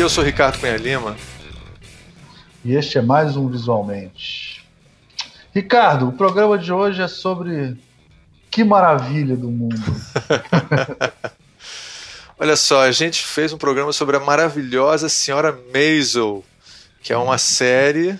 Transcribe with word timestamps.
eu 0.00 0.08
sou 0.08 0.24
Ricardo 0.24 0.58
Cunha 0.58 0.78
Lima. 0.78 1.14
E 2.64 2.74
este 2.74 2.96
é 2.96 3.02
mais 3.02 3.36
um 3.36 3.48
Visualmente. 3.48 4.64
Ricardo, 5.54 6.08
o 6.08 6.12
programa 6.12 6.56
de 6.56 6.72
hoje 6.72 7.02
é 7.02 7.08
sobre 7.08 7.76
que 8.50 8.64
maravilha 8.64 9.36
do 9.36 9.50
mundo. 9.50 9.76
Olha 12.40 12.56
só, 12.56 12.82
a 12.82 12.90
gente 12.90 13.22
fez 13.22 13.52
um 13.52 13.58
programa 13.58 13.92
sobre 13.92 14.16
a 14.16 14.20
maravilhosa 14.20 15.06
Senhora 15.10 15.58
Maisel, 15.70 16.42
que 17.02 17.12
é 17.12 17.18
uma 17.18 17.36
série 17.36 18.18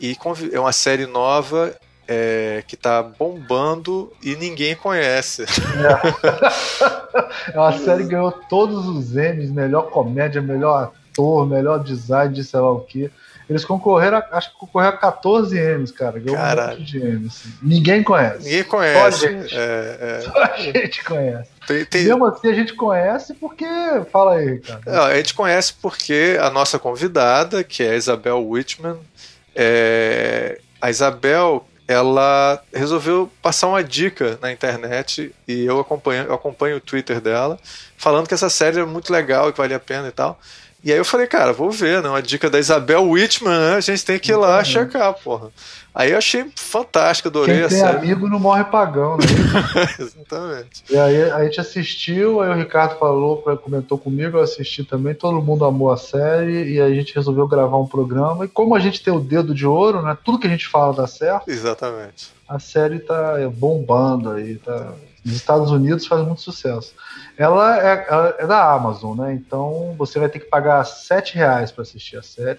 e 0.00 0.16
é 0.52 0.60
uma 0.60 0.72
série 0.72 1.06
nova 1.06 1.76
é, 2.08 2.62
que 2.66 2.76
tá 2.76 3.02
bombando 3.02 4.12
e 4.22 4.36
ninguém 4.36 4.76
conhece. 4.76 5.42
É. 5.42 7.52
é 7.52 7.58
uma 7.58 7.76
série 7.78 8.04
que 8.04 8.10
ganhou 8.10 8.32
todos 8.32 8.86
os 8.86 9.16
Emmys, 9.16 9.50
melhor 9.50 9.90
comédia, 9.90 10.40
melhor 10.40 10.92
ator, 11.12 11.46
melhor 11.46 11.82
design 11.82 12.34
de 12.34 12.44
sei 12.44 12.60
lá 12.60 12.70
o 12.70 12.80
que. 12.80 13.10
Eles 13.48 13.64
concorreram, 13.64 14.20
acho 14.32 14.52
que 14.52 14.58
concorreram 14.58 14.96
a 14.96 14.98
14 14.98 15.56
M's, 15.56 15.92
cara. 15.92 16.18
Ganhou 16.18 16.36
Caralho. 16.36 16.76
um 16.76 16.80
monte 16.80 16.90
de 16.90 16.98
M's. 16.98 17.26
Assim. 17.26 17.54
Ninguém 17.62 18.02
conhece. 18.02 18.44
Ninguém 18.44 18.64
conhece. 18.64 18.98
Só 18.98 19.06
a 19.06 19.10
gente, 19.10 19.56
é, 19.56 19.98
é. 20.00 20.20
Só 20.20 20.42
a 20.42 20.56
gente 20.56 21.04
conhece. 21.04 21.50
Tem, 21.66 21.84
tem... 21.84 22.04
Mesmo 22.04 22.26
assim 22.26 22.48
a 22.48 22.54
gente 22.54 22.74
conhece 22.74 23.34
porque. 23.34 23.66
Fala 24.10 24.34
aí, 24.34 24.54
Ricardo. 24.54 24.82
Não, 24.86 25.04
a 25.04 25.14
gente 25.14 25.32
conhece 25.32 25.74
porque 25.80 26.36
a 26.40 26.50
nossa 26.50 26.76
convidada, 26.76 27.62
que 27.62 27.84
é 27.84 27.90
a 27.90 27.96
Isabel 27.96 28.44
Whitman, 28.44 28.96
é... 29.54 30.58
a 30.80 30.90
Isabel 30.90 31.64
ela 31.88 32.62
resolveu 32.72 33.30
passar 33.40 33.68
uma 33.68 33.82
dica 33.82 34.38
na 34.42 34.50
internet 34.50 35.34
e 35.46 35.64
eu 35.64 35.78
acompanho, 35.78 36.24
eu 36.24 36.34
acompanho 36.34 36.76
o 36.76 36.80
Twitter 36.80 37.20
dela, 37.20 37.58
falando 37.96 38.26
que 38.26 38.34
essa 38.34 38.50
série 38.50 38.80
é 38.80 38.84
muito 38.84 39.12
legal 39.12 39.48
e 39.48 39.52
que 39.52 39.58
vale 39.58 39.74
a 39.74 39.80
pena 39.80 40.08
e 40.08 40.12
tal. 40.12 40.38
E 40.86 40.92
aí 40.92 40.98
eu 40.98 41.04
falei, 41.04 41.26
cara, 41.26 41.52
vou 41.52 41.68
ver, 41.68 42.00
né? 42.00 42.08
Uma 42.08 42.22
dica 42.22 42.48
da 42.48 42.60
Isabel 42.60 43.10
Whitman, 43.10 43.58
né? 43.58 43.74
A 43.74 43.80
gente 43.80 44.04
tem 44.04 44.20
que 44.20 44.30
ir 44.30 44.36
lá 44.36 44.58
uhum. 44.58 44.64
checar, 44.64 45.12
porra. 45.14 45.48
Aí 45.92 46.12
eu 46.12 46.18
achei 46.18 46.46
fantástico, 46.54 47.28
adorei 47.28 47.56
Quem 47.56 47.64
a 47.64 47.68
tem 47.68 47.80
série. 47.80 47.96
amigo 47.96 48.28
não 48.28 48.38
morre 48.38 48.62
pagão, 48.62 49.16
né? 49.16 49.24
Exatamente. 49.98 50.84
E 50.88 50.96
aí 50.96 51.28
a 51.32 51.42
gente 51.42 51.60
assistiu, 51.60 52.40
aí 52.40 52.50
o 52.50 52.54
Ricardo 52.54 53.00
falou, 53.00 53.42
comentou 53.64 53.98
comigo, 53.98 54.36
eu 54.36 54.42
assisti 54.44 54.84
também, 54.84 55.12
todo 55.12 55.42
mundo 55.42 55.64
amou 55.64 55.90
a 55.90 55.96
série 55.96 56.74
e 56.74 56.80
a 56.80 56.88
gente 56.90 57.16
resolveu 57.16 57.48
gravar 57.48 57.78
um 57.78 57.86
programa. 57.88 58.44
E 58.44 58.48
como 58.48 58.72
a 58.76 58.78
gente 58.78 59.02
tem 59.02 59.12
o 59.12 59.18
dedo 59.18 59.52
de 59.52 59.66
ouro, 59.66 60.02
né? 60.02 60.16
Tudo 60.22 60.38
que 60.38 60.46
a 60.46 60.50
gente 60.50 60.68
fala 60.68 60.94
dá 60.94 61.08
certo. 61.08 61.50
Exatamente. 61.50 62.28
A 62.48 62.60
série 62.60 63.00
tá 63.00 63.38
bombando 63.52 64.30
aí, 64.30 64.54
tá. 64.58 64.92
Nos 65.24 65.34
Estados 65.34 65.72
Unidos 65.72 66.06
faz 66.06 66.24
muito 66.24 66.42
sucesso. 66.42 66.94
Ela 67.38 67.78
é, 67.78 68.06
ela 68.08 68.36
é 68.38 68.46
da 68.46 68.72
Amazon, 68.72 69.18
né? 69.18 69.34
Então 69.34 69.94
você 69.98 70.18
vai 70.18 70.28
ter 70.28 70.40
que 70.40 70.46
pagar 70.46 70.84
sete 70.84 71.34
reais 71.34 71.70
para 71.70 71.82
assistir 71.82 72.16
a 72.16 72.22
série. 72.22 72.58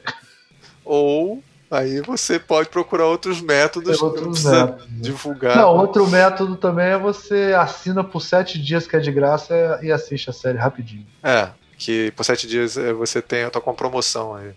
Ou 0.86 1.44
aí 1.70 2.00
você 2.02 2.40
pode 2.40 2.70
procurar 2.70 3.08
outros 3.08 3.42
métodos 3.42 4.02
outros 4.02 4.44
métodos, 4.44 4.86
né? 4.86 4.88
divulgar. 5.02 5.58
Não, 5.58 5.76
outro 5.76 6.08
método 6.08 6.56
também 6.56 6.88
é 6.88 6.98
você 6.98 7.54
assina 7.58 8.04
por 8.04 8.22
sete 8.22 8.62
dias 8.62 8.88
que 8.88 8.96
é 8.96 9.00
de 9.00 9.12
graça 9.12 9.80
e 9.82 9.92
assiste 9.92 10.30
a 10.30 10.34
série 10.34 10.58
rapidinho. 10.58 11.06
É, 11.24 11.50
que 11.78 12.12
por 12.12 12.24
sete 12.24 12.48
dias 12.48 12.78
é, 12.78 12.94
você 12.94 13.22
tem 13.22 13.50
tua 13.50 13.62
com 13.62 13.74
promoção 13.74 14.36
aí. 14.36 14.52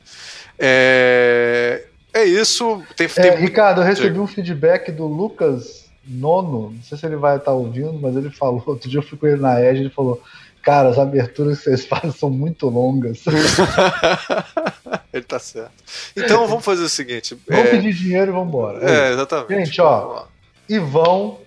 É, 0.59 1.84
é 2.12 2.25
isso. 2.25 2.83
Tem, 2.95 3.09
tem... 3.09 3.25
É, 3.25 3.34
Ricardo, 3.37 3.81
eu 3.81 3.84
recebi 3.84 4.19
um 4.19 4.27
feedback 4.27 4.93
do 4.93 5.07
Lucas 5.07 5.80
nono, 6.11 6.72
não 6.72 6.83
sei 6.83 6.98
se 6.98 7.06
ele 7.06 7.16
vai 7.16 7.36
estar 7.36 7.53
ouvindo, 7.53 7.92
mas 7.94 8.16
ele 8.16 8.30
falou, 8.30 8.62
outro 8.66 8.91
dia 8.91 8.98
eu 8.98 9.03
fui 9.03 9.16
com 9.16 9.27
ele 9.27 9.41
na 9.41 9.62
Edge, 9.62 9.83
ele 9.83 9.91
falou, 9.91 10.21
cara, 10.60 10.88
as 10.88 10.98
aberturas 10.98 11.59
que 11.59 11.65
vocês 11.65 11.87
fazem 11.88 12.10
são 12.10 12.28
muito 12.28 12.69
longas. 12.69 13.22
ele 15.12 15.25
tá 15.25 15.38
certo. 15.38 15.72
Então 16.16 16.49
vamos 16.49 16.65
fazer 16.65 16.82
o 16.82 16.88
seguinte. 16.88 17.38
Vamos 17.49 17.66
é... 17.66 17.70
pedir 17.70 17.94
dinheiro 17.94 18.32
e 18.32 18.34
vamos 18.34 18.49
embora. 18.49 18.84
É, 18.84 19.12
exatamente. 19.12 19.66
Gente, 19.66 19.81
ó, 19.81 20.25
Ivão 20.69 21.38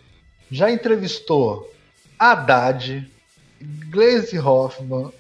já 0.50 0.72
entrevistou 0.72 1.72
Haddad, 2.18 3.06
Glaze 3.90 4.40
Hoffman, 4.40 5.12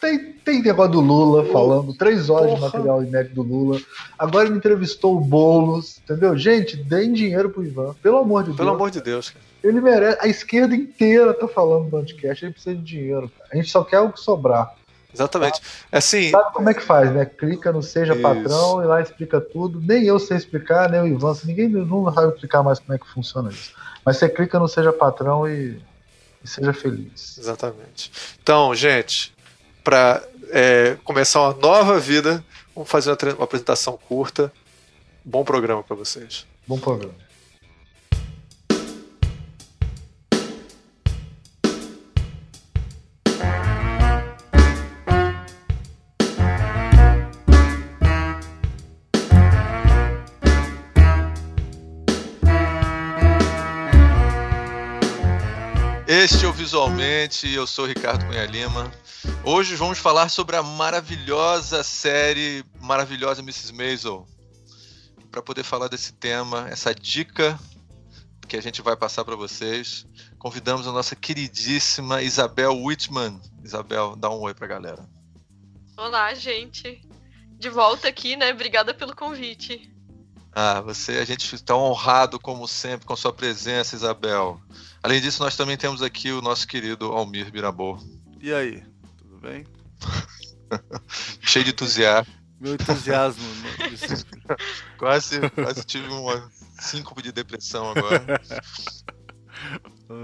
tem, 0.00 0.32
tem 0.32 0.62
negócio 0.62 0.92
do 0.92 1.00
Lula 1.00 1.44
falando, 1.52 1.94
três 1.94 2.28
horas 2.28 2.50
Porra. 2.50 2.56
de 2.56 2.62
material 2.64 3.02
inédito 3.02 3.34
do 3.34 3.42
Lula. 3.42 3.80
Agora 4.18 4.46
ele 4.46 4.56
entrevistou 4.56 5.16
o 5.16 5.20
Boulos, 5.20 5.98
entendeu? 5.98 6.36
Gente, 6.36 6.76
deem 6.76 7.12
dinheiro 7.12 7.50
pro 7.50 7.64
Ivan, 7.64 7.94
pelo 8.02 8.18
amor 8.18 8.42
de 8.42 8.50
pelo 8.50 8.56
Deus. 8.56 8.58
Pelo 8.58 8.70
amor 8.70 8.90
de 8.90 9.00
Deus, 9.00 9.30
cara. 9.30 9.44
Ele 9.64 9.80
merece. 9.80 10.18
A 10.20 10.28
esquerda 10.28 10.74
inteira 10.76 11.34
tá 11.34 11.48
falando 11.48 11.84
do 11.84 11.90
podcast, 11.90 12.44
ele 12.44 12.52
precisa 12.52 12.76
de 12.76 12.82
dinheiro. 12.82 13.30
Cara. 13.36 13.50
A 13.52 13.56
gente 13.56 13.70
só 13.70 13.82
quer 13.82 14.00
o 14.00 14.12
que 14.12 14.20
sobrar. 14.20 14.74
Exatamente. 15.12 15.60
Tá? 15.60 15.98
Assim, 15.98 16.30
Sabe 16.30 16.52
como 16.52 16.68
é 16.68 16.74
que 16.74 16.82
faz, 16.82 17.12
né? 17.12 17.24
Clica 17.24 17.72
no 17.72 17.82
Seja 17.82 18.12
isso. 18.12 18.22
Patrão 18.22 18.82
e 18.82 18.86
lá 18.86 19.00
explica 19.00 19.40
tudo. 19.40 19.80
Nem 19.80 20.04
eu 20.04 20.18
sei 20.18 20.36
explicar, 20.36 20.90
nem 20.90 21.00
o 21.00 21.06
Ivan. 21.06 21.34
Ninguém 21.44 21.68
não 21.68 22.12
sabe 22.12 22.34
explicar 22.34 22.62
mais 22.62 22.78
como 22.78 22.94
é 22.94 22.98
que 22.98 23.08
funciona 23.08 23.50
isso. 23.50 23.72
Mas 24.04 24.18
você 24.18 24.28
clica 24.28 24.58
no 24.58 24.68
Seja 24.68 24.92
Patrão 24.92 25.48
e, 25.48 25.80
e 26.44 26.48
seja 26.48 26.72
feliz. 26.72 27.38
Exatamente. 27.38 28.12
Então, 28.40 28.74
gente, 28.74 29.34
para 29.86 30.20
é, 30.50 30.98
começar 31.04 31.40
uma 31.42 31.54
nova 31.54 32.00
vida, 32.00 32.44
vamos 32.74 32.90
fazer 32.90 33.10
uma, 33.10 33.34
uma 33.34 33.44
apresentação 33.44 33.96
curta. 33.96 34.52
Bom 35.24 35.44
programa 35.44 35.80
para 35.80 35.94
vocês. 35.94 36.44
Bom 36.66 36.76
programa. 36.76 37.14
Este 56.08 56.44
é 56.44 56.48
o 56.48 56.52
Visualmente, 56.52 57.48
eu 57.52 57.68
sou 57.68 57.86
Ricardo 57.86 58.26
Cunha 58.26 58.46
Lima. 58.46 58.90
Hoje 59.44 59.74
vamos 59.76 59.98
falar 59.98 60.28
sobre 60.28 60.56
a 60.56 60.62
maravilhosa 60.62 61.82
série 61.82 62.64
Maravilhosa 62.80 63.40
Mrs. 63.40 63.72
Maisel. 63.72 64.26
Para 65.30 65.42
poder 65.42 65.62
falar 65.62 65.88
desse 65.88 66.12
tema, 66.12 66.68
essa 66.68 66.94
dica 66.94 67.58
que 68.46 68.56
a 68.56 68.60
gente 68.60 68.80
vai 68.82 68.96
passar 68.96 69.24
para 69.24 69.34
vocês, 69.36 70.06
convidamos 70.38 70.86
a 70.86 70.92
nossa 70.92 71.16
queridíssima 71.16 72.22
Isabel 72.22 72.76
Whitman. 72.76 73.40
Isabel, 73.64 74.14
dá 74.16 74.30
um 74.30 74.40
oi 74.40 74.54
para 74.54 74.66
a 74.66 74.68
galera. 74.68 75.08
Olá, 75.96 76.32
gente. 76.34 77.00
De 77.58 77.68
volta 77.68 78.08
aqui, 78.08 78.36
né? 78.36 78.52
Obrigada 78.52 78.94
pelo 78.94 79.16
convite. 79.16 79.90
Ah, 80.52 80.80
você, 80.80 81.18
a 81.18 81.24
gente 81.24 81.54
está 81.54 81.76
honrado 81.76 82.38
como 82.38 82.66
sempre 82.66 83.06
com 83.06 83.16
sua 83.16 83.32
presença, 83.32 83.96
Isabel. 83.96 84.60
Além 85.02 85.20
disso, 85.20 85.42
nós 85.42 85.56
também 85.56 85.76
temos 85.76 86.02
aqui 86.02 86.32
o 86.32 86.40
nosso 86.40 86.66
querido 86.66 87.12
Almir 87.12 87.50
Birabô. 87.50 87.98
E 88.40 88.52
aí, 88.52 88.82
tudo 89.36 89.40
bem? 89.40 89.66
Cheio 91.40 91.64
de 91.64 91.70
entusiasmo. 91.70 92.32
Meu 92.58 92.74
entusiasmo. 92.74 93.44
quase, 94.98 95.38
quase 95.50 95.84
tive 95.84 96.08
uma 96.08 96.50
síncope 96.80 97.22
de 97.22 97.32
depressão 97.32 97.90
agora. 97.90 98.40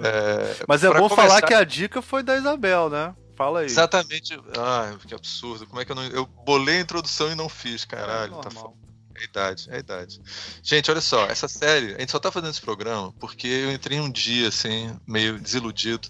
É, 0.04 0.64
Mas 0.68 0.84
é 0.84 0.88
bom 0.88 1.08
começar... 1.08 1.16
falar 1.16 1.42
que 1.42 1.54
a 1.54 1.64
dica 1.64 2.00
foi 2.00 2.22
da 2.22 2.36
Isabel, 2.36 2.88
né? 2.88 3.12
Fala 3.34 3.60
aí. 3.60 3.66
Exatamente. 3.66 4.38
Ah, 4.56 4.94
que 5.04 5.12
absurdo. 5.12 5.66
Como 5.66 5.80
é 5.80 5.84
que 5.84 5.90
eu 5.90 5.96
não. 5.96 6.04
Eu 6.04 6.26
bolei 6.26 6.76
a 6.76 6.80
introdução 6.80 7.32
e 7.32 7.34
não 7.34 7.48
fiz, 7.48 7.84
caralho. 7.84 8.38
É 8.38 8.42
tá 8.42 8.50
é 9.14 9.24
idade, 9.24 9.68
é 9.70 9.78
idade. 9.78 10.20
Gente, 10.62 10.90
olha 10.90 11.00
só, 11.00 11.26
essa 11.26 11.48
série, 11.48 11.94
a 11.94 12.00
gente 12.00 12.12
só 12.12 12.18
tá 12.18 12.30
fazendo 12.30 12.50
esse 12.50 12.60
programa 12.60 13.12
porque 13.20 13.46
eu 13.46 13.72
entrei 13.72 14.00
um 14.00 14.10
dia, 14.10 14.48
assim, 14.48 14.94
meio 15.06 15.38
desiludido 15.38 16.08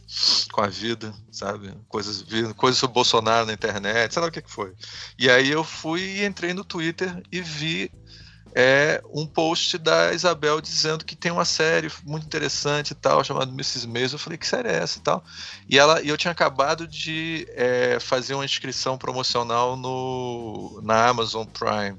com 0.52 0.60
a 0.60 0.68
vida, 0.68 1.14
sabe? 1.30 1.72
Coisas, 1.88 2.24
coisas 2.56 2.78
sobre 2.78 2.94
Bolsonaro 2.94 3.46
na 3.46 3.52
internet, 3.52 4.12
sei 4.12 4.22
lá 4.22 4.28
o 4.28 4.32
que, 4.32 4.42
que 4.42 4.50
foi. 4.50 4.72
E 5.18 5.30
aí 5.30 5.50
eu 5.50 5.64
fui 5.64 6.00
e 6.00 6.24
entrei 6.24 6.52
no 6.52 6.64
Twitter 6.64 7.22
e 7.30 7.40
vi 7.40 7.90
é 8.54 9.02
um 9.10 9.26
post 9.26 9.78
da 9.78 10.12
Isabel 10.12 10.60
dizendo 10.60 11.04
que 11.04 11.16
tem 11.16 11.32
uma 11.32 11.44
série 11.44 11.90
muito 12.04 12.26
interessante 12.26 12.90
e 12.90 12.94
tal, 12.94 13.24
chamada 13.24 13.50
Mrs. 13.50 13.88
Maisel. 13.88 14.16
Eu 14.16 14.18
falei, 14.18 14.38
que 14.38 14.46
série 14.46 14.68
é 14.68 14.76
essa 14.76 14.98
e 14.98 15.02
tal? 15.02 15.24
E, 15.68 15.78
ela, 15.78 16.02
eu 16.02 16.16
tinha 16.16 16.32
acabado 16.32 16.86
de 16.86 17.46
é, 17.50 17.98
fazer 17.98 18.34
uma 18.34 18.44
inscrição 18.44 18.98
promocional 18.98 19.76
no, 19.76 20.80
na 20.82 21.08
Amazon 21.08 21.46
Prime. 21.46 21.98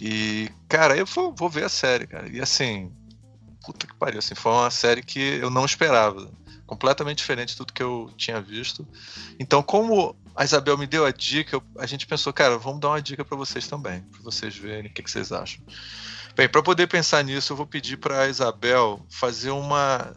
E, 0.00 0.50
cara, 0.68 0.96
eu 0.96 1.06
vou, 1.06 1.34
vou 1.34 1.48
ver 1.48 1.64
a 1.64 1.68
série, 1.68 2.06
cara. 2.06 2.28
E 2.28 2.40
assim, 2.40 2.92
puta 3.64 3.86
que 3.86 3.94
pariu, 3.94 4.18
assim, 4.18 4.34
foi 4.34 4.52
uma 4.52 4.70
série 4.70 5.02
que 5.02 5.20
eu 5.20 5.50
não 5.50 5.64
esperava. 5.64 6.30
Completamente 6.66 7.18
diferente 7.18 7.50
de 7.50 7.56
tudo 7.56 7.72
que 7.72 7.82
eu 7.82 8.10
tinha 8.16 8.40
visto. 8.40 8.86
Então, 9.38 9.62
como 9.62 10.14
a 10.36 10.44
Isabel 10.44 10.76
me 10.76 10.86
deu 10.86 11.04
a 11.04 11.10
dica, 11.10 11.60
a 11.78 11.86
gente 11.86 12.06
pensou, 12.06 12.32
cara, 12.32 12.58
vamos 12.58 12.80
dar 12.80 12.88
uma 12.88 13.02
dica 13.02 13.24
para 13.24 13.36
vocês 13.36 13.66
também, 13.66 14.02
para 14.02 14.20
vocês 14.22 14.56
verem 14.56 14.90
o 14.90 14.94
que, 14.94 15.02
que 15.02 15.10
vocês 15.10 15.32
acham. 15.32 15.62
Bem, 16.36 16.48
para 16.48 16.62
poder 16.62 16.86
pensar 16.86 17.24
nisso, 17.24 17.52
eu 17.52 17.56
vou 17.56 17.66
pedir 17.66 17.96
para 17.96 18.20
a 18.20 18.28
Isabel 18.28 19.04
fazer 19.08 19.50
uma 19.50 20.14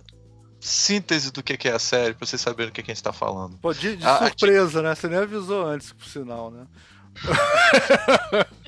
síntese 0.60 1.32
do 1.32 1.42
que 1.42 1.68
é 1.68 1.72
a 1.72 1.80
série, 1.80 2.14
pra 2.14 2.28
vocês 2.28 2.40
saberem 2.40 2.70
o 2.70 2.74
que 2.74 2.82
a 2.82 2.84
gente 2.84 3.02
tá 3.02 3.12
falando. 3.12 3.58
Pô, 3.58 3.74
de, 3.74 3.98
de 3.98 4.06
ah, 4.06 4.20
surpresa, 4.20 4.82
né? 4.82 4.94
Você 4.94 5.08
nem 5.08 5.18
avisou 5.18 5.66
antes, 5.66 5.92
por 5.92 6.06
sinal, 6.06 6.52
né? 6.52 6.68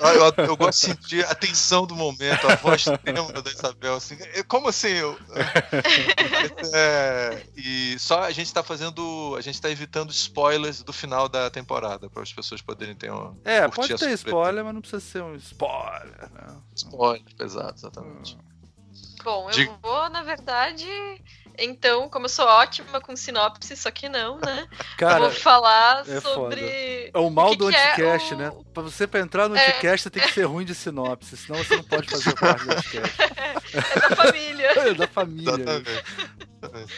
eu, 0.00 0.44
eu, 0.44 0.56
gosto 0.56 0.80
de 0.80 0.86
sentir 0.86 1.24
a 1.26 1.34
tensão 1.34 1.86
do 1.86 1.94
momento, 1.94 2.46
a 2.48 2.56
voz 2.56 2.84
tema 2.84 3.32
da 3.32 3.50
Isabel, 3.50 3.94
assim, 3.94 4.18
como 4.48 4.68
assim? 4.68 4.88
Eu, 4.88 5.18
é, 6.74 7.42
e 7.56 7.98
só 7.98 8.22
a 8.22 8.30
gente 8.30 8.46
está 8.46 8.62
fazendo, 8.62 9.34
a 9.38 9.40
gente 9.40 9.54
está 9.54 9.70
evitando 9.70 10.10
spoilers 10.10 10.82
do 10.82 10.92
final 10.92 11.28
da 11.28 11.48
temporada 11.50 12.10
para 12.10 12.22
as 12.22 12.32
pessoas 12.32 12.60
poderem 12.60 12.94
ter 12.94 13.10
uma. 13.10 13.36
É, 13.44 13.66
pode 13.68 13.96
ter 13.96 14.10
spoiler, 14.10 14.64
mas 14.64 14.74
não 14.74 14.80
precisa 14.80 15.00
ser 15.00 15.22
um 15.22 15.34
spoiler. 15.36 16.30
Né? 16.32 16.56
Spoiler, 16.74 17.24
exato, 17.40 17.74
exatamente. 17.74 18.36
Bom, 19.22 19.50
eu 19.50 19.54
De... 19.54 19.70
vou, 19.82 20.08
na 20.10 20.22
verdade, 20.22 20.86
então, 21.58 22.08
como 22.08 22.26
eu 22.26 22.28
sou 22.28 22.46
ótima 22.46 23.00
com 23.00 23.16
sinopse, 23.16 23.76
só 23.76 23.90
que 23.90 24.08
não, 24.08 24.38
né? 24.38 24.66
Cara, 24.96 25.20
vou 25.20 25.30
falar 25.30 26.08
é 26.08 26.20
sobre. 26.20 27.10
É 27.12 27.18
o 27.18 27.30
mal 27.30 27.48
o 27.48 27.50
que 27.52 27.58
do 27.58 27.68
que 27.70 27.76
é 27.76 27.90
anticast, 27.90 28.32
é 28.32 28.36
o... 28.36 28.38
né? 28.38 28.52
Pra 28.72 28.82
você 28.82 29.06
pra 29.06 29.20
entrar 29.20 29.48
no 29.48 29.56
é... 29.56 29.66
anticast, 29.66 30.04
você 30.04 30.10
tem 30.10 30.22
que 30.22 30.32
ser 30.32 30.44
ruim 30.44 30.64
de 30.64 30.74
sinopse, 30.74 31.36
senão 31.36 31.62
você 31.62 31.76
não 31.76 31.84
pode 31.84 32.08
fazer 32.08 32.34
parte 32.34 32.64
do 32.64 32.72
anticast. 32.72 33.16
é 33.74 34.08
da 34.08 34.16
família. 34.16 34.68
é 34.80 34.94
da 34.94 35.06
família. 35.06 35.52
Exatamente. 35.52 36.94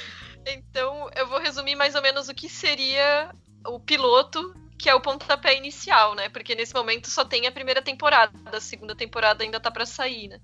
então, 0.47 1.11
eu 1.17 1.27
vou 1.27 1.41
resumir 1.41 1.75
mais 1.75 1.95
ou 1.95 2.03
menos 2.03 2.29
o 2.29 2.35
que 2.35 2.49
seria 2.49 3.31
o 3.67 3.79
piloto 3.81 4.55
que 4.83 4.91
é 4.91 4.95
o 4.97 5.01
pontapé 5.01 5.57
inicial, 5.57 6.17
né? 6.17 6.29
Porque 6.29 6.57
nesse 6.57 6.75
momento 6.75 7.09
só 7.09 7.25
tem 7.25 7.47
a 7.47 7.53
primeira 7.53 7.81
temporada, 7.81 8.33
a 8.47 8.61
segunda 8.61 8.97
temporada 8.97 9.45
ainda 9.45 9.61
tá 9.61 9.71
para 9.71 9.87
sair, 9.87 10.27
né? 10.27 10.41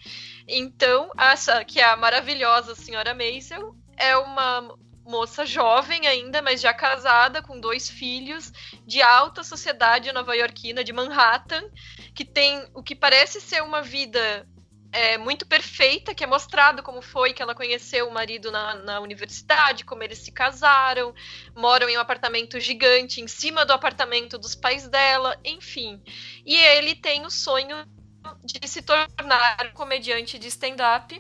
Então, 0.46 1.10
essa 1.18 1.64
que 1.64 1.80
é 1.80 1.84
a 1.84 1.96
maravilhosa 1.96 2.76
senhora 2.76 3.12
Maisel 3.14 3.74
é 3.98 4.16
uma 4.16 4.76
moça 5.04 5.46
jovem 5.46 6.06
ainda, 6.06 6.42
mas 6.42 6.60
já 6.60 6.74
casada, 6.74 7.42
com 7.42 7.58
dois 7.58 7.88
filhos, 7.88 8.52
de 8.86 9.00
alta 9.00 9.42
sociedade 9.42 10.12
nova-iorquina, 10.12 10.84
de 10.84 10.92
Manhattan, 10.92 11.64
que 12.14 12.24
tem 12.24 12.68
o 12.74 12.82
que 12.82 12.94
parece 12.94 13.40
ser 13.40 13.62
uma 13.62 13.80
vida 13.80 14.46
é, 14.92 15.16
muito 15.16 15.46
perfeita, 15.46 16.14
que 16.14 16.24
é 16.24 16.26
mostrado 16.26 16.82
como 16.82 17.00
foi 17.00 17.32
que 17.32 17.42
ela 17.42 17.54
conheceu 17.54 18.08
o 18.08 18.12
marido 18.12 18.50
na, 18.50 18.74
na, 18.74 19.00
universidade, 19.00 19.84
como 19.84 20.02
eles 20.02 20.18
se 20.18 20.30
casaram, 20.30 21.14
moram 21.54 21.88
em 21.88 21.96
um 21.96 22.00
apartamento 22.00 22.60
gigante 22.60 23.20
em 23.20 23.28
cima 23.28 23.64
do 23.64 23.72
apartamento 23.72 24.38
dos 24.38 24.54
pais 24.54 24.88
dela, 24.88 25.38
enfim. 25.44 26.02
E 26.44 26.54
ele 26.54 26.94
tem 26.94 27.24
o 27.24 27.30
sonho 27.30 27.86
de 28.44 28.68
se 28.68 28.82
tornar 28.82 29.72
comediante 29.72 30.38
de 30.38 30.48
stand-up 30.48 31.18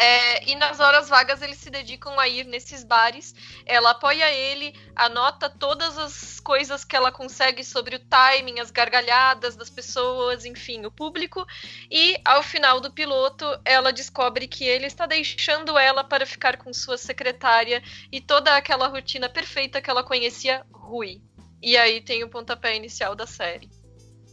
é, 0.00 0.50
e 0.50 0.56
nas 0.56 0.80
horas 0.80 1.10
vagas 1.10 1.42
eles 1.42 1.58
se 1.58 1.68
dedicam 1.68 2.18
a 2.18 2.26
ir 2.26 2.46
nesses 2.46 2.82
bares. 2.82 3.34
Ela 3.66 3.90
apoia 3.90 4.32
ele, 4.32 4.74
anota 4.96 5.50
todas 5.50 5.98
as 5.98 6.40
coisas 6.40 6.86
que 6.86 6.96
ela 6.96 7.12
consegue 7.12 7.62
sobre 7.62 7.96
o 7.96 7.98
timing, 7.98 8.60
as 8.60 8.70
gargalhadas 8.70 9.56
das 9.56 9.68
pessoas, 9.68 10.46
enfim, 10.46 10.86
o 10.86 10.90
público. 10.90 11.46
E 11.90 12.18
ao 12.24 12.42
final 12.42 12.80
do 12.80 12.90
piloto, 12.90 13.44
ela 13.62 13.92
descobre 13.92 14.48
que 14.48 14.64
ele 14.64 14.86
está 14.86 15.04
deixando 15.04 15.76
ela 15.76 16.02
para 16.02 16.24
ficar 16.24 16.56
com 16.56 16.72
sua 16.72 16.96
secretária 16.96 17.82
e 18.10 18.22
toda 18.22 18.56
aquela 18.56 18.88
rotina 18.88 19.28
perfeita 19.28 19.82
que 19.82 19.90
ela 19.90 20.02
conhecia 20.02 20.64
Rui. 20.72 21.20
E 21.60 21.76
aí 21.76 22.00
tem 22.00 22.24
o 22.24 22.30
pontapé 22.30 22.74
inicial 22.74 23.14
da 23.14 23.26
série. 23.26 23.68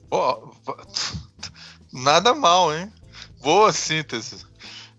Oh, 0.10 0.50
nada 1.92 2.34
mal, 2.34 2.74
hein? 2.74 2.90
Boa 3.42 3.74
síntese. 3.74 4.46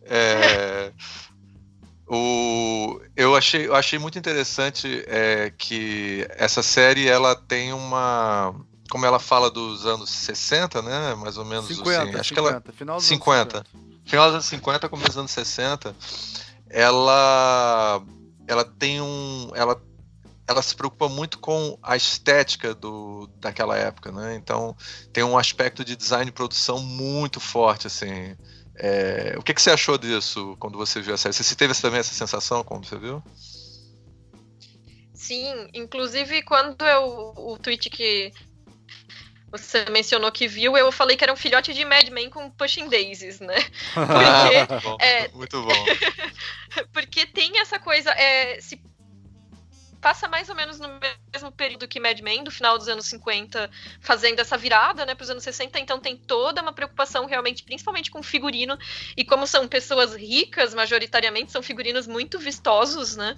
É, 0.09 0.93
o, 2.09 3.01
eu, 3.15 3.37
achei, 3.37 3.67
eu 3.67 3.75
achei 3.75 3.99
muito 3.99 4.19
interessante 4.19 5.05
é, 5.07 5.53
que 5.57 6.27
essa 6.31 6.63
série 6.63 7.07
ela 7.07 7.37
tem 7.37 7.73
uma. 7.73 8.55
Como 8.91 9.05
ela 9.05 9.19
fala 9.19 9.51
dos 9.51 9.85
anos 9.85 10.09
60, 10.09 10.81
né? 10.81 11.15
Mais 11.17 11.37
ou 11.37 11.45
menos 11.45 11.69
50, 11.69 12.03
assim. 12.03 12.17
Acho 12.17 12.29
50, 12.31 12.33
que 12.33 12.39
ela. 12.39 12.63
Final 12.73 12.97
dos 12.97 13.05
50. 13.05 13.59
Anos 13.59 13.69
50. 13.73 13.89
Final 14.07 14.25
dos 14.27 14.35
anos 14.35 14.47
50, 14.47 14.89
começo 14.89 15.09
dos 15.09 15.19
anos 15.19 15.31
60. 15.31 15.95
Ela. 16.71 18.03
Ela 18.47 18.65
tem 18.65 19.03
um. 19.03 19.51
Ela 19.55 19.79
ela 20.49 20.63
se 20.63 20.75
preocupa 20.75 21.11
muito 21.11 21.39
com 21.39 21.79
a 21.83 21.95
estética 21.95 22.75
do, 22.75 23.29
daquela 23.39 23.77
época, 23.77 24.11
né? 24.11 24.35
Então 24.35 24.75
tem 25.13 25.23
um 25.23 25.37
aspecto 25.37 25.85
de 25.85 25.95
design 25.95 26.31
e 26.31 26.33
produção 26.33 26.81
muito 26.81 27.39
forte, 27.39 27.87
assim. 27.87 28.35
É, 28.81 29.35
o 29.37 29.43
que, 29.43 29.53
que, 29.53 29.61
você 29.61 29.71
achou 29.71 29.99
disso 29.99 30.57
quando 30.61 30.79
você 30.79 31.01
viu 31.01 31.15
a 31.15 31.17
série? 31.17 31.35
Você 31.35 31.55
teve 31.55 31.75
também 31.75 31.99
essa 31.99 32.15
sensação 32.15 32.63
quando 32.63 32.87
você 32.87 32.97
viu? 32.97 33.23
Sim, 35.13 35.69
inclusive 35.75 36.43
quando 36.43 36.81
eu 36.87 37.35
o 37.37 37.59
tweet 37.59 37.91
que 37.91 38.33
você 39.51 39.85
mencionou 39.91 40.31
que 40.31 40.47
viu, 40.47 40.77
eu 40.77 40.93
falei 40.93 41.17
que 41.17 41.25
era 41.25 41.33
um 41.33 41.37
filhote 41.37 41.73
de 41.73 41.85
Mad 41.85 42.09
Men 42.11 42.31
com 42.31 42.51
Pushing 42.51 42.89
Daisies, 42.89 43.41
né? 43.41 43.57
Porque, 43.95 44.59
muito 44.59 44.81
bom. 44.83 44.97
É... 45.01 45.29
Muito 45.29 45.63
bom. 45.63 45.85
porque 46.93 47.27
tem 47.27 47.59
essa 47.59 47.79
coisa, 47.79 48.11
é, 48.11 48.61
se 48.61 48.81
passa 50.01 50.29
mais 50.29 50.49
ou 50.49 50.55
menos 50.55 50.79
no 50.79 50.89
mesmo 51.33 51.53
período 51.53 51.89
que 51.89 52.01
Mad 52.01 52.19
Men, 52.21 52.45
do 52.45 52.51
final 52.51 52.79
dos 52.79 52.89
anos 52.89 53.07
50, 53.07 53.71
fazendo 54.01 54.41
essa 54.41 54.57
virada, 54.57 55.05
né, 55.05 55.15
para 55.15 55.25
os 55.25 55.31
anos 55.31 55.45
60, 55.45 55.79
então 55.79 55.99
tem 55.99 56.17
toda 56.17 56.63
uma 56.63 56.73
preocupação 56.73 57.27
realmente, 57.27 57.63
principalmente 57.63 58.11
com 58.11 58.23
figurino, 58.23 58.79
e 59.17 59.25
como 59.25 59.47
são 59.47 59.67
pessoas 59.69 60.15
ricas, 60.15 60.75
majoritariamente, 60.75 61.53
são 61.53 61.63
figurinos 61.63 62.07
muito 62.07 62.39
vistosos, 62.39 63.17
né, 63.17 63.37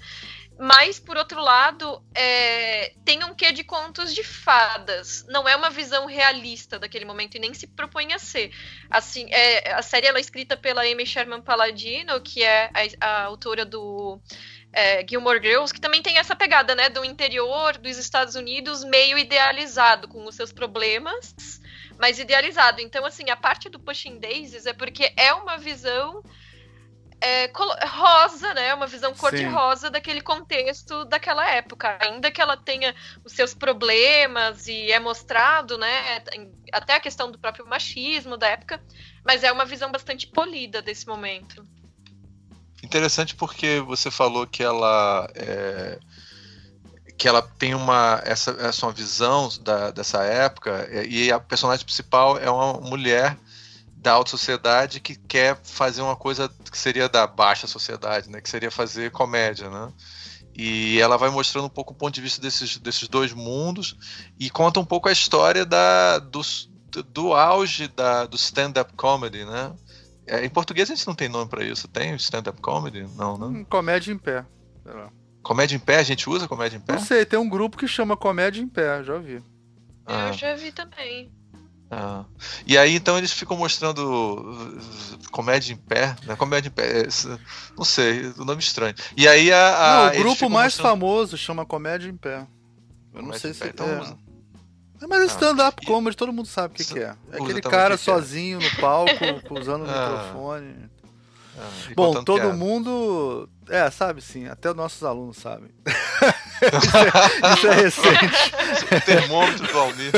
mas, 0.63 1.01
por 1.01 1.17
outro 1.17 1.41
lado, 1.41 2.05
é, 2.15 2.93
tem 3.03 3.25
um 3.25 3.35
quê 3.35 3.51
de 3.51 3.65
contos 3.65 4.15
de 4.15 4.23
fadas. 4.23 5.25
Não 5.27 5.49
é 5.49 5.57
uma 5.57 5.71
visão 5.71 6.05
realista 6.05 6.79
daquele 6.79 7.07
momento 7.07 7.35
e 7.35 7.41
nem 7.41 7.55
se 7.55 7.67
propõe 7.67 8.13
a 8.13 8.19
ser. 8.19 8.53
Assim, 8.91 9.27
é, 9.33 9.73
a 9.73 9.81
série 9.81 10.07
ela 10.07 10.19
é 10.19 10.21
escrita 10.21 10.59
pela 10.59 10.83
Amy 10.83 11.07
Sherman 11.07 11.41
Palladino, 11.41 12.21
que 12.21 12.43
é 12.43 12.71
a, 13.01 13.07
a 13.07 13.23
autora 13.23 13.65
do 13.65 14.21
é, 14.73 15.07
Gilmore 15.07 15.41
Girls, 15.43 15.73
que 15.73 15.81
também 15.81 16.03
tem 16.03 16.19
essa 16.19 16.37
pegada, 16.37 16.75
né, 16.75 16.89
do 16.89 17.05
interior 17.05 17.77
dos 17.79 17.97
Estados 17.97 18.35
Unidos 18.35 18.85
meio 18.85 19.19
idealizado, 19.19 20.09
com 20.09 20.25
os 20.27 20.35
seus 20.35 20.53
problemas, 20.53 21.35
mas 21.99 22.19
idealizado. 22.19 22.81
Então, 22.81 23.05
assim, 23.05 23.31
a 23.31 23.37
parte 23.37 23.69
do 23.69 23.81
Pushing 23.81 24.19
Daisies 24.19 24.67
é 24.67 24.73
porque 24.73 25.13
é 25.17 25.33
uma 25.35 25.59
visão 25.59 26.23
é, 27.21 27.51
rosa, 27.87 28.55
né, 28.55 28.73
uma 28.73 28.87
visão 28.87 29.13
cor-de-rosa 29.15 29.91
daquele 29.91 30.21
contexto 30.21 31.05
daquela 31.05 31.49
época. 31.51 31.99
Ainda 32.01 32.31
que 32.31 32.41
ela 32.41 32.57
tenha 32.57 32.95
os 33.25 33.33
seus 33.33 33.53
problemas 33.53 34.67
e 34.69 34.91
é 34.91 34.99
mostrado, 34.99 35.77
né, 35.77 36.23
até 36.73 36.95
a 36.95 37.01
questão 37.01 37.31
do 37.31 37.39
próprio 37.39 37.67
machismo 37.67 38.37
da 38.37 38.49
época, 38.49 38.81
mas 39.25 39.45
é 39.45 39.53
uma 39.53 39.67
visão 39.67 39.91
bastante 39.91 40.27
polida 40.29 40.81
desse 40.81 41.07
momento. 41.07 41.67
Interessante 42.83 43.35
porque 43.35 43.81
você 43.81 44.11
falou 44.11 44.47
que 44.47 44.63
ela 44.63 45.29
é, 45.35 45.99
que 47.19 47.29
ela 47.29 47.43
tem 47.43 47.75
uma 47.75 48.21
essa, 48.25 48.53
essa 48.53 48.87
uma 48.87 48.93
visão 48.93 49.51
da, 49.61 49.91
dessa 49.91 50.23
época 50.25 50.89
e 51.07 51.31
a 51.31 51.39
personagem 51.39 51.85
principal 51.85 52.39
é 52.39 52.51
uma 52.51 52.75
mulher 52.81 53.37
da 54.01 54.13
alta 54.13 54.31
sociedade 54.31 55.01
que 55.01 55.15
quer 55.15 55.59
fazer 55.63 56.01
uma 56.01 56.17
coisa 56.17 56.49
que 56.49 56.79
seria 56.79 57.07
da 57.09 57.27
baixa 57.27 57.67
sociedade, 57.67 58.31
né? 58.31 58.41
Que 58.41 58.49
seria 58.49 58.71
fazer 58.71 59.11
comédia, 59.11 59.69
né? 59.69 59.93
E 60.57 60.99
ela 60.99 61.19
vai 61.19 61.29
mostrando 61.29 61.67
um 61.67 61.71
pouco 61.71 61.93
o 61.93 61.97
ponto 61.97 62.15
de 62.15 62.21
vista 62.23 62.41
desses, 62.41 62.79
desses 62.79 63.09
dois 63.09 63.35
mundos 63.35 63.97
e 64.39 64.49
conta 64.49 64.81
um 64.81 64.85
pouco 64.85 65.09
a 65.09 65.13
história 65.13 65.67
da, 65.67 66.19
do, 66.19 66.41
do 67.13 67.35
auge 67.35 67.89
da, 67.89 68.25
do 68.25 68.37
stand-up 68.37 68.95
comedy, 68.95 69.45
né? 69.45 69.73
É, 70.31 70.45
em 70.45 70.49
português 70.49 70.89
a 70.89 70.95
gente 70.95 71.07
não 71.09 71.15
tem 71.15 71.29
nome 71.29 71.51
para 71.51 71.65
isso. 71.65 71.89
Tem 71.89 72.15
stand-up 72.15 72.61
comedy? 72.61 73.05
Não, 73.17 73.37
não. 73.37 73.49
Hum, 73.49 73.65
comédia 73.65 74.13
em 74.13 74.19
pé. 74.19 74.47
Comédia 75.43 75.75
em 75.75 75.81
pé? 75.81 75.97
A 75.99 76.05
gente 76.05 76.31
usa 76.31 76.47
comédia 76.47 76.77
em 76.77 76.81
pé? 76.81 76.93
Não 76.93 77.01
sei, 77.01 77.27
tem 77.27 77.37
um 77.37 77.49
grupo 77.49 77.77
que 77.77 77.89
chama 77.89 78.17
Comédia 78.17 78.63
em 78.63 78.69
Pé, 78.69 79.03
já 79.03 79.19
vi. 79.19 79.43
Ah. 80.07 80.29
Eu 80.29 80.33
já 80.35 80.55
vi 80.55 80.71
também. 80.71 81.33
Ah. 81.91 82.25
E 82.65 82.79
aí 82.79 82.95
então 82.95 83.19
eles 83.19 83.33
ficam 83.33 83.57
mostrando 83.57 83.99
uh, 83.99 85.31
comédia 85.33 85.73
em 85.73 85.77
pé, 85.77 86.15
né? 86.25 86.37
Comédia 86.37 86.69
em 86.69 86.73
pé, 86.73 87.01
é, 87.01 87.09
não 87.77 87.85
sei, 87.85 88.27
o 88.39 88.45
nome 88.45 88.61
estranho. 88.61 88.95
E 89.17 89.27
aí 89.27 89.53
a, 89.53 90.05
a 90.07 90.13
não, 90.13 90.21
o 90.21 90.23
grupo 90.23 90.49
mais 90.49 90.75
mostrando... 90.75 90.89
famoso 90.89 91.37
chama 91.37 91.67
Comédia 91.67 92.09
em 92.09 92.17
Pé. 92.17 92.47
Eu 93.13 93.23
não 93.23 93.33
sei 93.33 93.53
se 93.53 93.67
então, 93.67 93.89
é. 93.89 94.17
É, 95.01 95.07
mas 95.07 95.23
ah. 95.23 95.27
stand-up 95.27 95.87
comedy, 95.87 96.17
todo 96.17 96.33
mundo 96.33 96.47
sabe 96.47 96.75
o 96.75 96.77
que, 96.77 96.85
que 96.85 96.99
é. 96.99 97.15
É 97.33 97.43
aquele 97.43 97.63
cara 97.63 97.97
sozinho 97.97 98.61
no 98.61 98.77
palco, 98.77 99.15
usando 99.59 99.87
o 99.87 99.91
ah. 99.91 100.09
microfone. 100.09 100.91
Ah, 101.59 101.69
Bom, 101.95 102.23
todo 102.23 102.49
é. 102.49 102.53
mundo. 102.53 103.49
É, 103.69 103.91
sabe 103.91 104.21
sim, 104.21 104.47
até 104.49 104.71
os 104.71 104.77
nossos 104.77 105.03
alunos 105.05 105.37
sabem. 105.37 105.71
isso, 105.87 107.67
é, 107.69 107.87
isso, 107.87 108.07
é, 108.07 108.11
recente. 108.13 108.55
o 108.97 109.01
termômetro 109.05 109.67
do 109.67 109.79
Almir. 109.79 110.13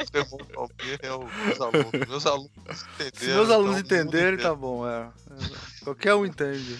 o 0.00 0.10
termômetro 0.10 0.52
do 0.52 0.60
Almir 0.60 0.98
é 1.02 1.12
os 1.12 1.60
alunos. 1.60 2.08
Meus 2.08 2.26
alunos 2.26 2.50
entenderam. 2.94 3.12
Se 3.14 3.26
meus 3.26 3.50
alunos 3.50 3.78
então, 3.78 3.98
entenderem, 3.98 4.38
tá 4.38 4.54
bom, 4.54 4.88
é. 4.88 5.08
Qualquer 5.84 6.14
um 6.14 6.26
entende. 6.26 6.78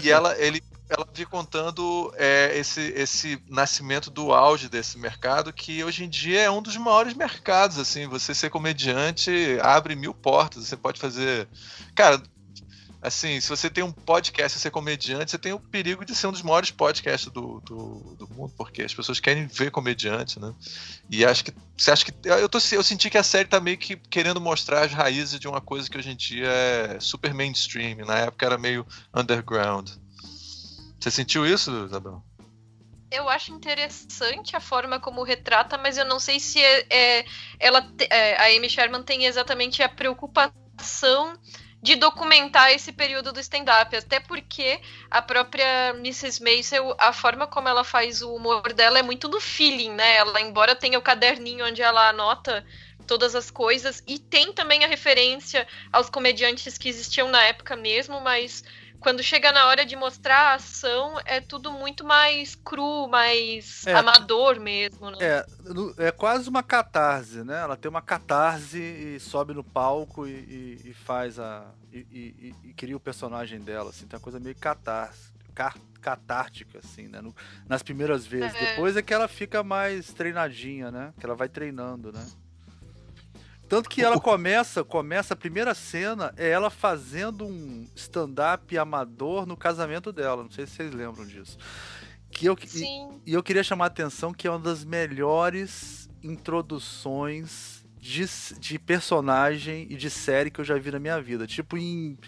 E, 0.00 0.06
e 0.06 0.10
ela, 0.10 0.38
ele, 0.38 0.62
ela 0.94 1.06
vi 1.12 1.26
contando 1.26 2.12
é, 2.16 2.56
esse, 2.56 2.80
esse 2.80 3.42
nascimento 3.48 4.10
do 4.10 4.32
auge 4.32 4.68
desse 4.68 4.98
mercado, 4.98 5.52
que 5.52 5.82
hoje 5.82 6.04
em 6.04 6.08
dia 6.08 6.42
é 6.42 6.50
um 6.50 6.62
dos 6.62 6.76
maiores 6.76 7.14
mercados. 7.14 7.78
Assim, 7.78 8.06
você 8.06 8.34
ser 8.34 8.50
comediante 8.50 9.30
abre 9.60 9.96
mil 9.96 10.14
portas. 10.14 10.66
Você 10.66 10.76
pode 10.76 11.00
fazer. 11.00 11.48
Cara, 11.94 12.22
assim, 13.02 13.40
se 13.40 13.48
você 13.48 13.68
tem 13.68 13.82
um 13.82 13.92
podcast 13.92 14.56
e 14.56 14.60
ser 14.60 14.70
comediante, 14.70 15.30
você 15.30 15.38
tem 15.38 15.52
o 15.52 15.58
perigo 15.58 16.04
de 16.04 16.14
ser 16.14 16.28
um 16.28 16.32
dos 16.32 16.42
maiores 16.42 16.70
podcasts 16.70 17.30
do, 17.30 17.60
do, 17.60 18.16
do, 18.18 18.28
mundo, 18.34 18.52
porque 18.56 18.82
as 18.82 18.94
pessoas 18.94 19.20
querem 19.20 19.46
ver 19.46 19.70
comediante, 19.70 20.40
né? 20.40 20.54
E 21.10 21.24
acho 21.24 21.44
que. 21.44 21.52
Você 21.76 21.90
acha 21.90 22.04
que. 22.04 22.12
Eu, 22.24 22.48
tô, 22.48 22.58
eu 22.72 22.82
senti 22.82 23.10
que 23.10 23.18
a 23.18 23.22
série 23.22 23.48
tá 23.48 23.60
meio 23.60 23.76
que 23.76 23.96
querendo 23.96 24.40
mostrar 24.40 24.84
as 24.84 24.92
raízes 24.92 25.40
de 25.40 25.48
uma 25.48 25.60
coisa 25.60 25.90
que 25.90 25.98
hoje 25.98 26.10
em 26.10 26.16
dia 26.16 26.48
é 26.48 27.00
super 27.00 27.34
mainstream. 27.34 28.06
Na 28.06 28.18
época 28.18 28.46
era 28.46 28.56
meio 28.56 28.86
underground. 29.12 29.90
Você 31.04 31.10
sentiu 31.10 31.46
isso, 31.46 31.70
Isabel? 31.84 32.24
eu 33.10 33.28
acho 33.28 33.52
interessante 33.52 34.56
a 34.56 34.60
forma 34.60 34.98
como 34.98 35.22
retrata, 35.22 35.76
mas 35.76 35.98
eu 35.98 36.04
não 36.04 36.18
sei 36.18 36.40
se 36.40 36.58
é, 36.58 36.86
é 36.90 37.24
ela 37.60 37.86
é, 38.10 38.36
a 38.36 38.56
Amy 38.56 38.68
Sherman 38.68 39.02
tem 39.04 39.26
exatamente 39.26 39.82
a 39.82 39.88
preocupação 39.88 41.38
de 41.80 41.94
documentar 41.94 42.72
esse 42.72 42.90
período 42.90 43.32
do 43.32 43.38
stand-up, 43.38 43.94
até 43.94 44.18
porque 44.18 44.80
a 45.10 45.20
própria 45.20 45.90
Mrs. 45.90 46.42
Maisel, 46.42 46.96
a 46.98 47.12
forma 47.12 47.46
como 47.46 47.68
ela 47.68 47.84
faz 47.84 48.22
o 48.22 48.34
humor 48.34 48.72
dela 48.72 48.98
é 48.98 49.02
muito 49.02 49.28
no 49.28 49.38
feeling, 49.38 49.90
né? 49.90 50.16
Ela, 50.16 50.40
embora 50.40 50.74
tenha 50.74 50.98
o 50.98 51.02
caderninho 51.02 51.66
onde 51.66 51.82
ela 51.82 52.08
anota 52.08 52.64
todas 53.06 53.34
as 53.34 53.50
coisas, 53.50 54.02
e 54.06 54.18
tem 54.18 54.54
também 54.54 54.82
a 54.82 54.88
referência 54.88 55.68
aos 55.92 56.08
comediantes 56.08 56.78
que 56.78 56.88
existiam 56.88 57.28
na 57.28 57.42
época 57.42 57.76
mesmo, 57.76 58.18
mas 58.20 58.64
quando 59.04 59.22
chega 59.22 59.52
na 59.52 59.66
hora 59.66 59.84
de 59.84 59.94
mostrar 59.94 60.52
a 60.52 60.54
ação, 60.54 61.20
é 61.26 61.38
tudo 61.38 61.70
muito 61.70 62.02
mais 62.02 62.54
cru, 62.54 63.06
mais 63.06 63.86
é, 63.86 63.92
amador 63.92 64.58
mesmo, 64.58 65.10
né? 65.10 65.18
É, 65.20 65.46
é 65.98 66.10
quase 66.10 66.48
uma 66.48 66.62
catarse, 66.62 67.44
né? 67.44 67.60
Ela 67.60 67.76
tem 67.76 67.90
uma 67.90 68.00
catarse 68.00 68.78
e 68.78 69.20
sobe 69.20 69.52
no 69.52 69.62
palco 69.62 70.26
e, 70.26 70.30
e, 70.30 70.80
e 70.86 70.94
faz 70.94 71.38
a. 71.38 71.66
E, 71.92 72.54
e, 72.64 72.72
cria 72.72 72.96
o 72.96 73.00
personagem 73.00 73.60
dela, 73.60 73.90
assim, 73.90 74.06
tem 74.06 74.16
uma 74.16 74.22
coisa 74.22 74.40
meio 74.40 74.56
catarse. 74.56 75.34
Car 75.54 75.76
catártica, 76.00 76.80
assim, 76.80 77.06
né? 77.06 77.20
No, 77.20 77.34
nas 77.68 77.82
primeiras 77.82 78.26
vezes. 78.26 78.54
É. 78.56 78.70
Depois 78.70 78.96
é 78.96 79.02
que 79.02 79.12
ela 79.12 79.28
fica 79.28 79.62
mais 79.62 80.12
treinadinha, 80.12 80.90
né? 80.90 81.12
Que 81.20 81.26
ela 81.26 81.34
vai 81.34 81.48
treinando, 81.48 82.10
né? 82.10 82.26
Tanto 83.68 83.88
que 83.88 84.02
ela 84.02 84.20
começa, 84.20 84.84
começa 84.84 85.34
a 85.34 85.36
primeira 85.36 85.74
cena 85.74 86.32
é 86.36 86.50
ela 86.50 86.70
fazendo 86.70 87.46
um 87.46 87.86
stand-up 87.94 88.76
amador 88.76 89.46
no 89.46 89.56
casamento 89.56 90.12
dela. 90.12 90.42
Não 90.42 90.50
sei 90.50 90.66
se 90.66 90.74
vocês 90.74 90.92
lembram 90.92 91.26
disso. 91.26 91.56
Que 92.30 92.46
eu, 92.46 92.56
Sim. 92.66 93.20
E, 93.24 93.30
e 93.30 93.34
eu 93.34 93.42
queria 93.42 93.62
chamar 93.62 93.84
a 93.84 93.88
atenção 93.88 94.32
que 94.32 94.46
é 94.46 94.50
uma 94.50 94.58
das 94.58 94.84
melhores 94.84 96.10
introduções 96.22 97.84
de, 97.98 98.26
de 98.58 98.78
personagem 98.78 99.86
e 99.88 99.96
de 99.96 100.10
série 100.10 100.50
que 100.50 100.60
eu 100.60 100.64
já 100.64 100.76
vi 100.76 100.90
na 100.90 100.98
minha 100.98 101.20
vida. 101.20 101.46
Tipo, 101.46 101.78
em 101.78 102.18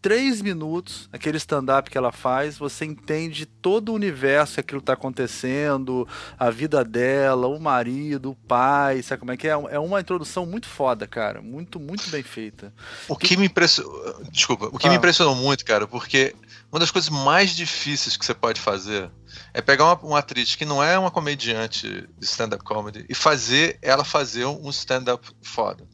três 0.00 0.40
minutos, 0.40 1.08
aquele 1.12 1.36
stand-up 1.36 1.90
que 1.90 1.98
ela 1.98 2.12
faz, 2.12 2.58
você 2.58 2.84
entende 2.84 3.46
todo 3.46 3.90
o 3.90 3.94
universo 3.94 4.54
que 4.54 4.60
aquilo 4.60 4.80
está 4.80 4.92
acontecendo, 4.92 6.06
a 6.38 6.50
vida 6.50 6.84
dela, 6.84 7.46
o 7.46 7.60
marido, 7.60 8.30
o 8.30 8.34
pai, 8.34 9.02
sabe 9.02 9.20
como 9.20 9.32
é 9.32 9.36
que 9.36 9.48
é? 9.48 9.50
É 9.50 9.78
uma 9.78 10.00
introdução 10.00 10.46
muito 10.46 10.68
foda, 10.68 11.06
cara. 11.06 11.42
Muito, 11.42 11.78
muito 11.80 12.08
bem 12.10 12.22
feita. 12.22 12.72
O 13.08 13.16
que 13.16 13.36
me 13.36 13.46
impressionou. 13.46 14.22
Desculpa, 14.30 14.66
o 14.66 14.78
que 14.78 14.86
ah. 14.86 14.90
me 14.90 14.96
impressionou 14.96 15.34
muito, 15.34 15.64
cara, 15.64 15.86
porque 15.86 16.34
uma 16.70 16.80
das 16.80 16.90
coisas 16.90 17.10
mais 17.10 17.50
difíceis 17.50 18.16
que 18.16 18.24
você 18.24 18.34
pode 18.34 18.60
fazer 18.60 19.10
é 19.52 19.60
pegar 19.60 19.84
uma, 19.84 19.94
uma 20.02 20.18
atriz 20.18 20.54
que 20.54 20.64
não 20.64 20.82
é 20.82 20.98
uma 20.98 21.10
comediante 21.10 22.08
de 22.18 22.24
stand-up 22.24 22.62
comedy 22.64 23.04
e 23.08 23.14
fazer 23.14 23.78
ela 23.82 24.04
fazer 24.04 24.44
um 24.46 24.68
stand-up 24.70 25.26
foda. 25.42 25.86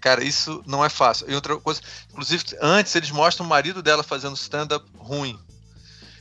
Cara, 0.00 0.22
isso 0.22 0.62
não 0.66 0.84
é 0.84 0.88
fácil. 0.88 1.30
E 1.30 1.34
outra 1.34 1.56
coisa, 1.58 1.80
inclusive, 2.10 2.44
antes 2.60 2.94
eles 2.94 3.10
mostram 3.10 3.44
o 3.46 3.48
marido 3.48 3.82
dela 3.82 4.02
fazendo 4.02 4.36
stand-up 4.36 4.86
ruim. 4.96 5.38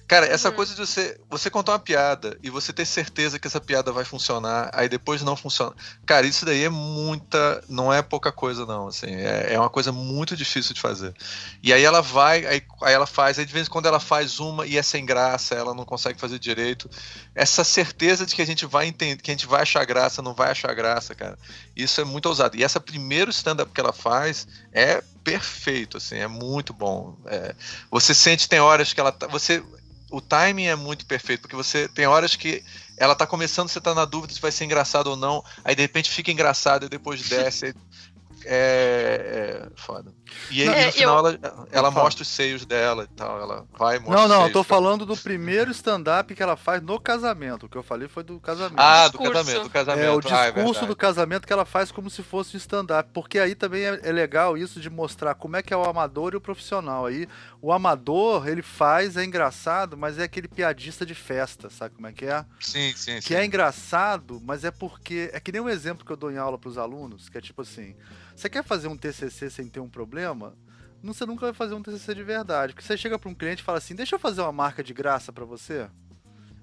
Cara, 0.08 0.26
essa 0.26 0.50
uhum. 0.50 0.56
coisa 0.56 0.74
de 0.74 0.80
você, 0.80 1.20
você 1.30 1.50
contar 1.50 1.74
uma 1.74 1.80
piada 1.80 2.38
e 2.42 2.50
você 2.50 2.72
ter 2.72 2.86
certeza 2.86 3.38
que 3.38 3.46
essa 3.46 3.60
piada 3.60 3.92
vai 3.92 4.06
funcionar, 4.06 4.70
aí 4.74 4.88
depois 4.88 5.22
não 5.22 5.36
funciona. 5.36 5.76
Cara, 6.06 6.26
isso 6.26 6.46
daí 6.46 6.64
é 6.64 6.70
muita. 6.70 7.62
Não 7.68 7.92
é 7.92 8.02
pouca 8.02 8.32
coisa, 8.32 8.66
não. 8.66 8.88
Assim, 8.88 9.14
é, 9.14 9.54
é 9.54 9.60
uma 9.60 9.70
coisa 9.70 9.92
muito 9.92 10.38
difícil 10.38 10.74
de 10.74 10.80
fazer. 10.80 11.14
E 11.62 11.74
aí 11.74 11.84
ela 11.84 12.02
vai, 12.02 12.46
aí, 12.46 12.64
aí 12.84 12.94
ela 12.94 13.06
faz, 13.06 13.38
aí 13.38 13.46
de 13.46 13.52
vez 13.52 13.68
em 13.68 13.70
quando 13.70 13.88
ela 13.88 14.00
faz 14.00 14.40
uma 14.40 14.66
e 14.66 14.78
é 14.78 14.84
sem 14.84 15.06
graça, 15.06 15.56
ela 15.56 15.74
não 15.74 15.84
consegue 15.84 16.18
fazer 16.18 16.40
direito. 16.40 16.90
Essa 17.36 17.66
certeza 17.66 18.26
de 18.26 18.34
que 18.34 18.42
a 18.42 18.48
gente 18.48 18.66
vai 18.66 18.88
entender, 18.88 19.22
que 19.22 19.30
a 19.30 19.34
gente 19.34 19.46
vai 19.46 19.64
achar 19.64 19.84
graça, 19.84 20.22
não 20.22 20.34
vai 20.34 20.52
achar 20.52 20.74
graça, 20.74 21.14
cara. 21.14 21.38
Isso 21.76 22.00
é 22.00 22.06
muito 22.06 22.28
ousado. 22.28 22.56
E 22.56 22.64
essa 22.64 22.80
primeiro 22.80 23.30
stand-up 23.30 23.74
que 23.74 23.82
ela 23.82 23.92
faz 23.92 24.48
é 24.72 25.04
perfeito, 25.22 25.98
assim, 25.98 26.16
é 26.16 26.28
muito 26.28 26.72
bom. 26.72 27.18
É, 27.26 27.54
você 27.92 28.14
sente, 28.14 28.48
tem 28.48 28.62
horas 28.62 28.94
que 28.94 29.00
ela 29.02 29.12
tá. 29.12 29.28
Você 29.28 29.62
o 30.10 30.22
timing 30.22 30.68
é 30.68 30.76
muito 30.76 31.06
perfeito, 31.06 31.42
porque 31.42 31.56
você 31.56 31.88
tem 31.88 32.08
horas 32.08 32.36
que 32.36 32.64
ela 32.98 33.16
tá 33.16 33.28
começando, 33.28 33.70
você 33.70 33.82
tá 33.82 33.94
na 33.94 34.06
dúvida 34.06 34.34
se 34.34 34.42
vai 34.42 34.52
ser 34.52 34.66
engraçado 34.66 35.08
ou 35.08 35.16
não, 35.16 35.44
aí 35.64 35.76
de 35.76 35.82
repente 35.82 36.10
fica 36.10 36.32
engraçado 36.32 36.86
e 36.86 36.90
depois 36.90 37.22
desce. 37.22 37.76
É, 38.50 39.66
é 39.66 39.70
foda. 39.76 40.14
E 40.52 40.62
aí, 40.62 40.68
é, 40.68 40.86
no 40.86 40.92
final, 40.92 41.28
eu... 41.28 41.40
ela, 41.42 41.68
ela 41.72 41.92
mostra 41.92 42.22
os 42.22 42.28
seios 42.30 42.66
dela 42.66 43.04
e 43.04 43.16
tal. 43.16 43.42
Ela 43.42 43.66
vai 43.78 44.00
mostrar. 44.00 44.16
Não, 44.16 44.28
não, 44.28 44.48
eu 44.48 44.54
tô 44.54 44.64
falando 44.64 45.06
do 45.06 45.18
primeiro 45.18 45.72
stand-up 45.72 46.34
que 46.34 46.42
ela 46.42 46.56
faz 46.56 46.82
no 46.82 47.00
casamento. 47.00 47.66
O 47.66 47.70
que 47.70 47.78
eu 47.78 47.84
falei 47.84 48.08
foi 48.08 48.24
do 48.24 48.40
casamento. 48.40 48.80
Ah, 48.80 49.10
do 49.10 49.18
casamento, 49.18 49.64
do 49.64 49.70
casamento. 49.70 50.06
É, 50.06 50.12
o 50.12 50.34
ah, 50.34 50.46
é 50.46 50.52
discurso 50.52 50.84
ah, 50.86 50.88
do 50.88 50.96
casamento 50.96 51.46
que 51.46 51.54
ela 51.54 51.66
faz 51.66 51.92
como 51.92 52.10
se 52.10 52.24
fosse 52.24 52.56
um 52.56 52.58
stand-up. 52.58 53.10
Porque 53.14 53.40
aí 53.40 53.56
também 53.56 53.84
é, 53.84 54.00
é, 54.04 54.12
legal 54.12 54.58
isso 54.58 54.80
de 54.80 54.90
mostrar 54.90 55.36
como 55.36 55.58
é 55.58 55.62
que 55.62 55.74
é 55.74 55.78
o 55.78 55.84
amador 55.84 56.34
e 56.34 56.38
o 56.38 56.42
profissional. 56.42 57.06
Aí 57.06 57.28
o 57.62 57.72
amador, 57.72 58.48
ele 58.48 58.62
faz, 58.62 59.18
é 59.18 59.24
engraçado, 59.24 59.98
mas 59.98 60.20
é 60.20 60.24
aquele 60.24 60.48
piadista 60.48 61.06
de 61.06 61.16
festa, 61.16 61.70
sabe 61.70 61.96
como 61.96 62.08
é 62.08 62.14
que 62.14 62.26
é? 62.26 62.46
Sim, 62.60 62.94
sim, 62.96 63.16
que 63.16 63.22
sim. 63.30 63.36
é 63.36 63.46
engraçado, 63.46 64.40
mas 64.44 64.64
é 64.64 64.72
porque. 64.72 65.30
É 65.34 65.40
que 65.40 65.52
nem 65.52 65.62
um 65.62 65.70
exemplo 65.70 66.06
que 66.06 66.12
eu 66.12 66.18
dou 66.18 66.32
em 66.32 66.38
aula 66.38 66.58
pros 66.58 66.78
alunos, 66.78 67.30
que 67.30 67.38
é 67.38 67.42
tipo 67.42 67.62
assim. 67.62 67.96
Você 68.36 68.50
quer 68.50 68.64
fazer 68.64 68.88
um 68.88 68.98
TCC 68.98 69.50
sem 69.50 69.68
ter 69.68 69.80
um 69.80 69.90
problema? 69.90 70.56
Você 71.04 71.26
nunca 71.26 71.46
vai 71.46 71.54
fazer 71.54 71.74
um 71.74 71.82
TCC 71.82 72.16
de 72.16 72.24
verdade. 72.24 72.74
Porque 72.74 72.86
você 72.86 72.98
chega 72.98 73.18
para 73.18 73.30
um 73.30 73.36
cliente 73.36 73.62
e 73.62 73.66
fala 73.66 73.78
assim: 73.78 73.96
Deixa 73.96 74.16
eu 74.16 74.20
fazer 74.20 74.42
uma 74.42 74.52
marca 74.52 74.84
de 74.84 74.94
graça 74.94 75.32
para 75.32 75.46
você. 75.46 75.88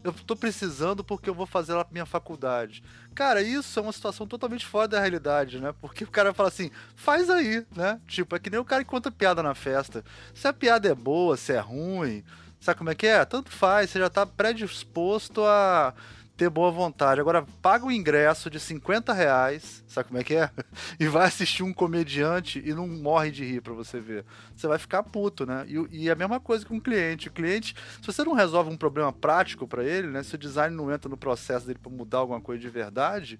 Eu 0.04 0.12
tô 0.12 0.36
precisando 0.36 1.02
porque 1.02 1.30
eu 1.30 1.34
vou 1.34 1.46
fazer 1.46 1.72
lá 1.72 1.86
minha 1.90 2.04
faculdade. 2.04 2.84
Cara, 3.14 3.40
isso 3.40 3.78
é 3.78 3.82
uma 3.82 3.90
situação 3.90 4.26
totalmente 4.26 4.66
fora 4.66 4.86
da 4.86 5.00
realidade, 5.00 5.58
né? 5.58 5.74
Porque 5.80 6.04
o 6.04 6.10
cara 6.10 6.34
fala 6.34 6.50
assim, 6.50 6.70
faz 6.94 7.30
aí, 7.30 7.66
né? 7.74 7.98
Tipo, 8.06 8.36
é 8.36 8.38
que 8.38 8.50
nem 8.50 8.60
o 8.60 8.64
cara 8.66 8.84
que 8.84 8.90
conta 8.90 9.10
piada 9.10 9.42
na 9.42 9.54
festa. 9.54 10.04
Se 10.34 10.46
a 10.46 10.52
piada 10.52 10.86
é 10.88 10.94
boa, 10.94 11.38
se 11.38 11.54
é 11.54 11.58
ruim, 11.58 12.22
sabe 12.60 12.76
como 12.76 12.90
é 12.90 12.94
que 12.94 13.06
é? 13.06 13.24
Tanto 13.24 13.50
faz, 13.50 13.88
você 13.88 13.98
já 13.98 14.10
tá 14.10 14.26
predisposto 14.26 15.42
a 15.42 15.94
ter 16.36 16.50
boa 16.50 16.70
vontade. 16.70 17.20
Agora, 17.20 17.46
paga 17.62 17.86
o 17.86 17.92
ingresso 17.92 18.50
de 18.50 18.58
50 18.58 19.12
reais, 19.12 19.84
sabe 19.86 20.08
como 20.08 20.20
é 20.20 20.24
que 20.24 20.34
é? 20.34 20.50
E 20.98 21.06
vai 21.06 21.26
assistir 21.26 21.62
um 21.62 21.72
comediante 21.72 22.62
e 22.64 22.72
não 22.74 22.86
morre 22.86 23.30
de 23.30 23.44
rir 23.44 23.60
pra 23.60 23.72
você 23.72 24.00
ver. 24.00 24.24
Você 24.54 24.66
vai 24.66 24.78
ficar 24.78 25.02
puto, 25.02 25.46
né? 25.46 25.64
E, 25.68 26.04
e 26.04 26.10
a 26.10 26.14
mesma 26.14 26.40
coisa 26.40 26.64
com 26.64 26.76
o 26.76 26.80
cliente. 26.80 27.28
O 27.28 27.32
cliente, 27.32 27.74
se 28.00 28.06
você 28.06 28.24
não 28.24 28.32
resolve 28.32 28.70
um 28.70 28.76
problema 28.76 29.12
prático 29.12 29.66
para 29.66 29.84
ele, 29.84 30.08
né? 30.08 30.22
Se 30.22 30.34
o 30.34 30.38
design 30.38 30.74
não 30.74 30.92
entra 30.92 31.08
no 31.08 31.16
processo 31.16 31.66
dele 31.66 31.78
pra 31.80 31.90
mudar 31.90 32.18
alguma 32.18 32.40
coisa 32.40 32.60
de 32.60 32.68
verdade, 32.68 33.38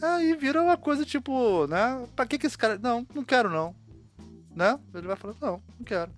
aí 0.00 0.34
vira 0.36 0.62
uma 0.62 0.76
coisa 0.76 1.04
tipo, 1.04 1.66
né? 1.66 2.06
Pra 2.14 2.26
que 2.26 2.38
que 2.38 2.46
esse 2.46 2.58
cara... 2.58 2.78
Não, 2.78 3.06
não 3.14 3.24
quero 3.24 3.50
não. 3.50 3.74
Né? 4.54 4.78
Ele 4.94 5.06
vai 5.06 5.16
falar, 5.16 5.34
não, 5.40 5.62
não 5.78 5.84
quero. 5.84 6.10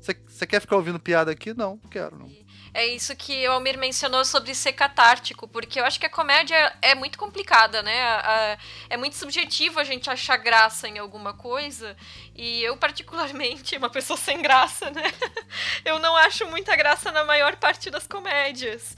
Você 0.00 0.46
quer 0.46 0.60
ficar 0.60 0.76
ouvindo 0.76 0.98
piada 1.00 1.30
aqui? 1.30 1.52
Não, 1.52 1.78
não 1.82 1.90
quero, 1.90 2.18
não. 2.18 2.30
É 2.74 2.86
isso 2.86 3.14
que 3.16 3.46
o 3.48 3.52
Almir 3.52 3.78
mencionou 3.78 4.24
sobre 4.24 4.54
ser 4.54 4.72
catártico, 4.72 5.48
porque 5.48 5.80
eu 5.80 5.84
acho 5.84 5.98
que 5.98 6.06
a 6.06 6.10
comédia 6.10 6.76
é 6.82 6.94
muito 6.94 7.18
complicada, 7.18 7.82
né? 7.82 8.58
É 8.88 8.96
muito 8.96 9.16
subjetivo 9.16 9.80
a 9.80 9.84
gente 9.84 10.10
achar 10.10 10.36
graça 10.36 10.88
em 10.88 10.98
alguma 10.98 11.32
coisa. 11.32 11.96
E 12.34 12.62
eu, 12.62 12.76
particularmente, 12.76 13.76
uma 13.76 13.90
pessoa 13.90 14.16
sem 14.16 14.40
graça, 14.42 14.90
né? 14.90 15.02
Eu 15.84 15.98
não 15.98 16.16
acho 16.16 16.46
muita 16.46 16.76
graça 16.76 17.10
na 17.10 17.24
maior 17.24 17.56
parte 17.56 17.90
das 17.90 18.06
comédias. 18.06 18.96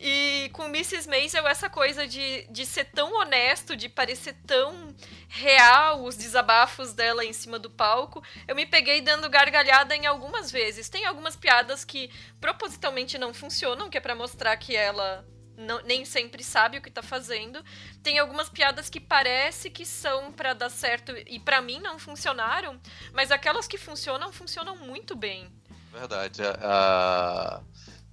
E 0.00 0.48
com 0.52 0.66
Mrs. 0.66 1.08
Maisel, 1.08 1.46
essa 1.48 1.68
coisa 1.68 2.06
de, 2.06 2.46
de 2.50 2.64
ser 2.64 2.84
tão 2.84 3.14
honesto, 3.14 3.74
de 3.74 3.88
parecer 3.88 4.36
tão 4.46 4.94
real 5.28 6.04
os 6.04 6.16
desabafos 6.16 6.92
dela 6.92 7.24
em 7.24 7.32
cima 7.32 7.58
do 7.58 7.68
palco, 7.68 8.22
eu 8.46 8.54
me 8.54 8.64
peguei 8.64 9.00
dando 9.00 9.28
gargalhada 9.28 9.96
em 9.96 10.06
algumas 10.06 10.52
vezes. 10.52 10.88
Tem 10.88 11.04
algumas 11.04 11.34
piadas 11.34 11.84
que 11.84 12.10
propositalmente 12.40 13.18
não 13.18 13.34
funcionam, 13.34 13.90
que 13.90 13.98
é 13.98 14.00
para 14.00 14.14
mostrar 14.14 14.56
que 14.56 14.76
ela 14.76 15.26
não, 15.56 15.82
nem 15.82 16.04
sempre 16.04 16.44
sabe 16.44 16.78
o 16.78 16.82
que 16.82 16.90
tá 16.90 17.02
fazendo. 17.02 17.64
Tem 18.00 18.20
algumas 18.20 18.48
piadas 18.48 18.88
que 18.88 19.00
parece 19.00 19.68
que 19.68 19.84
são 19.84 20.32
para 20.32 20.54
dar 20.54 20.70
certo 20.70 21.12
e 21.26 21.40
para 21.40 21.60
mim 21.60 21.80
não 21.80 21.98
funcionaram, 21.98 22.80
mas 23.12 23.32
aquelas 23.32 23.66
que 23.66 23.76
funcionam, 23.76 24.32
funcionam 24.32 24.76
muito 24.76 25.16
bem. 25.16 25.52
Verdade. 25.90 26.42
A, 26.62 27.60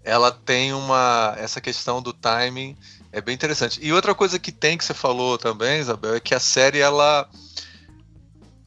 ela 0.05 0.31
tem 0.31 0.71
uma. 0.71 1.33
Essa 1.37 1.59
questão 1.59 2.01
do 2.01 2.13
timing 2.13 2.77
é 3.11 3.19
bem 3.19 3.33
interessante. 3.33 3.79
E 3.81 3.91
outra 3.91 4.13
coisa 4.13 4.37
que 4.37 4.51
tem 4.51 4.77
que 4.77 4.85
você 4.85 4.93
falou 4.93 5.37
também, 5.37 5.79
Isabel, 5.79 6.15
é 6.15 6.19
que 6.19 6.35
a 6.35 6.39
série, 6.39 6.79
ela. 6.79 7.27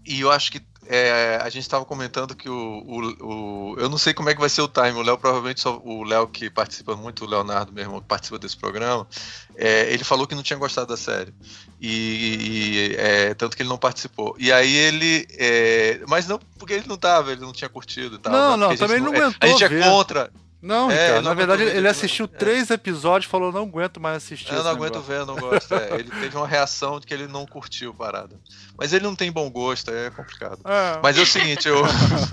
E 0.05 0.21
eu 0.21 0.33
acho 0.33 0.51
que 0.51 0.61
é, 0.91 1.39
a 1.43 1.49
gente 1.51 1.63
estava 1.63 1.85
comentando 1.85 2.35
que 2.35 2.49
o, 2.49 2.55
o, 2.55 3.27
o, 3.27 3.77
Eu 3.79 3.91
não 3.91 3.99
sei 3.99 4.15
como 4.15 4.31
é 4.31 4.35
que 4.35 4.41
vai 4.41 4.49
ser 4.49 4.63
o 4.63 4.69
time. 4.69 4.93
O 4.93 5.03
Léo, 5.03 5.19
provavelmente, 5.19 5.61
só, 5.61 5.81
o 5.85 6.03
Léo 6.03 6.27
que 6.27 6.49
participa 6.49 6.97
muito, 6.97 7.25
o 7.25 7.29
Leonardo, 7.29 7.73
meu 7.73 7.85
irmão, 7.85 8.01
que 8.01 8.07
participa 8.07 8.39
desse 8.39 8.57
programa, 8.57 9.07
é, 9.55 9.93
ele 9.93 10.03
falou 10.03 10.27
que 10.27 10.35
não 10.35 10.43
tinha 10.43 10.59
gostado 10.59 10.89
da 10.89 10.97
série. 10.97 11.33
E, 11.79 12.91
e 12.91 12.97
é, 12.97 13.35
tanto 13.35 13.55
que 13.55 13.63
ele 13.63 13.69
não 13.69 13.79
participou. 13.79 14.35
E 14.39 14.51
aí 14.51 14.75
ele. 14.75 15.29
É, 15.39 16.01
mas 16.09 16.27
não 16.27 16.41
porque 16.59 16.73
ele 16.73 16.89
não 16.89 16.97
tava, 16.97 17.31
ele 17.31 17.43
não 17.43 17.53
tinha 17.53 17.69
curtido 17.69 18.17
e 18.17 18.19
tal. 18.19 18.33
Não, 18.33 18.57
não, 18.57 18.77
também 18.77 18.99
não, 18.99 19.13
não 19.13 19.21
aguentou. 19.21 19.39
A 19.41 19.47
gente 19.47 19.63
é 19.63 19.69
ver. 19.69 19.85
contra. 19.85 20.33
Não, 20.61 20.91
é, 20.91 21.21
na 21.21 21.35
verdade 21.35 21.63
ele 21.63 21.87
assistiu 21.87 22.25
é. 22.25 22.29
três 22.29 22.69
episódios 22.71 23.29
e 23.29 23.31
falou, 23.31 23.53
não 23.53 23.63
aguento 23.63 24.01
mais 24.01 24.17
assistir. 24.17 24.53
Eu 24.53 24.65
não 24.65 24.71
aguento 24.73 24.95
negócio. 24.95 25.03
ver, 25.03 25.21
eu 25.21 25.27
não 25.27 25.37
gosto. 25.37 25.73
É, 25.73 25.95
ele 25.95 26.11
teve 26.11 26.37
uma 26.37 26.49
reação 26.49 26.99
de 26.99 27.07
que 27.07 27.15
ele 27.15 27.29
não 27.29 27.47
curtiu 27.47 27.91
a 27.91 27.95
parada. 27.95 28.37
Mas 28.77 28.93
ele 28.93 29.05
não 29.05 29.15
tem 29.15 29.31
bom 29.31 29.49
gosto, 29.49 29.91
é 29.93 30.11
complicado. 30.11 30.59
É. 30.65 30.99
Mas 31.01 31.17
é 31.17 31.21
o 31.21 31.27
seguinte, 31.27 31.69
eu. 31.69 31.83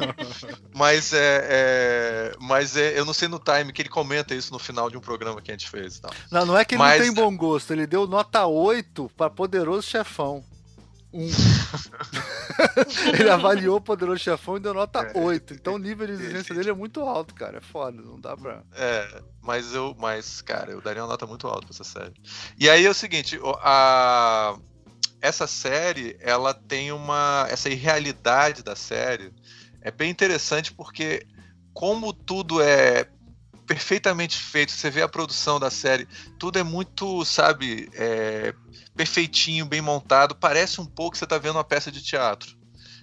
mas 0.74 1.14
é, 1.14 1.48
é, 1.50 2.36
Mas 2.40 2.76
é, 2.76 2.98
eu 2.98 3.06
não 3.06 3.14
sei 3.14 3.28
no 3.28 3.40
time 3.40 3.72
que 3.72 3.84
ele 3.84 3.90
comenta 3.90 4.34
isso 4.34 4.52
no 4.52 4.58
final 4.58 4.90
de 4.90 4.98
um 4.98 5.02
programa 5.02 5.40
que 5.40 5.52
a 5.52 5.54
gente 5.54 5.70
fez. 5.70 5.98
Então. 6.00 6.10
Não, 6.32 6.46
não 6.48 6.58
é 6.58 6.66
que 6.66 6.74
ele 6.74 6.80
mas... 6.80 7.00
não 7.00 7.06
tem 7.06 7.14
bom 7.14 7.36
gosto, 7.38 7.72
ele 7.74 7.86
deu 7.86 8.08
nota 8.08 8.46
8 8.46 9.12
para 9.16 9.30
Poderoso 9.30 9.88
Chefão. 9.88 10.44
Um. 11.16 11.30
ele 13.18 13.30
avaliou 13.30 13.78
o 13.78 13.82
Poderoso 13.82 14.22
Chefão 14.22 14.58
e 14.58 14.60
deu 14.60 14.74
nota 14.74 15.00
é, 15.00 15.18
8. 15.18 15.54
Então 15.54 15.76
o 15.76 15.78
nível 15.78 16.06
de 16.06 16.14
exigência 16.14 16.54
dele 16.54 16.72
é 16.72 16.74
muito 16.74 17.00
alto, 17.02 17.34
cara. 17.34 17.60
É 17.60 17.62
foda, 17.62 18.02
não 18.02 18.20
dá 18.20 18.36
pra. 18.36 18.62
É, 18.74 19.22
mas 19.42 19.74
eu. 19.74 19.96
Mas, 19.98 20.42
cara, 20.42 20.72
eu 20.72 20.82
daria 20.82 21.02
uma 21.02 21.08
nota 21.08 21.26
muito 21.26 21.48
alta 21.48 21.68
pra 21.68 21.70
essa 21.74 21.86
série. 21.86 22.14
E 22.60 22.70
aí 22.70 22.86
é 22.86 22.90
o 22.90 22.94
seguinte, 22.94 23.40
a. 23.62 24.58
Essa 25.22 25.48
série, 25.48 26.18
ela 26.20 26.54
tem 26.54 26.92
uma. 26.92 27.48
Essa 27.50 27.70
irrealidade 27.70 28.62
da 28.62 28.76
série 28.76 29.32
é 29.82 29.92
bem 29.92 30.12
interessante 30.12 30.74
porque, 30.74 31.26
como 31.74 32.12
tudo 32.12 32.62
é 32.62 33.08
perfeitamente 33.66 34.38
feito, 34.38 34.72
você 34.72 34.90
vê 34.90 35.02
a 35.02 35.08
produção 35.08 35.60
da 35.60 35.70
série, 35.70 36.08
tudo 36.38 36.60
é 36.60 36.64
muito, 36.64 37.26
sabe, 37.26 37.90
é, 37.94 38.54
perfeitinho, 38.96 39.66
bem 39.66 39.82
montado. 39.82 40.36
Parece 40.36 40.80
um 40.80 40.86
pouco 40.86 41.12
que 41.12 41.18
você 41.18 41.26
está 41.26 41.38
vendo 41.38 41.56
uma 41.56 41.64
peça 41.64 41.92
de 41.92 42.02
teatro. 42.02 42.56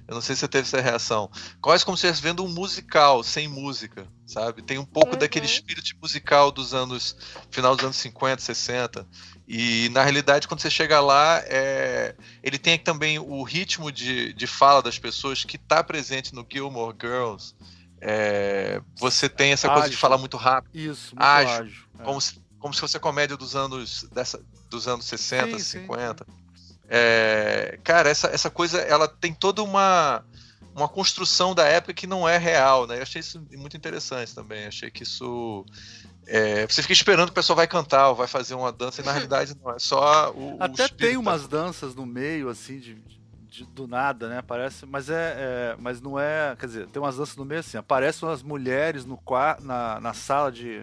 Eu 0.06 0.14
não 0.14 0.20
sei 0.20 0.34
se 0.34 0.40
você 0.40 0.48
teve 0.48 0.66
essa 0.66 0.80
reação. 0.80 1.30
Quase 1.60 1.84
como 1.84 1.96
se 1.96 2.06
estivesse 2.06 2.22
vendo 2.22 2.44
um 2.44 2.48
musical 2.48 3.22
sem 3.22 3.46
música, 3.46 4.06
sabe? 4.26 4.60
Tem 4.60 4.76
um 4.76 4.84
pouco 4.84 5.12
uhum. 5.12 5.18
daquele 5.18 5.46
espírito 5.46 5.90
musical 6.00 6.50
dos 6.50 6.74
anos. 6.74 7.16
final 7.50 7.76
dos 7.76 7.84
anos 7.84 7.96
50, 7.96 8.42
60. 8.42 9.06
E 9.46 9.88
na 9.90 10.02
realidade, 10.02 10.48
quando 10.48 10.60
você 10.60 10.70
chega 10.70 11.00
lá, 11.00 11.40
é, 11.46 12.16
ele 12.42 12.58
tem 12.58 12.78
também 12.78 13.18
o 13.18 13.42
ritmo 13.42 13.92
de, 13.92 14.32
de 14.32 14.46
fala 14.46 14.82
das 14.82 14.98
pessoas 14.98 15.44
que 15.44 15.56
está 15.56 15.84
presente 15.84 16.34
no 16.34 16.46
Gilmore 16.50 16.96
Girls. 17.00 17.54
É, 18.04 18.82
você 18.96 19.28
tem 19.28 19.52
essa 19.52 19.68
ágil. 19.68 19.74
coisa 19.74 19.90
de 19.90 19.96
falar 19.96 20.18
muito 20.18 20.36
rápido. 20.36 20.74
Isso, 20.74 21.14
muito 21.14 21.22
ágil. 21.22 21.54
ágil 21.54 21.84
é. 22.00 22.02
como, 22.02 22.20
se, 22.20 22.42
como 22.58 22.74
se 22.74 22.80
fosse 22.80 22.96
a 22.96 23.00
comédia 23.00 23.36
dos 23.36 23.54
anos, 23.54 24.08
dessa, 24.12 24.42
dos 24.68 24.88
anos 24.88 25.04
60, 25.04 25.56
sim, 25.60 25.80
50. 25.80 26.24
Sim. 26.24 26.32
É, 26.88 27.78
cara, 27.84 28.10
essa, 28.10 28.26
essa 28.26 28.50
coisa, 28.50 28.80
ela 28.80 29.06
tem 29.06 29.32
toda 29.32 29.62
uma, 29.62 30.24
uma 30.74 30.88
construção 30.88 31.54
da 31.54 31.64
época 31.64 31.94
que 31.94 32.06
não 32.08 32.28
é 32.28 32.38
real, 32.38 32.88
né? 32.88 32.98
Eu 32.98 33.02
achei 33.02 33.20
isso 33.20 33.40
muito 33.52 33.76
interessante 33.76 34.34
também. 34.34 34.66
Achei 34.66 34.90
que 34.90 35.04
isso. 35.04 35.64
É, 36.26 36.66
você 36.66 36.82
fica 36.82 36.92
esperando 36.92 37.28
que 37.28 37.32
o 37.32 37.34
pessoal 37.34 37.56
vai 37.56 37.68
cantar 37.68 38.08
ou 38.08 38.16
vai 38.16 38.26
fazer 38.26 38.54
uma 38.54 38.72
dança, 38.72 39.00
e 39.00 39.04
na 39.04 39.12
realidade 39.12 39.56
não, 39.62 39.70
é 39.70 39.78
só 39.78 40.32
o. 40.32 40.56
Até 40.58 40.86
o 40.86 40.88
tem 40.88 41.16
umas 41.16 41.46
danças 41.46 41.94
no 41.94 42.04
meio, 42.04 42.48
assim, 42.48 42.80
de, 42.80 42.94
de, 42.94 43.21
do 43.60 43.86
nada, 43.86 44.28
né? 44.28 44.42
Parece, 44.42 44.86
mas 44.86 45.10
é, 45.10 45.34
é, 45.36 45.76
mas 45.78 46.00
não 46.00 46.18
é, 46.18 46.56
quer 46.58 46.66
dizer, 46.66 46.86
tem 46.88 47.02
umas 47.02 47.16
danças 47.16 47.36
no 47.36 47.44
meio 47.44 47.60
assim, 47.60 47.76
aparecem 47.76 48.28
umas 48.28 48.42
mulheres 48.42 49.04
no 49.04 49.20
na, 49.60 50.00
na 50.00 50.14
sala 50.14 50.50
de, 50.50 50.82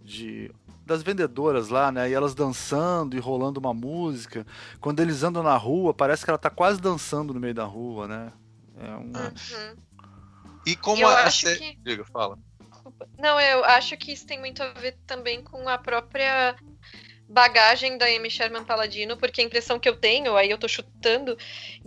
de 0.00 0.50
das 0.84 1.02
vendedoras 1.02 1.68
lá, 1.68 1.92
né? 1.92 2.10
E 2.10 2.12
elas 2.12 2.34
dançando 2.34 3.16
e 3.16 3.20
rolando 3.20 3.60
uma 3.60 3.72
música. 3.72 4.46
Quando 4.80 5.00
eles 5.00 5.22
andam 5.22 5.42
na 5.42 5.56
rua, 5.56 5.94
parece 5.94 6.24
que 6.24 6.30
ela 6.30 6.38
tá 6.38 6.50
quase 6.50 6.80
dançando 6.80 7.32
no 7.32 7.40
meio 7.40 7.54
da 7.54 7.64
rua, 7.64 8.08
né? 8.08 8.32
É 8.78 8.90
um... 8.96 9.12
Uhum. 9.12 9.76
E 10.66 10.76
como 10.76 11.02
eu 11.02 11.08
a 11.08 11.24
acho 11.24 11.46
que... 11.56 11.76
Diga, 11.82 12.04
fala. 12.04 12.38
Não, 13.18 13.40
eu 13.40 13.64
acho 13.64 13.96
que 13.96 14.12
isso 14.12 14.26
tem 14.26 14.38
muito 14.38 14.62
a 14.62 14.72
ver 14.72 14.98
também 15.06 15.42
com 15.42 15.68
a 15.68 15.78
própria 15.78 16.56
bagagem 17.32 17.96
da 17.96 18.04
Amy 18.04 18.28
Sherman 18.28 18.62
Paladino, 18.62 19.16
porque 19.16 19.40
a 19.40 19.44
impressão 19.44 19.80
que 19.80 19.88
eu 19.88 19.96
tenho, 19.96 20.36
aí 20.36 20.50
eu 20.50 20.58
tô 20.58 20.68
chutando, 20.68 21.36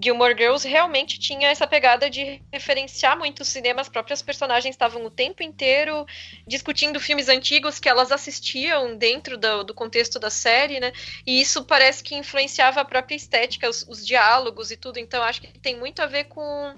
Gilmore 0.01 0.36
Girls 0.36 0.67
realmente 0.67 1.19
tinha 1.19 1.49
essa 1.49 1.67
pegada 1.67 2.10
de 2.10 2.41
referenciar 2.51 3.15
muito 3.15 3.41
o 3.41 3.45
cinema, 3.45 3.79
as 3.79 3.88
próprias 3.88 4.23
personagens 4.23 4.73
estavam 4.73 5.05
o 5.05 5.12
tempo 5.12 5.43
inteiro 5.43 6.03
discutindo 6.47 6.99
filmes 6.99 7.29
antigos 7.29 7.79
que 7.79 7.88
elas 7.88 8.12
assistiam 8.12 8.97
dentro 8.97 9.38
do, 9.38 9.63
do 9.63 9.73
contexto 9.73 10.17
da 10.17 10.31
série, 10.31 10.79
né? 10.79 10.91
E 11.27 11.39
isso 11.39 11.63
parece 11.63 12.03
que 12.03 12.15
influenciava 12.15 12.81
a 12.81 12.86
própria 12.86 13.15
estética, 13.15 13.69
os, 13.69 13.86
os 13.88 14.03
diálogos 14.03 14.71
e 14.71 14.77
tudo, 14.77 14.97
então 14.97 15.21
acho 15.21 15.41
que 15.41 15.60
tem 15.60 15.77
muito 15.77 16.01
a 16.01 16.08
ver 16.08 16.23
com 16.23 16.73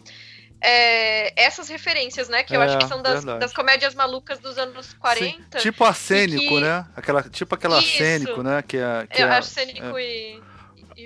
é, 0.62 1.42
essas 1.42 1.70
referências, 1.70 2.30
né? 2.30 2.44
Que 2.44 2.56
eu 2.56 2.62
acho 2.62 2.78
que 2.78 2.86
é, 2.86 2.88
são 2.88 3.02
das, 3.02 3.24
das, 3.24 3.54
comédias 3.54 3.94
malucas 3.94 4.40
dos 4.40 4.58
anos 4.58 4.94
40. 4.94 5.60
Sim, 5.60 5.60
tipo 5.60 5.84
arsênico, 5.84 6.56
que... 6.56 6.60
né? 6.62 6.86
Aquela, 6.96 7.24
tipo 7.24 7.54
aquela 7.56 7.80
Isso. 7.80 8.44
né? 8.44 8.62
Que 8.62 8.78
é, 8.78 9.08
que 9.08 9.22
é, 9.22 9.26
arsênico 9.26 9.98
é, 9.98 10.04
e. 10.04 10.42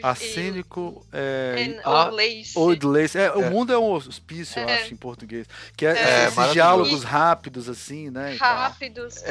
Arsênico 0.02 1.06
é, 1.12 1.82
Old 1.84 2.16
Lace. 2.16 2.58
Old 2.58 2.86
Lace. 2.86 3.18
É, 3.18 3.32
O 3.34 3.52
mundo 3.52 3.74
é 3.74 3.78
um 3.78 3.92
hospício, 3.92 4.62
eu 4.62 4.70
acho, 4.70 4.94
em 4.94 4.98
português. 4.98 5.46
Que 5.76 5.86
é, 5.86 6.28
esses 6.28 6.54
diálogos 6.54 7.04
rápidos, 7.04 7.68
assim, 7.68 8.10
né? 8.10 8.38
Rápidos. 8.40 9.22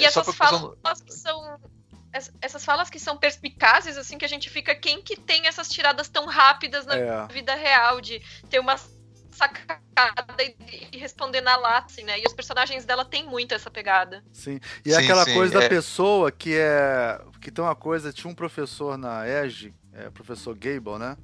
e 0.00 0.04
essas 0.04 0.34
falas 0.34 1.02
que 1.02 1.12
são 1.12 1.58
essas 2.40 2.64
falas 2.64 2.88
que 2.88 2.98
são 2.98 3.14
perspicazes, 3.16 3.98
assim, 3.98 4.16
que 4.16 4.24
a 4.24 4.28
gente 4.28 4.48
fica, 4.48 4.74
quem 4.74 5.02
que 5.02 5.20
tem 5.20 5.46
essas 5.46 5.68
tiradas 5.68 6.08
tão 6.08 6.24
rápidas 6.24 6.86
na 6.86 6.96
é. 6.96 7.26
vida 7.26 7.54
real, 7.54 8.00
de 8.00 8.22
ter 8.48 8.58
uma 8.58 8.78
sacada 9.36 10.42
e 10.92 10.98
responder 10.98 11.40
na 11.40 11.56
lata, 11.56 11.86
assim, 11.92 12.02
né? 12.02 12.18
E 12.18 12.24
os 12.26 12.32
personagens 12.32 12.84
dela 12.84 13.04
têm 13.04 13.26
muito 13.26 13.54
essa 13.54 13.70
pegada. 13.70 14.24
Sim. 14.32 14.58
E 14.84 14.92
é 14.92 14.96
aquela 14.96 15.24
sim, 15.24 15.34
coisa 15.34 15.58
é. 15.58 15.60
da 15.62 15.68
pessoa 15.68 16.32
que 16.32 16.54
é. 16.54 17.20
Que 17.40 17.50
tem 17.50 17.62
uma 17.62 17.76
coisa, 17.76 18.12
tinha 18.12 18.30
um 18.30 18.34
professor 18.34 18.96
na 18.96 19.28
EG, 19.28 19.74
é, 19.92 20.10
professor 20.10 20.54
Gable, 20.54 20.98
né? 20.98 21.16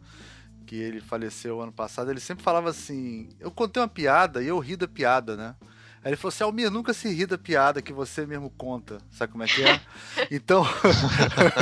Que 0.66 0.76
ele 0.76 1.00
faleceu 1.00 1.60
ano 1.60 1.72
passado, 1.72 2.10
ele 2.10 2.20
sempre 2.20 2.44
falava 2.44 2.70
assim: 2.70 3.28
eu 3.40 3.50
contei 3.50 3.82
uma 3.82 3.88
piada 3.88 4.42
e 4.42 4.48
eu 4.48 4.58
ri 4.58 4.76
da 4.76 4.86
piada, 4.86 5.36
né? 5.36 5.56
Aí 6.04 6.10
ele 6.10 6.16
falou 6.16 6.30
assim: 6.30 6.44
Almir, 6.44 6.70
nunca 6.70 6.92
se 6.92 7.08
ri 7.08 7.26
da 7.26 7.38
piada 7.38 7.80
que 7.80 7.92
você 7.92 8.26
mesmo 8.26 8.50
conta. 8.50 8.98
Sabe 9.10 9.32
como 9.32 9.44
é 9.44 9.46
que 9.46 9.62
é? 9.62 9.80
Então. 10.30 10.64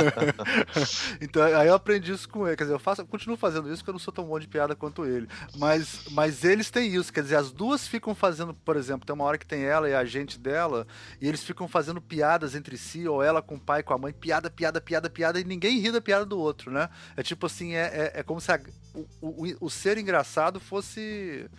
então, 1.21 1.43
aí 1.43 1.67
eu 1.67 1.75
aprendi 1.75 2.11
isso 2.11 2.27
com 2.27 2.47
ele. 2.47 2.55
Quer 2.55 2.63
dizer, 2.63 2.75
eu, 2.75 2.79
faço, 2.79 3.01
eu 3.01 3.05
continuo 3.05 3.37
fazendo 3.37 3.67
isso 3.71 3.77
porque 3.77 3.89
eu 3.89 3.93
não 3.93 3.99
sou 3.99 4.13
tão 4.13 4.25
bom 4.25 4.39
de 4.39 4.47
piada 4.47 4.75
quanto 4.75 5.05
ele. 5.05 5.27
Mas, 5.57 6.05
mas 6.11 6.43
eles 6.43 6.71
têm 6.71 6.93
isso. 6.93 7.11
Quer 7.11 7.23
dizer, 7.23 7.35
as 7.35 7.51
duas 7.51 7.87
ficam 7.87 8.15
fazendo, 8.15 8.53
por 8.53 8.75
exemplo, 8.77 9.05
tem 9.05 9.13
uma 9.13 9.25
hora 9.25 9.37
que 9.37 9.45
tem 9.45 9.63
ela 9.63 9.89
e 9.89 9.93
a 9.93 10.05
gente 10.05 10.39
dela, 10.39 10.87
e 11.19 11.27
eles 11.27 11.43
ficam 11.43 11.67
fazendo 11.67 12.01
piadas 12.01 12.55
entre 12.55 12.77
si, 12.77 13.07
ou 13.07 13.21
ela 13.21 13.41
com 13.41 13.55
o 13.55 13.59
pai, 13.59 13.83
com 13.83 13.93
a 13.93 13.97
mãe, 13.97 14.13
piada, 14.13 14.49
piada, 14.49 14.81
piada, 14.81 15.09
piada, 15.09 15.39
e 15.39 15.43
ninguém 15.43 15.79
ri 15.79 15.91
da 15.91 16.01
piada 16.01 16.25
do 16.25 16.39
outro, 16.39 16.71
né? 16.71 16.89
É 17.15 17.23
tipo 17.23 17.45
assim, 17.45 17.73
é, 17.73 18.11
é, 18.15 18.19
é 18.19 18.23
como 18.23 18.39
se 18.39 18.51
a, 18.51 18.59
o, 18.93 19.45
o, 19.45 19.65
o 19.65 19.69
ser 19.69 19.97
engraçado 19.97 20.59
fosse 20.59 21.49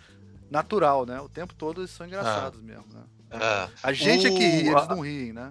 natural, 0.53 1.05
né? 1.05 1.19
O 1.19 1.27
tempo 1.27 1.53
todo 1.55 1.81
eles 1.81 1.89
são 1.89 2.05
engraçados 2.05 2.59
ah. 2.61 2.63
mesmo, 2.63 2.85
né? 2.93 3.01
É. 3.31 3.69
A 3.81 3.91
gente 3.91 4.27
o... 4.27 4.29
é 4.29 4.37
que 4.37 4.45
ri, 4.45 4.67
eles 4.67 4.87
não 4.87 4.99
riem, 4.99 5.33
né? 5.33 5.49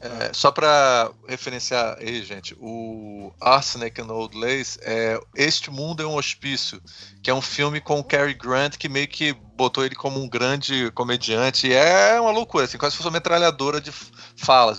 É, 0.00 0.32
só 0.32 0.50
para 0.50 1.12
referenciar 1.28 1.96
aí, 2.00 2.24
gente, 2.24 2.56
o 2.58 3.32
Arsenic 3.40 4.00
and 4.00 4.08
Old 4.08 4.36
Lace 4.36 4.76
é 4.82 5.16
Este 5.36 5.70
Mundo 5.70 6.02
é 6.02 6.06
um 6.06 6.16
Hospício, 6.16 6.82
que 7.22 7.30
é 7.30 7.34
um 7.34 7.40
filme 7.40 7.80
com 7.80 8.00
o 8.00 8.04
Cary 8.04 8.34
Grant 8.34 8.76
que 8.76 8.88
meio 8.88 9.06
que 9.06 9.36
botou 9.62 9.84
ele 9.84 9.94
como 9.94 10.20
um 10.20 10.28
grande 10.28 10.90
comediante. 10.90 11.68
E 11.68 11.72
é 11.72 12.20
uma 12.20 12.32
loucura, 12.32 12.64
assim, 12.64 12.76
quase 12.76 12.96
fosse 12.96 13.08
uma 13.08 13.12
metralhadora 13.12 13.80
de 13.80 13.92
falas. 14.36 14.78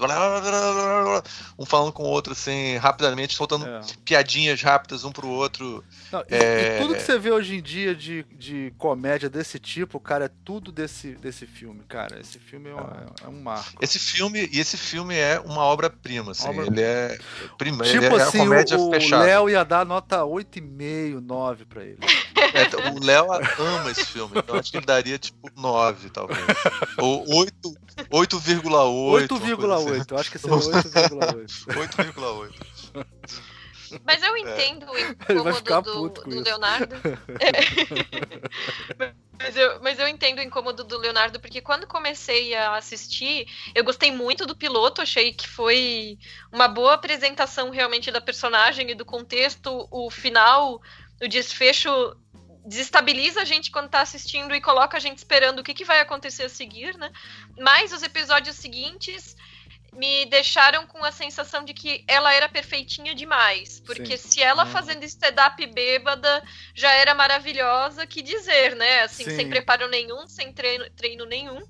Um 1.58 1.66
falando 1.66 1.94
com 1.94 2.04
o 2.04 2.08
outro, 2.08 2.34
assim, 2.34 2.76
rapidamente, 2.78 3.36
soltando 3.36 3.66
é. 3.66 3.82
piadinhas 4.04 4.62
rápidas 4.62 5.06
um 5.06 5.12
pro 5.12 5.28
outro. 5.28 5.84
Não, 6.12 6.20
e, 6.30 6.36
é... 6.36 6.78
e, 6.78 6.82
tudo 6.82 6.96
que 6.96 7.02
você 7.02 7.18
vê 7.18 7.32
hoje 7.32 7.56
em 7.56 7.62
dia 7.62 7.96
de, 7.96 8.26
de 8.32 8.74
comédia 8.78 9.30
desse 9.30 9.58
tipo, 9.58 10.00
cara, 10.00 10.26
é 10.26 10.30
tudo 10.44 10.72
desse, 10.72 11.16
desse 11.16 11.48
filme, 11.48 11.84
cara. 11.88 12.20
Esse 12.20 12.38
filme 12.40 12.70
é, 12.70 12.76
um, 12.76 13.26
é 13.26 13.28
um 13.30 13.42
marco. 13.42 13.82
Esse 13.82 13.98
filme, 14.00 14.50
e 14.52 14.60
esse 14.60 14.76
filme 14.76 15.16
é 15.16 15.40
uma 15.40 15.64
obra-prima, 15.64 16.32
assim. 16.32 16.50
Obra... 16.50 16.68
Ele 16.68 16.82
é. 16.82 17.18
Prima, 17.58 17.86
tipo 17.86 18.04
ele 18.04 18.16
é 18.16 18.22
assim, 18.22 18.38
comédia 18.40 18.78
o, 18.78 18.92
fechada. 18.92 19.24
O 19.24 19.26
Léo 19.26 19.50
ia 19.50 19.64
dar 19.64 19.86
nota 19.86 20.18
8,5, 20.24 21.20
9 21.22 21.66
pra 21.66 21.84
ele. 21.84 22.00
É, 22.54 22.64
então, 22.64 22.80
o 22.96 23.04
Léo 23.04 23.32
ama 23.32 23.92
esse 23.92 24.06
filme, 24.06 24.38
então 24.38 24.56
acho 24.56 24.72
que 24.72 24.78
ele 24.78 24.86
daria 24.86 25.18
tipo 25.18 25.50
9, 25.56 26.10
talvez. 26.10 26.40
Ou 26.98 27.26
8,8. 27.26 28.08
8,8. 28.10 29.72
Assim. 29.94 30.06
Eu 30.10 30.18
acho 30.18 30.32
que 30.32 30.38
seria 30.38 30.58
8,8. 30.58 31.66
8,8. 31.68 33.14
Mas 34.06 34.24
eu 34.24 34.36
entendo 34.36 34.86
é. 34.86 35.34
o 35.34 35.50
incômodo 35.50 36.10
do, 36.10 36.24
do 36.24 36.40
Leonardo. 36.42 36.96
É. 37.40 39.14
Mas 39.44 39.58
eu, 39.58 39.82
mas 39.82 40.00
eu 40.00 40.08
entendo 40.08 40.40
o 40.40 40.42
incômodo 40.42 40.84
do 40.86 40.98
Leonardo, 40.98 41.40
porque 41.40 41.60
quando 41.60 41.88
comecei 41.88 42.54
a 42.56 42.78
assistir, 42.78 43.46
eu 43.76 43.84
gostei 43.84 44.10
muito 44.10 44.46
do 44.46 44.56
piloto, 44.56 45.02
achei 45.02 45.34
que 45.34 45.50
foi 45.50 46.18
uma 46.52 46.68
boa 46.68 46.94
apresentação 46.94 47.70
realmente 47.70 48.10
da 48.10 48.22
personagem 48.22 48.92
e 48.92 48.96
do 48.96 49.04
contexto. 49.04 49.86
O 49.92 50.10
final, 50.10 50.82
o 51.22 51.28
desfecho 51.28 52.16
desestabiliza 52.66 53.42
a 53.42 53.46
gente 53.46 53.72
quando 53.72 53.90
tá 53.90 54.02
assistindo 54.02 54.56
e 54.56 54.62
coloca 54.62 54.98
a 54.98 55.00
gente 55.00 55.18
esperando 55.18 55.60
o 55.60 55.64
que, 55.64 55.74
que 55.74 55.86
vai 55.86 56.00
acontecer 56.00 56.44
a 56.44 56.50
seguir, 56.50 56.98
né? 56.98 57.12
Mas 57.58 57.92
os 57.92 58.04
episódios 58.04 58.56
seguintes 58.56 59.36
me 59.96 60.26
deixaram 60.26 60.86
com 60.88 61.04
a 61.04 61.12
sensação 61.12 61.64
de 61.64 61.74
que 61.74 62.04
ela 62.08 62.34
era 62.34 62.50
perfeitinha 62.50 63.14
demais. 63.14 63.80
Porque 63.80 64.18
Sim. 64.18 64.30
se 64.30 64.42
ela 64.42 64.66
uhum. 64.66 64.72
fazendo 64.72 65.04
stand-up 65.04 65.66
bêbada 65.68 66.44
já 66.74 66.92
era 66.94 67.14
maravilhosa, 67.14 68.08
que 68.08 68.22
dizer, 68.22 68.76
né? 68.76 69.02
Assim, 69.02 69.26
Sim. 69.26 69.36
sem 69.36 69.50
preparo 69.50 69.88
nenhum, 69.88 70.28
sem 70.28 70.52
treino, 70.52 70.90
treino 70.92 71.26
nenhum. 71.26 71.62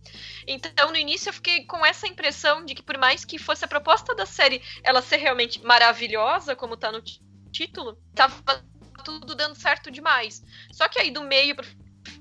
Então, 0.47 0.91
no 0.91 0.97
início, 0.97 1.29
eu 1.29 1.33
fiquei 1.33 1.65
com 1.65 1.85
essa 1.85 2.07
impressão 2.07 2.65
de 2.65 2.75
que, 2.75 2.83
por 2.83 2.97
mais 2.97 3.25
que 3.25 3.37
fosse 3.37 3.65
a 3.65 3.67
proposta 3.67 4.15
da 4.15 4.25
série 4.25 4.61
ela 4.83 5.01
ser 5.01 5.17
realmente 5.17 5.61
maravilhosa, 5.63 6.55
como 6.55 6.77
tá 6.77 6.91
no 6.91 7.01
título, 7.51 7.97
tava 8.15 8.41
tudo 9.03 9.35
dando 9.35 9.55
certo 9.55 9.91
demais. 9.91 10.43
Só 10.71 10.87
que 10.87 10.99
aí 10.99 11.11
do 11.11 11.21
meio 11.21 11.55
pro 11.55 11.65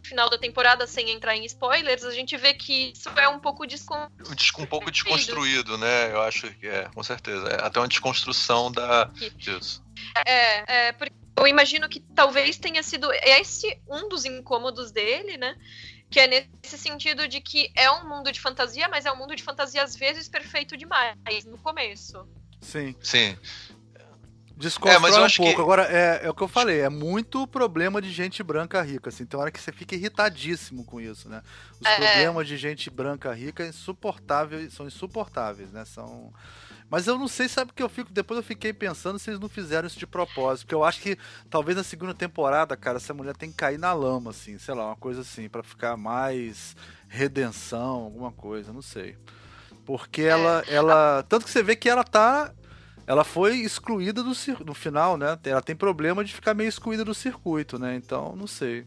final 0.02 0.28
da 0.28 0.36
temporada, 0.36 0.86
sem 0.86 1.10
entrar 1.10 1.36
em 1.36 1.44
spoilers, 1.44 2.04
a 2.04 2.10
gente 2.10 2.36
vê 2.36 2.52
que 2.54 2.92
isso 2.92 3.08
é 3.10 3.28
um 3.28 3.38
pouco 3.38 3.66
desconstruído. 3.66 4.62
Um 4.62 4.66
pouco 4.66 4.90
desconstruído, 4.90 5.78
né? 5.78 6.12
Eu 6.12 6.20
acho 6.22 6.52
que 6.54 6.66
é, 6.66 6.88
com 6.94 7.02
certeza. 7.02 7.48
É 7.48 7.64
até 7.64 7.80
uma 7.80 7.88
desconstrução 7.88 8.70
da... 8.70 9.04
disso. 9.36 9.82
É, 10.26 10.88
é, 10.88 10.92
porque 10.92 11.14
eu 11.36 11.46
imagino 11.46 11.88
que 11.88 12.00
talvez 12.00 12.58
tenha 12.58 12.82
sido 12.82 13.10
esse 13.12 13.78
um 13.88 14.08
dos 14.08 14.24
incômodos 14.24 14.90
dele, 14.90 15.36
né? 15.36 15.56
Que 16.10 16.20
é 16.20 16.26
nesse 16.26 16.76
sentido 16.76 17.26
de 17.26 17.40
que 17.40 17.72
é 17.74 17.90
um 17.90 18.08
mundo 18.08 18.30
de 18.30 18.40
fantasia, 18.40 18.88
mas 18.88 19.06
é 19.06 19.12
um 19.12 19.16
mundo 19.16 19.34
de 19.34 19.42
fantasia 19.42 19.82
às 19.82 19.96
vezes 19.96 20.28
perfeito 20.28 20.76
demais 20.76 21.44
no 21.46 21.56
começo. 21.58 22.26
Sim. 22.60 22.94
Sim. 23.00 23.36
Desconstrói 24.62 25.22
é, 25.22 25.26
um 25.26 25.30
pouco. 25.36 25.54
Que... 25.56 25.60
Agora, 25.60 25.82
é, 25.90 26.20
é 26.24 26.30
o 26.30 26.34
que 26.34 26.42
eu 26.42 26.48
falei, 26.48 26.80
é 26.80 26.88
muito 26.88 27.46
problema 27.48 28.00
de 28.00 28.10
gente 28.12 28.42
branca 28.42 28.80
rica, 28.80 29.08
assim. 29.10 29.26
Tem 29.26 29.38
hora 29.38 29.50
que 29.50 29.60
você 29.60 29.72
fica 29.72 29.96
irritadíssimo 29.96 30.84
com 30.84 31.00
isso, 31.00 31.28
né? 31.28 31.42
Os 31.80 31.86
é. 31.86 31.96
problemas 31.96 32.46
de 32.46 32.56
gente 32.56 32.88
branca 32.88 33.32
rica 33.34 33.66
insuportáveis, 33.66 34.72
são 34.72 34.86
insuportáveis, 34.86 35.72
né? 35.72 35.84
São... 35.84 36.32
Mas 36.88 37.06
eu 37.06 37.18
não 37.18 37.26
sei, 37.26 37.48
sabe 37.48 37.72
que 37.74 37.82
eu 37.82 37.88
fico. 37.88 38.12
Depois 38.12 38.38
eu 38.38 38.44
fiquei 38.44 38.72
pensando 38.72 39.18
se 39.18 39.30
eles 39.30 39.40
não 39.40 39.48
fizeram 39.48 39.86
isso 39.86 39.98
de 39.98 40.06
propósito. 40.06 40.66
Porque 40.66 40.74
eu 40.74 40.84
acho 40.84 41.00
que 41.00 41.18
talvez 41.50 41.76
na 41.76 41.82
segunda 41.82 42.14
temporada, 42.14 42.76
cara, 42.76 42.98
essa 42.98 43.14
mulher 43.14 43.34
tem 43.34 43.50
que 43.50 43.56
cair 43.56 43.78
na 43.78 43.92
lama, 43.92 44.30
assim, 44.30 44.58
sei 44.58 44.74
lá, 44.74 44.86
uma 44.86 44.96
coisa 44.96 45.22
assim, 45.22 45.48
para 45.48 45.62
ficar 45.62 45.96
mais 45.96 46.76
redenção, 47.08 48.04
alguma 48.04 48.30
coisa, 48.30 48.72
não 48.72 48.82
sei. 48.82 49.16
Porque 49.84 50.22
ela, 50.22 50.62
é. 50.68 50.74
ela. 50.74 51.24
Tanto 51.28 51.46
que 51.46 51.50
você 51.50 51.62
vê 51.62 51.74
que 51.74 51.88
ela 51.88 52.04
tá 52.04 52.52
ela 53.06 53.24
foi 53.24 53.58
excluída 53.58 54.22
do 54.22 54.32
no 54.64 54.74
final, 54.74 55.16
né? 55.16 55.38
Ela 55.44 55.62
tem 55.62 55.74
problema 55.74 56.24
de 56.24 56.32
ficar 56.32 56.54
meio 56.54 56.68
excluída 56.68 57.04
do 57.04 57.14
circuito, 57.14 57.78
né? 57.78 57.94
Então, 57.96 58.34
não 58.36 58.46
sei. 58.46 58.86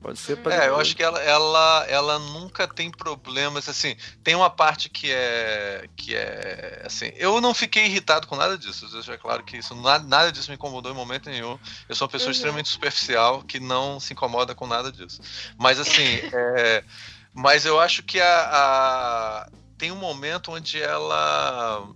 Pode 0.00 0.18
ser 0.18 0.36
para. 0.36 0.64
É, 0.64 0.68
eu 0.68 0.78
acho 0.78 0.94
que 0.94 1.02
ela, 1.02 1.20
ela, 1.20 1.86
ela 1.88 2.18
nunca 2.18 2.68
tem 2.68 2.90
problemas. 2.90 3.68
Assim, 3.68 3.96
tem 4.22 4.34
uma 4.34 4.50
parte 4.50 4.88
que 4.88 5.10
é. 5.10 5.88
que 5.96 6.14
é. 6.14 6.82
Assim, 6.84 7.10
eu 7.16 7.40
não 7.40 7.54
fiquei 7.54 7.86
irritado 7.86 8.26
com 8.26 8.36
nada 8.36 8.58
disso. 8.58 8.86
Eu 8.92 9.14
é 9.14 9.16
claro 9.16 9.42
que 9.42 9.56
isso, 9.56 9.74
nada 9.74 10.30
disso 10.30 10.50
me 10.50 10.54
incomodou 10.54 10.92
em 10.92 10.94
momento 10.94 11.30
nenhum. 11.30 11.58
Eu 11.88 11.96
sou 11.96 12.06
uma 12.06 12.12
pessoa 12.12 12.28
uhum. 12.28 12.32
extremamente 12.32 12.68
superficial 12.68 13.42
que 13.42 13.58
não 13.58 13.98
se 13.98 14.12
incomoda 14.12 14.54
com 14.54 14.66
nada 14.66 14.92
disso. 14.92 15.20
Mas, 15.58 15.80
assim. 15.80 16.20
é, 16.32 16.84
mas 17.32 17.66
eu 17.66 17.78
acho 17.78 18.02
que 18.02 18.18
a, 18.20 18.48
a, 18.50 19.48
tem 19.76 19.90
um 19.90 19.96
momento 19.96 20.52
onde 20.52 20.80
ela. 20.80 21.86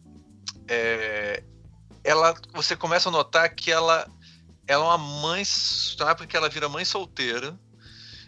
É, 0.72 1.42
ela, 2.04 2.32
você 2.54 2.76
começa 2.76 3.08
a 3.08 3.12
notar 3.12 3.52
que 3.52 3.72
ela, 3.72 4.06
ela 4.68 4.84
é 4.84 4.86
uma 4.86 4.98
mãe, 4.98 5.42
na 5.98 6.10
época 6.10 6.28
que 6.28 6.36
ela 6.36 6.48
vira 6.48 6.68
mãe 6.68 6.84
solteira, 6.84 7.58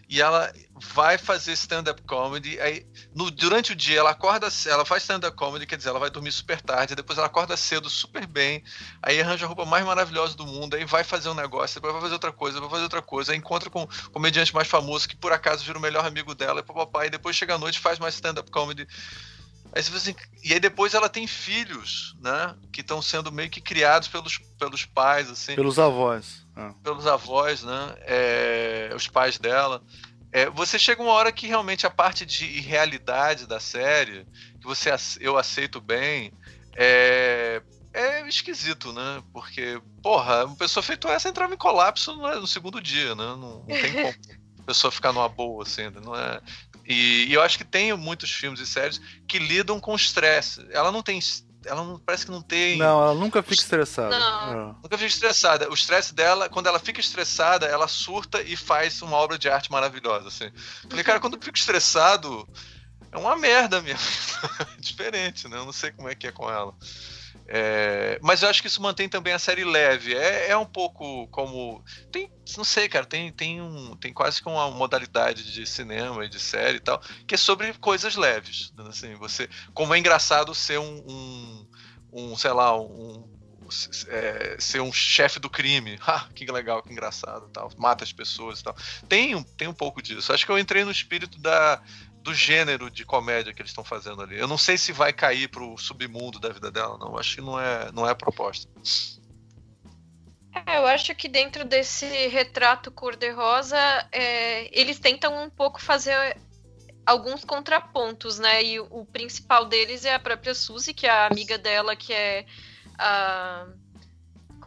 e 0.09 0.21
ela 0.21 0.51
vai 0.93 1.17
fazer 1.17 1.53
stand-up 1.53 2.01
comedy. 2.03 2.59
Aí, 2.59 2.85
no, 3.15 3.31
durante 3.31 3.71
o 3.71 3.75
dia, 3.75 3.99
ela 3.99 4.09
acorda, 4.09 4.49
ela 4.67 4.83
faz 4.83 5.03
stand-up 5.03 5.37
comedy, 5.37 5.65
quer 5.65 5.77
dizer, 5.77 5.89
ela 5.89 5.99
vai 5.99 6.09
dormir 6.09 6.33
super 6.33 6.59
tarde, 6.61 6.95
depois 6.95 7.17
ela 7.17 7.27
acorda 7.27 7.55
cedo, 7.55 7.89
super 7.89 8.27
bem, 8.27 8.61
aí 9.01 9.21
arranja 9.21 9.45
a 9.45 9.47
roupa 9.47 9.63
mais 9.63 9.85
maravilhosa 9.85 10.35
do 10.35 10.45
mundo, 10.45 10.75
aí 10.75 10.83
vai 10.83 11.05
fazer 11.05 11.29
um 11.29 11.33
negócio, 11.33 11.75
depois 11.75 11.93
vai 11.93 12.01
fazer 12.01 12.13
outra 12.13 12.33
coisa, 12.33 12.59
vai 12.59 12.69
fazer 12.69 12.83
outra 12.83 13.01
coisa, 13.01 13.31
aí 13.31 13.37
encontra 13.37 13.69
com 13.69 13.83
um 13.83 13.87
comediante 14.11 14.53
mais 14.53 14.67
famoso 14.67 15.07
que 15.07 15.15
por 15.15 15.31
acaso 15.31 15.63
vira 15.63 15.77
o 15.77 15.81
melhor 15.81 16.05
amigo 16.05 16.35
dela, 16.35 16.59
e 16.59 16.63
papai, 16.63 17.09
depois 17.09 17.37
chega 17.37 17.55
à 17.55 17.57
noite 17.57 17.79
faz 17.79 17.97
mais 17.97 18.15
stand-up 18.15 18.51
comedy. 18.51 18.85
Aí 19.75 19.81
você 19.81 19.95
assim, 19.95 20.15
e 20.43 20.53
aí 20.53 20.59
depois 20.59 20.93
ela 20.93 21.09
tem 21.09 21.25
filhos, 21.25 22.15
né? 22.21 22.55
Que 22.71 22.81
estão 22.81 23.01
sendo 23.01 23.31
meio 23.31 23.49
que 23.49 23.59
criados 23.59 24.07
pelos, 24.07 24.37
pelos 24.59 24.85
pais, 24.85 25.29
assim. 25.31 25.55
Pelos 25.55 25.79
avós. 25.79 26.45
Ah. 26.55 26.73
Pelos 26.83 27.07
avós, 27.07 27.63
né? 27.63 27.95
É, 28.01 28.93
os 28.95 29.07
pais 29.07 29.39
dela. 29.39 29.81
É, 30.31 30.47
você 30.49 30.77
chega 30.77 31.01
uma 31.01 31.11
hora 31.11 31.31
que 31.31 31.47
realmente 31.47 31.87
a 31.87 31.89
parte 31.89 32.25
de 32.25 32.45
realidade 32.59 33.47
da 33.47 33.59
série, 33.59 34.25
que 34.59 34.65
você 34.65 34.91
eu 35.19 35.37
aceito 35.37 35.81
bem, 35.81 36.31
é, 36.75 37.61
é 37.93 38.27
esquisito, 38.27 38.93
né? 38.93 39.23
Porque, 39.31 39.81
porra, 40.03 40.45
uma 40.45 40.55
pessoa 40.55 40.83
feita 40.83 41.09
essa 41.09 41.29
entrava 41.29 41.53
em 41.53 41.57
colapso 41.57 42.15
no, 42.15 42.41
no 42.41 42.47
segundo 42.47 42.79
dia, 42.79 43.15
né? 43.15 43.25
Não, 43.25 43.37
não 43.37 43.65
tem 43.65 43.91
como 43.91 44.07
a 44.61 44.63
pessoa 44.65 44.91
ficar 44.91 45.13
numa 45.13 45.29
boa, 45.29 45.63
assim, 45.63 45.89
não 45.89 46.15
é. 46.15 46.41
E, 46.85 47.25
e, 47.25 47.33
eu 47.33 47.41
acho 47.41 47.57
que 47.57 47.63
tem 47.63 47.93
muitos 47.95 48.31
filmes 48.31 48.59
e 48.59 48.67
séries 48.67 49.01
que 49.27 49.39
lidam 49.39 49.79
com 49.79 49.95
estresse. 49.95 50.65
Ela 50.71 50.91
não 50.91 51.01
tem. 51.01 51.19
Ela 51.65 51.83
não, 51.83 51.97
parece 51.97 52.25
que 52.25 52.31
não 52.31 52.41
tem. 52.41 52.77
Não, 52.77 53.01
ela 53.01 53.13
nunca 53.13 53.41
fica 53.41 53.55
estressada. 53.55 54.19
Não. 54.19 54.51
É. 54.51 54.75
Nunca 54.83 54.97
fica 54.97 55.05
estressada. 55.05 55.69
O 55.69 55.73
estresse 55.73 56.13
dela, 56.13 56.49
quando 56.49 56.67
ela 56.67 56.79
fica 56.79 56.99
estressada, 56.99 57.65
ela 57.65 57.87
surta 57.87 58.41
e 58.41 58.55
faz 58.55 59.01
uma 59.01 59.15
obra 59.15 59.37
de 59.37 59.49
arte 59.49 59.71
maravilhosa. 59.71 60.27
Assim. 60.27 60.51
Falei, 60.89 61.03
cara, 61.03 61.19
quando 61.19 61.37
eu 61.37 61.41
fico 61.41 61.57
estressado, 61.57 62.47
é 63.11 63.17
uma 63.17 63.37
merda 63.37 63.81
mesmo. 63.81 63.99
Diferente, 64.77 65.47
né? 65.47 65.57
Eu 65.57 65.65
não 65.65 65.73
sei 65.73 65.91
como 65.91 66.09
é 66.09 66.15
que 66.15 66.27
é 66.27 66.31
com 66.31 66.49
ela. 66.49 66.75
É, 67.47 68.17
mas 68.21 68.41
eu 68.41 68.49
acho 68.49 68.61
que 68.61 68.67
isso 68.67 68.81
mantém 68.81 69.09
também 69.09 69.33
a 69.33 69.39
série 69.39 69.63
leve. 69.63 70.15
É, 70.15 70.51
é 70.51 70.57
um 70.57 70.65
pouco 70.65 71.27
como. 71.27 71.83
Tem, 72.11 72.31
não 72.57 72.63
sei, 72.63 72.87
cara, 72.87 73.05
tem, 73.05 73.31
tem, 73.31 73.61
um, 73.61 73.95
tem 73.95 74.13
quase 74.13 74.41
que 74.41 74.47
uma 74.47 74.71
modalidade 74.71 75.51
de 75.51 75.65
cinema 75.65 76.25
e 76.25 76.29
de 76.29 76.39
série 76.39 76.77
e 76.77 76.81
tal, 76.81 77.01
que 77.27 77.35
é 77.35 77.37
sobre 77.37 77.73
coisas 77.73 78.15
leves. 78.15 78.71
Né? 78.77 78.85
Assim, 78.87 79.15
você, 79.15 79.49
como 79.73 79.93
é 79.93 79.99
engraçado 79.99 80.55
ser 80.55 80.79
um, 80.79 81.03
um, 81.07 81.67
um 82.13 82.37
sei 82.37 82.51
lá, 82.51 82.79
um, 82.79 83.27
é, 84.07 84.55
ser 84.59 84.81
um 84.81 84.91
chefe 84.91 85.39
do 85.39 85.49
crime. 85.49 85.99
Ah, 86.05 86.27
que 86.33 86.45
legal, 86.51 86.81
que 86.83 86.91
engraçado, 86.91 87.49
tal. 87.49 87.71
Mata 87.77 88.03
as 88.03 88.13
pessoas 88.13 88.59
e 88.59 88.63
tal. 88.63 88.75
Tem, 89.09 89.41
tem 89.57 89.67
um 89.67 89.73
pouco 89.73 90.01
disso. 90.01 90.31
Acho 90.31 90.45
que 90.45 90.51
eu 90.51 90.59
entrei 90.59 90.83
no 90.83 90.91
espírito 90.91 91.39
da, 91.39 91.81
do 92.23 92.33
gênero 92.33 92.89
de 92.89 93.05
comédia 93.05 93.53
que 93.53 93.61
eles 93.61 93.71
estão 93.71 93.83
fazendo 93.83 94.21
ali. 94.21 94.39
Eu 94.39 94.47
não 94.47 94.57
sei 94.57 94.77
se 94.77 94.93
vai 94.93 95.11
cair 95.11 95.49
pro 95.49 95.77
submundo 95.77 96.39
da 96.39 96.49
vida 96.49 96.71
dela, 96.71 96.97
não. 96.97 97.17
Acho 97.17 97.35
que 97.35 97.41
não 97.41 97.59
é, 97.59 97.91
não 97.91 98.07
é 98.07 98.11
a 98.11 98.15
proposta. 98.15 98.67
É, 100.65 100.77
eu 100.77 100.85
acho 100.85 101.13
que 101.15 101.27
dentro 101.27 101.65
desse 101.65 102.05
retrato 102.27 102.91
cor-de-rosa, 102.91 103.77
é, 104.11 104.69
eles 104.71 104.99
tentam 104.99 105.43
um 105.43 105.49
pouco 105.49 105.81
fazer 105.81 106.37
alguns 107.05 107.43
contrapontos, 107.43 108.39
né? 108.39 108.63
E 108.63 108.79
o, 108.79 109.05
principal 109.05 109.65
deles 109.65 110.05
é 110.05 110.13
a 110.13 110.19
própria 110.19 110.55
Suzy, 110.55 110.93
que 110.93 111.05
é 111.05 111.09
a 111.09 111.27
amiga 111.27 111.57
dela, 111.57 111.95
que 111.95 112.13
é 112.13 112.45
a. 112.97 113.67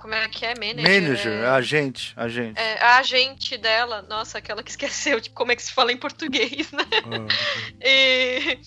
como 0.06 0.14
é 0.14 0.28
que 0.28 0.46
é? 0.46 0.54
Manager? 0.54 1.02
Manager, 1.02 1.32
é... 1.32 1.46
agente, 1.48 2.12
agente. 2.16 2.60
É, 2.60 2.80
a 2.80 2.98
agente 2.98 3.58
dela, 3.58 4.02
nossa, 4.02 4.38
aquela 4.38 4.62
que 4.62 4.70
esqueceu 4.76 5.18
de 5.18 5.30
como 5.30 5.50
é 5.50 5.56
que 5.56 5.62
se 5.62 5.72
fala 5.72 5.90
em 5.90 5.96
português, 5.96 6.70
né? 6.70 6.84
Uhum. 7.04 7.26
E 7.82 8.58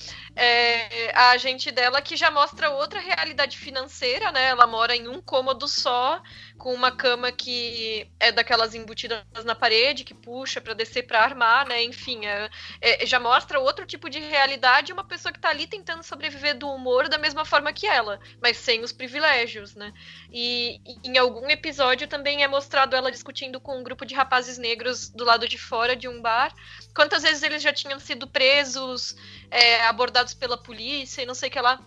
é, 0.42 1.12
a 1.14 1.32
agente 1.32 1.70
dela 1.70 2.02
que 2.02 2.16
já 2.16 2.32
mostra 2.32 2.70
outra 2.70 2.98
realidade 3.02 3.58
financeira, 3.58 4.32
né? 4.32 4.46
Ela 4.46 4.66
mora 4.66 4.96
em 4.96 5.06
um 5.10 5.22
cômodo 5.22 5.68
só, 5.68 6.22
com 6.58 6.74
uma 6.74 6.94
cama 6.94 7.30
que 7.30 8.10
é 8.18 8.32
daquelas 8.32 8.74
embutidas 8.74 9.22
na 9.44 9.54
parede, 9.54 10.06
que 10.06 10.14
puxa 10.14 10.62
para 10.62 10.74
descer 10.74 11.04
para 11.04 11.22
armar, 11.22 11.68
né? 11.68 11.84
Enfim, 11.84 12.26
é, 12.26 12.50
é, 12.80 13.06
já 13.06 13.20
mostra 13.20 13.60
outro 13.60 13.86
tipo 13.86 14.10
de 14.10 14.20
realidade, 14.20 14.94
uma 14.94 15.04
pessoa 15.04 15.34
que 15.34 15.40
tá 15.40 15.50
ali 15.50 15.68
tentando 15.68 16.04
sobreviver 16.04 16.58
do 16.58 16.70
humor 16.70 17.10
da 17.10 17.18
mesma 17.18 17.44
forma 17.44 17.74
que 17.74 17.86
ela, 17.86 18.18
mas 18.42 18.56
sem 18.56 18.82
os 18.82 18.94
privilégios, 18.94 19.76
né? 19.76 19.92
E, 20.32 20.80
e 20.86 21.10
em 21.10 21.18
algum 21.18 21.50
episódio 21.50 22.08
também 22.08 22.44
é 22.44 22.48
mostrado 22.48 22.96
ela 22.96 23.12
discutindo 23.12 23.60
com 23.60 23.78
um 23.78 23.84
grupo 23.84 24.06
de 24.06 24.16
rapazes 24.16 24.58
negros 24.58 25.10
do 25.10 25.26
lado 25.26 25.50
de 25.50 25.58
fora 25.58 25.98
de 25.98 26.08
um 26.08 26.22
bar, 26.22 26.54
quantas 26.96 27.24
vezes 27.24 27.44
eles 27.44 27.62
já 27.62 27.74
tinham 27.74 28.00
sido 28.00 28.26
presos, 28.26 29.18
é, 29.52 29.86
abordados 29.86 30.34
pela 30.34 30.58
polícia 30.58 31.22
e 31.22 31.26
não 31.26 31.34
sei 31.34 31.50
o 31.50 31.52
que 31.52 31.62
lá. 31.62 31.80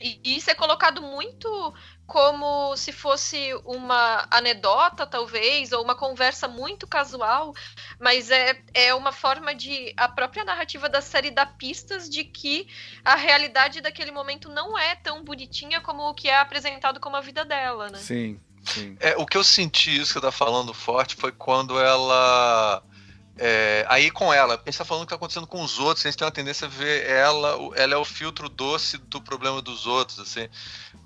E 0.00 0.18
isso 0.36 0.50
é 0.50 0.54
colocado 0.54 1.02
muito 1.02 1.74
como 2.06 2.74
se 2.74 2.90
fosse 2.90 3.52
uma 3.64 4.26
anedota, 4.30 5.06
talvez, 5.06 5.72
ou 5.72 5.84
uma 5.84 5.94
conversa 5.94 6.48
muito 6.48 6.86
casual, 6.86 7.54
mas 8.00 8.30
é, 8.30 8.60
é 8.72 8.94
uma 8.94 9.12
forma 9.12 9.54
de. 9.54 9.92
A 9.96 10.08
própria 10.08 10.42
narrativa 10.42 10.88
da 10.88 11.02
série 11.02 11.30
dá 11.30 11.44
pistas 11.44 12.08
de 12.08 12.24
que 12.24 12.66
a 13.04 13.14
realidade 13.14 13.82
daquele 13.82 14.10
momento 14.10 14.48
não 14.48 14.76
é 14.78 14.96
tão 14.96 15.22
bonitinha 15.22 15.82
como 15.82 16.08
o 16.08 16.14
que 16.14 16.28
é 16.28 16.38
apresentado 16.38 16.98
como 16.98 17.16
a 17.16 17.20
vida 17.20 17.44
dela, 17.44 17.90
né? 17.90 17.98
Sim, 17.98 18.40
sim. 18.64 18.96
É, 19.00 19.16
o 19.18 19.26
que 19.26 19.36
eu 19.36 19.44
senti, 19.44 19.94
isso 19.94 20.06
que 20.06 20.12
você 20.14 20.20
tá 20.20 20.32
falando 20.32 20.72
forte, 20.72 21.14
foi 21.14 21.30
quando 21.30 21.78
ela 21.78 22.82
é, 23.38 23.86
aí 23.88 24.10
com 24.10 24.32
ela, 24.32 24.54
a 24.54 24.56
gente 24.58 24.70
está 24.70 24.84
falando 24.84 25.04
o 25.04 25.06
que 25.06 25.14
está 25.14 25.16
acontecendo 25.16 25.46
com 25.46 25.62
os 25.62 25.78
outros, 25.78 26.04
a 26.04 26.10
gente 26.10 26.18
tem 26.18 26.26
uma 26.26 26.32
tendência 26.32 26.66
a 26.66 26.70
ver 26.70 27.08
ela, 27.08 27.56
ela 27.74 27.94
é 27.94 27.96
o 27.96 28.04
filtro 28.04 28.48
doce 28.48 28.98
do 28.98 29.20
problema 29.20 29.62
dos 29.62 29.86
outros, 29.86 30.18
assim. 30.18 30.48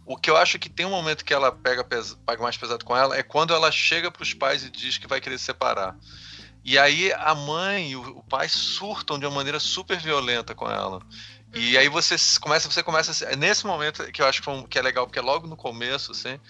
O 0.04 0.16
que 0.16 0.30
eu 0.30 0.36
acho 0.36 0.58
que 0.58 0.68
tem 0.68 0.84
um 0.84 0.90
momento 0.90 1.24
que 1.24 1.32
ela 1.32 1.52
pega, 1.52 1.84
pega 1.84 2.42
mais 2.42 2.56
pesado 2.56 2.84
com 2.84 2.96
ela 2.96 3.16
é 3.16 3.22
quando 3.22 3.54
ela 3.54 3.70
chega 3.70 4.10
para 4.10 4.22
os 4.22 4.34
pais 4.34 4.64
e 4.64 4.70
diz 4.70 4.98
que 4.98 5.06
vai 5.06 5.20
querer 5.20 5.38
separar. 5.38 5.96
E 6.64 6.78
aí 6.78 7.12
a 7.12 7.34
mãe 7.34 7.90
e 7.90 7.96
o 7.96 8.22
pai 8.22 8.48
surtam 8.48 9.18
de 9.18 9.26
uma 9.26 9.34
maneira 9.34 9.60
super 9.60 9.98
violenta 9.98 10.54
com 10.54 10.68
ela. 10.68 11.00
E 11.54 11.78
aí 11.78 11.88
você 11.88 12.16
começa, 12.40 12.68
você 12.68 12.82
começa 12.82 13.36
nesse 13.36 13.64
momento 13.64 14.10
que 14.10 14.20
eu 14.20 14.26
acho 14.26 14.42
que, 14.42 14.68
que 14.68 14.78
é 14.78 14.82
legal, 14.82 15.06
porque 15.06 15.20
é 15.20 15.22
logo 15.22 15.46
no 15.46 15.56
começo, 15.56 16.10
assim, 16.10 16.40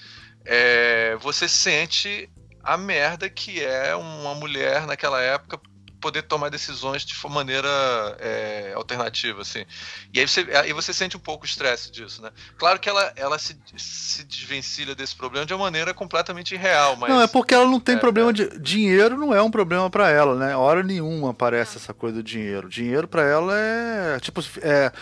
é, 0.45 1.17
você 1.17 1.47
sente 1.47 2.31
a 2.65 2.77
merda 2.77 3.29
que 3.29 3.63
é 3.63 3.95
uma 3.95 4.35
mulher 4.35 4.87
naquela 4.87 5.21
época 5.21 5.61
poder 6.05 6.21
tomar 6.21 6.51
decisões 6.51 7.03
de 7.03 7.15
maneira 7.31 7.67
é, 8.21 8.75
alternativa, 8.77 9.41
assim. 9.41 9.65
E 10.13 10.21
aí 10.21 10.29
você, 10.29 10.41
aí 10.55 10.71
você 10.75 10.93
sente 10.93 11.17
um 11.17 11.21
pouco 11.21 11.45
o 11.45 11.47
estresse 11.47 11.91
disso, 11.91 12.21
né? 12.21 12.31
Claro 12.59 12.79
que 12.79 12.91
ela, 12.91 13.11
ela 13.17 13.39
se, 13.39 13.59
se 13.75 14.23
desvencilha 14.25 14.95
desse 14.95 15.17
problema 15.17 15.47
de 15.47 15.55
uma 15.55 15.65
maneira 15.65 15.95
completamente 15.95 16.55
irreal, 16.55 16.95
mas... 16.97 17.09
Não, 17.09 17.23
é 17.23 17.27
porque 17.27 17.55
ela 17.55 17.65
não 17.65 17.81
tem 17.81 17.95
é, 17.97 17.99
problema 17.99 18.29
é. 18.29 18.33
de... 18.35 18.59
Dinheiro 18.59 19.17
não 19.17 19.35
é 19.35 19.41
um 19.41 19.51
problema 19.51 19.89
para 19.89 20.11
ela, 20.11 20.35
né? 20.35 20.55
Hora 20.55 20.83
nenhuma 20.83 21.31
aparece 21.31 21.79
essa 21.79 21.95
coisa 21.95 22.17
do 22.17 22.23
dinheiro. 22.23 22.69
Dinheiro 22.69 23.09
para 23.09 23.23
ela 23.23 23.59
é... 23.59 24.21
Tipo, 24.21 24.43
é 24.61 24.93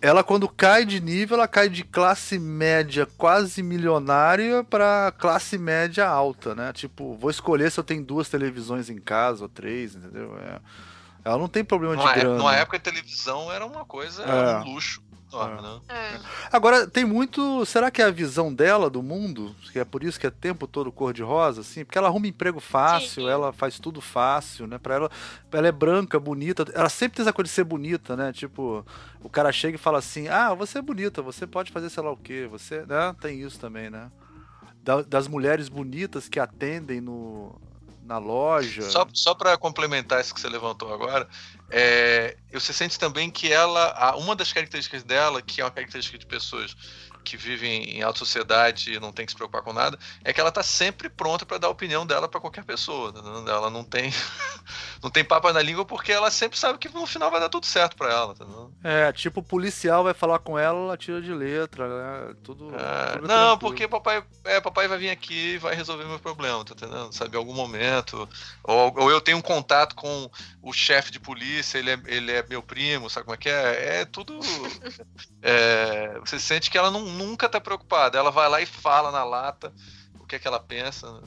ela 0.00 0.22
quando 0.22 0.48
cai 0.48 0.84
de 0.84 1.00
nível, 1.00 1.36
ela 1.36 1.48
cai 1.48 1.68
de 1.68 1.82
classe 1.82 2.38
média 2.38 3.06
quase 3.18 3.62
milionária 3.62 4.62
para 4.62 5.12
classe 5.18 5.58
média 5.58 6.06
alta, 6.06 6.54
né? 6.54 6.72
Tipo, 6.72 7.16
vou 7.16 7.30
escolher 7.30 7.70
se 7.70 7.80
eu 7.80 7.84
tenho 7.84 8.04
duas 8.04 8.28
televisões 8.28 8.88
em 8.88 8.98
casa 8.98 9.42
ou 9.42 9.48
três, 9.48 9.94
entendeu? 9.96 10.36
É, 10.38 10.60
ela 11.24 11.38
não 11.38 11.48
tem 11.48 11.64
problema 11.64 11.96
de 11.96 12.14
grana. 12.14 12.36
Numa 12.36 12.54
época 12.54 12.76
a 12.76 12.80
televisão 12.80 13.50
era 13.52 13.66
uma 13.66 13.84
coisa, 13.84 14.22
era 14.22 14.60
um 14.60 14.72
luxo. 14.72 15.02
É. 15.32 15.62
Né? 15.62 15.80
É. 15.88 16.20
Agora, 16.52 16.86
tem 16.86 17.04
muito. 17.04 17.64
Será 17.64 17.90
que 17.90 18.02
é 18.02 18.04
a 18.04 18.10
visão 18.10 18.52
dela 18.52 18.90
do 18.90 19.02
mundo? 19.02 19.54
Que 19.72 19.78
é 19.78 19.84
por 19.84 20.02
isso 20.02 20.18
que 20.18 20.26
é 20.26 20.30
tempo 20.30 20.66
todo 20.66 20.92
cor-de-rosa, 20.92 21.62
assim? 21.62 21.84
Porque 21.84 21.98
ela 21.98 22.08
arruma 22.08 22.26
emprego 22.26 22.60
fácil, 22.60 23.22
Sim. 23.22 23.28
ela 23.28 23.52
faz 23.52 23.78
tudo 23.78 24.00
fácil, 24.00 24.66
né? 24.66 24.78
Pra 24.78 24.94
ela, 24.96 25.10
ela 25.50 25.68
é 25.68 25.72
branca, 25.72 26.18
bonita. 26.20 26.64
Ela 26.74 26.88
sempre 26.88 27.16
tem 27.16 27.24
essa 27.24 27.32
coisa 27.32 27.48
de 27.48 27.54
ser 27.54 27.64
bonita, 27.64 28.16
né? 28.16 28.32
Tipo, 28.32 28.84
o 29.22 29.28
cara 29.28 29.52
chega 29.52 29.76
e 29.76 29.78
fala 29.78 29.98
assim: 29.98 30.28
Ah, 30.28 30.54
você 30.54 30.78
é 30.78 30.82
bonita, 30.82 31.22
você 31.22 31.46
pode 31.46 31.72
fazer 31.72 31.90
sei 31.90 32.02
lá 32.02 32.10
o 32.10 32.16
quê. 32.16 32.46
Você. 32.50 32.84
Né? 32.86 33.14
Tem 33.20 33.40
isso 33.40 33.58
também, 33.58 33.90
né? 33.90 34.10
das 35.06 35.28
mulheres 35.28 35.68
bonitas 35.68 36.28
que 36.28 36.40
atendem 36.40 37.00
no, 37.00 37.54
na 38.04 38.18
loja. 38.18 38.82
Só, 38.82 39.06
só 39.12 39.34
para 39.34 39.56
complementar 39.56 40.20
isso 40.20 40.34
que 40.34 40.40
você 40.40 40.48
levantou 40.48 40.92
agora, 40.92 41.28
é, 41.70 42.36
você 42.52 42.72
sente 42.72 42.98
também 42.98 43.30
que 43.30 43.52
ela, 43.52 44.14
uma 44.16 44.36
das 44.36 44.52
características 44.52 45.02
dela, 45.02 45.40
que 45.40 45.60
é 45.60 45.64
uma 45.64 45.70
característica 45.70 46.18
de 46.18 46.26
pessoas 46.26 46.74
que 47.22 47.36
vivem 47.36 47.96
em 47.96 48.02
alta 48.02 48.18
sociedade 48.18 48.92
e 48.92 49.00
não 49.00 49.12
tem 49.12 49.24
que 49.24 49.32
se 49.32 49.36
preocupar 49.36 49.62
com 49.62 49.72
nada, 49.72 49.98
é 50.24 50.32
que 50.32 50.40
ela 50.40 50.48
está 50.48 50.62
sempre 50.62 51.08
pronta 51.08 51.46
para 51.46 51.58
dar 51.58 51.68
a 51.68 51.70
opinião 51.70 52.04
dela 52.04 52.28
para 52.28 52.40
qualquer 52.40 52.64
pessoa. 52.64 53.12
Né? 53.12 53.50
Ela 53.50 53.70
não 53.70 53.84
tem 53.84 54.12
não 55.02 55.10
tem 55.10 55.24
papo 55.24 55.52
na 55.52 55.62
língua 55.62 55.84
porque 55.84 56.12
ela 56.12 56.30
sempre 56.30 56.58
sabe 56.58 56.78
que 56.78 56.88
no 56.88 57.06
final 57.06 57.30
vai 57.30 57.40
dar 57.40 57.48
tudo 57.48 57.66
certo 57.66 57.96
para 57.96 58.10
ela. 58.10 58.34
É, 58.82 59.12
tipo, 59.12 59.40
o 59.40 59.42
policial 59.42 60.04
vai 60.04 60.14
falar 60.14 60.38
com 60.38 60.58
ela, 60.58 60.78
ela 60.78 60.96
tira 60.96 61.20
de 61.20 61.32
letra, 61.32 61.88
né? 61.88 62.34
tudo. 62.42 62.74
É, 62.74 63.12
tudo 63.12 63.28
não, 63.28 63.58
porque 63.58 63.88
papai, 63.88 64.22
é, 64.44 64.60
papai 64.60 64.88
vai 64.88 64.98
vir 64.98 65.10
aqui 65.10 65.54
e 65.54 65.58
vai 65.58 65.74
resolver 65.74 66.04
meu 66.04 66.18
problema, 66.18 66.64
tá 66.64 66.74
entendendo? 66.74 67.12
Sabe, 67.12 67.34
em 67.34 67.38
algum 67.38 67.54
momento. 67.54 68.28
Ou, 68.62 68.94
ou 68.96 69.10
eu 69.10 69.20
tenho 69.20 69.38
um 69.38 69.42
contato 69.42 69.94
com 69.94 70.30
o 70.62 70.72
chefe 70.72 71.10
de 71.10 71.20
polícia, 71.20 71.78
ele 71.78 71.90
é, 71.90 72.00
ele 72.06 72.32
é 72.32 72.44
meu 72.48 72.62
primo, 72.62 73.10
sabe 73.10 73.24
como 73.24 73.34
é 73.34 73.38
que 73.38 73.48
é? 73.48 74.00
É 74.00 74.04
tudo. 74.04 74.38
É, 75.44 76.20
você 76.20 76.38
sente 76.38 76.70
que 76.70 76.78
ela 76.78 76.88
não 76.88 77.04
nunca 77.12 77.48
tá 77.48 77.60
preocupada. 77.60 78.18
Ela 78.18 78.30
vai 78.30 78.48
lá 78.48 78.60
e 78.60 78.66
fala 78.66 79.10
na 79.10 79.24
lata 79.24 79.72
o 80.20 80.26
que 80.26 80.36
é 80.36 80.38
que 80.38 80.48
ela 80.48 80.60
pensa. 80.60 81.22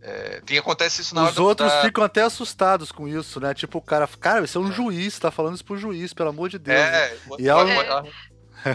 É, 0.00 0.42
tem, 0.44 0.58
acontece 0.58 1.00
isso 1.00 1.14
na 1.14 1.24
Os 1.24 1.38
outros 1.38 1.72
da... 1.72 1.80
ficam 1.80 2.04
até 2.04 2.22
assustados 2.22 2.92
com 2.92 3.08
isso, 3.08 3.40
né? 3.40 3.54
Tipo, 3.54 3.78
o 3.78 3.82
cara, 3.82 4.06
cara, 4.06 4.46
você 4.46 4.58
é 4.58 4.60
um 4.60 4.68
é. 4.68 4.72
juiz, 4.72 5.18
tá 5.18 5.30
falando 5.30 5.54
isso 5.54 5.64
pro 5.64 5.78
juiz, 5.78 6.12
pelo 6.12 6.28
amor 6.28 6.50
de 6.50 6.58
Deus. 6.58 6.78
É, 6.78 7.10
né? 7.10 7.18
e 7.38 7.48
ela, 7.48 8.04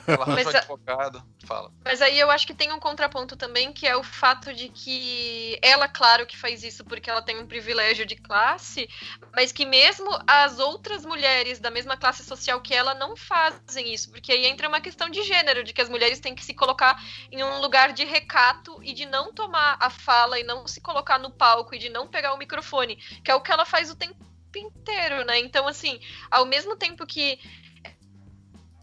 ela, 0.08 0.30
um 0.30 0.36
advogado, 0.36 1.24
fala. 1.46 1.72
Mas 1.84 2.02
aí 2.02 2.20
eu 2.20 2.30
acho 2.30 2.46
que 2.46 2.54
tem 2.54 2.72
um 2.72 2.80
contraponto 2.80 3.36
também, 3.36 3.74
que 3.74 3.88
é 3.88 3.96
o 3.96 4.04
fato 4.04 4.54
de 4.54 4.70
que 4.70 5.58
ela, 5.62 5.88
claro 5.88 6.26
que 6.26 6.38
faz 6.38 6.64
isso 6.64 6.84
porque 6.86 7.10
ela 7.10 7.22
tem 7.22 7.40
um 7.40 7.48
privilégio 7.48 8.06
de 8.06 8.16
classe, 8.16 8.88
mas 9.34 9.52
que 9.52 9.66
mesmo 9.66 10.10
as 10.28 10.60
outras 10.60 11.06
mulheres 11.06 11.60
da 11.60 11.72
mesma 11.72 11.98
classe 11.98 12.24
social 12.24 12.62
que 12.62 12.74
ela 12.74 12.94
não 12.94 13.16
fazem 13.16 13.94
isso, 13.94 14.12
porque 14.12 14.32
aí 14.32 14.46
entra 14.46 14.68
uma 14.68 14.82
questão 14.82 15.10
de 15.10 15.24
gênero, 15.24 15.64
de 15.64 15.74
que 15.74 15.82
as 15.82 15.90
mulheres 15.90 16.20
têm 16.20 16.36
que 16.36 16.46
se 16.46 16.54
colocar 16.54 17.02
em 17.32 17.44
um 17.44 17.60
lugar 17.60 17.94
de 17.94 18.06
recato 18.06 18.80
e 18.84 18.94
de 18.94 19.06
não 19.06 19.34
tomar 19.34 19.78
a 19.80 19.90
fala 19.90 20.40
e 20.40 20.44
não 20.44 20.68
se 20.68 20.82
colocar 20.82 21.18
no 21.18 21.32
palco 21.32 21.76
e 21.76 21.80
de 21.80 21.90
não 21.90 22.08
pegar 22.08 22.34
o 22.34 22.38
microfone, 22.38 22.96
que 23.24 23.32
é 23.32 23.36
o 23.36 23.42
que 23.42 23.52
ela 23.52 23.66
faz 23.66 23.90
o 23.90 23.96
tempo 23.96 24.30
inteiro, 24.58 25.24
né? 25.26 25.40
Então, 25.40 25.68
assim, 25.68 26.00
ao 26.32 26.46
mesmo 26.46 26.76
tempo 26.76 27.06
que 27.06 27.40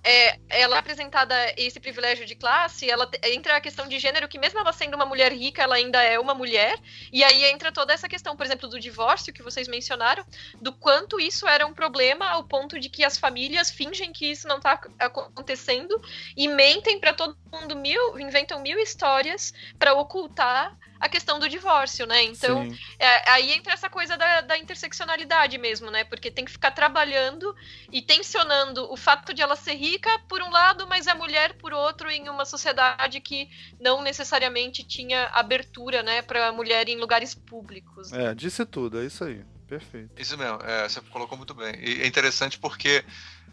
é, 0.07 0.38
ela 0.49 0.77
é 0.77 0.79
apresentada 0.79 1.35
esse 1.57 1.81
privilégio 1.81 2.25
de 2.25 2.37
classe, 2.37 2.88
ela 2.88 3.11
entra 3.25 3.57
a 3.57 3.61
questão 3.61 3.88
de 3.88 3.99
gênero, 3.99 4.29
que 4.29 4.38
mesmo 4.38 4.61
ela 4.61 4.73
sendo 4.73 4.95
uma 4.95 5.05
mulher 5.05 5.33
rica, 5.33 5.64
ela 5.64 5.75
ainda 5.75 6.01
é 6.01 6.16
uma 6.16 6.33
mulher, 6.33 6.79
e 7.12 7.25
aí 7.25 7.45
entra 7.47 7.73
toda 7.73 7.92
essa 7.92 8.09
questão, 8.09 8.37
por 8.37 8.47
exemplo, 8.47 8.69
do 8.69 8.79
divórcio 8.79 9.33
que 9.33 9.42
vocês 9.42 9.66
mencionaram, 9.66 10.25
do 10.62 10.73
quanto 10.73 11.19
isso 11.19 11.49
era 11.49 11.66
um 11.66 11.75
problema 11.75 12.29
ao 12.29 12.45
ponto 12.45 12.79
de 12.79 12.88
que 12.88 13.03
as 13.05 13.19
famílias 13.19 13.69
fingem 13.69 14.12
que 14.12 14.31
isso 14.31 14.47
não 14.47 14.59
está 14.59 14.81
acontecendo 15.01 16.01
e 16.37 16.47
mentem 16.47 17.01
para 17.01 17.12
todo 17.12 17.37
mundo 17.53 17.75
mil, 17.75 18.16
inventam 18.21 18.61
mil 18.61 18.79
histórias 18.79 19.53
para 19.77 19.92
ocultar 19.92 20.79
a 20.99 21.09
questão 21.09 21.39
do 21.39 21.49
divórcio, 21.49 22.07
né? 22.07 22.23
Então, 22.25 22.67
é, 22.99 23.31
aí 23.31 23.53
entra 23.53 23.73
essa 23.73 23.89
coisa 23.89 24.17
da, 24.17 24.41
da, 24.41 24.59
interseccionalidade 24.59 25.59
mesmo, 25.59 25.91
né? 25.91 26.05
Porque 26.05 26.31
tem 26.31 26.45
que 26.45 26.51
ficar 26.51 26.71
trabalhando 26.71 27.55
e 27.93 28.01
tensionando 28.03 28.91
o 28.93 28.97
fato 28.97 29.33
de 29.35 29.43
ela 29.43 29.57
ser 29.57 29.75
rica 29.75 30.11
por 30.29 30.43
um 30.43 30.51
lado, 30.51 30.87
mas 30.87 31.07
a 31.07 31.15
mulher 31.15 31.55
por 31.55 31.73
outro, 31.73 32.11
em 32.11 32.29
uma 32.29 32.45
sociedade 32.45 33.21
que 33.21 33.49
não 33.81 34.03
necessariamente 34.03 34.85
tinha 34.85 35.27
abertura, 35.27 36.03
né, 36.03 36.23
para 36.23 36.49
a 36.49 36.53
mulher 36.53 36.89
em 36.89 36.97
lugares 36.97 37.35
públicos. 37.35 38.13
É, 38.13 38.35
disse 38.35 38.65
tudo, 38.65 39.01
é 39.01 39.07
isso 39.07 39.25
aí. 39.25 39.45
Perfeito. 39.67 40.11
Isso 40.17 40.39
mesmo, 40.39 40.59
é, 40.63 40.89
você 40.89 41.01
colocou 41.01 41.37
muito 41.37 41.53
bem. 41.53 41.75
E 41.81 42.03
é 42.03 42.07
interessante 42.07 42.57
porque 42.57 43.05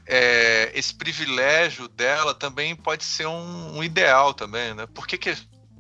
é, 0.06 0.72
esse 0.76 0.94
privilégio 0.94 1.88
dela 1.88 2.34
também 2.34 2.76
pode 2.76 3.04
ser 3.04 3.26
um, 3.26 3.78
um 3.78 3.84
ideal 3.84 4.34
também, 4.34 4.74
né? 4.74 4.86
Por 4.86 5.08
que, 5.08 5.18
que 5.18 5.36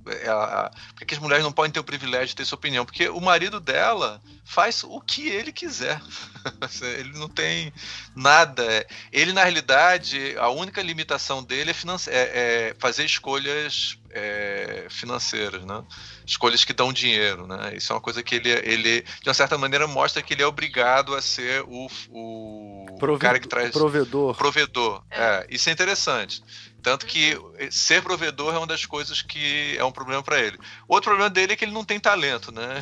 é, 0.07 0.29
a, 0.29 0.33
a, 0.33 0.69
por 0.69 1.05
que 1.05 1.13
as 1.13 1.19
mulheres 1.19 1.43
não 1.43 1.51
podem 1.51 1.71
ter 1.71 1.79
o 1.79 1.83
privilégio 1.83 2.27
de 2.27 2.35
ter 2.35 2.45
sua 2.45 2.57
opinião? 2.57 2.85
Porque 2.85 3.07
o 3.09 3.19
marido 3.21 3.59
dela 3.59 4.21
faz 4.43 4.83
o 4.83 4.99
que 5.01 5.27
ele 5.29 5.51
quiser. 5.51 6.01
ele 6.99 7.17
não 7.17 7.29
tem 7.29 7.73
nada. 8.15 8.85
Ele, 9.11 9.33
na 9.33 9.43
realidade, 9.43 10.35
a 10.37 10.49
única 10.49 10.81
limitação 10.81 11.43
dele 11.43 11.71
é, 11.71 11.73
é, 11.73 12.69
é 12.69 12.75
fazer 12.79 13.05
escolhas 13.05 13.97
é, 14.13 14.86
financeiras, 14.89 15.63
né? 15.65 15.84
Escolhas 16.26 16.63
que 16.63 16.73
dão 16.73 16.93
dinheiro, 16.93 17.47
né? 17.47 17.73
Isso 17.76 17.91
é 17.91 17.95
uma 17.95 18.02
coisa 18.02 18.21
que 18.21 18.36
ele, 18.36 18.49
ele 18.49 19.02
de 19.02 19.28
uma 19.28 19.34
certa 19.34 19.58
maneira 19.58 19.88
mostra 19.88 20.21
que 20.21 20.34
ele 20.34 20.43
é 20.43 20.47
obrigado 20.47 21.15
a 21.15 21.21
ser 21.21 21.63
o, 21.67 21.88
o 22.12 22.86
Prove 22.99 23.19
cara 23.19 23.39
que 23.39 23.47
traz 23.47 23.71
provedor. 23.71 24.36
Provedor. 24.36 25.04
É, 25.10 25.47
isso 25.49 25.69
é 25.69 25.71
interessante. 25.71 26.43
Tanto 26.84 27.06
que 27.06 27.38
ser 27.71 28.04
provedor 28.04 28.54
é 28.54 28.58
uma 28.58 28.67
das 28.67 28.86
coisas 28.86 29.21
que 29.21 29.76
é 29.78 29.86
um 29.86 29.91
problema 29.91 30.21
para 30.21 30.38
ele. 30.41 30.60
Outro 30.86 31.12
problema 31.12 31.30
dele 31.30 31.54
é 31.54 31.56
que 31.56 31.63
ele 31.63 31.71
não 31.71 31.86
tem 31.86 31.97
talento, 31.97 32.52
né? 32.52 32.82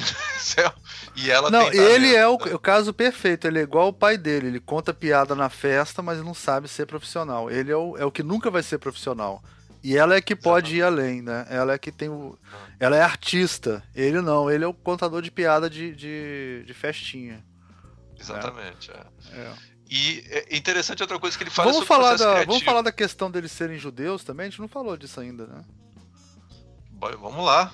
e 1.15 1.29
ela 1.29 1.51
não, 1.51 1.71
ele 1.71 2.15
é 2.15 2.27
o, 2.27 2.35
né? 2.43 2.55
o, 2.55 2.57
caso 2.57 2.91
perfeito. 2.91 3.45
Ele 3.45 3.59
é 3.59 3.61
igual 3.61 3.89
o 3.89 3.93
pai 3.93 4.17
dele. 4.17 4.47
Ele 4.47 4.59
conta 4.59 4.91
piada 4.91 5.35
na 5.35 5.49
festa, 5.49 6.01
mas 6.01 6.17
não 6.17 6.33
sabe 6.33 6.67
ser 6.67 6.87
profissional. 6.87 7.51
Ele 7.51 7.71
é 7.71 7.77
o, 7.77 7.95
é 7.95 8.03
o 8.03 8.11
que 8.11 8.23
nunca 8.23 8.49
vai 8.49 8.63
ser 8.63 8.79
profissional. 8.79 9.43
E 9.83 9.97
ela 9.97 10.15
é 10.15 10.21
que 10.21 10.35
pode 10.35 10.75
ir 10.75 10.83
além, 10.83 11.21
né? 11.21 11.45
Ela 11.49 11.73
é 11.73 11.77
que 11.77 11.91
tem 11.91 12.07
o. 12.07 12.37
Ela 12.79 12.97
é 12.97 13.01
artista. 13.01 13.83
Ele 13.95 14.21
não, 14.21 14.49
ele 14.49 14.63
é 14.63 14.67
o 14.67 14.73
contador 14.73 15.21
de 15.21 15.31
piada 15.31 15.69
de, 15.69 15.95
de, 15.95 16.63
de 16.65 16.73
festinha. 16.73 17.43
Exatamente. 18.19 18.91
É. 18.91 19.37
é. 19.37 19.53
E 19.89 20.23
é 20.29 20.55
interessante 20.55 21.01
outra 21.01 21.19
coisa 21.19 21.37
que 21.37 21.43
ele 21.43 21.49
fala 21.49 21.71
vamos 21.71 21.87
falar 21.87 22.11
da, 22.11 22.17
criativo. 22.17 22.45
Vamos 22.45 22.63
falar 22.63 22.81
da 22.81 22.91
questão 22.91 23.29
deles 23.29 23.51
serem 23.51 23.77
judeus 23.77 24.23
também? 24.23 24.47
A 24.47 24.49
gente 24.49 24.61
não 24.61 24.67
falou 24.67 24.95
disso 24.95 25.19
ainda, 25.19 25.47
né? 25.47 25.65
Vamos 27.19 27.43
lá. 27.43 27.73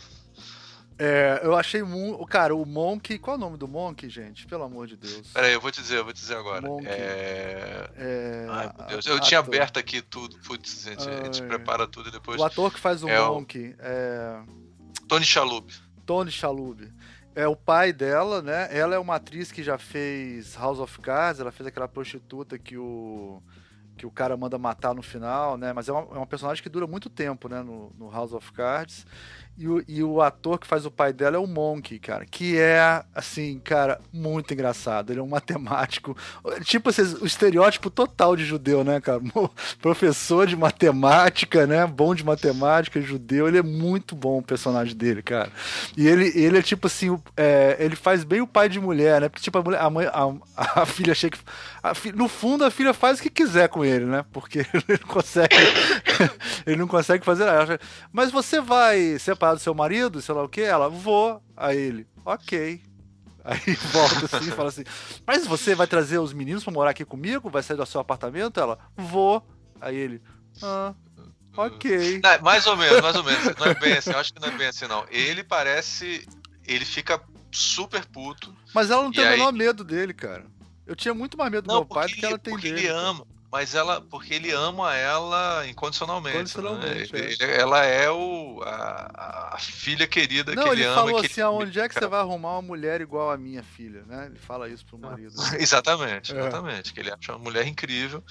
É, 1.00 1.42
eu 1.44 1.56
achei 1.56 1.84
muito. 1.84 2.26
Cara, 2.26 2.56
o 2.56 2.66
Monk. 2.66 3.20
Qual 3.20 3.36
é 3.36 3.38
o 3.38 3.40
nome 3.40 3.58
do 3.58 3.68
Monk, 3.68 4.10
gente? 4.10 4.48
Pelo 4.48 4.64
amor 4.64 4.88
de 4.88 4.98
Deus. 4.98 5.32
Peraí, 5.32 5.54
eu 5.54 5.62
vou 5.62 5.72
te 5.72 5.82
dizer, 5.82 5.98
eu 5.98 6.04
vou 6.04 6.14
te 6.14 6.20
dizer 6.20 6.36
agora. 6.36 6.62
Monk. 6.62 6.88
É... 6.88 7.90
é... 7.96 8.48
Ai, 8.50 8.72
meu 8.78 8.88
Deus. 8.88 9.06
Eu 9.06 9.20
tinha 9.20 9.40
aberto 9.40 9.78
aqui 9.78 10.02
tudo. 10.02 10.38
Putz, 10.40 10.84
gente, 10.84 11.08
a 11.08 11.24
gente 11.24 11.44
prepara 11.44 11.88
tudo 11.88 12.10
e 12.10 12.12
depois. 12.12 12.40
O 12.40 12.44
ator 12.44 12.74
que 12.74 12.80
faz 12.80 13.04
o 13.04 13.10
é 13.10 13.20
Monk 13.20 13.58
o... 13.58 13.76
é. 13.80 14.42
Tony 15.08 15.26
Shalhoub. 15.26 15.72
Tony 16.06 16.32
Shalhoub 16.32 16.92
é 17.36 17.48
o 17.48 17.56
pai 17.56 17.94
dela, 17.94 18.42
né? 18.42 18.68
Ela 18.76 18.96
é 18.96 19.00
uma 19.00 19.16
atriz 19.16 19.52
que 19.52 19.62
já 19.62 19.78
fez 19.78 20.56
House 20.56 20.80
of 20.80 21.00
Cards, 21.00 21.40
ela 21.40 21.52
fez 21.52 21.68
aquela 21.68 21.88
prostituta 21.88 22.58
que 22.58 22.76
o 22.76 23.42
que 23.98 24.06
o 24.06 24.12
cara 24.12 24.38
manda 24.38 24.58
matar 24.58 24.94
no 24.94 25.02
final, 25.02 25.58
né? 25.58 25.74
Mas 25.74 25.90
é 25.90 25.92
uma, 25.92 26.02
é 26.02 26.18
uma 26.18 26.28
personagem 26.28 26.62
que 26.62 26.70
dura 26.70 26.88
muito 26.88 27.10
tempo, 27.10 27.50
né? 27.50 27.62
No, 27.62 27.92
no 27.98 28.10
House 28.12 28.32
of 28.32 28.52
Cards. 28.54 29.06
E 29.58 29.68
o, 29.68 29.84
e 29.88 30.04
o 30.04 30.22
ator 30.22 30.60
que 30.60 30.68
faz 30.68 30.86
o 30.86 30.92
pai 30.92 31.12
dela 31.12 31.36
é 31.36 31.40
o 31.40 31.48
Monk, 31.48 31.98
cara, 31.98 32.26
que 32.30 32.60
é, 32.60 33.04
assim, 33.16 33.60
cara, 33.64 34.00
muito 34.14 34.54
engraçado. 34.54 35.12
Ele 35.12 35.20
é 35.20 35.24
um 35.24 35.28
matemático, 35.28 36.16
tipo 36.64 36.90
assim, 36.90 37.02
o 37.20 37.26
estereótipo 37.26 37.90
total 37.90 38.36
de 38.36 38.46
judeu, 38.46 38.84
né, 38.84 39.02
cara? 39.02 39.20
Professor 39.82 40.46
de 40.46 40.56
matemática, 40.56 41.66
né? 41.66 41.88
Bom 41.88 42.14
de 42.14 42.24
matemática, 42.24 43.02
judeu. 43.02 43.48
Ele 43.48 43.58
é 43.58 43.64
muito 43.64 44.16
bom 44.16 44.38
o 44.38 44.44
personagem 44.44 44.96
dele, 44.96 45.24
cara. 45.24 45.52
E 45.98 46.08
ele, 46.08 46.32
ele 46.36 46.60
é 46.60 46.62
tipo 46.62 46.86
assim, 46.86 47.20
é, 47.36 47.78
ele 47.80 47.96
faz 47.96 48.24
bem 48.24 48.42
o 48.42 48.48
pai 48.48 48.70
de 48.70 48.80
mulher, 48.80 49.22
né? 49.22 49.28
Porque, 49.28 49.42
tipo, 49.42 49.58
a, 49.58 49.64
mulher, 49.64 49.82
a, 49.82 49.90
mãe, 49.90 50.06
a, 50.06 50.82
a 50.82 50.86
filha 50.86 51.16
chega. 51.16 51.36
A, 51.82 51.94
no 52.14 52.28
fundo, 52.28 52.64
a 52.64 52.70
filha 52.70 52.94
faz 52.94 53.18
o 53.18 53.24
que 53.24 53.30
quiser 53.32 53.70
com 53.70 53.84
ele, 53.84 54.06
né? 54.06 54.24
Porque 54.32 54.60
ele 54.72 55.00
não 55.02 55.08
consegue. 55.08 55.56
ele 56.64 56.76
não 56.76 56.88
consegue 56.88 57.26
fazer 57.26 57.46
nada. 57.46 57.80
Mas 58.14 58.32
você 58.32 58.62
vai 58.62 59.18
separar 59.18 59.47
do 59.54 59.60
seu 59.60 59.74
marido, 59.74 60.22
sei 60.22 60.34
lá 60.36 60.44
o 60.44 60.50
que? 60.50 60.62
Ela, 60.62 60.90
vou. 60.90 61.42
Aí 61.56 61.78
ele, 61.78 62.08
ok. 62.26 62.82
Aí 63.44 63.60
volta 63.94 64.38
assim 64.38 64.50
e 64.50 64.52
fala 64.52 64.70
assim: 64.70 64.84
Mas 65.26 65.48
você 65.48 65.74
vai 65.74 65.88
trazer 65.88 66.20
os 66.20 66.34
meninos 66.34 66.64
pra 66.64 66.74
morar 66.74 66.92
aqui 66.92 67.06
comigo? 67.06 67.50
Vai 67.50 67.64
sair 67.64 67.78
do 67.78 67.86
seu 67.86 68.02
apartamento? 68.02 68.60
Ela, 68.60 68.78
vou. 68.96 69.42
Aí 69.80 69.96
ele, 69.96 70.22
ah, 70.62 70.94
ok. 71.56 72.20
Não, 72.22 72.42
mais 72.42 72.68
ou 72.68 72.76
menos, 72.76 73.02
mais 73.02 73.16
ou 73.16 73.24
menos. 73.24 73.56
Não 73.58 73.68
é 73.68 73.74
bem 73.76 73.94
assim, 73.94 74.12
eu 74.12 74.20
acho 74.20 74.34
que 74.34 74.42
não 74.42 74.50
é 74.50 74.58
bem 74.58 74.68
assim, 74.68 74.88
não. 74.88 75.06
Ele 75.10 75.44
parece. 75.44 76.28
Ele 76.66 76.84
fica 76.84 77.22
super 77.52 78.06
puto. 78.06 78.54
Mas 78.74 78.90
ela 78.90 79.04
não 79.04 79.12
tem 79.12 79.26
o 79.26 79.30
menor 79.30 79.54
medo 79.54 79.84
dele, 79.84 80.14
cara. 80.14 80.46
Eu 80.86 80.96
tinha 80.96 81.14
muito 81.14 81.38
mais 81.38 81.52
medo 81.52 81.68
do 81.68 81.74
meu 81.74 81.86
pai 81.86 82.08
do 82.08 82.14
que 82.14 82.26
ela 82.26 82.38
tem 82.38 82.54
porque 82.54 82.70
dele. 82.70 82.88
Ele 82.88 82.90
ama, 82.90 83.26
mas 83.52 83.74
ela, 83.76 84.02
porque 84.02 84.34
ele 84.34 84.52
ama 84.52 84.96
ela 84.96 85.66
incondicionalmente. 85.68 86.36
Né? 86.36 86.42
incondicionalmente 86.42 87.14
né? 87.14 87.20
ele, 87.20 87.44
é. 87.44 87.60
ela 87.60 87.86
é 87.86 88.12
o, 88.12 88.62
a, 88.64 89.54
a 89.54 89.58
filha 89.58 90.06
querida 90.06 90.54
Não, 90.54 90.64
que 90.64 90.70
ele, 90.70 90.82
ele 90.82 90.90
ama. 90.90 90.96
Falou 90.96 91.22
que 91.22 91.28
assim, 91.28 91.42
aonde 91.42 91.80
é 91.80 91.88
que 91.88 91.94
você 91.94 92.08
vai 92.08 92.20
arrumar 92.20 92.54
uma 92.54 92.62
mulher 92.62 93.00
igual 93.00 93.32
a 93.32 93.38
minha 93.38 93.64
filha, 93.64 94.04
né? 94.06 94.26
Ele 94.26 94.38
fala 94.38 94.68
isso 94.68 94.86
pro 94.86 94.98
marido. 94.98 95.34
exatamente, 95.60 96.36
é. 96.36 96.40
exatamente. 96.40 96.94
Que 96.94 97.00
ele 97.00 97.12
acha 97.12 97.32
uma 97.32 97.40
mulher 97.40 97.66
incrível. 97.66 98.24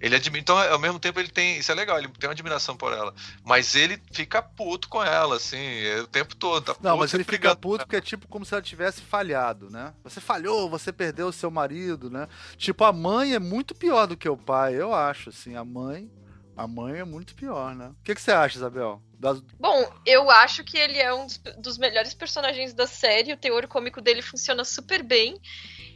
Ele 0.00 0.16
admira. 0.16 0.40
Então, 0.40 0.58
ao 0.58 0.78
mesmo 0.78 0.98
tempo, 0.98 1.20
ele 1.20 1.28
tem. 1.28 1.58
Isso 1.58 1.70
é 1.70 1.74
legal, 1.74 1.98
ele 1.98 2.08
tem 2.08 2.28
uma 2.28 2.32
admiração 2.32 2.76
por 2.76 2.92
ela. 2.92 3.14
Mas 3.44 3.74
ele 3.74 4.00
fica 4.12 4.42
puto 4.42 4.88
com 4.88 5.02
ela, 5.02 5.36
assim, 5.36 5.56
é 5.56 6.00
o 6.00 6.06
tempo 6.06 6.34
todo. 6.34 6.64
Tá 6.64 6.76
Não, 6.80 6.96
mas 6.96 7.14
ele 7.14 7.24
fica 7.24 7.54
puto 7.54 7.84
porque 7.84 7.96
é 7.96 8.00
tipo 8.00 8.26
como 8.28 8.44
se 8.44 8.54
ela 8.54 8.62
tivesse 8.62 9.00
falhado, 9.00 9.70
né? 9.70 9.92
Você 10.02 10.20
falhou, 10.20 10.68
você 10.68 10.92
perdeu 10.92 11.28
o 11.28 11.32
seu 11.32 11.50
marido, 11.50 12.10
né? 12.10 12.28
Tipo, 12.56 12.84
a 12.84 12.92
mãe 12.92 13.34
é 13.34 13.38
muito 13.38 13.74
pior 13.74 14.06
do 14.06 14.16
que 14.16 14.28
o 14.28 14.36
pai, 14.36 14.63
eu 14.70 14.94
acho, 14.94 15.30
assim 15.30 15.44
assim, 15.44 15.56
a 15.56 15.64
mãe. 15.64 16.10
A 16.56 16.68
mãe 16.68 17.00
é 17.00 17.04
muito 17.04 17.34
pior, 17.34 17.74
né? 17.74 17.88
O 17.88 18.04
que, 18.04 18.14
que 18.14 18.20
você 18.20 18.30
acha, 18.30 18.56
Isabel? 18.56 19.02
Das... 19.18 19.40
Bom, 19.58 19.92
eu 20.06 20.30
acho 20.30 20.62
que 20.62 20.78
ele 20.78 20.98
é 20.98 21.12
um 21.12 21.26
dos 21.58 21.78
melhores 21.78 22.14
personagens 22.14 22.72
da 22.72 22.86
série. 22.86 23.32
O 23.32 23.36
teor 23.36 23.66
cômico 23.66 24.00
dele 24.00 24.22
funciona 24.22 24.64
super 24.64 25.02
bem. 25.02 25.40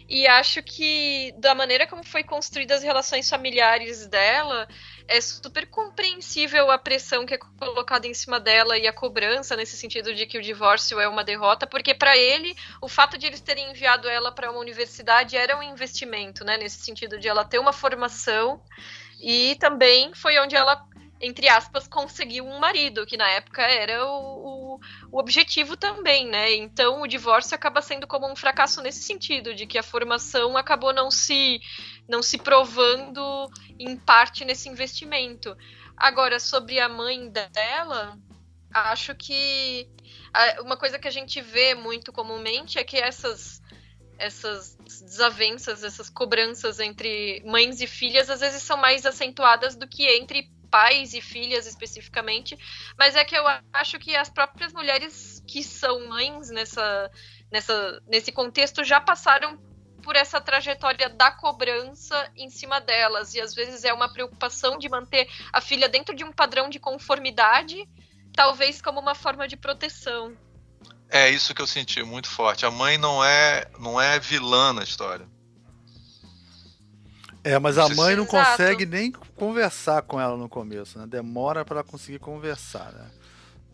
E 0.08 0.26
acho 0.26 0.62
que, 0.62 1.34
da 1.36 1.54
maneira 1.54 1.86
como 1.86 2.02
foi 2.02 2.24
construída 2.24 2.74
as 2.74 2.82
relações 2.82 3.28
familiares 3.28 4.06
dela, 4.06 4.66
é 5.06 5.20
super 5.20 5.66
compreensível 5.66 6.70
a 6.70 6.78
pressão 6.78 7.26
que 7.26 7.34
é 7.34 7.38
colocada 7.38 8.06
em 8.06 8.14
cima 8.14 8.40
dela 8.40 8.78
e 8.78 8.86
a 8.86 8.92
cobrança 8.92 9.54
nesse 9.54 9.76
sentido 9.76 10.14
de 10.14 10.24
que 10.24 10.38
o 10.38 10.42
divórcio 10.42 10.98
é 10.98 11.06
uma 11.06 11.22
derrota, 11.22 11.66
porque 11.66 11.92
para 11.92 12.16
ele 12.16 12.56
o 12.80 12.88
fato 12.88 13.18
de 13.18 13.26
eles 13.26 13.42
terem 13.42 13.70
enviado 13.70 14.08
ela 14.08 14.32
para 14.32 14.50
uma 14.50 14.60
universidade 14.60 15.36
era 15.36 15.58
um 15.58 15.62
investimento, 15.62 16.42
né? 16.42 16.56
Nesse 16.56 16.78
sentido 16.78 17.18
de 17.18 17.28
ela 17.28 17.44
ter 17.44 17.58
uma 17.58 17.72
formação 17.72 18.62
e 19.20 19.56
também 19.56 20.14
foi 20.14 20.38
onde 20.38 20.56
ela, 20.56 20.86
entre 21.20 21.48
aspas, 21.48 21.86
conseguiu 21.86 22.46
um 22.46 22.58
marido, 22.58 23.04
que 23.04 23.16
na 23.16 23.28
época 23.30 23.62
era 23.62 24.06
o, 24.06 24.08
o, 24.08 24.57
o 25.10 25.18
objetivo 25.18 25.76
também, 25.76 26.26
né? 26.26 26.54
Então 26.54 27.02
o 27.02 27.06
divórcio 27.06 27.54
acaba 27.54 27.82
sendo 27.82 28.06
como 28.06 28.30
um 28.30 28.36
fracasso 28.36 28.82
nesse 28.82 29.02
sentido, 29.02 29.54
de 29.54 29.66
que 29.66 29.78
a 29.78 29.82
formação 29.82 30.56
acabou 30.56 30.92
não 30.92 31.10
se, 31.10 31.60
não 32.08 32.22
se 32.22 32.38
provando 32.38 33.50
em 33.78 33.96
parte 33.96 34.44
nesse 34.44 34.68
investimento. 34.68 35.56
Agora, 35.96 36.38
sobre 36.38 36.78
a 36.78 36.88
mãe 36.88 37.28
dela, 37.28 38.18
acho 38.72 39.14
que 39.14 39.88
uma 40.60 40.76
coisa 40.76 40.98
que 40.98 41.08
a 41.08 41.12
gente 41.12 41.40
vê 41.40 41.74
muito 41.74 42.12
comumente 42.12 42.78
é 42.78 42.84
que 42.84 42.96
essas 42.96 43.60
essas 44.18 44.76
desavenças, 45.00 45.84
essas 45.84 46.10
cobranças 46.10 46.80
entre 46.80 47.40
mães 47.46 47.80
e 47.80 47.86
filhas, 47.86 48.28
às 48.28 48.40
vezes 48.40 48.62
são 48.64 48.76
mais 48.76 49.06
acentuadas 49.06 49.76
do 49.76 49.86
que 49.86 50.04
entre 50.18 50.50
pais 50.70 51.14
e 51.14 51.20
filhas 51.20 51.66
especificamente, 51.66 52.58
mas 52.96 53.16
é 53.16 53.24
que 53.24 53.36
eu 53.36 53.44
acho 53.72 53.98
que 53.98 54.14
as 54.14 54.28
próprias 54.28 54.72
mulheres 54.72 55.42
que 55.46 55.62
são 55.62 56.08
mães 56.08 56.50
nessa, 56.50 57.10
nessa, 57.50 58.02
nesse 58.06 58.32
contexto 58.32 58.84
já 58.84 59.00
passaram 59.00 59.58
por 60.02 60.16
essa 60.16 60.40
trajetória 60.40 61.08
da 61.08 61.30
cobrança 61.30 62.30
em 62.36 62.48
cima 62.48 62.80
delas, 62.80 63.34
e 63.34 63.40
às 63.40 63.54
vezes 63.54 63.84
é 63.84 63.92
uma 63.92 64.10
preocupação 64.10 64.78
de 64.78 64.88
manter 64.88 65.28
a 65.52 65.60
filha 65.60 65.88
dentro 65.88 66.14
de 66.14 66.24
um 66.24 66.32
padrão 66.32 66.70
de 66.70 66.78
conformidade, 66.78 67.76
talvez 68.32 68.80
como 68.80 69.00
uma 69.00 69.14
forma 69.14 69.46
de 69.46 69.56
proteção. 69.56 70.36
É 71.10 71.28
isso 71.28 71.54
que 71.54 71.62
eu 71.62 71.66
senti 71.66 72.02
muito 72.02 72.28
forte. 72.28 72.66
A 72.66 72.70
mãe 72.70 72.98
não 72.98 73.24
é 73.24 73.66
não 73.78 74.00
é 74.00 74.18
vilã 74.18 74.72
na 74.72 74.82
história. 74.82 75.26
É, 77.48 77.58
mas 77.58 77.78
a 77.78 77.88
mãe 77.88 78.14
não 78.14 78.26
consegue 78.26 78.84
nem 78.84 79.10
conversar 79.34 80.02
com 80.02 80.20
ela 80.20 80.36
no 80.36 80.50
começo, 80.50 80.98
né? 80.98 81.06
Demora 81.06 81.64
para 81.64 81.82
conseguir 81.82 82.18
conversar, 82.18 82.92
né? 82.92 83.06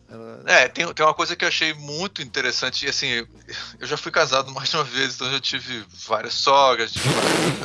Ela... 0.09 0.43
É, 0.45 0.67
tem, 0.67 0.93
tem 0.93 1.05
uma 1.05 1.13
coisa 1.13 1.35
que 1.35 1.43
eu 1.43 1.49
achei 1.49 1.73
muito 1.73 2.21
interessante, 2.21 2.85
e 2.85 2.89
assim, 2.89 3.27
eu 3.79 3.87
já 3.87 3.97
fui 3.97 4.11
casado 4.11 4.53
mais 4.53 4.69
de 4.69 4.77
uma 4.77 4.83
vez, 4.83 5.15
então 5.15 5.27
eu 5.27 5.33
já 5.33 5.39
tive 5.41 5.83
várias 6.07 6.35
sogras. 6.35 6.93
Tipo, 6.93 7.09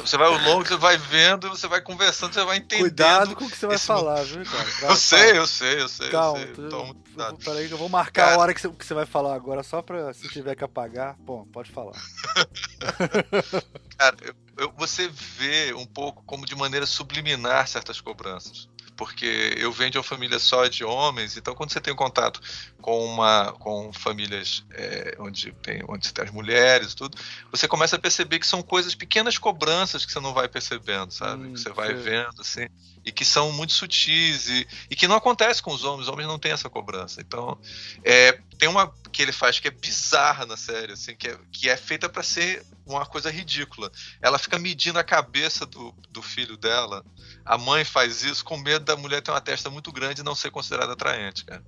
você 0.04 0.16
vai 0.16 0.26
ao 0.26 0.38
longo, 0.38 0.66
você 0.66 0.76
vai 0.76 0.96
vendo, 0.96 1.48
você 1.48 1.68
vai 1.68 1.80
conversando, 1.80 2.32
você 2.32 2.42
vai 2.42 2.56
entendendo. 2.56 2.88
Cuidado 2.88 3.36
com 3.36 3.44
o 3.44 3.50
que 3.50 3.56
você 3.56 3.66
vai 3.66 3.78
falar, 3.78 4.24
viu, 4.24 4.44
cara? 4.44 4.64
Vai, 4.80 4.90
eu 4.90 4.96
sei, 4.96 5.38
eu 5.38 5.46
sei, 5.46 5.82
eu 5.82 5.88
sei. 5.88 6.10
Calma, 6.10 6.40
eu 6.40 6.54
sei. 6.56 6.68
Tô, 6.68 6.86
eu, 6.86 7.36
peraí 7.44 7.68
que 7.68 7.74
eu 7.74 7.78
vou 7.78 7.88
marcar 7.88 8.24
cara... 8.24 8.36
a 8.36 8.38
hora 8.40 8.54
que 8.54 8.60
você, 8.60 8.68
que 8.70 8.86
você 8.86 8.94
vai 8.94 9.06
falar 9.06 9.34
agora, 9.34 9.62
só 9.62 9.80
pra 9.80 10.12
se 10.12 10.28
tiver 10.28 10.56
que 10.56 10.64
apagar. 10.64 11.14
Bom, 11.20 11.46
pode 11.52 11.70
falar. 11.70 11.92
cara, 13.98 14.16
eu, 14.22 14.34
eu, 14.60 14.72
você 14.76 15.08
vê 15.08 15.74
um 15.74 15.86
pouco 15.86 16.22
como 16.24 16.46
de 16.46 16.54
maneira 16.54 16.86
subliminar 16.86 17.66
certas 17.66 18.00
cobranças 18.00 18.68
porque 19.00 19.54
eu 19.56 19.72
venho 19.72 19.90
de 19.90 19.96
uma 19.96 20.04
família 20.04 20.38
só 20.38 20.66
de 20.66 20.84
homens, 20.84 21.34
então 21.34 21.54
quando 21.54 21.72
você 21.72 21.80
tem 21.80 21.90
um 21.90 21.96
contato 21.96 22.38
com 22.82 23.02
uma 23.02 23.50
com 23.52 23.90
famílias 23.94 24.62
é, 24.72 25.16
onde 25.18 25.52
tem 25.52 25.82
onde 25.88 26.12
tem 26.12 26.22
as 26.22 26.30
mulheres 26.30 26.92
e 26.92 26.96
tudo, 26.96 27.16
você 27.50 27.66
começa 27.66 27.96
a 27.96 27.98
perceber 27.98 28.38
que 28.38 28.46
são 28.46 28.60
coisas 28.60 28.94
pequenas 28.94 29.38
cobranças 29.38 30.04
que 30.04 30.12
você 30.12 30.20
não 30.20 30.34
vai 30.34 30.48
percebendo, 30.48 31.10
sabe? 31.12 31.46
Hum, 31.46 31.54
que 31.54 31.60
você 31.60 31.70
vai 31.70 31.94
vendo 31.94 32.42
assim 32.42 32.68
e 33.04 33.10
que 33.10 33.24
são 33.24 33.52
muito 33.52 33.72
sutis 33.72 34.48
e, 34.48 34.66
e 34.90 34.96
que 34.96 35.08
não 35.08 35.16
acontece 35.16 35.62
com 35.62 35.72
os 35.72 35.84
homens. 35.84 36.02
Os 36.02 36.08
homens 36.08 36.26
não 36.26 36.38
têm 36.38 36.52
essa 36.52 36.68
cobrança. 36.68 37.20
Então, 37.20 37.58
é, 38.04 38.32
tem 38.58 38.68
uma 38.68 38.92
que 39.10 39.22
ele 39.22 39.32
faz 39.32 39.58
que 39.58 39.68
é 39.68 39.70
bizarra 39.70 40.44
na 40.46 40.56
série, 40.56 40.92
assim, 40.92 41.16
que 41.16 41.28
é, 41.28 41.38
que 41.50 41.68
é 41.68 41.76
feita 41.76 42.08
para 42.08 42.22
ser 42.22 42.64
uma 42.86 43.06
coisa 43.06 43.30
ridícula. 43.30 43.90
Ela 44.20 44.38
fica 44.38 44.58
medindo 44.58 44.98
a 44.98 45.04
cabeça 45.04 45.64
do, 45.64 45.92
do 46.10 46.22
filho 46.22 46.56
dela. 46.56 47.04
A 47.44 47.56
mãe 47.56 47.84
faz 47.84 48.22
isso 48.22 48.44
com 48.44 48.56
medo 48.56 48.84
da 48.84 48.96
mulher 48.96 49.22
ter 49.22 49.30
uma 49.30 49.40
testa 49.40 49.70
muito 49.70 49.90
grande 49.92 50.20
e 50.20 50.24
não 50.24 50.34
ser 50.34 50.50
considerada 50.50 50.92
atraente, 50.92 51.44
cara. 51.44 51.64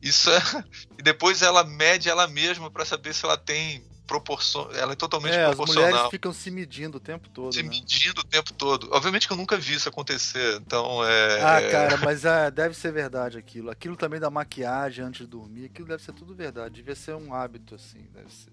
Isso 0.00 0.30
é... 0.30 0.40
E 0.98 1.02
depois 1.02 1.42
ela 1.42 1.62
mede 1.62 2.08
ela 2.08 2.26
mesma 2.26 2.70
para 2.70 2.84
saber 2.84 3.14
se 3.14 3.24
ela 3.24 3.36
tem 3.36 3.84
proporção, 4.08 4.70
ela 4.72 4.94
é 4.94 4.96
totalmente 4.96 5.36
é, 5.36 5.46
proporcional. 5.48 5.84
As 5.84 5.90
mulheres 5.92 6.10
ficam 6.10 6.32
se 6.32 6.50
medindo 6.50 6.96
o 6.96 7.00
tempo 7.00 7.28
todo. 7.28 7.52
Se 7.52 7.62
né? 7.62 7.68
medindo 7.68 8.22
o 8.22 8.24
tempo 8.24 8.52
todo. 8.54 8.88
Obviamente 8.90 9.28
que 9.28 9.32
eu 9.32 9.36
nunca 9.36 9.56
vi 9.56 9.74
isso 9.74 9.88
acontecer, 9.88 10.56
então 10.56 11.04
é. 11.04 11.40
Ah, 11.42 11.70
cara, 11.70 11.96
mas 12.02 12.24
é, 12.24 12.50
deve 12.50 12.74
ser 12.74 12.90
verdade 12.90 13.36
aquilo. 13.36 13.70
Aquilo 13.70 13.94
também 13.94 14.18
da 14.18 14.30
maquiagem 14.30 15.04
antes 15.04 15.20
de 15.20 15.26
dormir, 15.26 15.66
aquilo 15.66 15.86
deve 15.86 16.02
ser 16.02 16.12
tudo 16.12 16.34
verdade. 16.34 16.76
Devia 16.76 16.96
ser 16.96 17.14
um 17.14 17.34
hábito, 17.34 17.74
assim. 17.74 18.08
Deve 18.12 18.32
ser. 18.32 18.50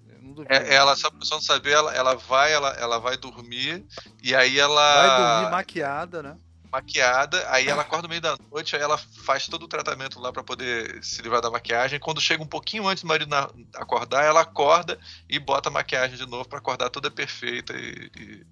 É, 0.50 0.74
ela, 0.74 0.96
só 0.96 1.10
pra 1.10 1.20
pessoa 1.20 1.38
não 1.38 1.44
saber, 1.44 1.72
ela, 1.72 1.94
ela 1.94 2.16
vai, 2.16 2.52
ela, 2.52 2.70
ela 2.72 2.98
vai 2.98 3.16
dormir 3.16 3.86
e 4.24 4.36
aí 4.36 4.60
ela. 4.60 5.08
Vai 5.08 5.18
dormir 5.18 5.52
maquiada, 5.52 6.24
né? 6.24 6.38
Maquiada, 6.76 7.50
aí 7.50 7.68
ela 7.68 7.84
acorda 7.84 8.04
no 8.04 8.10
meio 8.10 8.22
da 8.22 8.38
noite, 8.52 8.76
aí 8.76 8.82
ela 8.82 8.98
faz 8.98 9.48
todo 9.48 9.64
o 9.64 9.68
tratamento 9.68 10.20
lá 10.20 10.32
para 10.32 10.44
poder 10.44 11.02
se 11.04 11.22
livrar 11.22 11.42
da 11.42 11.50
maquiagem. 11.50 12.00
Quando 12.00 12.20
chega 12.20 12.44
um 12.44 12.48
pouquinho 12.48 12.88
antes 12.88 13.04
do 13.04 13.08
marido 13.08 13.34
acordar, 13.76 14.24
ela 14.26 14.42
acorda 14.42 15.00
e 15.30 15.40
bota 15.40 15.70
a 15.70 15.72
maquiagem 15.72 16.18
de 16.18 16.26
novo 16.26 16.48
para 16.48 16.60
acordar 16.60 16.90
toda 16.90 17.10
perfeita 17.10 17.74
e, 17.74 18.12
e, 18.18 18.46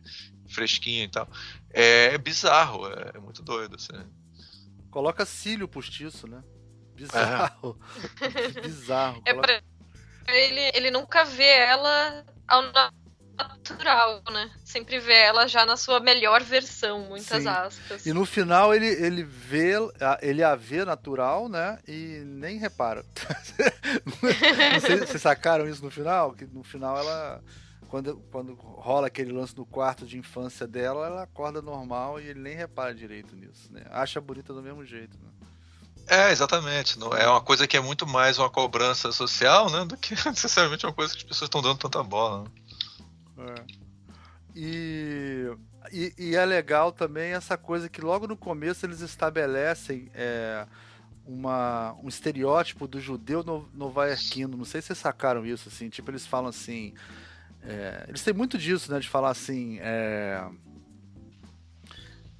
fresquinha 0.48 1.04
e 1.04 1.08
tal. 1.10 1.28
É, 1.70 2.14
é 2.14 2.18
bizarro, 2.18 2.88
é, 2.88 3.12
é, 3.16 3.20
muito 3.20 3.42
doido. 3.42 3.76
Assim. 3.76 3.94
Coloca 4.90 5.26
cílio 5.26 5.68
postiço, 5.68 6.28
né? 6.28 6.44
Bizarro. 6.96 7.78
É. 8.22 8.62
bizarro. 8.62 9.22
É 9.26 9.34
pra... 9.34 9.62
ele, 10.28 10.72
ele 10.74 10.92
nunca 10.92 11.26
vê 11.26 11.58
ela 11.58 12.26
ao 12.48 12.62
natural, 13.38 14.22
né? 14.32 14.52
Sempre 14.64 15.00
vê 15.00 15.14
ela 15.14 15.48
já 15.48 15.66
na 15.66 15.78
sua 15.78 16.00
melhor 16.00 16.44
versão, 16.44 17.00
muitas 17.02 17.44
Sim. 17.44 17.50
aspas. 17.50 18.06
E 18.06 18.14
no 18.14 18.26
final 18.26 18.74
ele, 18.74 18.88
ele 18.88 19.24
vê, 19.24 19.74
ele 20.22 20.44
a 20.44 20.56
vê 20.56 20.86
natural, 20.86 21.50
né? 21.50 21.80
E 21.88 22.24
nem 22.26 22.58
repara. 22.58 23.06
Vocês 24.80 25.22
sacaram 25.22 25.68
isso 25.68 25.84
no 25.84 25.92
final, 25.92 26.34
que 26.34 26.46
no 26.46 26.64
final 26.64 26.98
ela 26.98 27.42
quando, 27.94 28.18
quando 28.32 28.56
rola 28.56 29.06
aquele 29.06 29.32
lance 29.32 29.56
no 29.56 29.68
quarto 29.68 30.04
de 30.04 30.18
infância 30.18 30.66
dela, 30.66 31.06
ela 31.06 31.24
acorda 31.24 31.62
normal 31.62 32.20
e 32.20 32.28
ele 32.28 32.40
nem 32.40 32.56
repara 32.56 32.92
direito 32.92 33.36
nisso, 33.36 33.72
né? 33.72 33.84
Acha 33.92 34.20
bonita 34.20 34.52
do 34.52 34.64
mesmo 34.64 34.84
jeito, 34.84 35.16
né? 35.20 35.30
É, 36.08 36.32
exatamente. 36.32 36.98
Não, 36.98 37.14
é 37.14 37.28
uma 37.28 37.40
coisa 37.40 37.68
que 37.68 37.78
é 37.78 37.80
muito 37.80 38.08
mais 38.08 38.40
uma 38.40 38.50
cobrança 38.50 39.12
social, 39.12 39.70
né? 39.70 39.86
Do 39.86 39.96
que 39.96 40.16
necessariamente 40.28 40.86
uma 40.88 40.92
coisa 40.92 41.14
que 41.14 41.20
as 41.20 41.24
pessoas 41.24 41.48
estão 41.48 41.62
dando 41.62 41.78
tanta 41.78 42.02
bola. 42.02 42.44
Né? 42.44 42.50
É. 43.44 43.84
E, 44.56 45.52
e, 45.92 46.14
e, 46.18 46.36
é 46.36 46.46
legal 46.46 46.92
também 46.92 47.34
essa 47.34 47.58
coisa 47.58 47.90
que 47.90 48.02
logo 48.02 48.28
no 48.28 48.38
começo 48.38 48.86
eles 48.86 49.02
estabelecem 49.02 50.12
é, 50.14 50.68
uma, 51.26 51.96
um 52.04 52.08
estereótipo 52.08 52.88
do 52.88 53.02
judeu 53.02 53.44
no, 53.44 53.68
novaiarquino. 53.74 54.56
Não 54.56 54.66
sei 54.66 54.82
se 54.82 54.88
vocês 54.88 55.00
sacaram 55.00 55.46
isso, 55.46 55.70
assim. 55.70 55.90
Tipo, 55.90 56.12
eles 56.12 56.28
falam 56.28 56.50
assim. 56.50 56.94
É, 57.64 58.06
eles 58.08 58.24
têm 58.24 58.34
muito 58.34 58.58
disso, 58.58 58.92
né? 58.92 59.00
De 59.00 59.10
falar 59.10 59.32
assim. 59.32 59.80
É, 59.82 60.46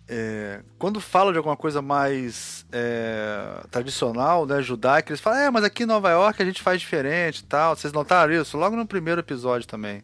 é, 0.08 0.62
quando 0.78 1.00
falam 1.00 1.32
de 1.32 1.38
alguma 1.38 1.56
coisa 1.56 1.82
mais 1.82 2.66
é, 2.72 3.64
tradicional, 3.72 4.46
né, 4.46 4.62
judaica, 4.62 5.12
eles 5.12 5.22
falam, 5.22 5.40
é, 5.40 5.50
mas 5.50 5.64
aqui 5.64 5.84
em 5.84 5.86
Nova 5.86 6.12
York 6.12 6.42
a 6.42 6.46
gente 6.46 6.62
faz 6.62 6.82
diferente 6.82 7.44
tal. 7.46 7.76
Vocês 7.76 7.94
notaram 7.94 8.34
isso? 8.34 8.58
Logo 8.58 8.76
no 8.76 8.86
primeiro 8.86 9.22
episódio 9.22 9.68
também. 9.68 10.04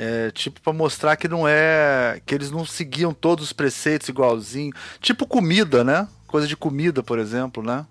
É, 0.00 0.30
tipo, 0.30 0.60
para 0.60 0.72
mostrar 0.72 1.16
que 1.16 1.26
não 1.26 1.42
é. 1.48 2.22
que 2.24 2.32
eles 2.32 2.52
não 2.52 2.64
seguiam 2.64 3.12
todos 3.12 3.46
os 3.46 3.52
preceitos 3.52 4.08
igualzinho. 4.08 4.72
Tipo 5.00 5.26
comida, 5.26 5.82
né? 5.82 6.06
Coisa 6.28 6.46
de 6.46 6.56
comida, 6.56 7.02
por 7.02 7.18
exemplo, 7.18 7.64
né? 7.64 7.84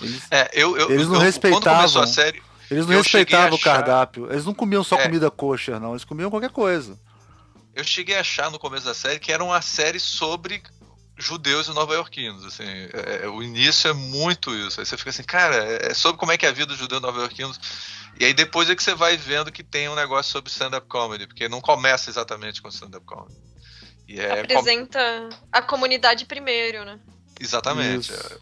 Eles, 0.00 0.22
é, 0.30 0.48
eu, 0.52 0.76
eu, 0.76 0.92
eles 0.92 1.08
não 1.08 1.16
eu, 1.16 1.20
respeitavam. 1.20 2.06
série. 2.06 2.40
Eles 2.70 2.86
não 2.86 2.94
respeitavam 2.94 3.58
o 3.58 3.60
cardápio. 3.60 4.30
Eles 4.30 4.44
não 4.44 4.54
comiam 4.54 4.84
só 4.84 4.96
é, 4.96 5.02
comida 5.02 5.28
kosher, 5.28 5.80
não. 5.80 5.90
Eles 5.90 6.04
comiam 6.04 6.30
qualquer 6.30 6.50
coisa. 6.50 6.96
Eu 7.74 7.82
cheguei 7.82 8.16
a 8.16 8.20
achar 8.20 8.48
no 8.52 8.58
começo 8.58 8.86
da 8.86 8.94
série 8.94 9.18
que 9.18 9.32
era 9.32 9.42
uma 9.42 9.60
série 9.60 9.98
sobre 9.98 10.62
judeus 11.18 11.66
e 11.66 11.74
nova-iorquinos, 11.74 12.44
assim, 12.44 12.64
é, 12.64 13.24
é, 13.24 13.28
o 13.28 13.42
início 13.42 13.90
é 13.90 13.92
muito 13.92 14.54
isso, 14.54 14.80
aí 14.80 14.86
você 14.86 14.96
fica 14.96 15.10
assim, 15.10 15.24
cara, 15.24 15.56
é, 15.56 15.90
é 15.90 15.94
sobre 15.94 16.18
como 16.18 16.32
é 16.32 16.38
que 16.38 16.46
é 16.46 16.48
a 16.48 16.52
vida 16.52 16.66
dos 16.66 16.78
judeus 16.78 17.02
nova-iorquinos, 17.02 17.58
e 18.18 18.24
aí 18.24 18.32
depois 18.32 18.70
é 18.70 18.76
que 18.76 18.82
você 18.82 18.94
vai 18.94 19.16
vendo 19.16 19.52
que 19.52 19.62
tem 19.62 19.88
um 19.88 19.94
negócio 19.94 20.30
sobre 20.32 20.50
stand-up 20.50 20.86
comedy, 20.88 21.26
porque 21.26 21.48
não 21.48 21.60
começa 21.60 22.08
exatamente 22.08 22.62
com 22.62 22.68
stand-up 22.68 23.04
comedy. 23.04 23.36
E 24.08 24.20
é 24.20 24.40
Apresenta 24.40 25.28
com... 25.30 25.48
a 25.52 25.60
comunidade 25.60 26.24
primeiro, 26.24 26.84
né? 26.84 26.98
Exatamente. 27.38 28.10
É, 28.12 28.38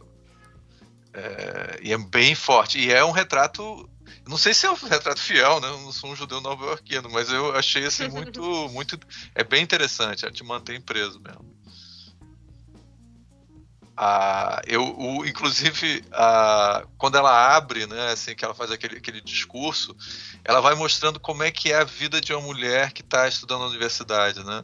é, 1.15 1.81
e 1.83 1.93
é 1.93 1.99
bem 1.99 2.35
forte. 2.35 2.79
E 2.79 2.93
é 2.93 3.05
um 3.05 3.11
retrato. 3.11 3.91
Não 4.27 4.39
sei 4.39 4.55
se 4.55 4.67
é 4.67 4.71
um 4.71 4.75
retrato 4.87 5.21
fiel, 5.21 5.61
né? 5.61 5.69
Eu 5.69 5.81
não 5.81 5.91
sou 5.91 6.11
um 6.11 6.17
judeu 6.17 6.41
nova-iorquino, 6.41 7.11
mas 7.11 7.31
eu 7.31 7.55
achei 7.57 7.85
assim 7.85 8.09
muito. 8.09 8.41
muito 8.71 8.99
é 9.35 9.43
bem 9.43 9.63
interessante, 9.63 10.25
é 10.25 10.31
te 10.31 10.45
mantém 10.45 10.81
preso 10.81 11.19
mesmo. 11.21 11.56
Eu, 14.67 14.83
o, 14.99 15.25
inclusive, 15.25 16.05
quando 16.99 17.17
ela 17.17 17.57
abre, 17.57 17.87
né, 17.87 18.13
assim, 18.13 18.35
que 18.35 18.45
ela 18.45 18.55
faz 18.55 18.71
aquele, 18.71 18.99
aquele 18.99 19.21
discurso, 19.21 19.97
ela 20.45 20.61
vai 20.61 20.75
mostrando 20.75 21.19
como 21.19 21.43
é 21.43 21.51
que 21.51 21.73
é 21.73 21.77
a 21.77 21.85
vida 21.85 22.21
de 22.21 22.33
uma 22.33 22.43
mulher 22.43 22.93
que 22.93 23.01
está 23.01 23.27
estudando 23.27 23.61
na 23.61 23.67
universidade, 23.67 24.45
né? 24.45 24.63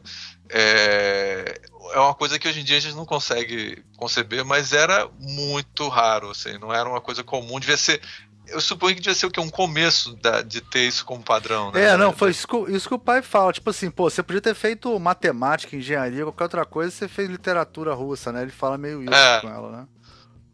É, 0.49 1.61
é 1.93 1.99
uma 1.99 2.13
coisa 2.13 2.37
que 2.37 2.47
hoje 2.47 2.59
em 2.59 2.63
dia 2.63 2.77
a 2.77 2.81
gente 2.81 2.95
não 2.95 3.05
consegue 3.05 3.83
conceber, 3.97 4.45
mas 4.45 4.71
era 4.71 5.09
muito 5.19 5.87
raro, 5.87 6.29
assim, 6.29 6.57
não 6.59 6.71
era 6.73 6.87
uma 6.87 7.01
coisa 7.01 7.23
comum, 7.23 7.59
devia 7.59 7.77
ser 7.77 8.01
eu 8.47 8.59
suponho 8.61 8.95
que 8.95 9.01
devia 9.01 9.15
ser 9.15 9.25
o 9.25 9.31
que? 9.31 9.39
Um 9.39 9.49
começo 9.49 10.15
da, 10.17 10.41
de 10.41 10.61
ter 10.61 10.87
isso 10.87 11.05
como 11.05 11.23
padrão, 11.23 11.71
né? 11.71 11.83
É, 11.83 11.97
não, 11.97 12.13
foi 12.13 12.31
isso 12.31 12.47
que, 12.47 12.71
isso 12.71 12.87
que, 12.87 12.95
o 12.95 12.99
pai 12.99 13.21
fala. 13.21 13.53
Tipo 13.53 13.69
assim, 13.69 13.89
pô, 13.89 14.09
você 14.09 14.21
podia 14.21 14.41
ter 14.41 14.55
feito 14.55 14.99
matemática, 14.99 15.75
engenharia, 15.75 16.23
qualquer 16.23 16.43
outra 16.43 16.65
coisa, 16.65 16.91
você 16.91 17.07
fez 17.07 17.29
literatura 17.29 17.93
russa, 17.93 18.31
né? 18.31 18.41
Ele 18.41 18.51
fala 18.51 18.77
meio 18.77 19.03
isso 19.03 19.13
é, 19.13 19.41
com 19.41 19.49
ela, 19.49 19.71
né? 19.71 19.87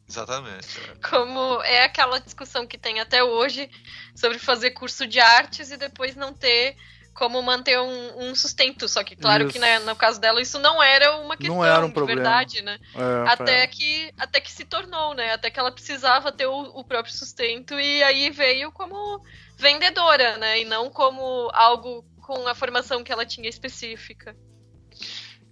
Exatamente. 0.08 0.80
É. 0.80 1.08
Como 1.08 1.62
é 1.64 1.86
aquela 1.86 2.20
discussão 2.20 2.66
que 2.66 2.78
tem 2.78 3.00
até 3.00 3.24
hoje 3.24 3.70
sobre 4.16 4.40
fazer 4.40 4.72
curso 4.72 5.06
de 5.06 5.20
artes 5.20 5.72
e 5.72 5.78
depois 5.78 6.16
não 6.16 6.34
ter 6.34 6.76
como 7.20 7.42
manter 7.42 7.78
um, 7.78 8.30
um 8.30 8.34
sustento. 8.34 8.88
Só 8.88 9.04
que, 9.04 9.14
claro 9.14 9.44
isso. 9.44 9.52
que 9.52 9.60
né, 9.60 9.78
no 9.80 9.94
caso 9.94 10.22
dela, 10.22 10.42
isso 10.42 10.58
não 10.58 10.82
era 10.82 11.18
uma 11.18 11.36
questão 11.36 11.58
não 11.58 11.66
era 11.66 11.84
um 11.84 11.90
de 11.90 11.94
problema. 11.94 12.22
verdade, 12.22 12.62
né? 12.62 12.80
É, 12.96 13.30
até, 13.30 13.68
que, 13.68 14.14
até 14.18 14.40
que 14.40 14.50
se 14.50 14.64
tornou, 14.64 15.14
né? 15.14 15.34
Até 15.34 15.52
que 15.52 15.60
ela 15.60 15.70
precisava 15.70 16.32
ter 16.32 16.46
o, 16.46 16.62
o, 16.80 16.84
próprio 16.86 17.14
sustento 17.14 17.78
e 17.78 18.02
aí 18.04 18.30
veio 18.30 18.72
como 18.72 19.22
vendedora, 19.58 20.38
né? 20.38 20.62
E 20.62 20.66
não 20.66 20.90
como 20.90 21.52
algo 21.54 22.06
com 22.22 22.48
a 22.48 22.56
formação 22.56 23.04
que 23.04 23.12
ela 23.12 23.26
tinha 23.26 23.50
específica. 23.50 24.34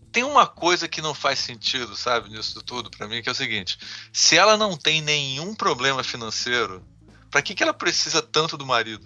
Tem 0.09 0.23
uma 0.23 0.47
coisa 0.47 0.87
que 0.87 1.01
não 1.01 1.13
faz 1.13 1.37
sentido, 1.37 1.97
sabe, 1.97 2.29
nisso 2.29 2.63
tudo, 2.63 2.89
para 2.89 3.09
mim, 3.09 3.21
que 3.21 3.27
é 3.27 3.31
o 3.33 3.35
seguinte: 3.35 3.77
se 4.13 4.37
ela 4.37 4.55
não 4.55 4.77
tem 4.77 5.01
nenhum 5.01 5.53
problema 5.53 6.01
financeiro, 6.01 6.81
para 7.29 7.41
que, 7.41 7.53
que 7.53 7.61
ela 7.61 7.73
precisa 7.73 8.21
tanto 8.21 8.55
do 8.55 8.65
marido? 8.65 9.05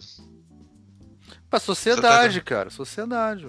Pra 1.52 1.60
sociedade, 1.60 2.40
tá 2.40 2.46
cara. 2.46 2.70
Sociedade. 2.70 3.46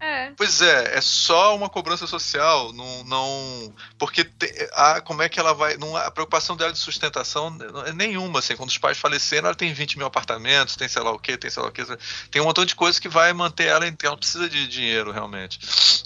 É. 0.00 0.32
Pois 0.36 0.60
é, 0.60 0.96
é 0.96 1.00
só 1.00 1.54
uma 1.56 1.68
cobrança 1.68 2.06
social, 2.06 2.72
não, 2.74 3.04
não 3.04 3.74
porque 3.98 4.22
te, 4.22 4.68
a, 4.72 5.00
como 5.00 5.22
é 5.22 5.30
que 5.30 5.40
ela 5.40 5.54
vai, 5.54 5.78
não, 5.78 5.96
a 5.96 6.10
preocupação 6.10 6.56
dela 6.56 6.72
de 6.72 6.78
sustentação 6.78 7.56
é 7.86 7.92
nenhuma, 7.92 8.40
assim, 8.40 8.54
quando 8.54 8.68
os 8.68 8.76
pais 8.76 8.98
faleceram, 8.98 9.46
ela 9.46 9.54
tem 9.54 9.72
20 9.72 9.96
mil 9.96 10.06
apartamentos, 10.06 10.76
tem 10.76 10.88
sei 10.88 11.02
lá 11.02 11.10
o 11.10 11.18
que, 11.18 11.38
tem 11.38 11.50
sei 11.50 11.62
lá 11.62 11.68
o 11.70 11.72
que, 11.72 11.82
tem 12.30 12.42
um 12.42 12.44
montão 12.44 12.66
de 12.66 12.74
coisas 12.74 12.98
que 12.98 13.08
vai 13.08 13.32
manter 13.32 13.66
ela, 13.66 13.86
ela 13.86 14.16
precisa 14.16 14.46
de 14.48 14.66
dinheiro 14.68 15.10
realmente. 15.10 15.58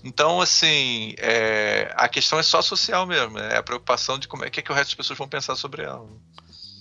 Então, 0.05 0.41
assim, 0.41 1.15
é, 1.19 1.93
a 1.97 2.09
questão 2.09 2.39
é 2.39 2.43
só 2.45 2.63
social 2.63 3.05
mesmo, 3.05 3.39
é 3.39 3.57
a 3.57 3.63
preocupação 3.63 4.17
de 4.17 4.29
como 4.29 4.45
é 4.45 4.51
que, 4.51 4.61
é 4.61 4.63
que 4.63 4.71
o 4.71 4.75
resto 4.75 4.91
das 4.91 4.97
pessoas 4.97 5.19
vão 5.19 5.29
pensar 5.29 5.57
sobre 5.57 5.83
ela. 5.83 6.07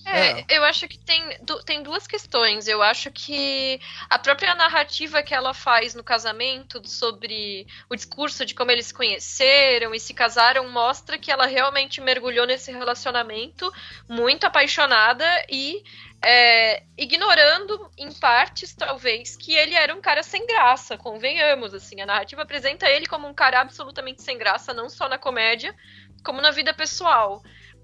É, 0.09 0.39
é, 0.39 0.45
eu 0.49 0.63
acho 0.63 0.87
que 0.87 0.97
tem, 0.97 1.21
tem 1.65 1.83
duas 1.83 2.07
questões. 2.07 2.67
Eu 2.67 2.81
acho 2.81 3.11
que 3.11 3.79
a 4.09 4.17
própria 4.17 4.55
narrativa 4.55 5.21
que 5.21 5.33
ela 5.33 5.53
faz 5.53 5.93
no 5.93 6.03
casamento 6.03 6.81
sobre 6.87 7.67
o 7.89 7.95
discurso 7.95 8.45
de 8.45 8.55
como 8.55 8.71
eles 8.71 8.87
se 8.87 8.93
conheceram 8.93 9.93
e 9.93 9.99
se 9.99 10.13
casaram 10.13 10.69
mostra 10.69 11.17
que 11.17 11.31
ela 11.31 11.45
realmente 11.45 11.99
mergulhou 11.99 12.47
nesse 12.47 12.71
relacionamento 12.71 13.71
muito 14.07 14.45
apaixonada 14.45 15.25
e 15.49 15.83
é, 16.23 16.83
ignorando 16.97 17.91
em 17.97 18.11
partes, 18.11 18.73
talvez, 18.73 19.35
que 19.35 19.53
ele 19.53 19.75
era 19.75 19.93
um 19.93 20.01
cara 20.01 20.23
sem 20.23 20.47
graça, 20.47 20.97
convenhamos, 20.97 21.73
assim, 21.73 22.01
a 22.01 22.05
narrativa 22.05 22.41
apresenta 22.41 22.89
ele 22.89 23.05
como 23.05 23.27
um 23.27 23.33
cara 23.33 23.61
absolutamente 23.61 24.23
sem 24.23 24.37
graça, 24.37 24.73
não 24.73 24.89
só 24.89 25.07
na 25.07 25.17
comédia, 25.17 25.75
como 26.23 26.41
na 26.41 26.51
vida 26.51 26.73
pessoal. 26.73 27.43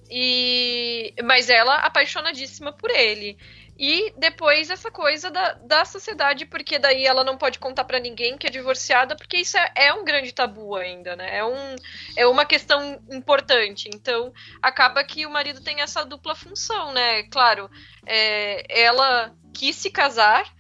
E 0.10 1.14
mas 1.24 1.50
ela 1.50 1.78
apaixonadíssima 1.78 2.72
por 2.74 2.90
ele. 2.90 3.38
E 3.78 4.14
depois 4.18 4.70
essa 4.70 4.92
coisa 4.92 5.32
da, 5.32 5.54
da 5.54 5.84
sociedade, 5.84 6.46
porque 6.46 6.78
daí 6.78 7.06
ela 7.06 7.24
não 7.24 7.38
pode 7.38 7.58
contar 7.58 7.84
para 7.84 8.00
ninguém 8.00 8.38
que 8.38 8.46
é 8.46 8.50
divorciada, 8.50 9.16
porque 9.16 9.38
isso 9.38 9.58
é, 9.58 9.72
é, 9.76 9.94
um 9.94 10.06
grande 10.06 10.32
tabu 10.32 10.76
ainda, 10.76 11.16
né? 11.16 11.38
É, 11.38 11.44
um, 11.44 11.76
é 12.16 12.28
uma 12.28 12.46
questão 12.46 13.02
importante. 13.12 13.90
Então, 13.92 14.32
acaba 14.62 15.04
que 15.04 15.26
o 15.26 15.30
marido 15.30 15.62
tem 15.62 15.82
essa 15.82 16.06
dupla 16.06 16.36
função, 16.36 16.94
né? 16.94 17.24
Claro, 17.24 17.70
é, 18.06 18.82
ela 18.84 19.34
quis 19.52 19.76
se 19.76 19.90
casar, 19.90 20.54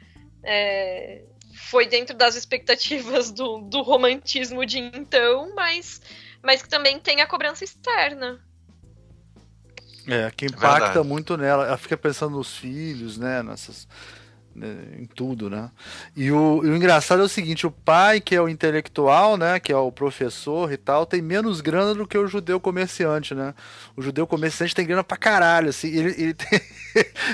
é, 0.44 1.22
foi 1.70 1.86
dentro 1.86 2.18
das 2.18 2.36
expectativas 2.36 3.32
do, 3.32 3.60
do 3.60 3.84
romantismo 3.84 4.66
de 4.66 4.80
então, 4.80 5.54
mas, 5.56 6.02
mas 6.42 6.64
que 6.64 6.70
também 6.70 7.00
tem 7.00 7.22
a 7.22 7.28
cobrança 7.28 7.64
externa. 7.64 8.44
É, 10.08 10.32
que 10.36 10.46
impacta 10.46 11.00
é 11.00 11.04
muito 11.04 11.38
nela. 11.38 11.66
Ela 11.66 11.78
fica 11.78 11.98
pensando 11.98 12.38
nos 12.38 12.56
filhos, 12.58 13.18
né? 13.18 13.42
Nessas, 13.42 13.88
né, 14.56 14.76
em 15.00 15.06
tudo, 15.06 15.50
né? 15.50 15.72
E 16.16 16.32
o, 16.32 16.62
e 16.64 16.70
o, 16.70 16.76
engraçado 16.76 17.22
é 17.22 17.26
o 17.26 17.30
seguinte: 17.30 17.66
o 17.66 17.72
pai, 17.72 18.20
que 18.20 18.36
é 18.36 18.42
o 18.42 18.50
intelectual, 18.50 19.38
né? 19.38 19.60
Que 19.60 19.72
é 19.72 19.78
o 19.78 19.92
professor 19.92 20.72
e 20.72 20.78
tal, 20.78 21.06
tem 21.06 21.22
menos 21.22 21.62
grana 21.62 21.94
do 21.94 22.06
que 22.06 22.18
o 22.18 22.28
judeu 22.28 22.60
comerciante, 22.60 23.34
né? 23.34 23.54
O 23.96 24.02
judeu 24.02 24.28
comerciante 24.28 24.76
tem 24.76 24.86
grana 24.86 25.04
pra 25.04 25.18
caralho, 25.18 25.70
assim. 25.70 25.88
Ele, 25.88 26.10
ele 26.18 26.34
tem... 26.36 26.60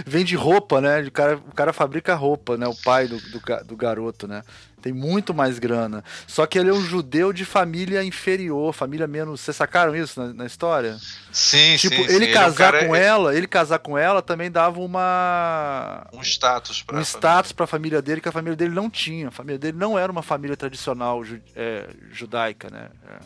vende 0.06 0.36
roupa, 0.36 0.80
né? 0.80 1.02
O 1.02 1.12
cara, 1.12 1.36
o 1.38 1.56
cara 1.56 1.74
fabrica 1.74 2.16
roupa, 2.16 2.56
né? 2.56 2.68
O 2.68 2.76
pai 2.76 3.08
do, 3.08 3.18
do, 3.18 3.42
do 3.66 3.76
garoto, 3.76 4.28
né? 4.28 4.44
Tem 4.82 4.94
muito 4.94 5.34
mais 5.34 5.60
grana. 5.60 6.04
Só 6.26 6.46
que 6.46 6.58
ele 6.58 6.70
é 6.70 6.74
um 6.74 6.82
judeu 6.82 7.34
de 7.34 7.44
família 7.44 8.04
inferior, 8.04 8.74
família 8.74 9.08
menos. 9.08 9.42
Vocês 9.42 9.58
sacaram 9.58 9.96
isso 9.96 10.20
na, 10.20 10.34
na 10.34 10.46
história? 10.46 10.98
Sim, 11.32 11.76
tipo, 11.78 11.96
sim. 11.96 12.16
ele 12.16 12.28
sim. 12.28 12.32
casar 12.34 12.74
ele 12.74 12.84
é 12.84 12.86
um 12.86 12.88
com 12.90 12.96
é... 12.96 13.06
ela, 13.06 13.36
ele 13.36 13.48
casar 13.48 13.80
com 13.80 13.98
ela 13.98 14.22
também 14.22 14.50
dava 14.50 14.80
uma. 14.80 16.08
Um 16.14 16.22
status 16.22 16.82
para 16.82 16.98
Um 16.98 17.02
status 17.02 17.52
para 17.52 17.66
a 17.66 17.68
família 17.68 18.02
dele 18.02 18.22
que 18.22 18.30
a 18.30 18.32
família 18.32 18.56
dele 18.56 18.74
não 18.74 18.90
tinha. 18.90 19.28
A 19.28 19.32
família 19.32 19.60
dele 19.60 19.78
não 19.78 20.00
era 20.00 20.12
uma 20.12 20.24
família 20.24 20.56
tradicional 20.56 21.24
ju... 21.24 21.42
é, 21.56 21.90
judaica, 22.12 22.70
né? 22.70 22.90
É, 23.08 23.20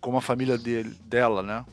como 0.00 0.18
a 0.18 0.22
família 0.22 0.58
dele, 0.58 0.94
dela, 1.04 1.42
né? 1.42 1.64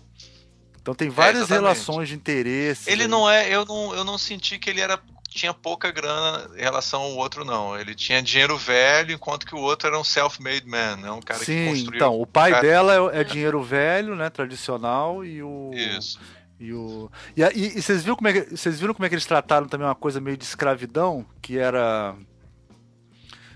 Então 0.82 0.94
tem 0.94 1.10
várias 1.10 1.50
é, 1.50 1.56
relações 1.56 2.10
de 2.10 2.16
interesse. 2.16 2.90
Ele 2.90 3.04
aí. 3.04 3.08
não 3.08 3.30
é, 3.30 3.50
eu 3.50 3.66
não, 3.66 3.96
eu 3.96 4.04
não 4.04 4.20
senti 4.20 4.60
que 4.60 4.70
ele 4.70 4.82
era 4.82 5.00
tinha 5.36 5.54
pouca 5.54 5.92
grana 5.92 6.50
em 6.56 6.62
relação 6.62 7.02
ao 7.02 7.16
outro, 7.16 7.44
não. 7.44 7.78
Ele 7.78 7.94
tinha 7.94 8.22
dinheiro 8.22 8.58
velho, 8.58 9.14
enquanto 9.14 9.46
que 9.46 9.54
o 9.54 9.60
outro 9.60 9.90
era 9.90 10.00
um 10.00 10.04
self-made 10.04 10.66
man, 10.66 10.96
né? 10.96 11.12
Um 11.12 11.22
cara 11.22 11.44
Sim, 11.44 11.46
que 11.46 11.70
construiu. 11.70 11.98
Então, 11.98 12.20
o 12.20 12.26
pai 12.26 12.52
cara... 12.52 12.62
dela 12.64 13.14
é, 13.14 13.22
é, 13.22 13.24
dinheiro 13.24 13.62
velho, 13.62 14.16
né? 14.16 14.30
Tradicional, 14.30 15.26
e 15.26 15.44
o. 15.44 15.72
Isso. 15.74 16.20
E, 16.58 16.72
o... 16.72 17.12
e, 17.36 17.42
e, 17.42 17.78
e 17.78 17.82
vocês, 17.82 18.02
viram 18.02 18.16
como 18.16 18.30
é 18.30 18.34
que, 18.34 18.56
vocês 18.56 18.80
viram 18.80 18.94
como 18.94 19.06
é 19.06 19.10
que 19.10 19.16
eles 19.16 19.26
trataram 19.26 19.68
também 19.68 19.86
uma 19.86 19.94
coisa 19.94 20.22
meio 20.22 20.38
de 20.38 20.46
escravidão? 20.46 21.26
Que 21.42 21.58
era 21.58 22.16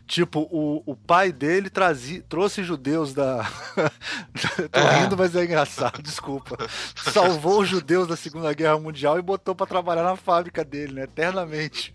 Tipo, 0.10 0.40
o, 0.52 0.82
o 0.88 0.96
pai 0.96 1.32
dele 1.32 1.70
trazia, 1.70 2.24
trouxe 2.28 2.64
judeus 2.64 3.14
da. 3.14 3.48
Tô 4.72 4.80
é. 4.80 5.02
rindo, 5.02 5.16
mas 5.16 5.36
é 5.36 5.46
engraçado, 5.46 6.02
desculpa. 6.02 6.58
Salvou 6.96 7.62
os 7.62 7.70
judeus 7.70 8.08
da 8.08 8.16
Segunda 8.16 8.52
Guerra 8.52 8.80
Mundial 8.80 9.20
e 9.20 9.22
botou 9.22 9.54
para 9.54 9.68
trabalhar 9.68 10.02
na 10.02 10.16
fábrica 10.16 10.66
dele, 10.66 10.94
né? 10.94 11.04
Eternamente. 11.04 11.94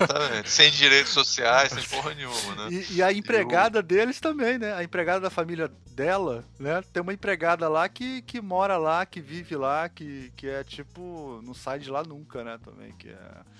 Exatamente. 0.00 0.50
Sem 0.50 0.68
direitos 0.72 1.12
sociais, 1.12 1.70
sem 1.70 1.84
porra 1.84 2.12
nenhuma, 2.12 2.56
né? 2.56 2.68
E, 2.72 2.96
e 2.96 3.02
a 3.04 3.12
empregada 3.12 3.80
deles 3.80 4.18
também, 4.18 4.58
né? 4.58 4.74
A 4.74 4.82
empregada 4.82 5.20
da 5.20 5.30
família 5.30 5.70
dela, 5.92 6.44
né? 6.58 6.82
Tem 6.92 7.00
uma 7.00 7.14
empregada 7.14 7.68
lá 7.68 7.88
que, 7.88 8.20
que 8.22 8.40
mora 8.40 8.76
lá, 8.76 9.06
que 9.06 9.20
vive 9.20 9.54
lá, 9.54 9.88
que, 9.88 10.32
que 10.34 10.48
é 10.48 10.64
tipo. 10.64 11.40
não 11.44 11.54
sai 11.54 11.78
de 11.78 11.88
lá 11.88 12.02
nunca, 12.02 12.42
né? 12.42 12.58
Também, 12.64 12.90
que 12.98 13.10
é 13.10 13.54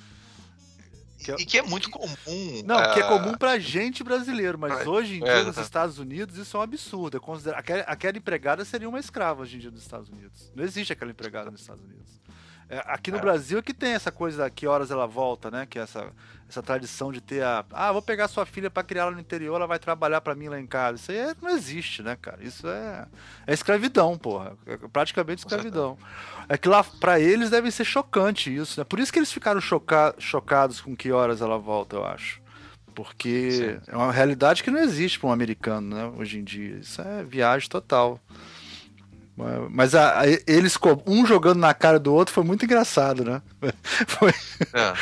que 1.25 1.33
é, 1.33 1.35
e 1.39 1.47
que 1.47 1.59
é 1.59 1.63
muito 1.63 1.91
comum. 1.91 2.15
Não, 2.65 2.77
uh... 2.77 2.93
que 2.93 3.01
é 3.01 3.09
comum 3.09 3.35
pra 3.35 3.59
gente 3.59 4.05
brasileiro, 4.05 4.59
mas 4.59 4.87
hoje 4.87 5.15
em 5.15 5.23
é, 5.23 5.25
dia 5.25 5.33
é, 5.33 5.45
nos 5.45 5.57
Estados 5.57 5.99
Unidos 5.99 6.37
isso 6.37 6.57
é 6.57 6.61
um 6.61 6.63
absurdo. 6.63 7.17
É 7.17 7.21
consider... 7.21 7.55
aquela, 7.55 7.83
aquela 7.83 8.19
empregada 8.19 8.65
seria 8.65 8.89
uma 8.89 9.01
escrava 9.01 9.43
hoje 9.43 9.57
em 9.57 9.61
dia 9.61 9.71
nos 9.71 9.83
Estados 9.83 10.09
Unidos. 10.11 10.53
Não 10.55 10.63
existe 10.63 10.93
aquela 10.93 11.11
empregada 11.11 11.51
nos 11.51 11.63
Estados 11.63 11.83
Unidos. 11.83 12.21
É, 12.69 12.83
aqui 12.87 13.11
no 13.11 13.19
é. 13.19 13.21
Brasil 13.21 13.59
é 13.59 13.63
que 13.63 13.75
tem 13.75 13.93
essa 13.93 14.11
coisa 14.11 14.49
que 14.49 14.67
horas 14.67 14.91
ela 14.91 15.07
volta, 15.07 15.51
né? 15.51 15.67
Que 15.67 15.79
é 15.79 15.83
essa, 15.83 16.07
essa 16.49 16.63
tradição 16.63 17.13
de 17.13 17.21
ter 17.21 17.43
a. 17.43 17.65
Ah, 17.73 17.93
vou 17.93 18.03
pegar 18.03 18.29
sua 18.29 18.47
filha 18.47 18.71
para 18.71 18.83
criar 18.83 19.03
ela 19.03 19.11
no 19.11 19.21
interior, 19.21 19.57
ela 19.57 19.67
vai 19.67 19.79
trabalhar 19.79 20.21
para 20.21 20.35
mim 20.35 20.49
lá 20.49 20.59
em 20.59 20.67
casa. 20.67 20.97
Isso 20.97 21.13
aí 21.13 21.19
é, 21.19 21.35
não 21.41 21.51
existe, 21.51 22.03
né, 22.03 22.17
cara? 22.21 22.43
Isso 22.43 22.67
é, 22.67 23.07
é 23.47 23.53
escravidão, 23.53 24.17
porra. 24.17 24.57
É 24.67 24.77
praticamente 24.93 25.41
escravidão. 25.41 25.99
É 26.49 26.57
que 26.57 26.69
lá, 26.69 26.83
para 26.83 27.21
eles, 27.21 27.51
deve 27.51 27.71
ser 27.71 27.85
chocante 27.85 28.55
isso, 28.55 28.81
né? 28.81 28.85
Por 28.85 28.99
isso 28.99 29.13
que 29.13 29.19
eles 29.19 29.33
ficaram 29.33 29.61
choca 29.61 30.15
chocados 30.19 30.81
com 30.81 30.97
que 30.97 31.13
horas 31.13 31.41
ela 31.41 31.59
volta, 31.59 31.97
eu 31.97 32.05
acho. 32.05 32.43
Porque 32.95 33.51
Sim. 33.51 33.81
é 33.89 33.97
uma 33.97 34.13
realidade 34.13 34.63
que 34.63 34.71
não 34.71 34.79
existe 34.79 35.19
para 35.19 35.29
um 35.29 35.33
americano, 35.33 35.97
né? 35.97 36.13
Hoje 36.17 36.39
em 36.39 36.45
dia. 36.45 36.77
Isso 36.77 37.03
é 37.03 37.25
viagem 37.25 37.69
total. 37.69 38.21
Mas 39.71 39.97
a, 39.97 40.21
a, 40.21 40.27
eles, 40.47 40.79
um 41.07 41.27
jogando 41.27 41.59
na 41.59 41.75
cara 41.75 41.99
do 41.99 42.15
outro, 42.15 42.33
foi 42.33 42.45
muito 42.45 42.65
engraçado, 42.65 43.25
né? 43.25 43.43
Foi... 44.07 44.33
É. 44.73 44.93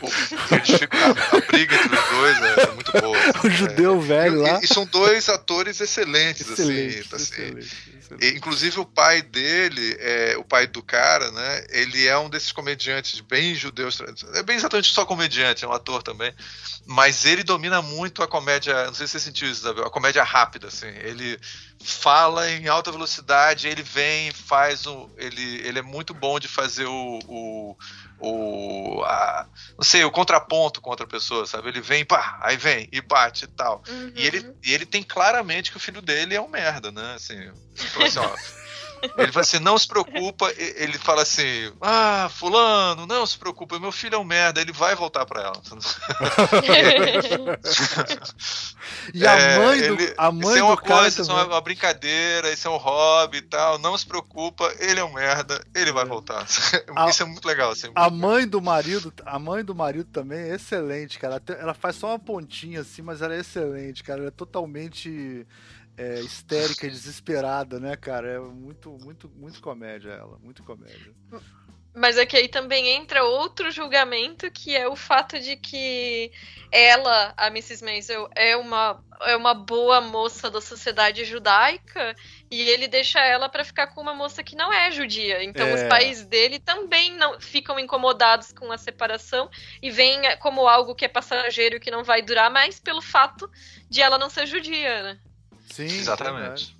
O, 0.00 1.36
a, 1.36 1.40
briga 1.40 1.74
entre 1.74 1.96
os 1.96 2.08
dois 2.08 2.42
é, 2.42 2.62
é 2.62 2.72
muito 2.72 2.92
boa. 2.92 3.18
Assim, 3.18 3.40
o 3.48 3.50
judeu 3.50 3.96
é. 3.96 4.04
velho 4.04 4.36
e, 4.36 4.50
lá. 4.50 4.60
E 4.62 4.66
são 4.66 4.86
dois 4.86 5.28
atores 5.28 5.80
excelentes, 5.80 6.48
excelente, 6.48 7.08
assim. 7.12 7.24
Excelente, 7.24 7.56
assim. 7.56 7.97
Excelente. 8.10 8.36
inclusive 8.36 8.80
o 8.80 8.86
pai 8.86 9.22
dele, 9.22 9.96
é, 10.00 10.36
o 10.38 10.44
pai 10.44 10.66
do 10.66 10.82
cara, 10.82 11.30
né? 11.30 11.66
Ele 11.70 12.06
é 12.06 12.18
um 12.18 12.30
desses 12.30 12.52
comediantes 12.52 13.20
bem 13.20 13.54
judeus. 13.54 14.00
É 14.34 14.42
bem 14.42 14.56
exatamente 14.56 14.92
só 14.92 15.04
comediante, 15.04 15.64
é 15.64 15.68
um 15.68 15.72
ator 15.72 16.02
também. 16.02 16.32
Mas 16.86 17.26
ele 17.26 17.44
domina 17.44 17.82
muito 17.82 18.22
a 18.22 18.28
comédia. 18.28 18.86
Não 18.86 18.94
sei 18.94 19.06
se 19.06 19.12
você 19.12 19.20
sentiu 19.20 19.50
isso, 19.50 19.60
Isabel. 19.60 19.84
A 19.84 19.90
comédia 19.90 20.22
rápida, 20.22 20.68
assim. 20.68 20.86
Ele 20.86 21.38
fala 21.84 22.50
em 22.50 22.66
alta 22.66 22.90
velocidade, 22.90 23.68
ele 23.68 23.82
vem, 23.82 24.32
faz 24.32 24.86
o. 24.86 25.10
Ele, 25.18 25.66
ele 25.66 25.78
é 25.78 25.82
muito 25.82 26.14
bom 26.14 26.38
de 26.38 26.48
fazer 26.48 26.86
o. 26.86 27.18
o, 27.28 27.76
o 28.20 29.02
a, 29.04 29.46
não 29.76 29.84
sei, 29.84 30.04
o 30.04 30.10
contraponto 30.10 30.80
com 30.80 30.90
outra 30.90 31.06
pessoa, 31.06 31.46
sabe? 31.46 31.68
Ele 31.68 31.80
vem, 31.80 32.04
pá, 32.04 32.38
aí 32.42 32.56
vem, 32.56 32.88
e 32.92 33.00
bate 33.00 33.44
e 33.44 33.48
tal. 33.48 33.82
Uhum. 33.88 34.12
E, 34.14 34.26
ele, 34.26 34.54
e 34.64 34.74
ele 34.74 34.86
tem 34.86 35.02
claramente 35.02 35.70
que 35.70 35.76
o 35.76 35.80
filho 35.80 36.02
dele 36.02 36.34
é 36.34 36.40
um 36.40 36.48
merda, 36.48 36.90
né? 36.90 37.14
Assim, 37.14 37.38
assim 37.76 38.18
ó. 38.18 38.34
Ele 39.16 39.32
fala 39.32 39.42
assim, 39.42 39.58
não 39.58 39.78
se 39.78 39.86
preocupa. 39.86 40.52
Ele 40.56 40.98
fala 40.98 41.22
assim, 41.22 41.72
ah, 41.80 42.28
fulano, 42.32 43.06
não 43.06 43.26
se 43.26 43.38
preocupa, 43.38 43.78
meu 43.78 43.92
filho 43.92 44.16
é 44.16 44.18
um 44.18 44.24
merda, 44.24 44.60
ele 44.60 44.72
vai 44.72 44.94
voltar 44.94 45.26
para 45.26 45.42
ela. 45.42 45.58
e 49.14 49.26
a 49.26 49.32
é, 49.32 49.58
mãe 49.58 49.80
do, 49.80 49.84
ele, 49.84 50.14
a 50.16 50.30
mãe 50.30 50.48
isso 50.48 50.58
é 50.58 50.62
uma 50.62 50.76
coisa, 50.76 51.22
isso 51.22 51.30
é 51.30 51.44
uma, 51.44 51.60
brincadeira, 51.60 52.52
isso 52.52 52.68
é 52.68 52.70
um 52.70 52.76
hobby 52.76 53.38
e 53.38 53.42
tal, 53.42 53.78
não 53.78 53.96
se 53.96 54.06
preocupa, 54.06 54.72
ele 54.78 55.00
é 55.00 55.04
um 55.04 55.12
merda, 55.12 55.60
ele 55.74 55.92
vai 55.92 56.04
é. 56.04 56.06
voltar. 56.06 56.46
A, 56.94 57.08
isso 57.08 57.22
é 57.22 57.26
muito 57.26 57.46
legal. 57.46 57.70
Assim, 57.70 57.90
a 57.94 58.10
mãe 58.10 58.46
do 58.46 58.60
marido, 58.60 59.12
a 59.24 59.38
mãe 59.38 59.64
do 59.64 59.74
marido 59.74 60.08
também 60.10 60.38
é 60.38 60.54
excelente, 60.54 61.18
cara. 61.18 61.40
Ela 61.58 61.74
faz 61.74 61.96
só 61.96 62.08
uma 62.08 62.18
pontinha 62.18 62.80
assim, 62.80 63.02
mas 63.02 63.22
ela 63.22 63.34
é 63.34 63.40
excelente, 63.40 64.02
cara. 64.02 64.20
Ela 64.20 64.28
é 64.28 64.32
totalmente 64.32 65.46
é, 65.98 66.20
histérica 66.20 66.86
e 66.86 66.90
desesperada, 66.90 67.80
né, 67.80 67.96
cara? 67.96 68.28
É 68.28 68.38
muito, 68.38 68.96
muito, 69.02 69.28
muito 69.28 69.60
comédia 69.60 70.10
ela, 70.10 70.38
muito 70.38 70.62
comédia. 70.62 71.12
Mas 71.92 72.16
é 72.16 72.24
que 72.24 72.36
aí 72.36 72.46
também 72.46 72.88
entra 72.90 73.24
outro 73.24 73.72
julgamento, 73.72 74.48
que 74.52 74.76
é 74.76 74.86
o 74.86 74.94
fato 74.94 75.40
de 75.40 75.56
que 75.56 76.30
ela, 76.70 77.34
a 77.36 77.48
Mrs. 77.48 77.82
Maisel, 77.84 78.30
é 78.36 78.56
uma, 78.56 79.02
é 79.22 79.34
uma 79.34 79.52
boa 79.54 80.00
moça 80.00 80.48
da 80.48 80.60
sociedade 80.60 81.24
judaica 81.24 82.14
e 82.48 82.60
ele 82.70 82.86
deixa 82.86 83.18
ela 83.18 83.48
para 83.48 83.64
ficar 83.64 83.88
com 83.88 84.00
uma 84.00 84.14
moça 84.14 84.44
que 84.44 84.54
não 84.54 84.72
é 84.72 84.92
judia. 84.92 85.42
Então 85.42 85.66
é. 85.66 85.74
os 85.74 85.82
pais 85.88 86.24
dele 86.24 86.60
também 86.60 87.16
não 87.16 87.40
ficam 87.40 87.80
incomodados 87.80 88.52
com 88.52 88.70
a 88.70 88.78
separação 88.78 89.50
e 89.82 89.90
veem 89.90 90.20
como 90.38 90.68
algo 90.68 90.94
que 90.94 91.06
é 91.06 91.08
passageiro 91.08 91.80
que 91.80 91.90
não 91.90 92.04
vai 92.04 92.22
durar, 92.22 92.48
mais 92.52 92.78
pelo 92.78 93.02
fato 93.02 93.50
de 93.90 94.00
ela 94.00 94.18
não 94.18 94.30
ser 94.30 94.46
judia, 94.46 95.02
né? 95.02 95.18
Sim, 95.70 95.84
exatamente. 95.84 96.77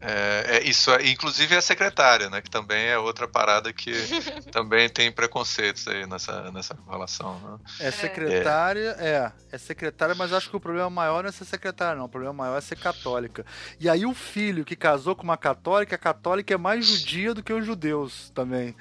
É, 0.00 0.58
é, 0.58 0.62
isso, 0.62 0.92
inclusive 1.00 1.56
a 1.56 1.60
secretária, 1.60 2.30
né? 2.30 2.40
Que 2.40 2.50
também 2.50 2.86
é 2.86 2.98
outra 2.98 3.26
parada 3.26 3.72
que 3.72 3.92
também 4.52 4.88
tem 4.88 5.10
preconceitos 5.10 5.88
aí 5.88 6.06
nessa, 6.06 6.50
nessa 6.52 6.76
relação. 6.88 7.38
Né? 7.40 7.86
É 7.88 7.90
secretária, 7.90 8.96
é. 8.98 9.06
é, 9.06 9.32
é 9.52 9.58
secretária, 9.58 10.14
mas 10.14 10.32
acho 10.32 10.48
que 10.48 10.56
o 10.56 10.60
problema 10.60 10.88
maior 10.88 11.22
não 11.22 11.30
é 11.30 11.32
ser 11.32 11.44
secretária, 11.44 11.96
não. 11.96 12.04
O 12.04 12.08
problema 12.08 12.32
maior 12.32 12.58
é 12.58 12.60
ser 12.60 12.76
católica. 12.76 13.44
E 13.80 13.88
aí 13.88 14.06
o 14.06 14.14
filho 14.14 14.64
que 14.64 14.76
casou 14.76 15.16
com 15.16 15.24
uma 15.24 15.36
católica, 15.36 15.96
a 15.96 15.98
católica 15.98 16.54
é 16.54 16.56
mais 16.56 16.86
judia 16.86 17.34
do 17.34 17.42
que 17.42 17.52
os 17.52 17.66
judeus 17.66 18.30
também. 18.30 18.76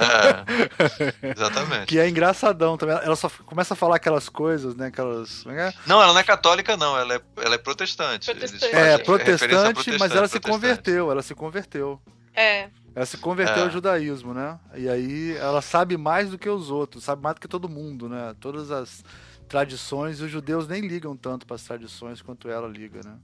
É, 0.00 1.30
exatamente. 1.30 1.86
que 1.86 1.98
é 1.98 2.08
engraçadão 2.08 2.76
também. 2.76 2.96
Ela 2.96 3.16
só 3.16 3.30
começa 3.46 3.74
a 3.74 3.76
falar 3.76 3.96
aquelas 3.96 4.28
coisas, 4.28 4.74
né? 4.74 4.88
Aquelas. 4.88 5.44
É 5.46 5.72
não, 5.86 6.02
ela 6.02 6.12
não 6.12 6.20
é 6.20 6.24
católica, 6.24 6.76
não. 6.76 6.98
Ela 6.98 7.14
é, 7.14 7.20
ela 7.36 7.54
é 7.54 7.58
protestante. 7.58 8.30
protestante. 8.30 8.74
É, 8.74 8.98
protestante, 8.98 9.98
mas 9.98 10.12
ela 10.12 10.23
ela 10.24 10.28
se 10.28 10.40
converteu, 10.40 11.10
ela 11.10 11.22
se 11.22 11.34
converteu. 11.34 12.00
É. 12.34 12.70
Ela 12.94 13.06
se 13.06 13.18
converteu 13.18 13.62
é. 13.62 13.66
ao 13.66 13.70
judaísmo, 13.70 14.32
né? 14.32 14.58
E 14.74 14.88
aí 14.88 15.36
ela 15.36 15.60
sabe 15.60 15.96
mais 15.96 16.30
do 16.30 16.38
que 16.38 16.48
os 16.48 16.70
outros, 16.70 17.04
sabe 17.04 17.22
mais 17.22 17.34
do 17.34 17.40
que 17.40 17.48
todo 17.48 17.68
mundo, 17.68 18.08
né? 18.08 18.34
Todas 18.40 18.70
as 18.70 19.04
tradições, 19.48 20.20
os 20.20 20.30
judeus 20.30 20.66
nem 20.66 20.80
ligam 20.80 21.16
tanto 21.16 21.46
para 21.46 21.56
as 21.56 21.62
tradições 21.62 22.22
quanto 22.22 22.48
ela 22.48 22.68
liga, 22.68 23.00
né? 23.04 23.16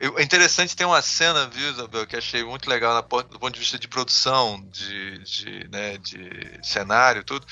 É, 0.00 0.06
é 0.06 0.22
interessante, 0.22 0.76
tem 0.76 0.86
uma 0.86 1.02
cena, 1.02 1.46
viu, 1.46 1.70
Isabel, 1.70 2.06
que 2.06 2.16
achei 2.16 2.42
muito 2.42 2.68
legal 2.68 3.02
do 3.02 3.38
ponto 3.38 3.50
de 3.50 3.60
vista 3.60 3.78
de 3.78 3.86
produção, 3.86 4.66
de, 4.70 5.18
de, 5.18 5.68
né, 5.68 5.98
de 5.98 6.58
cenário, 6.62 7.22
tudo 7.24 7.46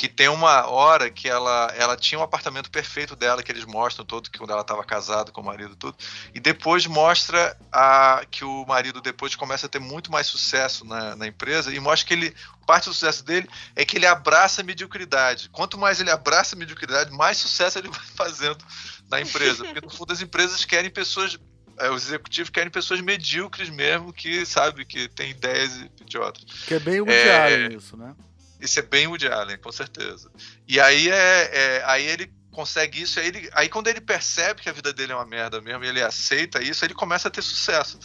que 0.00 0.08
tem 0.08 0.28
uma 0.28 0.66
hora 0.66 1.10
que 1.10 1.28
ela, 1.28 1.70
ela 1.76 1.94
tinha 1.94 2.18
um 2.18 2.22
apartamento 2.22 2.70
perfeito 2.70 3.14
dela, 3.14 3.42
que 3.42 3.52
eles 3.52 3.66
mostram 3.66 4.02
todo, 4.02 4.30
que 4.30 4.38
quando 4.38 4.50
ela 4.50 4.62
estava 4.62 4.82
casada 4.82 5.30
com 5.30 5.42
o 5.42 5.44
marido 5.44 5.76
tudo, 5.76 5.94
e 6.34 6.40
depois 6.40 6.86
mostra 6.86 7.54
a, 7.70 8.24
que 8.30 8.42
o 8.42 8.64
marido 8.64 9.02
depois 9.02 9.34
começa 9.34 9.66
a 9.66 9.68
ter 9.68 9.78
muito 9.78 10.10
mais 10.10 10.26
sucesso 10.26 10.86
na, 10.86 11.14
na 11.14 11.26
empresa, 11.26 11.70
e 11.70 11.78
mostra 11.78 12.08
que 12.08 12.14
ele, 12.14 12.34
parte 12.66 12.88
do 12.88 12.94
sucesso 12.94 13.22
dele 13.22 13.46
é 13.76 13.84
que 13.84 13.98
ele 13.98 14.06
abraça 14.06 14.62
a 14.62 14.64
mediocridade. 14.64 15.50
Quanto 15.50 15.76
mais 15.76 16.00
ele 16.00 16.10
abraça 16.10 16.56
a 16.56 16.58
mediocridade, 16.58 17.10
mais 17.10 17.36
sucesso 17.36 17.78
ele 17.78 17.88
vai 17.92 18.00
fazendo 18.16 18.64
na 19.10 19.20
empresa, 19.20 19.66
porque 19.66 19.82
no 19.82 19.90
fundo 19.90 20.14
as 20.14 20.22
empresas 20.22 20.64
querem 20.64 20.88
pessoas 20.88 21.38
é, 21.78 21.90
os 21.90 22.06
executivos 22.06 22.48
querem 22.48 22.70
pessoas 22.70 23.02
medíocres 23.02 23.68
mesmo, 23.68 24.14
que 24.14 24.46
sabe, 24.46 24.86
que 24.86 25.08
tem 25.08 25.32
ideias 25.32 25.76
idiotas. 26.00 26.42
Que 26.66 26.74
é 26.74 26.78
bem 26.78 27.02
o 27.02 27.08
é, 27.08 27.68
isso, 27.74 27.98
né? 27.98 28.14
Isso 28.60 28.78
é 28.78 28.82
bem 28.82 29.06
Woody 29.06 29.28
Allen, 29.28 29.58
com 29.58 29.72
certeza. 29.72 30.30
E 30.68 30.78
aí 30.78 31.08
é, 31.08 31.50
é 31.52 31.84
aí 31.86 32.06
ele 32.06 32.32
consegue 32.50 33.00
isso, 33.00 33.18
aí, 33.20 33.28
ele, 33.28 33.50
aí 33.54 33.68
quando 33.68 33.88
ele 33.88 34.00
percebe 34.00 34.60
que 34.60 34.68
a 34.68 34.72
vida 34.72 34.92
dele 34.92 35.12
é 35.12 35.14
uma 35.14 35.24
merda 35.24 35.60
mesmo, 35.60 35.84
e 35.84 35.88
ele 35.88 36.02
aceita 36.02 36.62
isso, 36.62 36.84
ele 36.84 36.94
começa 36.94 37.28
a 37.28 37.30
ter 37.30 37.42
sucesso. 37.42 37.98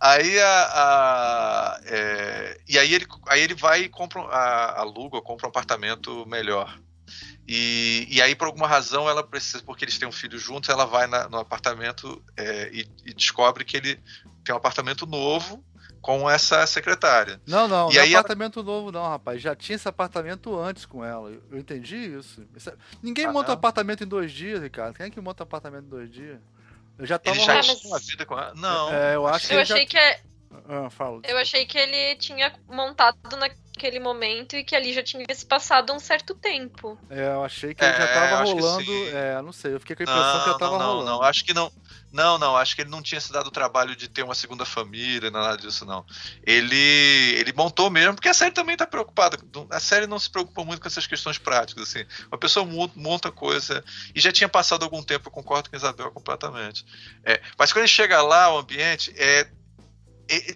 Aí 0.00 0.38
a, 0.40 0.62
a 0.74 1.80
é, 1.84 2.60
e 2.68 2.78
aí 2.78 2.94
ele, 2.94 3.06
aí 3.26 3.40
ele 3.40 3.54
vai 3.54 3.82
e 3.82 3.88
compra, 3.88 4.22
a, 4.22 4.80
aluga 4.80 5.20
compra 5.22 5.46
um 5.46 5.50
apartamento 5.50 6.26
melhor. 6.26 6.78
E, 7.46 8.06
e 8.10 8.22
aí, 8.22 8.34
por 8.34 8.46
alguma 8.46 8.66
razão, 8.66 9.08
ela 9.08 9.22
precisa, 9.22 9.62
porque 9.62 9.84
eles 9.84 9.98
têm 9.98 10.08
um 10.08 10.12
filho 10.12 10.38
juntos, 10.38 10.70
ela 10.70 10.86
vai 10.86 11.06
na, 11.06 11.28
no 11.28 11.38
apartamento 11.38 12.22
é, 12.36 12.70
e, 12.72 12.88
e, 13.04 13.12
descobre 13.12 13.64
que 13.64 13.76
ele 13.76 14.02
tem 14.42 14.54
um 14.54 14.58
apartamento 14.58 15.06
novo 15.06 15.62
com 16.04 16.28
essa 16.28 16.66
secretária. 16.66 17.40
Não, 17.46 17.66
não, 17.66 17.90
e 17.90 17.94
não 17.94 18.00
é 18.00 18.04
aí 18.04 18.14
apartamento 18.14 18.60
ela... 18.60 18.66
novo 18.66 18.92
não, 18.92 19.08
rapaz. 19.08 19.40
Já 19.40 19.56
tinha 19.56 19.74
esse 19.74 19.88
apartamento 19.88 20.54
antes 20.60 20.84
com 20.84 21.02
ela. 21.02 21.30
Eu, 21.30 21.58
entendi 21.58 21.96
isso. 21.96 22.46
É- 22.54 22.74
Ninguém 23.02 23.24
ah, 23.24 23.32
monta 23.32 23.48
não? 23.48 23.54
apartamento 23.54 24.04
em 24.04 24.06
dois 24.06 24.30
dias, 24.30 24.60
Ricardo. 24.60 24.94
Quem 24.94 25.06
é 25.06 25.10
que 25.10 25.18
monta 25.18 25.44
apartamento 25.44 25.86
em 25.86 25.88
dois 25.88 26.12
dias? 26.12 26.38
Eu 26.98 27.06
já 27.06 27.18
tava... 27.18 27.34
Ele 27.34 27.46
já 27.46 27.62
tinha 27.62 27.90
uma 27.90 27.98
vida 27.98 28.26
com 28.26 28.38
ela? 28.38 28.52
Não. 28.54 28.92
É, 28.92 29.14
eu 29.14 29.26
acho 29.26 29.50
eu 29.50 29.60
achei 29.60 29.78
já... 29.78 29.86
que 29.86 29.96
é... 29.96 30.20
Ah. 30.68 30.88
Eu 31.22 31.38
achei 31.38 31.64
que 31.64 31.78
ele 31.78 32.16
tinha 32.16 32.54
montado 32.68 33.16
naquele 33.74 33.98
momento 33.98 34.56
e 34.56 34.62
que 34.62 34.74
ali 34.74 34.92
já 34.92 35.02
tinha 35.02 35.26
se 35.34 35.44
passado 35.44 35.92
um 35.92 35.98
certo 35.98 36.34
tempo. 36.34 36.96
É, 37.10 37.26
eu 37.26 37.44
achei 37.44 37.74
que 37.74 37.84
é, 37.84 37.88
ele 37.88 37.98
já 37.98 38.06
tava 38.06 38.44
rolando. 38.44 38.92
É, 39.08 39.42
não 39.42 39.52
sei, 39.52 39.74
eu 39.74 39.80
fiquei 39.80 39.96
com 39.96 40.02
a 40.02 40.04
impressão 40.04 40.32
não, 40.32 40.44
que 40.44 40.50
já 40.50 40.58
tava 40.58 40.78
não, 40.78 40.86
rolando. 40.86 41.10
Não, 41.10 41.22
acho 41.22 41.44
que 41.44 41.52
não. 41.52 41.72
Não, 42.12 42.38
não, 42.38 42.56
acho 42.56 42.76
que 42.76 42.82
ele 42.82 42.90
não 42.90 43.02
tinha 43.02 43.20
se 43.20 43.32
dado 43.32 43.48
o 43.48 43.50
trabalho 43.50 43.96
de 43.96 44.08
ter 44.08 44.22
uma 44.22 44.36
segunda 44.36 44.64
família, 44.64 45.32
nada 45.32 45.56
disso, 45.56 45.84
não. 45.84 46.06
Ele, 46.46 46.76
ele 46.76 47.52
montou 47.52 47.90
mesmo, 47.90 48.14
porque 48.14 48.28
a 48.28 48.34
série 48.34 48.52
também 48.52 48.74
está 48.74 48.86
preocupada. 48.86 49.36
A 49.68 49.80
série 49.80 50.06
não 50.06 50.18
se 50.20 50.30
preocupa 50.30 50.64
muito 50.64 50.80
com 50.80 50.86
essas 50.86 51.08
questões 51.08 51.38
práticas, 51.38 51.82
assim. 51.82 52.04
Uma 52.28 52.38
pessoa 52.38 52.64
monta 52.94 53.32
coisa 53.32 53.84
e 54.14 54.20
já 54.20 54.30
tinha 54.30 54.48
passado 54.48 54.84
algum 54.84 55.02
tempo, 55.02 55.26
eu 55.26 55.32
concordo 55.32 55.68
com 55.68 55.74
a 55.74 55.78
Isabel 55.78 56.12
completamente. 56.12 56.86
É, 57.24 57.42
mas 57.58 57.72
quando 57.72 57.80
ele 57.80 57.88
chega 57.88 58.22
lá, 58.22 58.54
o 58.54 58.58
ambiente 58.58 59.12
é 59.16 59.48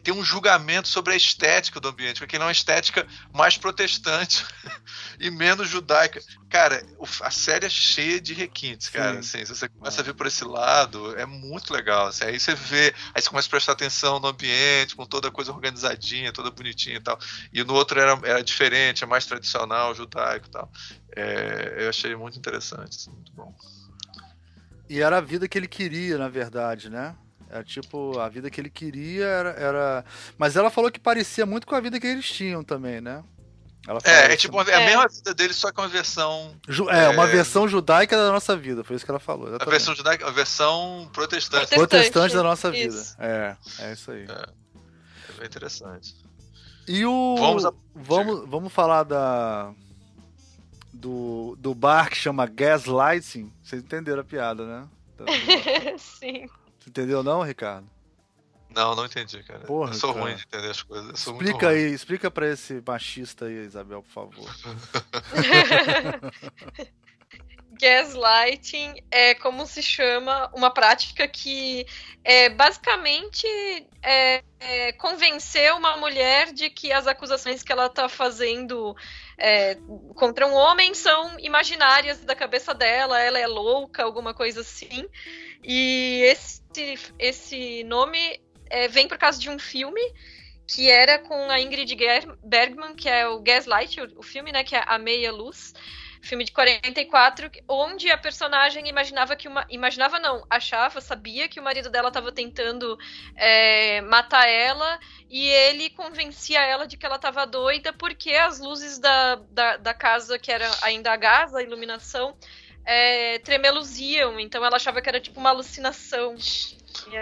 tem 0.02 0.14
um 0.14 0.24
julgamento 0.24 0.88
sobre 0.88 1.12
a 1.12 1.16
estética 1.16 1.78
do 1.78 1.88
ambiente, 1.88 2.18
porque 2.18 2.36
ele 2.36 2.42
é 2.42 2.46
uma 2.46 2.52
estética 2.52 3.06
mais 3.34 3.56
protestante 3.56 4.44
e 5.20 5.30
menos 5.30 5.68
judaica. 5.68 6.20
Cara, 6.48 6.82
a 7.20 7.30
série 7.30 7.66
é 7.66 7.68
cheia 7.68 8.20
de 8.20 8.32
requintes, 8.32 8.88
cara. 8.88 9.18
Assim, 9.18 9.44
se 9.44 9.54
você 9.54 9.68
começa 9.68 10.00
a 10.00 10.04
ver 10.04 10.14
por 10.14 10.26
esse 10.26 10.44
lado, 10.44 11.14
é 11.18 11.26
muito 11.26 11.72
legal. 11.72 12.06
Assim, 12.06 12.24
aí 12.24 12.40
você 12.40 12.54
vê, 12.54 12.94
aí 13.14 13.20
você 13.20 13.28
começa 13.28 13.48
a 13.48 13.50
prestar 13.50 13.72
atenção 13.72 14.18
no 14.18 14.28
ambiente, 14.28 14.96
com 14.96 15.04
toda 15.04 15.28
a 15.28 15.30
coisa 15.32 15.52
organizadinha, 15.52 16.32
toda 16.32 16.50
bonitinha 16.50 16.96
e 16.96 17.02
tal. 17.02 17.18
E 17.52 17.62
no 17.62 17.74
outro 17.74 18.00
era, 18.00 18.18
era 18.24 18.42
diferente, 18.42 19.04
é 19.04 19.06
mais 19.06 19.26
tradicional, 19.26 19.94
judaico 19.94 20.46
e 20.46 20.50
tal. 20.50 20.72
É, 21.14 21.84
eu 21.84 21.88
achei 21.90 22.14
muito 22.16 22.38
interessante, 22.38 22.96
assim, 22.96 23.10
muito 23.10 23.32
bom. 23.32 23.54
E 24.88 25.02
era 25.02 25.18
a 25.18 25.20
vida 25.20 25.46
que 25.46 25.58
ele 25.58 25.68
queria, 25.68 26.16
na 26.16 26.28
verdade, 26.28 26.88
né? 26.88 27.14
Era 27.50 27.64
tipo, 27.64 28.18
a 28.18 28.28
vida 28.28 28.50
que 28.50 28.60
ele 28.60 28.70
queria 28.70 29.24
era, 29.24 29.50
era. 29.50 30.04
Mas 30.36 30.56
ela 30.56 30.70
falou 30.70 30.90
que 30.90 31.00
parecia 31.00 31.46
muito 31.46 31.66
com 31.66 31.74
a 31.74 31.80
vida 31.80 31.98
que 31.98 32.06
eles 32.06 32.30
tinham 32.30 32.62
também, 32.62 33.00
né? 33.00 33.22
é, 34.04 34.32
é 34.32 34.36
tipo 34.36 34.60
é 34.60 34.74
a 34.74 34.80
mesma 34.84 35.08
vida 35.08 35.34
dele, 35.34 35.54
só 35.54 35.72
que 35.72 35.80
uma 35.80 35.88
versão. 35.88 36.54
Ju, 36.68 36.90
é, 36.90 37.08
uma 37.08 37.26
é, 37.26 37.32
versão 37.32 37.66
judaica 37.66 38.16
da 38.16 38.30
nossa 38.30 38.54
vida, 38.56 38.84
foi 38.84 38.96
isso 38.96 39.04
que 39.04 39.10
ela 39.10 39.20
falou. 39.20 39.48
Exatamente. 39.48 39.68
A 39.68 39.70
versão 39.70 39.94
judaica, 39.94 40.26
a 40.26 40.30
versão 40.30 41.10
protestante. 41.12 41.68
Protestante, 41.68 41.88
protestante 41.88 42.34
da 42.34 42.42
nossa 42.42 42.70
vida. 42.70 42.94
Isso. 42.94 43.16
É, 43.18 43.56
é 43.78 43.92
isso 43.92 44.10
aí. 44.10 44.26
É, 44.28 44.32
é 44.32 45.32
bem 45.38 45.46
interessante. 45.46 46.14
E 46.86 47.04
o. 47.06 47.36
Vamos, 47.38 47.64
a... 47.64 47.72
vamos, 47.94 48.48
vamos 48.48 48.72
falar 48.72 49.04
da. 49.04 49.72
Do, 50.92 51.56
do 51.58 51.74
bar 51.74 52.10
que 52.10 52.16
chama 52.16 52.44
Gaslighting. 52.44 53.52
Vocês 53.62 53.82
entenderam 53.82 54.20
a 54.20 54.24
piada, 54.24 54.66
né? 54.66 54.88
Sim. 55.96 56.46
Entendeu 56.88 57.22
não, 57.22 57.42
Ricardo? 57.42 57.88
Não, 58.70 58.94
não 58.94 59.06
entendi, 59.06 59.42
cara. 59.42 59.60
Porra, 59.60 59.90
eu 59.90 59.94
sou 59.94 60.12
cara. 60.12 60.24
ruim 60.24 60.36
de 60.36 60.42
entender 60.42 60.70
as 60.70 60.82
coisas. 60.82 61.18
explica 61.18 61.68
aí, 61.68 61.92
explica 61.92 62.30
para 62.30 62.48
esse 62.48 62.82
machista 62.86 63.46
aí, 63.46 63.64
Isabel, 63.64 64.02
por 64.02 64.10
favor. 64.10 64.54
Gaslighting 67.80 69.02
é 69.10 69.34
como 69.34 69.64
se 69.64 69.82
chama 69.82 70.50
uma 70.52 70.70
prática 70.70 71.28
que 71.28 71.86
é, 72.24 72.48
basicamente 72.48 73.46
é, 74.02 74.42
é, 74.58 74.92
convencer 74.92 75.72
uma 75.74 75.96
mulher 75.96 76.52
de 76.52 76.68
que 76.70 76.92
as 76.92 77.06
acusações 77.06 77.62
que 77.62 77.70
ela 77.70 77.86
está 77.86 78.08
fazendo 78.08 78.96
é, 79.38 79.78
contra 80.16 80.46
um 80.46 80.54
homem 80.54 80.92
são 80.92 81.38
imaginárias 81.38 82.18
da 82.20 82.34
cabeça 82.34 82.74
dela, 82.74 83.20
ela 83.20 83.38
é 83.38 83.46
louca, 83.46 84.02
alguma 84.02 84.34
coisa 84.34 84.60
assim. 84.60 85.08
E 85.62 86.22
esse, 86.24 86.60
esse 87.18 87.84
nome 87.84 88.40
é, 88.70 88.88
vem 88.88 89.08
por 89.08 89.18
causa 89.18 89.38
de 89.40 89.50
um 89.50 89.58
filme 89.58 90.00
que 90.66 90.90
era 90.90 91.18
com 91.18 91.50
a 91.50 91.58
Ingrid 91.58 91.96
Bergman, 92.44 92.94
que 92.94 93.08
é 93.08 93.26
o 93.26 93.40
Gaslight, 93.40 94.00
o, 94.00 94.18
o 94.18 94.22
filme, 94.22 94.52
né, 94.52 94.62
que 94.62 94.76
é 94.76 94.84
A 94.86 94.98
Meia 94.98 95.32
Luz, 95.32 95.72
filme 96.20 96.44
de 96.44 96.52
44, 96.52 97.50
onde 97.66 98.10
a 98.10 98.18
personagem 98.18 98.86
imaginava 98.86 99.34
que 99.34 99.48
uma. 99.48 99.66
Imaginava 99.70 100.18
não, 100.18 100.44
achava, 100.50 101.00
sabia 101.00 101.48
que 101.48 101.60
o 101.60 101.62
marido 101.62 101.88
dela 101.88 102.08
estava 102.08 102.30
tentando 102.30 102.98
é, 103.34 104.00
matar 104.02 104.46
ela 104.46 104.98
e 105.30 105.48
ele 105.48 105.90
convencia 105.90 106.60
ela 106.60 106.86
de 106.86 106.96
que 106.96 107.06
ela 107.06 107.16
estava 107.16 107.46
doida 107.46 107.92
porque 107.92 108.32
as 108.32 108.58
luzes 108.58 108.98
da, 108.98 109.36
da, 109.50 109.76
da, 109.78 109.94
casa, 109.94 110.38
que 110.38 110.52
era 110.52 110.68
ainda 110.82 111.12
a 111.12 111.16
gás, 111.16 111.54
a 111.54 111.62
iluminação, 111.62 112.36
é, 112.90 113.38
tremeluziam, 113.40 114.40
então 114.40 114.64
ela 114.64 114.76
achava 114.76 115.02
que 115.02 115.08
era 115.10 115.20
tipo 115.20 115.38
uma 115.38 115.50
alucinação. 115.50 116.34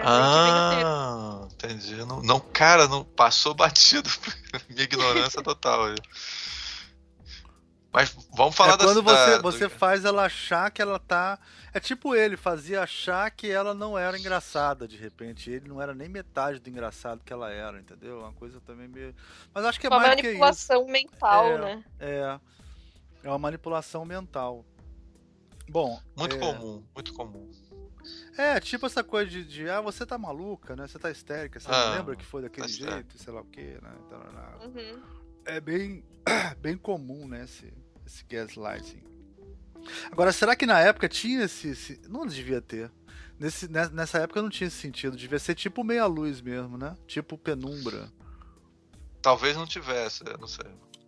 Ah, 0.01 1.45
entendi. 1.51 1.93
Não, 2.05 2.21
não, 2.21 2.39
cara, 2.39 2.87
não 2.87 3.03
passou 3.03 3.53
batido. 3.53 4.09
Minha 4.69 4.83
ignorância 4.83 5.43
total. 5.43 5.93
Mas 7.91 8.15
vamos 8.33 8.55
falar 8.55 8.75
é 8.75 8.77
da 8.77 8.85
Quando 8.85 9.03
você, 9.03 9.31
da, 9.31 9.41
você 9.41 9.67
faz 9.67 10.05
ela 10.05 10.23
achar 10.23 10.71
que 10.71 10.81
ela 10.81 10.99
tá. 10.99 11.37
É 11.73 11.81
tipo 11.81 12.15
ele, 12.15 12.37
fazia 12.37 12.81
achar 12.81 13.29
que 13.29 13.51
ela 13.51 13.73
não 13.73 13.97
era 13.97 14.17
engraçada 14.17 14.87
de 14.87 14.95
repente. 14.95 15.51
Ele 15.51 15.67
não 15.67 15.81
era 15.81 15.93
nem 15.93 16.07
metade 16.07 16.59
do 16.59 16.69
engraçado 16.69 17.25
que 17.25 17.33
ela 17.33 17.51
era, 17.51 17.77
entendeu? 17.77 18.19
Uma 18.19 18.31
coisa 18.31 18.61
também 18.61 18.87
meio. 18.87 19.13
Mas 19.53 19.65
acho 19.65 19.81
que 19.81 19.87
é 19.87 19.89
uma 19.89 19.99
mais 19.99 20.15
que 20.15 20.27
isso. 20.27 20.37
Uma 20.37 20.45
manipulação 20.45 20.87
mental, 20.87 21.45
é, 21.45 21.57
né? 21.57 21.83
É. 21.99 22.39
É 23.21 23.29
uma 23.29 23.39
manipulação 23.39 24.05
mental. 24.05 24.63
Bom. 25.69 25.99
Muito 26.15 26.35
é... 26.35 26.39
comum, 26.39 26.83
muito 26.93 27.13
comum. 27.13 27.51
É, 28.37 28.59
tipo 28.59 28.85
essa 28.85 29.03
coisa 29.03 29.29
de, 29.29 29.43
de, 29.43 29.69
ah, 29.69 29.81
você 29.81 30.05
tá 30.05 30.17
maluca, 30.17 30.75
né? 30.75 30.87
Você 30.87 30.97
tá 30.97 31.11
histérica, 31.11 31.59
você 31.59 31.67
ah, 31.69 31.89
não 31.89 31.97
lembra 31.97 32.15
que 32.15 32.25
foi 32.25 32.41
daquele 32.41 32.67
tá 32.67 32.71
jeito, 32.71 33.17
sei 33.17 33.33
lá 33.33 33.41
o 33.41 33.45
quê, 33.45 33.77
né? 33.81 33.91
Então, 34.05 34.21
uhum. 34.65 35.03
É 35.45 35.59
bem, 35.59 36.03
bem 36.59 36.77
comum, 36.77 37.27
né, 37.27 37.43
esse, 37.43 37.73
esse 38.05 38.23
gaslighting. 38.25 39.03
Agora, 40.11 40.31
será 40.31 40.55
que 40.55 40.65
na 40.65 40.79
época 40.79 41.07
tinha 41.07 41.43
esse. 41.43 41.69
esse... 41.69 42.01
Não 42.07 42.25
devia 42.25 42.61
ter. 42.61 42.91
Nesse, 43.39 43.67
nessa 43.67 44.19
época 44.19 44.41
não 44.41 44.49
tinha 44.49 44.67
esse 44.67 44.77
sentido. 44.77 45.15
Devia 45.15 45.39
ser 45.39 45.55
tipo 45.55 45.83
meia-luz 45.83 46.41
mesmo, 46.41 46.77
né? 46.77 46.95
Tipo 47.05 47.37
penumbra. 47.37 48.11
Talvez 49.21 49.55
não 49.55 49.65
tivesse, 49.65 50.23
não 50.39 50.47
sei. 50.47 50.65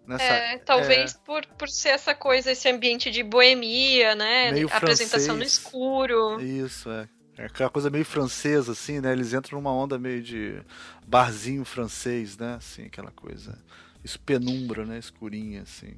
Nessa, 0.09 0.23
é, 0.23 0.57
talvez 0.57 1.13
é... 1.13 1.17
Por, 1.23 1.45
por 1.45 1.69
ser 1.69 1.89
essa 1.89 2.15
coisa, 2.15 2.51
esse 2.51 2.67
ambiente 2.67 3.11
de 3.11 3.21
boemia, 3.21 4.15
né? 4.15 4.51
Meio 4.51 4.67
apresentação 4.73 5.37
no 5.37 5.43
escuro. 5.43 6.41
Isso, 6.41 6.89
é. 6.89 7.07
É 7.37 7.45
aquela 7.45 7.69
coisa 7.69 7.91
meio 7.91 8.03
francesa, 8.03 8.71
assim, 8.71 8.99
né? 8.99 9.11
Eles 9.13 9.33
entram 9.33 9.59
numa 9.59 9.71
onda 9.71 9.99
meio 9.99 10.23
de 10.23 10.59
barzinho 11.07 11.63
francês, 11.63 12.35
né? 12.35 12.55
Assim, 12.55 12.87
aquela 12.87 13.11
coisa. 13.11 13.55
Isso 14.03 14.19
penumbra, 14.19 14.83
né? 14.83 14.97
Escurinha, 14.97 15.61
assim 15.61 15.95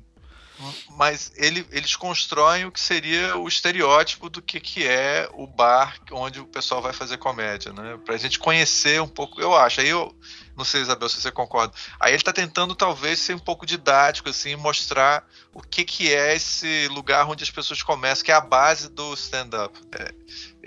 mas 0.90 1.32
ele, 1.36 1.66
eles 1.72 1.96
constroem 1.96 2.66
o 2.66 2.72
que 2.72 2.80
seria 2.80 3.38
o 3.38 3.48
estereótipo 3.48 4.30
do 4.30 4.42
que, 4.42 4.60
que 4.60 4.86
é 4.86 5.28
o 5.34 5.48
bar 5.48 6.00
onde 6.12 6.40
o 6.40 6.46
pessoal 6.46 6.82
vai 6.82 6.94
fazer 6.94 7.18
comédia, 7.18 7.74
né? 7.74 7.98
Pra 8.06 8.18
gente 8.18 8.38
conhecer 8.38 9.02
um 9.02 9.08
pouco, 9.08 9.42
eu 9.42 9.56
acho. 9.56 9.82
Aí 9.82 9.90
eu 9.90 10.16
não 10.62 10.66
sei, 10.66 10.82
Isabel, 10.82 11.10
se 11.10 11.20
você 11.20 11.32
concorda. 11.32 11.74
Aí 12.00 12.14
ele 12.14 12.22
tá 12.22 12.32
tentando 12.32 12.76
talvez 12.76 13.20
ser 13.20 13.34
um 13.34 13.40
pouco 13.40 13.66
didático, 13.66 14.30
assim, 14.30 14.56
mostrar 14.56 15.28
o 15.54 15.60
que, 15.60 15.84
que 15.84 16.14
é 16.14 16.36
esse 16.36 16.88
lugar 16.90 17.28
onde 17.28 17.44
as 17.44 17.50
pessoas 17.50 17.82
começam, 17.82 18.24
que 18.24 18.32
é 18.32 18.36
a 18.36 18.42
base 18.42 18.88
do 18.90 19.12
stand-up. 19.16 19.78
É, 19.92 20.14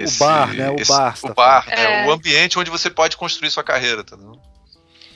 o 0.04 0.10
bar, 0.18 0.52
né? 0.52 0.70
O 0.70 0.76
esse, 0.76 0.90
bar. 0.90 1.16
O 1.22 1.28
tá 1.28 1.34
bar, 1.34 1.66
né? 1.68 2.04
É. 2.04 2.06
O 2.06 2.10
ambiente 2.10 2.58
onde 2.58 2.70
você 2.70 2.90
pode 2.90 3.16
construir 3.16 3.50
sua 3.50 3.62
carreira, 3.62 4.02
tá 4.02 4.16
vendo? 4.16 4.40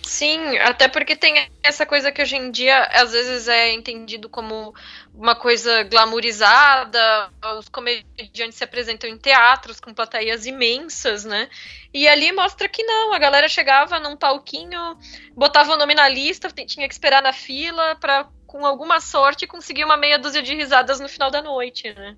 Sim, 0.09 0.57
até 0.61 0.89
porque 0.89 1.15
tem 1.15 1.51
essa 1.63 1.85
coisa 1.85 2.11
que 2.11 2.23
hoje 2.23 2.35
em 2.35 2.51
dia 2.51 2.83
às 2.95 3.13
vezes 3.13 3.47
é 3.47 3.75
entendido 3.75 4.27
como 4.27 4.75
uma 5.13 5.37
coisa 5.37 5.83
glamourizada, 5.83 7.31
os 7.59 7.69
comediantes 7.69 8.57
se 8.57 8.65
apresentam 8.65 9.11
em 9.11 9.19
teatros 9.19 9.79
com 9.79 9.93
plateias 9.93 10.47
imensas, 10.47 11.27
né? 11.27 11.51
E 11.93 12.09
ali 12.09 12.33
mostra 12.33 12.71
que 12.71 12.83
não, 12.83 13.13
a 13.13 13.19
galera 13.19 13.51
chegava 13.51 14.01
num 14.01 14.17
palquinho, 14.17 14.99
botava 15.37 15.75
o 15.75 15.77
nome 15.77 15.95
na 15.95 16.09
lista, 16.09 16.49
tinha 16.51 16.89
que 16.89 16.95
esperar 16.95 17.21
na 17.21 17.35
fila 17.35 17.95
para 17.97 18.27
com 18.47 18.65
alguma 18.65 19.01
sorte 19.01 19.47
conseguir 19.47 19.85
uma 19.85 19.99
meia 19.99 20.19
dúzia 20.19 20.43
de 20.43 20.55
risadas 20.55 21.01
no 21.01 21.09
final 21.09 21.31
da 21.31 21.43
noite, 21.43 21.93
né? 21.93 22.17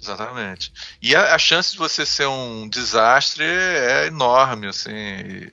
Exatamente. 0.00 0.72
E 1.02 1.16
a, 1.16 1.34
a 1.34 1.38
chance 1.38 1.72
de 1.72 1.78
você 1.78 2.06
ser 2.06 2.26
um 2.28 2.68
desastre 2.68 3.44
é 3.44 4.06
enorme, 4.06 4.68
assim. 4.68 4.92
E 4.92 5.52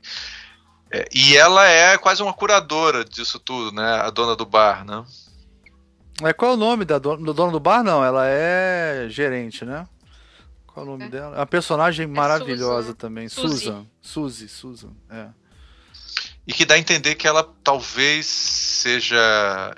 é, 0.94 1.08
e 1.14 1.36
ela 1.36 1.68
é 1.68 1.98
quase 1.98 2.22
uma 2.22 2.34
curadora 2.34 3.04
disso 3.04 3.40
tudo, 3.40 3.76
né? 3.76 4.02
A 4.02 4.10
dona 4.12 4.36
do 4.36 4.46
bar, 4.46 4.86
né? 4.86 5.04
É, 6.22 6.32
qual 6.32 6.52
é 6.52 6.54
o 6.54 6.58
nome 6.58 6.86
da 6.86 7.00
dona, 7.00 7.24
do 7.24 7.34
dono 7.34 7.52
do 7.52 7.60
bar? 7.60 7.84
Não, 7.84 8.06
ela 8.06 8.28
é 8.28 9.08
gerente, 9.10 9.66
né? 9.66 9.88
Qual 10.68 10.86
é 10.86 10.90
o 10.90 10.92
nome 10.92 11.06
é. 11.06 11.10
dela? 11.10 11.36
É 11.36 11.40
uma 11.40 11.46
personagem 11.48 12.04
é 12.04 12.08
maravilhosa 12.08 12.88
Susan. 12.88 12.94
também. 12.94 13.28
Susan. 13.28 13.86
Suzy, 14.00 14.48
Susan, 14.48 14.92
é 15.10 15.28
e 16.46 16.52
que 16.52 16.66
dá 16.66 16.76
a 16.76 16.80
entender 16.80 17.16
que 17.16 17.26
ela 17.26 17.50
talvez 17.64 18.26
seja 18.26 19.18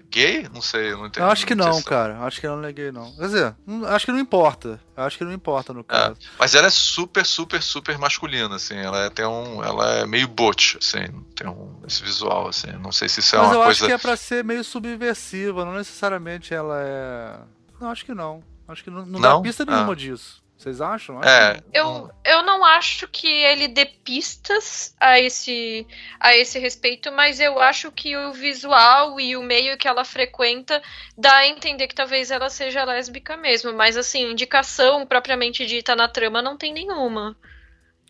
gay? 0.09 0.49
Não 0.51 0.61
sei, 0.61 0.93
não 0.93 1.05
entendi. 1.05 1.19
Eu 1.19 1.31
acho 1.31 1.45
que 1.45 1.53
não, 1.53 1.79
cara. 1.83 2.19
Acho 2.21 2.39
que 2.39 2.47
ela 2.47 2.57
não 2.57 2.67
é 2.67 2.73
gay, 2.73 2.91
não. 2.91 3.11
Quer 3.15 3.25
dizer, 3.25 3.55
acho 3.87 4.05
que 4.05 4.11
não 4.11 4.19
importa. 4.19 4.79
Acho 4.97 5.17
que 5.17 5.23
não 5.23 5.31
importa 5.31 5.73
no 5.73 5.81
é, 5.81 5.83
caso. 5.83 6.13
É, 6.13 6.25
mas 6.39 6.55
ela 6.55 6.65
é 6.65 6.71
super, 6.71 7.23
super, 7.23 7.61
super 7.61 7.97
masculina, 7.99 8.55
assim. 8.55 8.77
Ela 8.77 9.05
é, 9.05 9.09
tem 9.11 9.25
um. 9.25 9.63
Ela 9.63 9.97
é 9.97 10.05
meio 10.07 10.27
butch, 10.27 10.77
assim. 10.77 11.05
Tem 11.35 11.47
um, 11.47 11.81
esse 11.85 12.01
visual, 12.01 12.47
assim. 12.47 12.71
Não 12.81 12.91
sei 12.91 13.09
se 13.09 13.19
isso 13.19 13.35
é 13.35 13.39
mas 13.39 13.47
uma 13.47 13.55
coisa. 13.55 13.67
Mas 13.67 13.79
eu 13.79 13.85
acho 13.85 13.85
que 13.85 13.93
é 13.93 14.09
pra 14.09 14.17
ser 14.17 14.43
meio 14.43 14.63
subversiva. 14.63 15.65
Não 15.65 15.73
necessariamente 15.73 16.51
ela 16.51 16.81
é. 16.81 17.39
Não, 17.79 17.91
acho 17.91 18.03
que 18.03 18.13
não. 18.15 18.43
Acho 18.67 18.83
que 18.83 18.89
não, 18.89 19.05
não, 19.05 19.19
não? 19.19 19.21
dá 19.21 19.41
pista 19.41 19.65
nenhuma 19.65 19.93
ah. 19.93 19.95
disso. 19.95 20.43
Vocês 20.57 20.79
acham? 20.79 21.21
É. 21.21 21.61
Eu, 21.73 22.09
eu 22.23 22.41
não 22.43 22.63
acho 22.63 23.07
que 23.09 23.27
ele 23.27 23.67
dê 23.67 23.85
pistas 23.85 24.95
a 24.99 25.19
esse, 25.19 25.85
a 26.19 26.35
esse 26.35 26.57
respeito, 26.57 27.11
mas 27.11 27.39
eu 27.39 27.59
acho 27.59 27.91
que 27.91 28.15
o 28.15 28.31
visual 28.31 29.19
e 29.19 29.35
o 29.35 29.43
meio 29.43 29.77
que 29.77 29.87
ela 29.87 30.05
frequenta 30.05 30.81
dá 31.17 31.35
a 31.37 31.47
entender 31.47 31.87
que 31.87 31.95
talvez 31.95 32.31
ela 32.31 32.49
seja 32.49 32.85
lésbica 32.85 33.35
mesmo. 33.35 33.73
Mas, 33.73 33.97
assim, 33.97 34.31
indicação 34.31 35.05
propriamente 35.05 35.65
dita 35.65 35.95
na 35.95 36.07
trama 36.07 36.41
não 36.41 36.57
tem 36.57 36.73
nenhuma. 36.73 37.35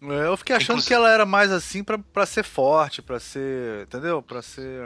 É, 0.04 0.28
eu 0.28 0.38
fiquei 0.38 0.56
achando 0.56 0.78
Inclusive... 0.78 0.88
que 0.88 0.94
ela 0.94 1.10
era 1.10 1.26
mais 1.26 1.52
assim 1.52 1.84
para 1.84 2.26
ser 2.26 2.44
forte, 2.44 3.02
para 3.02 3.20
ser. 3.20 3.84
Entendeu? 3.84 4.22
Para 4.22 4.42
ser. 4.42 4.86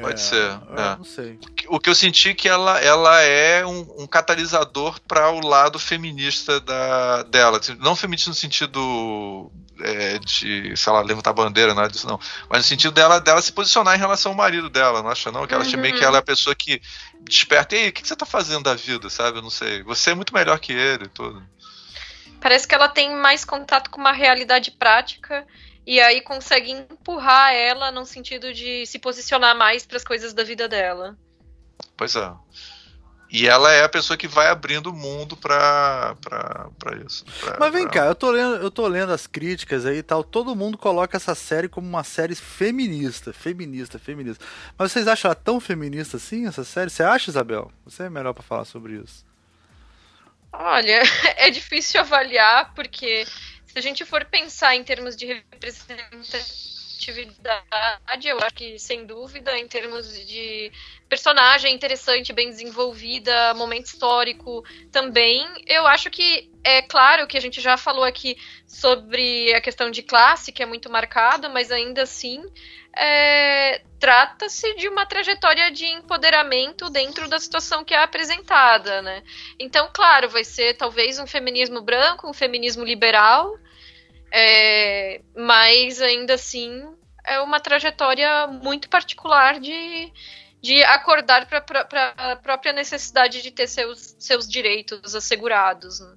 Pode 0.00 0.20
é, 0.20 0.24
ser. 0.24 0.50
É. 0.50 0.96
Não 0.96 1.04
sei. 1.04 1.38
O 1.68 1.80
que 1.80 1.88
eu 1.88 1.94
senti 1.94 2.30
é 2.30 2.34
que 2.34 2.48
ela, 2.48 2.78
ela 2.80 3.20
é 3.22 3.64
um, 3.64 4.02
um 4.02 4.06
catalisador 4.06 5.00
para 5.06 5.30
o 5.30 5.40
lado 5.40 5.78
feminista 5.78 6.60
da, 6.60 7.22
dela. 7.24 7.60
Não 7.78 7.96
feminista 7.96 8.30
no 8.30 8.36
sentido 8.36 9.50
é, 9.80 10.18
de, 10.18 10.76
sei 10.76 10.92
lá, 10.92 11.00
levantar 11.00 11.32
bandeira, 11.32 11.74
nada 11.74 11.88
disso, 11.88 12.06
não. 12.06 12.18
Mas 12.48 12.58
no 12.58 12.64
sentido 12.64 12.92
dela, 12.92 13.20
dela 13.20 13.42
se 13.42 13.52
posicionar 13.52 13.94
em 13.96 13.98
relação 13.98 14.32
ao 14.32 14.38
marido 14.38 14.70
dela, 14.70 15.02
não 15.02 15.10
acha 15.10 15.30
não? 15.30 15.46
Que 15.46 15.54
ela 15.54 15.62
uhum. 15.62 15.68
acha 15.68 15.76
meio 15.76 15.96
que 15.96 16.04
ela 16.04 16.16
é 16.16 16.20
a 16.20 16.24
pessoa 16.24 16.54
que 16.54 16.80
desperta. 17.20 17.74
E 17.74 17.78
aí, 17.78 17.88
o 17.88 17.92
que 17.92 18.06
você 18.06 18.16
tá 18.16 18.26
fazendo 18.26 18.64
da 18.64 18.74
vida, 18.74 19.10
sabe? 19.10 19.38
Eu 19.38 19.42
não 19.42 19.50
sei. 19.50 19.82
Você 19.82 20.10
é 20.10 20.14
muito 20.14 20.34
melhor 20.34 20.58
que 20.58 20.72
ele 20.72 21.04
e 21.04 21.08
tudo. 21.08 21.42
Parece 22.40 22.68
que 22.68 22.74
ela 22.74 22.88
tem 22.88 23.14
mais 23.16 23.44
contato 23.44 23.90
com 23.90 24.00
uma 24.00 24.12
realidade 24.12 24.70
prática 24.70 25.46
e 25.86 26.00
aí 26.00 26.20
consegue 26.20 26.72
empurrar 26.72 27.52
ela 27.54 27.92
no 27.92 28.04
sentido 28.04 28.52
de 28.52 28.84
se 28.86 28.98
posicionar 28.98 29.56
mais 29.56 29.86
para 29.86 29.96
as 29.96 30.04
coisas 30.04 30.34
da 30.34 30.42
vida 30.42 30.68
dela. 30.68 31.16
Pois 31.96 32.16
é. 32.16 32.32
E 33.30 33.46
ela 33.48 33.72
é 33.72 33.82
a 33.82 33.88
pessoa 33.88 34.16
que 34.16 34.28
vai 34.28 34.48
abrindo 34.48 34.88
o 34.88 34.92
mundo 34.92 35.36
pra, 35.36 36.16
pra, 36.20 36.68
pra 36.78 36.96
isso. 36.98 37.24
Pra, 37.40 37.56
Mas 37.58 37.72
vem 37.72 37.82
pra... 37.82 37.92
cá, 37.92 38.06
eu 38.06 38.14
tô, 38.14 38.30
lendo, 38.30 38.56
eu 38.56 38.70
tô 38.70 38.86
lendo 38.86 39.12
as 39.12 39.26
críticas 39.26 39.84
aí 39.84 39.98
e 39.98 40.02
tal. 40.02 40.22
Todo 40.22 40.54
mundo 40.54 40.78
coloca 40.78 41.16
essa 41.16 41.34
série 41.34 41.68
como 41.68 41.88
uma 41.88 42.04
série 42.04 42.34
feminista. 42.36 43.32
Feminista, 43.32 43.98
feminista. 43.98 44.44
Mas 44.78 44.92
vocês 44.92 45.08
acham 45.08 45.28
ela 45.28 45.34
tão 45.34 45.60
feminista 45.60 46.18
assim, 46.18 46.46
essa 46.46 46.64
série? 46.64 46.88
Você 46.88 47.02
acha, 47.02 47.30
Isabel? 47.30 47.70
Você 47.84 48.04
é 48.04 48.10
melhor 48.10 48.32
para 48.32 48.44
falar 48.44 48.64
sobre 48.64 48.94
isso. 48.94 49.24
Olha, 50.52 51.02
é 51.36 51.50
difícil 51.50 52.00
avaliar, 52.00 52.72
porque 52.74 53.26
se 53.76 53.80
a 53.80 53.82
gente 53.82 54.06
for 54.06 54.24
pensar 54.24 54.74
em 54.74 54.82
termos 54.82 55.14
de 55.14 55.26
representatividade, 55.26 58.26
eu 58.26 58.40
acho 58.40 58.54
que, 58.54 58.78
sem 58.78 59.04
dúvida, 59.04 59.58
em 59.58 59.68
termos 59.68 60.06
de 60.26 60.72
personagem 61.08 61.74
interessante, 61.74 62.32
bem 62.32 62.50
desenvolvida, 62.50 63.54
momento 63.54 63.86
histórico 63.86 64.64
também, 64.90 65.46
eu 65.66 65.86
acho 65.86 66.10
que 66.10 66.50
é 66.64 66.82
claro 66.82 67.26
que 67.26 67.36
a 67.36 67.40
gente 67.40 67.60
já 67.60 67.76
falou 67.76 68.02
aqui 68.02 68.36
sobre 68.66 69.54
a 69.54 69.60
questão 69.60 69.90
de 69.90 70.02
classe, 70.02 70.50
que 70.50 70.62
é 70.62 70.66
muito 70.66 70.90
marcado, 70.90 71.48
mas 71.48 71.70
ainda 71.70 72.02
assim 72.02 72.42
é, 72.96 73.82
trata-se 74.00 74.74
de 74.74 74.88
uma 74.88 75.04
trajetória 75.04 75.70
de 75.70 75.86
empoderamento 75.86 76.88
dentro 76.88 77.28
da 77.28 77.38
situação 77.38 77.84
que 77.84 77.94
é 77.94 78.02
apresentada, 78.02 79.02
né? 79.02 79.22
Então, 79.58 79.90
claro, 79.92 80.28
vai 80.28 80.44
ser 80.44 80.74
talvez 80.74 81.18
um 81.18 81.26
feminismo 81.26 81.82
branco, 81.82 82.28
um 82.28 82.32
feminismo 82.32 82.84
liberal, 82.84 83.56
é, 84.32 85.20
mas 85.36 86.00
ainda 86.00 86.34
assim 86.34 86.84
é 87.24 87.38
uma 87.40 87.60
trajetória 87.60 88.46
muito 88.46 88.88
particular 88.88 89.60
de, 89.60 90.12
de 90.62 90.82
acordar 90.84 91.46
para 91.46 92.14
a 92.16 92.36
própria 92.36 92.72
necessidade 92.72 93.42
de 93.42 93.50
ter 93.50 93.66
seus, 93.66 94.16
seus 94.18 94.48
direitos 94.48 95.14
assegurados. 95.14 96.00
Né? 96.00 96.16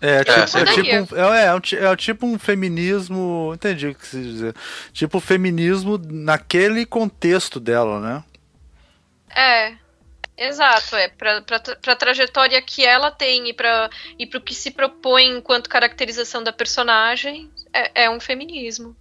É, 0.00 0.24
tipo, 0.24 0.58
é, 0.58 0.60
é, 0.60 0.64
tipo 0.66 1.14
um, 1.14 1.34
é, 1.34 1.46
é, 1.46 1.92
é, 1.92 1.96
tipo 1.96 2.26
um 2.26 2.38
feminismo. 2.38 3.52
Entendi 3.54 3.88
o 3.88 3.94
que 3.94 4.06
você 4.06 4.22
dizer. 4.22 4.54
Tipo 4.92 5.20
feminismo 5.20 5.98
naquele 5.98 6.84
contexto 6.84 7.58
dela, 7.58 8.00
né? 8.00 8.24
É. 9.34 9.86
Exato, 10.38 10.96
é 10.96 11.08
para 11.08 11.42
a 11.86 11.96
trajetória 11.96 12.60
que 12.60 12.84
ela 12.84 13.10
tem 13.10 13.48
e 13.48 13.54
para 13.54 13.88
e 14.18 14.24
o 14.26 14.40
que 14.40 14.54
se 14.54 14.70
propõe 14.70 15.38
enquanto 15.38 15.66
caracterização 15.66 16.44
da 16.44 16.52
personagem, 16.52 17.50
é, 17.72 18.04
é 18.04 18.10
um 18.10 18.20
feminismo. 18.20 18.94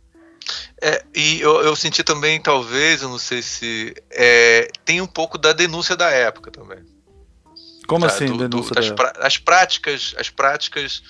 É, 0.81 1.03
e 1.15 1.41
eu, 1.41 1.61
eu, 1.61 1.75
senti 1.75 2.03
também, 2.03 2.39
talvez, 2.39 3.01
eu 3.01 3.09
não 3.09 3.17
sei 3.17 3.41
se. 3.41 3.95
É, 4.11 4.69
tem 4.83 5.01
um 5.01 5.07
pouco 5.07 5.37
da 5.37 5.53
denúncia 5.53 5.95
da 5.95 6.09
época 6.09 6.51
também. 6.51 6.79
Como 7.87 8.05
tá, 8.05 8.13
assim, 8.13 8.25
do, 8.25 8.37
denúncia 8.37 8.75
do, 8.75 8.95
das, 8.95 9.13
as 9.19 9.37
práticas, 9.37 10.15
as 10.17 10.29
práticas 10.29 11.01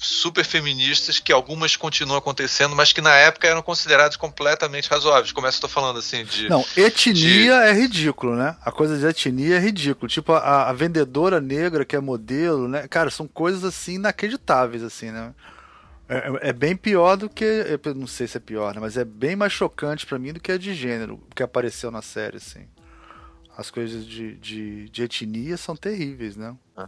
super 0.00 0.44
feministas 0.44 1.18
que 1.18 1.30
algumas 1.30 1.76
continuam 1.76 2.18
acontecendo, 2.18 2.74
mas 2.74 2.92
que 2.92 3.02
na 3.02 3.14
época 3.14 3.46
eram 3.46 3.60
consideradas 3.60 4.16
completamente 4.16 4.88
razoáveis. 4.88 5.30
Como 5.30 5.46
é 5.46 5.50
que 5.50 5.56
eu 5.56 5.60
tô 5.60 5.68
falando 5.68 5.98
assim 5.98 6.24
de. 6.24 6.48
Não, 6.48 6.64
etnia 6.76 7.14
de... 7.14 7.48
é 7.50 7.72
ridículo, 7.72 8.34
né? 8.34 8.56
A 8.64 8.72
coisa 8.72 8.96
de 8.98 9.06
etnia 9.06 9.56
é 9.56 9.58
ridículo. 9.58 10.08
Tipo, 10.08 10.32
a, 10.32 10.70
a, 10.70 10.72
vendedora 10.72 11.40
negra 11.40 11.84
que 11.84 11.94
é 11.94 12.00
modelo, 12.00 12.66
né? 12.66 12.88
Cara, 12.88 13.10
são 13.10 13.28
coisas 13.28 13.62
assim 13.62 13.94
inacreditáveis, 13.94 14.82
assim, 14.82 15.10
né? 15.10 15.34
É, 16.10 16.16
é, 16.16 16.48
é 16.48 16.52
bem 16.52 16.74
pior 16.74 17.16
do 17.16 17.30
que. 17.30 17.44
Eu 17.44 17.94
não 17.94 18.08
sei 18.08 18.26
se 18.26 18.36
é 18.36 18.40
pior, 18.40 18.74
né? 18.74 18.80
Mas 18.80 18.96
é 18.96 19.04
bem 19.04 19.36
mais 19.36 19.52
chocante 19.52 20.04
para 20.04 20.18
mim 20.18 20.32
do 20.32 20.40
que 20.40 20.50
a 20.50 20.58
de 20.58 20.74
gênero, 20.74 21.22
que 21.36 21.42
apareceu 21.42 21.88
na 21.88 22.02
série, 22.02 22.38
assim. 22.38 22.68
As 23.56 23.70
coisas 23.70 24.04
de, 24.04 24.34
de, 24.34 24.88
de 24.88 25.02
etnia 25.04 25.56
são 25.56 25.76
terríveis, 25.76 26.36
né? 26.36 26.56
É. 26.76 26.84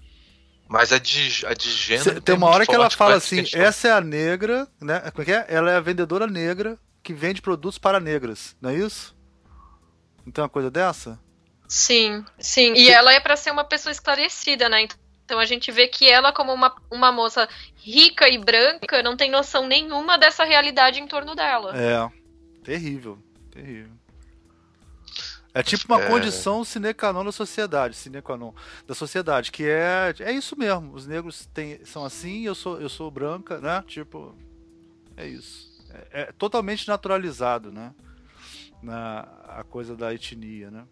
Mas 0.69 0.93
a 0.93 0.99
de, 0.99 1.47
a 1.47 1.55
de 1.55 1.71
gênero. 1.71 2.15
Cê, 2.15 2.21
tem 2.21 2.35
uma 2.35 2.49
hora 2.49 2.67
que 2.67 2.75
ela 2.75 2.91
fala 2.91 3.15
assim: 3.15 3.45
essa 3.55 3.89
é 3.89 3.93
a 3.93 4.01
negra, 4.01 4.67
né? 4.81 4.99
Como 5.13 5.23
é 5.23 5.25
que 5.25 5.33
é? 5.33 5.47
Ela 5.49 5.71
é 5.71 5.77
a 5.77 5.81
vendedora 5.81 6.27
negra 6.27 6.77
que 7.01 7.15
vende 7.15 7.41
produtos 7.41 7.79
para 7.79 8.01
negras, 8.01 8.57
não 8.61 8.71
é 8.71 8.75
isso? 8.75 9.17
Não 10.27 10.33
tem 10.33 10.43
uma 10.43 10.49
coisa 10.49 10.71
dessa? 10.71 11.19
Sim, 11.69 12.25
sim. 12.39 12.75
E 12.75 12.91
ela 12.91 13.13
é 13.13 13.21
para 13.21 13.37
ser 13.37 13.51
uma 13.51 13.65
pessoa 13.65 13.93
esclarecida, 13.93 14.69
né? 14.69 14.83
Então 14.83 14.97
a 15.29 15.45
gente 15.45 15.73
vê 15.73 15.89
que 15.89 16.09
ela, 16.09 16.33
como 16.33 16.53
uma, 16.53 16.75
uma 16.91 17.11
moça 17.11 17.49
rica 17.77 18.29
e 18.29 18.39
branca, 18.39 19.03
não 19.03 19.17
tem 19.17 19.31
noção 19.31 19.67
nenhuma 19.67 20.19
dessa 20.19 20.45
realidade 20.45 21.01
em 21.01 21.07
torno 21.07 21.35
dela. 21.35 21.73
É. 21.77 22.11
Terrível, 22.63 23.19
terrível. 23.51 24.03
É 25.55 25.63
tipo 25.63 25.85
uma 25.93 26.03
é... 26.03 26.09
condição 26.09 26.65
sine 26.65 26.95
qua 26.95 27.13
non 27.13 27.25
da 27.25 27.33
sociedade, 27.33 27.95
sine 27.95 28.23
qua 28.23 28.39
non 28.39 28.55
da 28.87 28.95
sociedade, 28.95 29.53
que 29.53 29.65
é 29.65 30.15
é 30.21 30.33
isso 30.33 30.57
mesmo. 30.57 30.95
Os 30.95 31.07
negros 31.07 31.45
têm, 31.53 31.85
são 31.85 32.05
assim, 32.05 32.47
eu 32.47 32.55
sou 32.55 32.81
eu 32.81 32.89
sou 32.89 33.11
branca, 33.11 33.61
né? 33.61 33.85
Tipo, 33.87 34.35
é 35.15 35.27
isso. 35.27 35.71
É, 35.91 36.23
é 36.23 36.33
totalmente 36.33 36.89
naturalizado, 36.89 37.71
né? 37.71 37.93
Na 38.83 39.29
a 39.47 39.63
coisa 39.63 39.95
da 39.95 40.15
etnia, 40.15 40.71
né? 40.71 40.87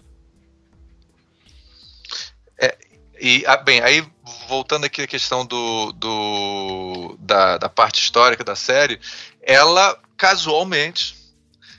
É, 2.58 2.76
e 3.20 3.44
ah, 3.46 3.56
bem, 3.56 3.80
aí 3.82 4.04
voltando 4.48 4.84
aqui 4.84 5.02
à 5.02 5.06
questão 5.06 5.44
do, 5.44 5.92
do 5.92 7.16
da, 7.20 7.58
da 7.58 7.68
parte 7.68 8.00
histórica 8.02 8.42
da 8.42 8.56
série, 8.56 8.98
ela 9.42 9.98
casualmente 10.16 11.16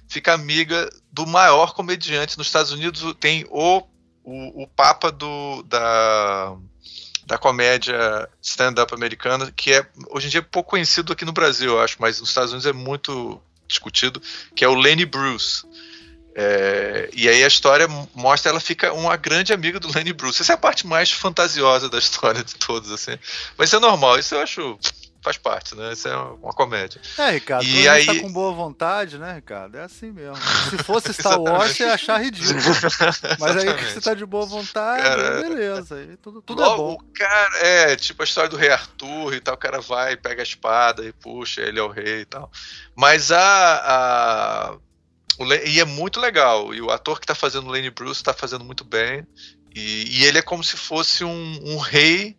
fica 0.08 0.34
amiga 0.34 0.90
do 1.12 1.26
maior 1.26 1.74
comediante 1.74 2.38
nos 2.38 2.48
Estados 2.48 2.72
Unidos. 2.72 3.16
Tem 3.20 3.46
o, 3.50 3.82
o, 4.24 4.64
o 4.64 4.68
Papa 4.68 5.12
do, 5.12 5.64
da, 5.64 6.56
da 7.26 7.38
comédia 7.38 8.30
stand-up 8.42 8.94
americana, 8.94 9.52
que 9.52 9.74
é 9.74 9.88
hoje 10.10 10.28
em 10.28 10.30
dia 10.30 10.42
pouco 10.42 10.72
conhecido 10.72 11.14
aqui 11.14 11.26
no 11.26 11.32
Brasil, 11.32 11.72
eu 11.72 11.82
acho, 11.82 11.98
mas 12.00 12.20
nos 12.20 12.30
Estados 12.30 12.52
Unidos 12.52 12.66
é 12.66 12.74
muito 12.74 13.42
discutido, 13.68 14.22
que 14.56 14.66
é 14.66 14.68
o 14.68 14.76
Lenny 14.76 15.06
Bruce. 15.06 15.66
É, 16.34 17.10
e 17.14 17.28
aí 17.28 17.44
a 17.44 17.48
história 17.48 17.88
mostra 18.16 18.52
ela 18.52 18.60
fica 18.60 18.94
uma 18.94 19.16
grande 19.18 19.54
amiga 19.54 19.80
do 19.80 19.92
Lenny 19.94 20.14
Bruce. 20.14 20.42
Essa 20.42 20.54
é 20.54 20.56
a 20.56 20.58
parte 20.58 20.88
mais 20.88 21.12
fantasiosa 21.12 21.90
da 21.90 21.98
história 21.98 22.44
de 22.44 22.56
todos, 22.56 22.92
assim. 22.92 23.18
Mas 23.58 23.70
isso 23.70 23.76
é 23.76 23.80
normal, 23.80 24.18
isso 24.18 24.36
eu 24.36 24.42
acho 24.42 24.80
faz 25.22 25.38
parte, 25.38 25.76
né? 25.76 25.94
Isso 25.94 26.08
é 26.08 26.16
uma 26.16 26.52
comédia. 26.52 27.00
É, 27.18 27.32
Ricardo, 27.32 27.64
e 27.64 27.88
aí... 27.88 28.06
tá 28.06 28.20
com 28.20 28.32
boa 28.32 28.52
vontade, 28.54 29.18
né, 29.18 29.36
Ricardo? 29.36 29.78
É 29.78 29.84
assim 29.84 30.12
mesmo. 30.12 30.36
Se 30.70 30.78
fosse 30.80 31.14
Star 31.14 31.40
Wars, 31.40 31.78
você 31.78 31.84
ia 31.84 31.94
achar 31.94 32.18
ridículo. 32.18 32.60
Mas 33.40 33.58
aí 33.58 33.74
que 33.76 33.86
você 33.86 34.02
tá 34.02 34.14
de 34.14 34.26
boa 34.26 34.46
vontade, 34.46 35.04
cara, 35.04 35.42
beleza. 35.42 35.96
Aí 35.96 36.18
tudo, 36.18 36.42
tudo 36.42 36.64
é 36.64 36.66
logo, 36.66 36.74
é 36.74 36.78
bom. 36.78 36.94
O 36.94 37.14
cara, 37.14 37.58
é, 37.60 37.96
tipo 37.96 38.24
a 38.24 38.26
história 38.26 38.50
do 38.50 38.58
rei 38.58 38.72
Arthur 38.72 39.36
e 39.36 39.40
tal, 39.40 39.54
o 39.54 39.58
cara 39.58 39.80
vai, 39.80 40.18
pega 40.18 40.42
a 40.42 40.44
espada 40.44 41.06
e 41.06 41.14
puxa, 41.14 41.62
ele 41.62 41.80
é 41.80 41.84
o 41.84 41.90
rei 41.90 42.22
e 42.22 42.26
tal. 42.26 42.52
Mas 42.96 43.32
a... 43.32 43.40
a 43.40 44.78
e 45.66 45.80
é 45.80 45.86
muito 45.86 46.20
legal. 46.20 46.74
E 46.74 46.82
o 46.82 46.90
ator 46.90 47.20
que 47.20 47.28
tá 47.28 47.36
fazendo 47.36 47.68
o 47.68 47.72
Lenny 47.72 47.90
Bruce 47.90 48.24
tá 48.24 48.34
fazendo 48.34 48.64
muito 48.64 48.84
bem. 48.84 49.26
E, 49.76 50.20
e 50.20 50.26
ele 50.26 50.38
é 50.38 50.42
como 50.42 50.64
se 50.64 50.76
fosse 50.76 51.24
um, 51.24 51.60
um 51.64 51.78
rei 51.78 52.36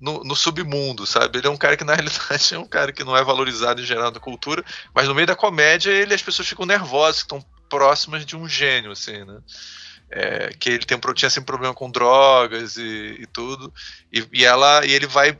no, 0.00 0.22
no, 0.22 0.36
submundo, 0.36 1.06
sabe? 1.06 1.38
Ele 1.38 1.46
é 1.46 1.50
um 1.50 1.56
cara 1.56 1.76
que, 1.76 1.84
na 1.84 1.94
realidade, 1.96 2.54
é 2.54 2.58
um 2.58 2.66
cara 2.66 2.92
que 2.92 3.04
não 3.04 3.16
é 3.16 3.24
valorizado 3.24 3.80
em 3.80 3.86
geral 3.86 4.10
na 4.10 4.20
cultura, 4.20 4.62
mas 4.94 5.08
no 5.08 5.14
meio 5.14 5.26
da 5.26 5.34
comédia 5.34 5.90
ele 5.90 6.14
as 6.14 6.22
pessoas 6.22 6.46
ficam 6.46 6.66
nervosas, 6.66 7.22
que 7.22 7.34
estão 7.34 7.44
próximas 7.68 8.26
de 8.26 8.36
um 8.36 8.48
gênio, 8.48 8.92
assim, 8.92 9.24
né? 9.24 9.38
É, 10.16 10.54
que 10.60 10.70
ele 10.70 10.84
tem, 10.84 10.96
tinha 11.12 11.28
sempre 11.28 11.46
problema 11.46 11.74
com 11.74 11.90
drogas 11.90 12.76
e, 12.76 13.16
e 13.18 13.26
tudo, 13.26 13.74
e, 14.12 14.24
e, 14.32 14.44
ela 14.44 14.86
e 14.86 14.92
ele 14.92 15.08
vai 15.08 15.36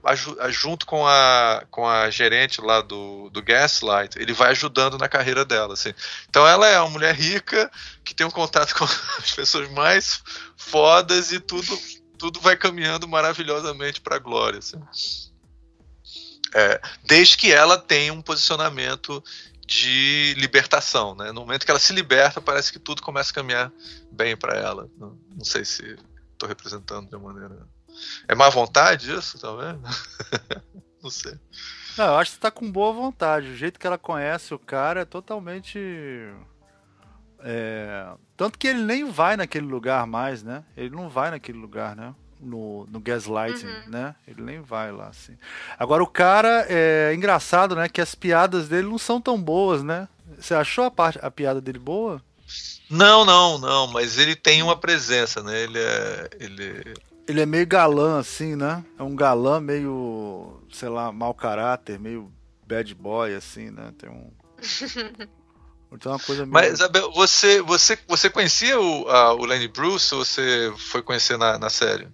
junto 0.48 0.84
com 0.84 1.06
a, 1.06 1.64
com 1.70 1.88
a 1.88 2.10
gerente 2.10 2.60
lá 2.60 2.80
do, 2.80 3.30
do 3.30 3.40
Gaslight, 3.40 4.18
ele 4.18 4.32
vai 4.32 4.50
ajudando 4.50 4.98
na 4.98 5.08
carreira 5.08 5.44
dela. 5.44 5.74
Assim. 5.74 5.94
Então 6.28 6.44
ela 6.44 6.66
é 6.66 6.80
uma 6.80 6.90
mulher 6.90 7.14
rica 7.14 7.70
que 8.04 8.12
tem 8.12 8.26
um 8.26 8.32
contato 8.32 8.74
com 8.74 8.82
as 9.22 9.30
pessoas 9.32 9.70
mais 9.70 10.20
fodas 10.56 11.30
e 11.30 11.38
tudo 11.38 11.78
tudo 12.18 12.40
vai 12.40 12.56
caminhando 12.56 13.06
maravilhosamente 13.06 14.00
para 14.00 14.16
a 14.16 14.18
glória. 14.18 14.58
Assim. 14.58 14.80
É, 16.54 16.80
desde 17.04 17.36
que 17.36 17.52
ela 17.52 17.76
tenha 17.76 18.12
um 18.12 18.22
posicionamento 18.22 19.22
de 19.66 20.34
libertação, 20.36 21.14
né? 21.14 21.32
No 21.32 21.40
momento 21.40 21.64
que 21.64 21.70
ela 21.70 21.80
se 21.80 21.92
liberta, 21.92 22.40
parece 22.40 22.72
que 22.72 22.78
tudo 22.78 23.02
começa 23.02 23.30
a 23.30 23.34
caminhar 23.34 23.72
bem 24.10 24.36
para 24.36 24.56
ela. 24.58 24.88
Não, 24.98 25.18
não, 25.34 25.44
sei 25.44 25.64
se 25.64 25.96
estou 26.32 26.48
representando 26.48 27.08
de 27.08 27.16
uma 27.16 27.32
maneira. 27.32 27.66
É 28.28 28.34
má 28.34 28.48
vontade 28.50 29.12
isso, 29.12 29.38
talvez? 29.38 29.76
não 31.02 31.10
sei. 31.10 31.38
Não, 31.96 32.06
eu 32.06 32.16
acho 32.16 32.32
que 32.32 32.36
você 32.36 32.40
tá 32.40 32.50
com 32.50 32.70
boa 32.70 32.92
vontade. 32.92 33.48
O 33.48 33.56
jeito 33.56 33.78
que 33.78 33.86
ela 33.86 33.98
conhece 33.98 34.52
o 34.52 34.58
cara 34.58 35.00
é 35.00 35.04
totalmente. 35.04 35.78
É, 37.40 38.12
tanto 38.36 38.58
que 38.58 38.66
ele 38.66 38.82
nem 38.82 39.10
vai 39.10 39.36
naquele 39.36 39.66
lugar 39.66 40.06
mais, 40.06 40.42
né? 40.42 40.64
Ele 40.76 40.90
não 40.90 41.08
vai 41.08 41.30
naquele 41.30 41.58
lugar, 41.58 41.94
né? 41.94 42.14
No, 42.44 42.86
no 42.90 43.00
Gaslighting, 43.00 43.66
uhum. 43.66 43.88
né? 43.88 44.14
Ele 44.28 44.42
nem 44.42 44.60
vai 44.60 44.92
lá, 44.92 45.08
assim. 45.08 45.36
Agora, 45.78 46.02
o 46.02 46.06
cara 46.06 46.66
é 46.68 47.12
engraçado, 47.14 47.74
né? 47.74 47.88
Que 47.88 48.00
as 48.00 48.14
piadas 48.14 48.68
dele 48.68 48.88
não 48.88 48.98
são 48.98 49.20
tão 49.20 49.40
boas, 49.40 49.82
né? 49.82 50.08
Você 50.38 50.54
achou 50.54 50.84
a, 50.84 50.90
parte, 50.90 51.18
a 51.22 51.30
piada 51.30 51.60
dele 51.60 51.78
boa? 51.78 52.22
Não, 52.90 53.24
não, 53.24 53.58
não, 53.58 53.86
mas 53.86 54.18
ele 54.18 54.36
tem 54.36 54.62
uma 54.62 54.76
presença, 54.76 55.42
né? 55.42 55.62
Ele 55.62 55.78
é. 55.78 56.30
Ele, 56.38 56.94
ele 57.26 57.40
é 57.40 57.46
meio 57.46 57.66
galã, 57.66 58.18
assim, 58.18 58.54
né? 58.54 58.84
É 58.98 59.02
um 59.02 59.16
galã 59.16 59.60
meio, 59.60 60.60
sei 60.72 60.88
lá, 60.88 61.10
mau 61.10 61.32
caráter, 61.32 61.98
meio 61.98 62.30
bad 62.66 62.94
boy, 62.94 63.34
assim, 63.34 63.70
né? 63.70 63.92
Tem 63.98 64.10
um. 64.10 64.30
Então 65.94 66.10
é 66.10 66.16
uma 66.16 66.20
coisa 66.20 66.42
meio... 66.42 66.52
Mas, 66.52 66.72
Isabel, 66.74 67.12
você, 67.12 67.62
você, 67.62 67.96
você 68.08 68.28
conhecia 68.28 68.80
o, 68.80 69.08
a, 69.08 69.32
o 69.32 69.44
Lenny 69.44 69.68
Bruce 69.68 70.12
ou 70.12 70.24
você 70.24 70.72
foi 70.76 71.02
conhecer 71.02 71.38
na, 71.38 71.56
na 71.56 71.70
série? 71.70 72.08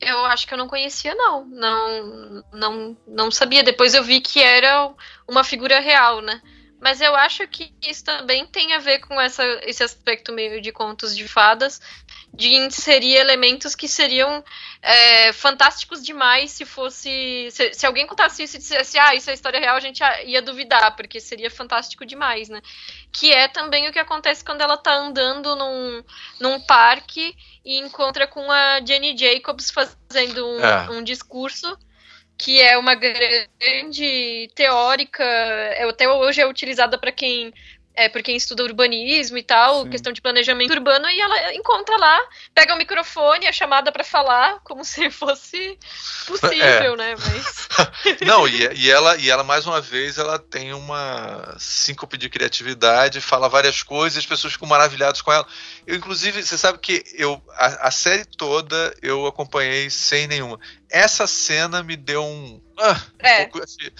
Eu 0.00 0.24
acho 0.26 0.46
que 0.46 0.54
eu 0.54 0.58
não 0.58 0.68
conhecia, 0.68 1.14
não. 1.14 1.44
Não, 1.46 2.44
não. 2.52 2.96
não 3.06 3.30
sabia. 3.30 3.62
Depois 3.62 3.94
eu 3.94 4.02
vi 4.02 4.20
que 4.20 4.42
era 4.42 4.92
uma 5.26 5.44
figura 5.44 5.80
real, 5.80 6.20
né? 6.20 6.40
Mas 6.84 7.00
eu 7.00 7.16
acho 7.16 7.48
que 7.48 7.72
isso 7.80 8.04
também 8.04 8.46
tem 8.46 8.74
a 8.74 8.78
ver 8.78 8.98
com 8.98 9.18
essa, 9.18 9.42
esse 9.62 9.82
aspecto 9.82 10.30
meio 10.34 10.60
de 10.60 10.70
contos 10.70 11.16
de 11.16 11.26
fadas, 11.26 11.80
de 12.30 12.54
inserir 12.54 13.14
elementos 13.14 13.74
que 13.74 13.88
seriam 13.88 14.44
é, 14.82 15.32
fantásticos 15.32 16.04
demais 16.04 16.50
se 16.50 16.66
fosse. 16.66 17.48
Se, 17.50 17.72
se, 17.72 17.86
alguém 17.86 18.06
contasse 18.06 18.42
isso 18.42 18.56
e 18.56 18.58
dissesse, 18.58 18.98
ah, 18.98 19.14
isso 19.14 19.30
é 19.30 19.32
história 19.32 19.58
real, 19.58 19.76
a 19.76 19.80
gente 19.80 20.02
ia 20.26 20.42
duvidar, 20.42 20.94
porque 20.94 21.20
seria 21.20 21.50
fantástico 21.50 22.04
demais, 22.04 22.50
né? 22.50 22.60
Que 23.10 23.32
é 23.32 23.48
também 23.48 23.88
o 23.88 23.92
que 23.92 23.98
acontece 23.98 24.44
quando 24.44 24.60
ela 24.60 24.76
tá 24.76 24.94
andando 24.94 25.56
num, 25.56 26.04
num 26.38 26.60
parque 26.60 27.34
e 27.64 27.78
encontra 27.78 28.26
com 28.26 28.50
a 28.50 28.80
Jenny 28.84 29.16
Jacobs 29.16 29.70
fazendo 29.70 30.46
um, 30.46 30.60
é. 30.60 30.90
um 30.90 31.02
discurso 31.02 31.76
que 32.36 32.60
é 32.60 32.76
uma 32.76 32.94
grande 32.94 34.50
teórica, 34.54 35.22
é, 35.22 35.84
até 35.88 36.08
hoje 36.08 36.40
é 36.40 36.46
utilizada 36.46 36.98
para 36.98 37.12
quem 37.12 37.54
é, 37.96 38.08
por 38.08 38.22
quem 38.22 38.36
estuda 38.36 38.64
urbanismo 38.64 39.38
e 39.38 39.42
tal, 39.42 39.84
Sim. 39.84 39.90
questão 39.90 40.12
de 40.12 40.20
planejamento 40.20 40.72
urbano, 40.72 41.08
e 41.08 41.20
ela 41.20 41.54
encontra 41.54 41.96
lá, 41.96 42.20
pega 42.54 42.74
o 42.74 42.78
microfone, 42.78 43.46
a 43.46 43.52
chamada 43.52 43.92
para 43.92 44.02
falar, 44.02 44.58
como 44.64 44.84
se 44.84 45.10
fosse 45.10 45.78
possível, 46.26 46.94
é. 46.94 46.96
né? 46.96 47.14
Mas... 47.16 47.68
Não, 48.26 48.48
e, 48.48 48.74
e, 48.74 48.90
ela, 48.90 49.16
e 49.16 49.30
ela, 49.30 49.44
mais 49.44 49.66
uma 49.66 49.80
vez, 49.80 50.18
ela 50.18 50.38
tem 50.38 50.72
uma 50.72 51.56
síncope 51.58 52.16
de 52.16 52.28
criatividade, 52.28 53.20
fala 53.20 53.48
várias 53.48 53.82
coisas, 53.82 54.18
as 54.18 54.26
pessoas 54.26 54.54
ficam 54.54 54.68
maravilhadas 54.68 55.22
com 55.22 55.32
ela. 55.32 55.46
Eu, 55.86 55.96
inclusive, 55.96 56.42
você 56.42 56.58
sabe 56.58 56.78
que 56.78 57.04
eu 57.14 57.40
a, 57.56 57.88
a 57.88 57.90
série 57.90 58.24
toda 58.24 58.94
eu 59.02 59.26
acompanhei 59.26 59.88
sem 59.90 60.26
nenhuma. 60.26 60.58
Essa 60.90 61.26
cena 61.26 61.82
me 61.82 61.96
deu 61.96 62.24
um. 62.24 62.60
Ah, 62.78 63.00
é. 63.18 63.40
um 63.40 63.42
pouco, 63.44 63.64
assim, 63.64 63.90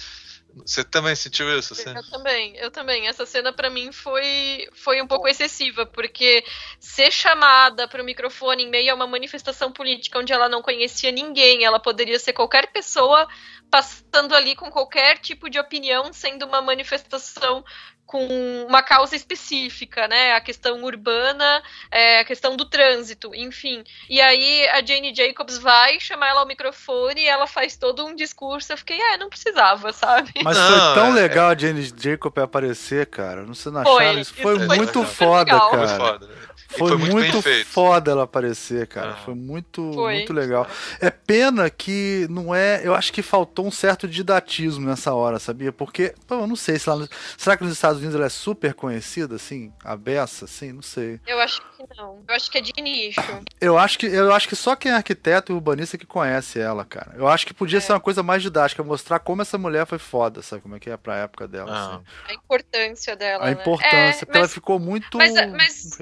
Você 0.55 0.83
também 0.83 1.15
sentiu 1.15 1.57
isso? 1.57 1.73
Assim? 1.73 1.93
Eu 1.93 2.09
também, 2.09 2.55
eu 2.57 2.71
também. 2.71 3.07
Essa 3.07 3.25
cena 3.25 3.51
para 3.51 3.69
mim 3.69 3.91
foi, 3.91 4.67
foi 4.73 5.01
um 5.01 5.07
pouco 5.07 5.27
excessiva, 5.27 5.85
porque 5.85 6.43
ser 6.79 7.11
chamada 7.11 7.87
para 7.87 8.01
o 8.01 8.05
microfone 8.05 8.63
em 8.63 8.69
meio 8.69 8.91
a 8.91 8.95
uma 8.95 9.07
manifestação 9.07 9.71
política 9.71 10.19
onde 10.19 10.31
ela 10.31 10.47
não 10.47 10.61
conhecia 10.61 11.11
ninguém, 11.11 11.65
ela 11.65 11.79
poderia 11.79 12.17
ser 12.17 12.31
qualquer 12.33 12.71
pessoa 12.71 13.27
passando 13.69 14.33
ali 14.33 14.55
com 14.55 14.69
qualquer 14.69 15.17
tipo 15.17 15.49
de 15.49 15.59
opinião, 15.59 16.13
sendo 16.13 16.45
uma 16.45 16.61
manifestação 16.61 17.63
com 18.05 18.25
uma 18.67 18.83
causa 18.83 19.15
específica, 19.15 20.07
né? 20.07 20.33
A 20.33 20.41
questão 20.41 20.83
urbana, 20.83 21.61
é, 21.91 22.19
a 22.19 22.25
questão 22.25 22.55
do 22.55 22.65
trânsito, 22.65 23.33
enfim. 23.33 23.83
E 24.09 24.21
aí 24.21 24.67
a 24.69 24.85
Jane 24.85 25.13
Jacobs 25.13 25.57
vai 25.57 25.99
chamar 25.99 26.27
ela 26.29 26.41
ao 26.41 26.47
microfone 26.47 27.21
e 27.21 27.27
ela 27.27 27.47
faz 27.47 27.75
todo 27.75 28.05
um 28.05 28.15
discurso. 28.15 28.71
Eu 28.71 28.77
fiquei, 28.77 28.99
é, 28.99 29.17
não 29.17 29.29
precisava, 29.29 29.91
sabe? 29.91 30.31
Mas 30.43 30.57
não, 30.57 30.67
foi 30.67 30.93
tão 30.93 31.07
é... 31.17 31.21
legal 31.21 31.49
a 31.49 31.57
Jane 31.57 31.93
Jacobs 31.97 32.43
aparecer, 32.43 33.07
cara. 33.07 33.43
Não 33.43 33.53
sei, 33.53 33.71
não 33.71 33.81
acharam? 33.81 34.19
Isso 34.19 34.33
foi, 34.33 34.55
isso 34.55 34.67
foi 34.67 34.77
muito 34.77 35.03
foda, 35.03 35.53
legal. 35.53 35.71
cara. 35.71 35.87
Foi 35.87 35.97
foda, 35.97 36.27
né? 36.27 36.35
Foi, 36.67 36.89
foi, 36.89 36.97
muito, 36.97 37.13
muito 37.13 37.65
foda 37.65 38.11
ela 38.11 38.23
aparecer, 38.23 38.87
cara. 38.87 39.11
Ah. 39.11 39.15
Foi 39.23 39.33
muito, 39.33 39.93
foi. 39.93 40.15
muito 40.15 40.33
legal. 40.33 40.67
É 40.99 41.09
pena 41.09 41.69
que 41.69 42.27
não 42.29 42.53
é. 42.53 42.81
Eu 42.83 42.93
acho 42.93 43.13
que 43.13 43.21
faltou 43.21 43.65
um 43.65 43.71
certo 43.71 44.07
didatismo 44.07 44.85
nessa 44.85 45.13
hora, 45.13 45.39
sabia? 45.39 45.71
Porque, 45.71 46.13
pô, 46.27 46.35
eu 46.35 46.47
não 46.47 46.55
sei 46.55 46.77
se 46.77 46.89
lá. 46.89 47.07
Será 47.37 47.55
que 47.55 47.63
nos 47.63 47.73
Estados 47.73 47.94
Unidos 47.97 48.15
ela 48.15 48.25
é 48.25 48.29
super 48.29 48.73
conhecida, 48.73 49.35
assim? 49.35 49.73
A 49.83 49.95
beça, 49.95 50.45
assim? 50.45 50.71
Não 50.71 50.81
sei. 50.81 51.19
Eu 51.25 51.39
acho 51.39 51.61
que 51.61 51.83
não. 51.97 52.23
Eu 52.27 52.35
acho 52.35 52.51
que 52.51 52.57
é 52.57 52.61
de 52.61 52.73
nicho. 52.81 53.21
Eu 53.59 53.77
acho 53.77 53.97
que, 53.97 54.05
eu 54.05 54.33
acho 54.33 54.47
que 54.47 54.55
só 54.55 54.75
quem 54.75 54.91
é 54.91 54.95
arquiteto 54.95 55.51
e 55.51 55.55
urbanista 55.55 55.97
que 55.97 56.05
conhece 56.05 56.59
ela, 56.59 56.85
cara. 56.85 57.13
Eu 57.15 57.27
acho 57.27 57.45
que 57.45 57.53
podia 57.53 57.77
é. 57.77 57.81
ser 57.81 57.93
uma 57.93 57.99
coisa 57.99 58.23
mais 58.23 58.41
didática, 58.41 58.83
mostrar 58.83 59.19
como 59.19 59.41
essa 59.41 59.57
mulher 59.57 59.85
foi 59.85 59.99
foda, 59.99 60.41
sabe? 60.41 60.61
Como 60.61 60.75
é 60.75 60.79
que 60.79 60.89
é 60.89 60.97
pra 60.97 61.17
época 61.17 61.47
dela. 61.47 61.71
Ah. 61.71 61.95
Assim. 61.95 62.03
A 62.27 62.33
importância 62.33 63.15
dela. 63.15 63.43
A 63.43 63.47
né? 63.47 63.51
importância, 63.53 63.95
é, 63.95 64.25
porque 64.25 64.31
mas, 64.31 64.37
ela 64.39 64.47
ficou 64.47 64.79
muito. 64.79 65.17
Mas, 65.17 65.33
mas, 65.33 65.99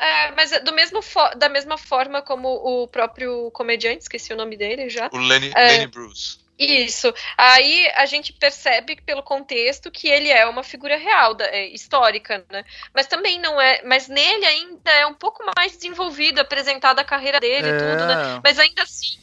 é, 0.00 0.30
mas 0.32 0.50
do 0.62 0.72
mesmo 0.72 1.00
da 1.36 1.48
mesma 1.48 1.76
forma 1.76 2.22
como 2.22 2.48
o 2.48 2.88
próprio 2.88 3.50
comediante, 3.50 4.02
esqueci 4.02 4.32
o 4.32 4.36
nome 4.36 4.56
dele 4.56 4.88
já. 4.88 5.10
O 5.12 5.18
Lenny, 5.18 5.52
é, 5.54 5.68
Lenny 5.72 5.86
Bruce. 5.88 6.38
Isso. 6.60 7.12
Aí 7.38 7.90
a 7.96 8.04
gente 8.04 8.34
percebe 8.34 9.00
pelo 9.06 9.22
contexto 9.22 9.90
que 9.90 10.08
ele 10.08 10.28
é 10.28 10.46
uma 10.46 10.62
figura 10.62 10.96
real, 10.96 11.34
da, 11.34 11.46
é, 11.46 11.66
histórica, 11.68 12.44
né? 12.50 12.64
Mas 12.94 13.06
também 13.06 13.40
não 13.40 13.58
é. 13.60 13.82
Mas 13.82 14.08
nele 14.08 14.44
ainda 14.44 14.90
é 14.90 15.06
um 15.06 15.14
pouco 15.14 15.42
mais 15.56 15.72
desenvolvido, 15.72 16.38
apresentada 16.38 17.00
a 17.00 17.04
carreira 17.04 17.40
dele 17.40 17.68
e 17.68 17.70
é. 17.70 17.78
tudo, 17.78 18.06
né? 18.06 18.40
Mas 18.44 18.58
ainda 18.58 18.82
assim 18.82 19.18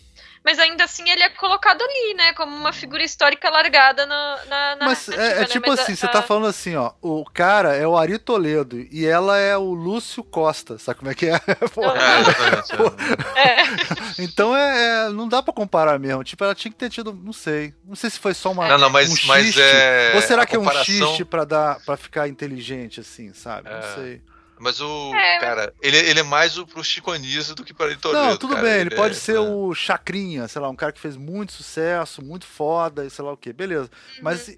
mas 0.47 0.59
ainda 0.59 0.85
assim 0.85 1.09
ele 1.09 1.21
é 1.21 1.27
colocado 1.27 1.81
ali, 1.81 2.13
né? 2.13 2.31
Como 2.31 2.55
uma 2.55 2.71
figura 2.71 3.03
histórica 3.03 3.49
largada 3.49 4.05
na. 4.05 4.45
na, 4.45 4.75
na 4.77 4.85
mas 4.85 5.09
é, 5.09 5.13
é, 5.13 5.39
né? 5.39 5.45
tipo 5.45 5.67
mas 5.67 5.81
assim, 5.81 5.91
a, 5.91 5.95
você 5.97 6.07
tá 6.07 6.21
falando 6.21 6.47
assim, 6.47 6.73
ó. 6.77 6.93
O 7.01 7.25
cara 7.25 7.75
é 7.75 7.85
o 7.85 7.97
Ari 7.97 8.17
Toledo 8.17 8.79
e 8.89 9.05
ela 9.05 9.37
é 9.37 9.57
o 9.57 9.73
Lúcio 9.73 10.23
Costa. 10.23 10.77
Sabe 10.77 10.99
como 10.99 11.11
é 11.11 11.15
que 11.15 11.25
é? 11.25 11.35
é, 13.35 13.41
é. 13.41 13.65
então 14.23 14.55
é, 14.55 15.07
é, 15.07 15.09
Não 15.09 15.27
dá 15.27 15.43
pra 15.43 15.53
comparar 15.53 15.99
mesmo. 15.99 16.23
Tipo, 16.23 16.45
ela 16.45 16.55
tinha 16.55 16.71
que 16.71 16.77
ter 16.77 16.89
tido. 16.89 17.11
Não 17.11 17.33
sei. 17.33 17.73
Não 17.85 17.97
sei 17.97 18.09
se 18.09 18.17
foi 18.17 18.33
só 18.33 18.53
uma. 18.53 18.69
Não, 18.69 18.77
não, 18.77 18.89
mas, 18.89 19.11
um 19.11 19.27
mas 19.27 19.57
é. 19.57 20.13
Ou 20.15 20.21
será 20.21 20.45
que 20.45 20.55
é 20.55 20.59
um 20.59 20.69
xiste 20.81 21.25
pra, 21.25 21.43
dar, 21.43 21.83
pra 21.83 21.97
ficar 21.97 22.29
inteligente, 22.29 23.01
assim, 23.01 23.33
sabe? 23.33 23.69
Não 23.69 23.79
é. 23.79 23.95
sei. 23.95 24.21
Mas 24.59 24.81
o. 24.81 25.13
É. 25.13 25.39
Cara, 25.39 25.73
ele, 25.81 25.97
ele 25.97 26.19
é 26.19 26.23
mais 26.23 26.57
o, 26.57 26.65
pro 26.65 26.83
Chico 26.83 27.11
Anísio 27.11 27.55
do 27.55 27.63
que 27.63 27.73
para 27.73 27.87
ele 27.87 27.97
Toledo. 27.97 28.25
Não, 28.25 28.37
tudo 28.37 28.55
cara. 28.55 28.65
bem, 28.65 28.73
ele, 28.73 28.81
ele 28.89 28.95
pode 28.95 29.15
é, 29.15 29.19
ser 29.19 29.35
é. 29.35 29.39
o 29.39 29.73
Chacrinha, 29.73 30.47
sei 30.47 30.61
lá, 30.61 30.69
um 30.69 30.75
cara 30.75 30.91
que 30.91 30.99
fez 30.99 31.15
muito 31.15 31.53
sucesso, 31.53 32.21
muito 32.21 32.45
foda, 32.45 33.05
e 33.05 33.09
sei 33.09 33.23
lá 33.23 33.31
o 33.31 33.37
quê. 33.37 33.53
Beleza. 33.53 33.89
Uhum. 34.17 34.23
Mas 34.23 34.57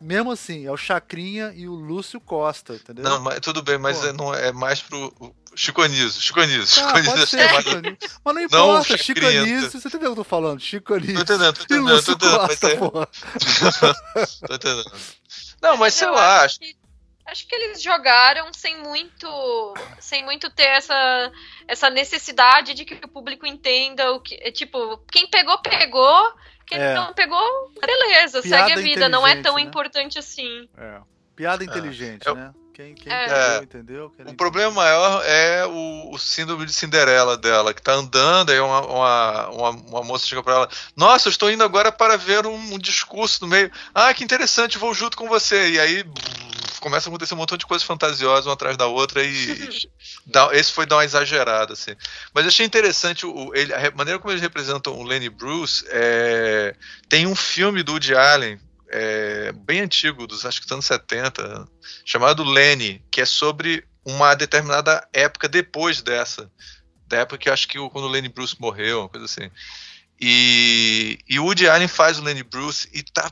mesmo 0.00 0.32
assim, 0.32 0.66
é 0.66 0.72
o 0.72 0.76
Chacrinha 0.76 1.52
e 1.54 1.68
o 1.68 1.74
Lúcio 1.74 2.20
Costa, 2.20 2.74
entendeu? 2.74 3.04
Não, 3.04 3.20
mas 3.20 3.38
tudo 3.40 3.62
bem, 3.62 3.76
mas 3.76 4.02
é, 4.02 4.12
não, 4.12 4.34
é 4.34 4.50
mais 4.52 4.80
pro. 4.80 5.12
Chico 5.54 5.82
Anísio, 5.82 6.22
Chico 6.22 6.40
Anísio, 6.40 6.66
Chico 6.66 6.86
ah, 6.86 6.98
Anísio. 6.98 7.26
Ser, 7.26 7.40
é 7.42 7.52
mais... 7.52 7.64
Mas 8.24 8.34
não 8.34 8.40
importa, 8.40 8.88
não, 8.88 8.98
Chico 8.98 9.26
Anísio, 9.26 9.80
você 9.80 9.88
entendeu 9.88 10.12
o 10.12 10.14
que 10.14 10.20
eu 10.20 10.24
tô 10.24 10.24
falando? 10.24 10.60
Chico 10.60 10.94
Anísio. 10.94 11.16
Tô 11.16 11.22
entendendo, 11.22 11.54
tô 11.54 11.62
entendendo, 11.64 11.88
e 11.88 11.92
Lúcio 11.92 12.16
tô 12.16 12.26
entendendo, 12.26 12.48
Costa, 12.48 12.68
é... 12.68 12.76
porra. 12.76 13.08
tô 14.46 14.54
entendendo. 14.54 14.92
Não, 15.60 15.76
mas 15.76 15.94
sei 15.94 16.08
eu 16.08 16.12
lá, 16.12 16.44
acho 16.44 16.60
que 16.60 16.74
acho 17.26 17.46
que 17.46 17.54
eles 17.54 17.82
jogaram 17.82 18.52
sem 18.52 18.76
muito 18.78 19.74
sem 19.98 20.24
muito 20.24 20.50
ter 20.50 20.66
essa 20.66 21.32
essa 21.68 21.90
necessidade 21.90 22.74
de 22.74 22.84
que 22.84 22.94
o 22.94 23.08
público 23.08 23.46
entenda 23.46 24.12
o 24.12 24.20
que 24.20 24.34
é, 24.42 24.50
tipo 24.50 24.98
quem 25.10 25.28
pegou 25.28 25.58
pegou 25.58 26.32
quem 26.66 26.78
é. 26.78 26.94
não 26.94 27.12
pegou 27.12 27.72
beleza 27.80 28.42
Piada 28.42 28.66
segue 28.66 28.72
a 28.72 28.82
vida 28.82 29.08
não 29.08 29.26
é 29.26 29.40
tão 29.42 29.56
né? 29.56 29.62
importante 29.62 30.18
assim 30.18 30.68
é. 30.76 31.00
Piada 31.40 31.64
é. 31.64 31.66
inteligente, 31.66 32.28
é. 32.28 32.34
né? 32.34 32.52
Quem, 32.74 32.94
quem 32.94 33.12
é. 33.12 33.60
entendeu, 33.62 34.10
entendeu? 34.12 34.32
o 34.32 34.36
problema 34.36 34.70
maior 34.70 35.22
é 35.24 35.66
o, 35.66 36.10
o, 36.12 36.18
síndrome 36.18 36.66
de 36.66 36.72
Cinderela 36.72 37.36
dela, 37.36 37.72
que 37.72 37.80
tá 37.80 37.92
andando, 37.92 38.50
aí 38.50 38.60
uma, 38.60 38.80
uma, 38.80 39.48
uma, 39.48 39.70
uma 39.70 40.02
moça 40.02 40.26
chega 40.26 40.42
pra 40.42 40.54
ela, 40.54 40.68
nossa, 40.94 41.28
eu 41.28 41.30
estou 41.30 41.50
indo 41.50 41.64
agora 41.64 41.90
para 41.90 42.16
ver 42.16 42.46
um, 42.46 42.74
um 42.74 42.78
discurso 42.78 43.42
no 43.42 43.48
meio. 43.48 43.70
Ah, 43.94 44.12
que 44.12 44.22
interessante, 44.22 44.78
vou 44.78 44.94
junto 44.94 45.16
com 45.16 45.28
você. 45.28 45.70
E 45.70 45.80
aí 45.80 46.04
começa 46.80 47.08
a 47.08 47.10
acontecer 47.10 47.34
um 47.34 47.36
montão 47.36 47.58
de 47.58 47.66
coisas 47.66 47.86
fantasiosas 47.86 48.46
uma 48.46 48.54
atrás 48.54 48.76
da 48.76 48.86
outra 48.86 49.22
e 49.22 49.68
dá, 50.26 50.48
esse 50.52 50.72
foi 50.72 50.86
dar 50.86 50.96
uma 50.96 51.04
exagerada 51.04 51.74
assim. 51.74 51.94
Mas 52.34 52.46
achei 52.46 52.66
interessante 52.66 53.26
o, 53.26 53.54
ele, 53.54 53.72
a 53.72 53.90
maneira 53.92 54.18
como 54.18 54.32
eles 54.32 54.42
representam 54.42 54.98
o 54.98 55.04
Lenny 55.04 55.28
Bruce. 55.28 55.84
É, 55.88 56.74
tem 57.08 57.26
um 57.26 57.36
filme 57.36 57.82
do 57.82 57.92
Woody 57.92 58.14
Allen 58.14 58.58
é, 58.90 59.52
bem 59.52 59.80
antigo, 59.80 60.26
dos 60.26 60.44
acho 60.44 60.60
que 60.60 60.66
dos 60.66 60.72
anos 60.72 60.86
70, 60.86 61.68
chamado 62.04 62.42
Lenny, 62.42 63.04
que 63.10 63.20
é 63.20 63.24
sobre 63.24 63.84
uma 64.04 64.34
determinada 64.34 65.06
época 65.12 65.48
depois 65.48 66.02
dessa. 66.02 66.50
Da 67.06 67.18
época 67.18 67.38
que 67.38 67.50
acho 67.50 67.68
que 67.68 67.78
quando 67.90 68.04
o 68.04 68.08
Lenny 68.08 68.28
Bruce 68.28 68.56
morreu, 68.58 69.00
uma 69.00 69.08
coisa 69.08 69.26
assim. 69.26 69.50
E, 70.20 71.18
e 71.28 71.38
o 71.38 71.44
Woody 71.44 71.68
Allen 71.68 71.88
faz 71.88 72.18
o 72.18 72.22
Lenny 72.22 72.42
Bruce 72.42 72.88
e 72.92 73.02
tá 73.02 73.30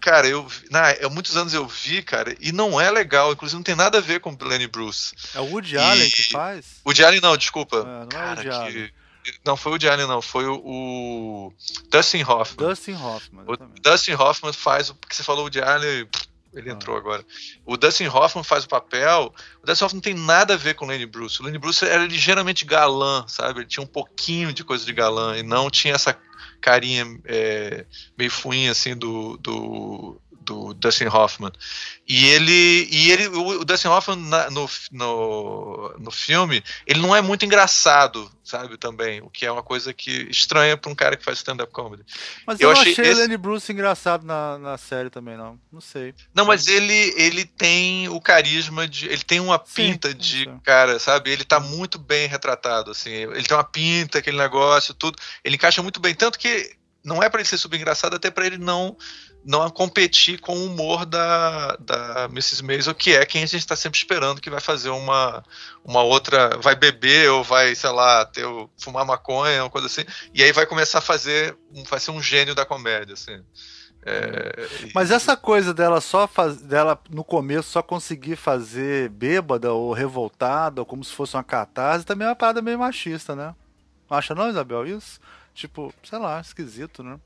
cara, 0.00 0.26
eu, 0.26 0.46
na, 0.70 0.92
eu 0.94 1.10
muitos 1.10 1.36
anos 1.36 1.52
eu 1.54 1.66
vi, 1.66 2.02
cara, 2.02 2.36
e 2.40 2.52
não 2.52 2.80
é 2.80 2.90
legal. 2.90 3.32
Inclusive, 3.32 3.56
não 3.56 3.62
tem 3.62 3.74
nada 3.74 3.98
a 3.98 4.00
ver 4.00 4.20
com 4.20 4.30
o 4.30 4.44
Lenny 4.44 4.66
Bruce. 4.66 5.14
É 5.34 5.40
o 5.40 5.44
Woody 5.44 5.74
e... 5.74 5.78
Allen 5.78 6.10
que 6.10 6.30
faz? 6.30 6.80
Woody 6.86 7.04
Allen 7.04 7.20
não, 7.20 7.36
desculpa. 7.36 7.78
É, 7.78 7.84
não 7.84 8.08
cara, 8.08 8.42
é 8.42 8.48
o 8.48 8.60
Woody 8.60 8.72
que... 8.72 9.08
Não, 9.44 9.56
foi 9.56 9.70
o 9.70 9.72
Woody 9.74 9.88
Allen, 9.88 10.06
não. 10.06 10.22
Foi 10.22 10.46
o, 10.46 10.54
o 10.54 11.52
Dustin 11.90 12.22
Hoffman. 12.22 12.68
Dustin 12.68 12.94
Hoffman. 12.94 13.44
O 13.46 13.56
Dustin 13.80 14.12
Hoffman 14.12 14.52
faz 14.52 14.90
o. 14.90 14.94
Porque 14.94 15.14
você 15.14 15.22
falou 15.22 15.42
o 15.42 15.44
Woody 15.44 15.60
Allen. 15.60 16.08
Ele 16.54 16.70
ah. 16.70 16.72
entrou 16.72 16.96
agora. 16.96 17.24
O 17.66 17.76
Dustin 17.76 18.06
Hoffman 18.06 18.42
faz 18.42 18.64
o 18.64 18.68
papel. 18.68 19.34
O 19.62 19.66
Dustin 19.66 19.84
Hoffman 19.84 19.96
não 19.96 20.02
tem 20.02 20.14
nada 20.14 20.54
a 20.54 20.56
ver 20.56 20.74
com 20.74 20.86
o 20.86 20.88
Lenny 20.88 21.06
Bruce. 21.06 21.40
O 21.40 21.44
Lenny 21.44 21.58
Bruce 21.58 21.84
era 21.84 22.06
ligeiramente 22.06 22.64
galã, 22.64 23.24
sabe? 23.28 23.60
Ele 23.60 23.68
tinha 23.68 23.82
um 23.82 23.88
pouquinho 23.88 24.52
de 24.52 24.64
coisa 24.64 24.84
de 24.84 24.92
galã 24.92 25.36
e 25.36 25.42
não 25.42 25.68
tinha 25.68 25.94
essa 25.94 26.18
carinha 26.60 27.04
é, 27.24 27.84
meio 28.16 28.30
fuinha 28.30 28.72
assim 28.72 28.96
do, 28.96 29.36
do, 29.38 30.20
do 30.48 30.72
Dustin 30.74 31.06
Hoffman. 31.06 31.52
E 32.06 32.26
ele, 32.26 32.88
e 32.90 33.10
ele 33.10 33.28
o 33.28 33.64
Dustin 33.64 33.88
Hoffman 33.88 34.16
na, 34.16 34.50
no, 34.50 34.68
no, 34.90 35.94
no 35.98 36.10
filme, 36.10 36.64
ele 36.86 37.00
não 37.00 37.14
é 37.14 37.20
muito 37.20 37.44
engraçado, 37.44 38.30
sabe, 38.42 38.78
também, 38.78 39.20
o 39.20 39.28
que 39.28 39.44
é 39.44 39.52
uma 39.52 39.62
coisa 39.62 39.92
que 39.92 40.26
estranha 40.30 40.76
para 40.76 40.90
um 40.90 40.94
cara 40.94 41.16
que 41.16 41.24
faz 41.24 41.38
stand-up 41.38 41.70
comedy. 41.70 42.02
Mas 42.46 42.58
eu, 42.58 42.70
eu 42.70 42.74
não 42.74 42.80
achei, 42.80 42.92
achei 42.92 43.04
esse... 43.04 43.20
Lenny 43.20 43.36
Bruce 43.36 43.70
engraçado 43.70 44.24
na, 44.24 44.56
na 44.58 44.78
série 44.78 45.10
também, 45.10 45.36
não. 45.36 45.60
Não 45.70 45.82
sei. 45.82 46.14
Não, 46.34 46.46
mas 46.46 46.66
ele, 46.66 47.14
ele 47.16 47.44
tem 47.44 48.08
o 48.08 48.20
carisma 48.20 48.88
de. 48.88 49.06
Ele 49.06 49.22
tem 49.22 49.40
uma 49.40 49.58
pinta 49.58 50.10
Sim, 50.10 50.16
de 50.16 50.50
cara, 50.62 50.98
sabe? 50.98 51.30
Ele 51.30 51.44
tá 51.44 51.60
muito 51.60 51.98
bem 51.98 52.26
retratado, 52.26 52.90
assim. 52.90 53.10
Ele 53.10 53.42
tem 53.42 53.56
uma 53.56 53.64
pinta, 53.64 54.18
aquele 54.18 54.38
negócio, 54.38 54.94
tudo. 54.94 55.18
Ele 55.44 55.56
encaixa 55.56 55.82
muito 55.82 56.00
bem. 56.00 56.14
Tanto 56.14 56.38
que 56.38 56.77
não 57.04 57.22
é 57.22 57.28
para 57.28 57.40
ele 57.40 57.48
ser 57.48 57.58
super 57.58 57.76
engraçado, 57.76 58.16
até 58.16 58.30
para 58.30 58.46
ele 58.46 58.58
não 58.58 58.96
não 59.44 59.70
competir 59.70 60.40
com 60.40 60.54
o 60.54 60.66
humor 60.66 61.06
da, 61.06 61.76
da 61.76 62.24
Mrs. 62.24 62.62
Maisel, 62.62 62.94
que 62.94 63.14
é 63.14 63.24
quem 63.24 63.42
a 63.42 63.46
gente 63.46 63.60
está 63.60 63.74
sempre 63.74 63.96
esperando 63.96 64.40
que 64.40 64.50
vai 64.50 64.60
fazer 64.60 64.90
uma, 64.90 65.42
uma 65.82 66.02
outra, 66.02 66.58
vai 66.58 66.74
beber 66.74 67.30
ou 67.30 67.42
vai, 67.42 67.74
sei 67.74 67.90
lá, 67.90 68.26
ter, 68.26 68.44
fumar 68.76 69.06
maconha, 69.06 69.62
uma 69.62 69.70
coisa 69.70 69.86
assim, 69.86 70.04
e 70.34 70.42
aí 70.42 70.52
vai 70.52 70.66
começar 70.66 70.98
a 70.98 71.02
fazer, 71.02 71.56
vai 71.88 71.98
ser 71.98 72.10
um 72.10 72.20
gênio 72.20 72.54
da 72.54 72.66
comédia, 72.66 73.14
assim. 73.14 73.40
É, 74.02 74.68
Mas 74.94 75.10
essa 75.10 75.36
coisa 75.36 75.74
dela 75.74 76.00
só 76.00 76.26
faz, 76.26 76.60
dela 76.62 77.00
no 77.10 77.24
começo 77.24 77.70
só 77.70 77.82
conseguir 77.82 78.36
fazer 78.36 79.08
bêbada 79.10 79.72
ou 79.72 79.92
revoltada, 79.92 80.80
ou 80.80 80.86
como 80.86 81.02
se 81.02 81.12
fosse 81.12 81.36
uma 81.36 81.44
catarse, 81.44 82.04
também 82.04 82.26
é 82.26 82.30
uma 82.30 82.36
parada 82.36 82.62
meio 82.62 82.78
machista, 82.78 83.34
né? 83.34 83.54
Acha 84.10 84.34
não, 84.34 84.48
Isabel, 84.48 84.86
isso? 84.86 85.20
Tipo, 85.58 85.92
sei 86.04 86.20
lá, 86.20 86.40
esquisito, 86.40 87.02
né? 87.02 87.18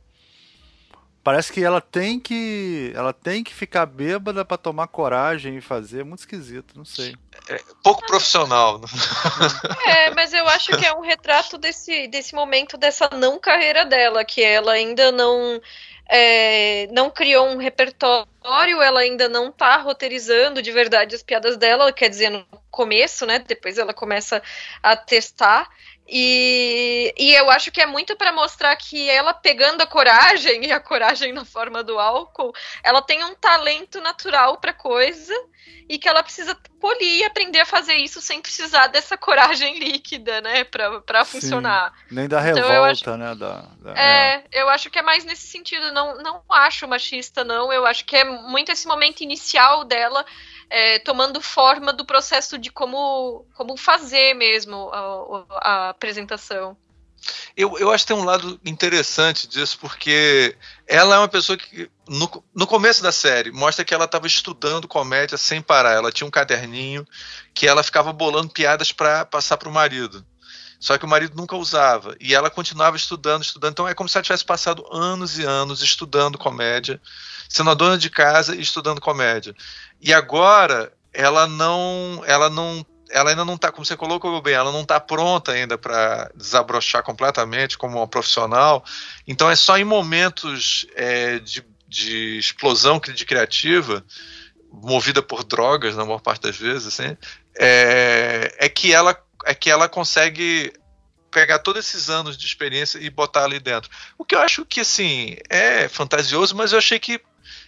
Parece 1.23 1.53
que 1.53 1.63
ela 1.63 1.83
tem 1.83 2.19
que 2.19 2.91
ela 2.97 3.13
tem 3.13 3.45
que 3.45 3.55
ficar 3.55 3.85
bêbada 3.85 4.43
para 4.43 4.57
tomar 4.57 4.89
coragem 4.89 5.59
e 5.59 5.61
fazer, 5.61 6.01
é 6.01 6.05
muito 6.05 6.21
esquisito, 6.21 6.75
não 6.75 6.85
sei. 6.85 7.15
É, 7.47 7.61
pouco 7.83 8.05
profissional. 8.07 8.79
Né? 8.79 8.87
É, 9.87 10.11
mas 10.15 10.33
eu 10.33 10.49
acho 10.49 10.75
que 10.79 10.87
é 10.87 10.95
um 10.95 11.03
retrato 11.03 11.59
desse, 11.59 12.09
desse 12.09 12.35
momento 12.35 12.79
dessa 12.79 13.11
não 13.11 13.39
carreira 13.39 13.85
dela, 13.85 14.25
que 14.25 14.43
ela 14.43 14.73
ainda 14.73 15.13
não 15.13 15.61
é, 16.09 16.89
não 16.91 17.11
criou 17.11 17.47
um 17.47 17.59
repertório, 17.59 18.83
ela 18.83 19.01
ainda 19.01 19.29
não 19.29 19.53
tá 19.53 19.77
roteirizando 19.77 20.63
de 20.63 20.73
verdade 20.73 21.15
as 21.15 21.23
piadas 21.23 21.57
dela, 21.57 21.93
quer 21.93 22.09
dizer, 22.09 22.31
no 22.31 22.47
começo, 22.71 23.27
né? 23.27 23.39
Depois 23.39 23.79
ela 23.79 23.95
começa 23.95 24.43
a 24.83 24.97
testar. 24.97 25.69
E, 26.15 27.15
e 27.17 27.35
eu 27.35 27.51
acho 27.51 27.73
que 27.73 27.81
é 27.81 27.87
muito 27.87 28.15
para 28.17 28.31
mostrar 28.31 28.77
que 28.77 29.09
ela 29.09 29.33
pegando 29.33 29.81
a 29.81 29.87
coragem, 29.87 30.63
e 30.69 30.71
a 30.71 30.79
coragem 30.79 31.33
na 31.33 31.47
forma 31.47 31.83
do 31.83 31.99
álcool, 31.99 32.53
ela 32.85 33.01
tem 33.01 33.25
um 33.25 33.35
talento 33.35 33.99
natural 33.99 34.59
para 34.59 34.75
coisa 34.75 35.33
e 35.89 35.99
que 35.99 36.07
ela 36.07 36.23
precisa 36.23 36.55
polir 36.79 37.21
e 37.21 37.25
aprender 37.25 37.61
a 37.61 37.67
fazer 37.67 37.95
isso 37.95 38.21
sem 38.21 38.43
precisar 38.43 38.89
dessa 38.89 39.17
coragem 39.17 39.79
líquida, 39.81 40.43
né, 40.43 40.65
para 40.65 41.25
funcionar. 41.25 41.95
Nem 42.11 42.29
da 42.29 42.41
revolta, 42.41 42.69
então, 42.69 42.85
acho, 42.85 43.17
né? 43.17 43.35
Da, 43.35 43.65
da, 43.81 43.95
é, 43.95 44.35
é, 44.35 44.45
eu 44.53 44.69
acho 44.69 44.91
que 44.91 44.99
é 44.99 45.03
mais 45.03 45.25
nesse 45.25 45.47
sentido. 45.47 45.93
Não, 45.93 46.19
não 46.19 46.43
acho 46.51 46.87
machista, 46.87 47.43
não. 47.43 47.73
Eu 47.73 47.87
acho 47.87 48.05
que 48.05 48.17
é 48.17 48.25
muito 48.25 48.71
esse 48.71 48.87
momento 48.87 49.23
inicial 49.23 49.85
dela 49.85 50.27
é, 50.73 50.99
tomando 51.01 51.39
forma 51.43 51.93
do 51.93 52.03
processo 52.03 52.57
de 52.57 52.71
como, 52.71 53.45
como 53.55 53.77
fazer 53.77 54.33
mesmo 54.33 54.89
a, 54.91 55.45
a 55.61 55.89
apresentação. 55.91 56.75
Eu, 57.55 57.79
eu 57.79 57.91
acho 57.93 58.05
que 58.05 58.15
tem 58.15 58.21
um 58.21 58.25
lado 58.25 58.59
interessante 58.65 59.47
disso, 59.47 59.79
porque 59.79 60.57
ela 60.89 61.17
é 61.17 61.19
uma 61.19 61.29
pessoa 61.29 61.59
que, 61.59 61.91
no, 62.09 62.43
no 62.55 62.67
começo 62.67 63.03
da 63.03 63.13
série, 63.13 63.53
mostra 63.53 63.85
que 63.85 63.93
ela 63.93 64.07
estava 64.07 64.27
estudando 64.27 64.89
comédia 64.89 65.37
sem 65.37 65.61
parar. 65.61 65.93
Ela 65.93 66.11
tinha 66.11 66.27
um 66.27 66.31
caderninho 66.31 67.07
que 67.53 67.69
ela 67.69 67.83
ficava 67.83 68.11
bolando 68.11 68.49
piadas 68.49 68.93
para 68.93 69.27
passar 69.27 69.59
para 69.59 69.69
o 69.69 69.73
marido. 69.73 70.25
Só 70.81 70.99
que 70.99 71.05
o 71.05 71.09
marido 71.09 71.37
nunca 71.37 71.55
usava. 71.55 72.17
E 72.19 72.35
ela 72.35 72.51
continuava 72.51 72.97
estudando, 72.97 73.43
estudando. 73.43 73.73
Então 73.73 73.87
é 73.87 73.95
como 73.95 74.09
se 74.09 74.17
ela 74.17 74.25
tivesse 74.25 74.45
passado 74.45 74.85
anos 74.91 75.39
e 75.39 75.45
anos 75.45 75.83
estudando 75.83 76.39
comédia, 76.39 77.01
sendo 77.49 77.71
a 77.71 77.75
dona 77.75 77.97
de 77.97 78.11
casa 78.11 78.57
e 78.57 78.61
estudando 78.61 79.01
comédia. 79.01 79.55
E 80.03 80.13
agora 80.13 80.93
ela 81.13 81.47
não, 81.47 82.23
ela 82.27 82.51
não, 82.51 82.85
ela 83.09 83.31
ainda 83.31 83.45
não 83.45 83.55
está, 83.55 83.71
como 83.71 83.85
você 83.85 83.97
colocou 83.97 84.43
bem, 84.43 84.55
ela 84.55 84.73
não 84.73 84.83
está 84.83 84.99
pronta 84.99 85.53
ainda 85.53 85.79
para 85.79 86.29
desabrochar 86.35 87.05
completamente 87.05 87.79
como 87.79 87.99
uma 87.99 88.09
profissional. 88.09 88.85
Então 89.29 89.49
é 89.49 89.55
só 89.55 89.79
em 89.79 89.85
momentos 89.85 90.87
é, 90.97 91.39
de, 91.39 91.65
de 91.87 92.37
explosão 92.39 92.99
de 92.99 93.25
criativa, 93.25 94.05
movida 94.73 95.23
por 95.23 95.45
drogas 95.45 95.95
na 95.95 96.05
maior 96.05 96.21
parte 96.21 96.43
das 96.43 96.57
vezes, 96.57 96.89
assim, 96.89 97.17
é, 97.57 98.55
é 98.59 98.69
que 98.69 98.93
ela 98.93 99.17
é 99.45 99.55
que 99.55 99.69
ela 99.69 99.89
consegue 99.89 100.73
pegar 101.31 101.59
todos 101.59 101.85
esses 101.85 102.09
anos 102.09 102.37
de 102.37 102.47
experiência 102.47 102.99
e 102.99 103.11
botar 103.11 103.45
ali 103.45 103.59
dentro. 103.59 103.91
O 104.17 104.25
que 104.25 104.35
eu 104.35 104.41
acho 104.41 104.65
que 104.65 104.81
assim 104.81 105.37
é 105.49 105.89
fantasioso, 105.89 106.55
mas 106.55 106.73
eu 106.73 106.79
achei 106.79 106.99
que 106.99 107.21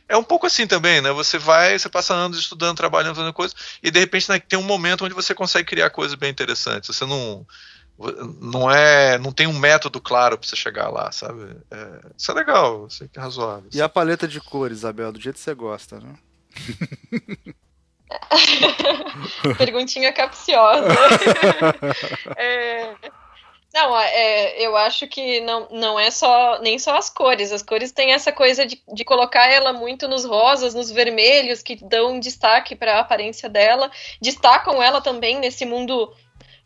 é 0.08 0.16
um 0.16 0.22
pouco 0.22 0.46
assim 0.46 0.66
também, 0.66 1.00
né? 1.00 1.10
Você 1.12 1.38
vai, 1.38 1.78
você 1.78 1.88
passa 1.88 2.14
anos 2.14 2.38
estudando, 2.38 2.76
trabalhando, 2.76 3.14
fazendo 3.14 3.32
coisas, 3.32 3.56
e 3.82 3.90
de 3.90 3.98
repente 3.98 4.28
né, 4.28 4.38
tem 4.38 4.58
um 4.58 4.62
momento 4.62 5.04
onde 5.04 5.14
você 5.14 5.34
consegue 5.34 5.68
criar 5.68 5.90
coisas 5.90 6.14
bem 6.14 6.30
interessantes. 6.30 6.94
Você 6.94 7.06
não 7.06 7.46
não 8.40 8.70
é 8.70 9.18
não 9.18 9.32
tem 9.32 9.46
um 9.46 9.56
método 9.56 10.00
claro 10.00 10.36
para 10.36 10.48
você 10.48 10.56
chegar 10.56 10.88
lá 10.88 11.12
sabe 11.12 11.56
é, 11.70 12.00
isso 12.18 12.32
é 12.32 12.34
legal 12.34 12.88
isso 12.88 13.04
é 13.04 13.20
razoável 13.20 13.70
e 13.72 13.80
a 13.80 13.88
paleta 13.88 14.26
de 14.26 14.40
cores 14.40 14.78
Isabel 14.78 15.12
do 15.12 15.20
jeito 15.20 15.36
que 15.36 15.40
você 15.40 15.54
gosta 15.54 16.00
né 16.00 16.14
perguntinha 19.56 20.12
capciosa 20.12 20.88
é, 22.36 22.96
não, 23.74 23.98
é, 23.98 24.62
eu 24.62 24.76
acho 24.76 25.08
que 25.08 25.40
não, 25.40 25.66
não 25.68 25.98
é 25.98 26.08
só 26.08 26.60
nem 26.60 26.78
só 26.78 26.96
as 26.96 27.10
cores. 27.10 27.50
As 27.50 27.62
cores 27.62 27.90
têm 27.90 28.12
essa 28.12 28.30
coisa 28.30 28.64
de, 28.64 28.80
de 28.92 29.04
colocar 29.04 29.52
ela 29.52 29.72
muito 29.72 30.06
nos 30.06 30.24
rosas, 30.24 30.74
nos 30.74 30.92
vermelhos, 30.92 31.60
que 31.60 31.74
dão 31.84 32.20
destaque 32.20 32.76
para 32.76 32.94
a 32.96 33.00
aparência 33.00 33.48
dela, 33.48 33.90
destacam 34.20 34.80
ela 34.80 35.00
também 35.00 35.40
nesse 35.40 35.66
mundo 35.66 36.14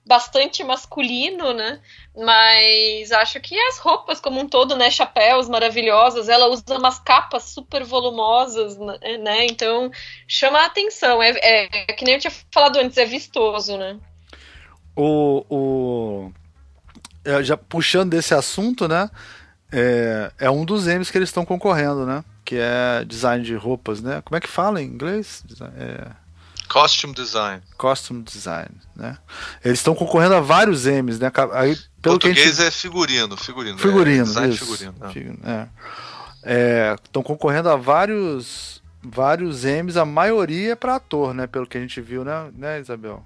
bastante 0.07 0.63
masculino, 0.63 1.55
né? 1.55 1.81
Mas 2.15 3.11
acho 3.11 3.41
que 3.41 3.59
as 3.59 3.79
roupas 3.79 4.21
como 4.21 4.41
um 4.41 4.49
todo, 4.49 4.77
né? 4.77 4.91
Chapéus 4.91 5.49
maravilhosos, 5.49 6.29
ela 6.29 6.49
usa 6.49 6.77
umas 6.77 6.99
capas 6.99 7.45
super 7.45 7.85
volumosas, 7.85 8.77
né? 8.77 9.47
Então 9.47 9.91
chama 10.27 10.61
a 10.61 10.67
atenção. 10.67 11.23
É, 11.23 11.31
é, 11.31 11.69
é 11.89 11.93
que 11.95 12.05
nem 12.05 12.15
eu 12.15 12.21
tinha 12.21 12.33
falado 12.53 12.79
antes, 12.79 12.99
é 12.99 13.07
vistoso, 13.07 13.79
né? 13.79 13.99
O, 14.95 15.45
o 15.49 16.33
já 17.43 17.57
puxando 17.57 18.11
desse 18.11 18.35
assunto, 18.35 18.89
né? 18.89 19.11
É, 19.71 20.33
é 20.39 20.51
um 20.51 20.65
dos 20.65 20.87
M's 20.87 21.11
que 21.11 21.19
eles 21.19 21.29
estão 21.29 21.45
concorrendo, 21.45 22.07
né? 22.07 22.25
Que 22.45 22.57
é 22.57 23.05
design 23.05 23.45
de 23.45 23.55
roupas, 23.55 24.01
né? 24.01 24.23
Como 24.25 24.37
é 24.37 24.41
que 24.41 24.49
fala 24.49 24.81
em 24.83 24.87
inglês? 24.87 25.45
É... 25.77 26.07
Costume 26.69 27.15
design. 27.15 27.63
Costume 27.77 28.23
design, 28.23 28.71
né? 28.95 29.19
Eles 29.65 29.79
estão 29.79 29.95
concorrendo 29.95 30.35
a 30.35 30.41
vários 30.41 30.87
M's, 30.87 31.19
né? 31.19 31.31
Aí, 31.53 31.77
pelo 32.01 32.19
Português 32.19 32.57
gente... 32.57 32.67
é 32.67 32.71
figurino, 32.71 33.37
figurino. 33.37 33.79
Figurino, 33.79 34.23
é, 34.23 34.25
design 34.25 34.55
isso. 34.55 34.65
figurino. 34.65 35.39
Né? 35.41 35.69
É. 36.43 36.97
Estão 37.05 37.23
concorrendo 37.23 37.69
a 37.71 37.77
vários 37.77 38.83
vários 39.03 39.65
M's, 39.65 39.97
a 39.97 40.05
maioria 40.05 40.73
é 40.73 40.77
para 40.77 40.97
ator, 40.97 41.33
né? 41.33 41.47
Pelo 41.47 41.67
que 41.67 41.79
a 41.79 41.81
gente 41.81 42.01
viu, 42.01 42.25
né, 42.25 42.51
né 42.55 42.81
Isabel? 42.81 43.25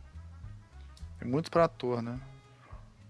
É 1.20 1.24
muito 1.24 1.51
para 1.51 1.64
ator, 1.64 2.03
né? 2.03 2.18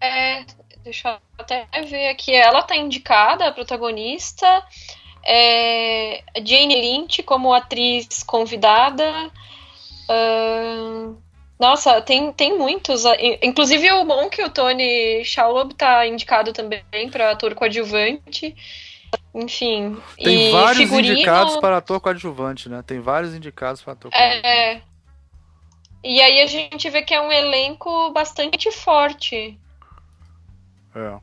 É, 0.01 0.45
Deixa 0.85 1.11
eu 1.11 1.18
até 1.39 1.66
ver 1.87 2.09
aqui. 2.09 2.35
Ela 2.35 2.62
tá 2.62 2.76
indicada, 2.76 3.47
a 3.47 3.53
protagonista. 3.53 4.47
É, 5.24 6.22
Jane 6.45 6.80
Lynch 6.80 7.22
como 7.22 7.53
atriz 7.53 8.22
convidada. 8.24 9.30
Uh, 10.11 11.16
nossa, 11.59 12.01
tem, 12.01 12.33
tem 12.33 12.59
muitos. 12.59 13.05
Inclusive 13.41 13.93
o 13.93 14.05
bom 14.05 14.28
que 14.28 14.43
o 14.43 14.51
Tony 14.51 15.24
Shalhoub 15.24 15.74
tá 15.74 16.07
indicado 16.07 16.53
também 16.53 16.83
para 17.11 17.30
ator 17.30 17.55
coadjuvante. 17.55 18.57
Enfim. 19.33 19.97
Tem 20.16 20.51
vários 20.51 20.78
figurino... 20.78 21.14
indicados 21.14 21.57
para 21.59 21.76
ator 21.76 22.01
coadjuvante, 22.01 22.68
né? 22.68 22.83
Tem 22.85 22.99
vários 23.01 23.35
indicados 23.35 23.80
para 23.80 23.93
ator 23.93 24.11
coadjuvante. 24.11 24.47
É. 24.47 24.83
E 26.05 26.20
aí 26.20 26.41
a 26.41 26.47
gente 26.47 26.91
vê 26.91 27.03
que 27.03 27.14
é 27.14 27.20
um 27.20 27.30
elenco 27.30 28.11
bastante 28.11 28.72
forte. 28.72 29.57
É. 30.95 31.18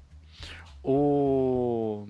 O. 0.83 2.07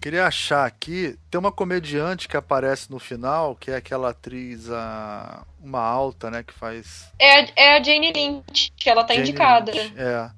Queria 0.00 0.26
achar 0.26 0.66
aqui. 0.66 1.18
Tem 1.30 1.38
uma 1.38 1.50
comediante 1.50 2.28
que 2.28 2.36
aparece 2.36 2.90
no 2.90 2.98
final, 2.98 3.56
que 3.56 3.70
é 3.70 3.76
aquela 3.76 4.10
atriz, 4.10 4.70
a... 4.70 5.44
uma 5.62 5.80
alta, 5.80 6.30
né? 6.30 6.42
Que 6.42 6.52
faz. 6.52 7.10
É, 7.18 7.62
é 7.68 7.76
a 7.76 7.82
Jane 7.82 8.12
Lynch, 8.12 8.72
que 8.76 8.90
ela 8.90 9.02
tá 9.02 9.14
Jane 9.14 9.28
indicada. 9.28 9.72
Lynch, 9.72 9.94
é 9.96 10.30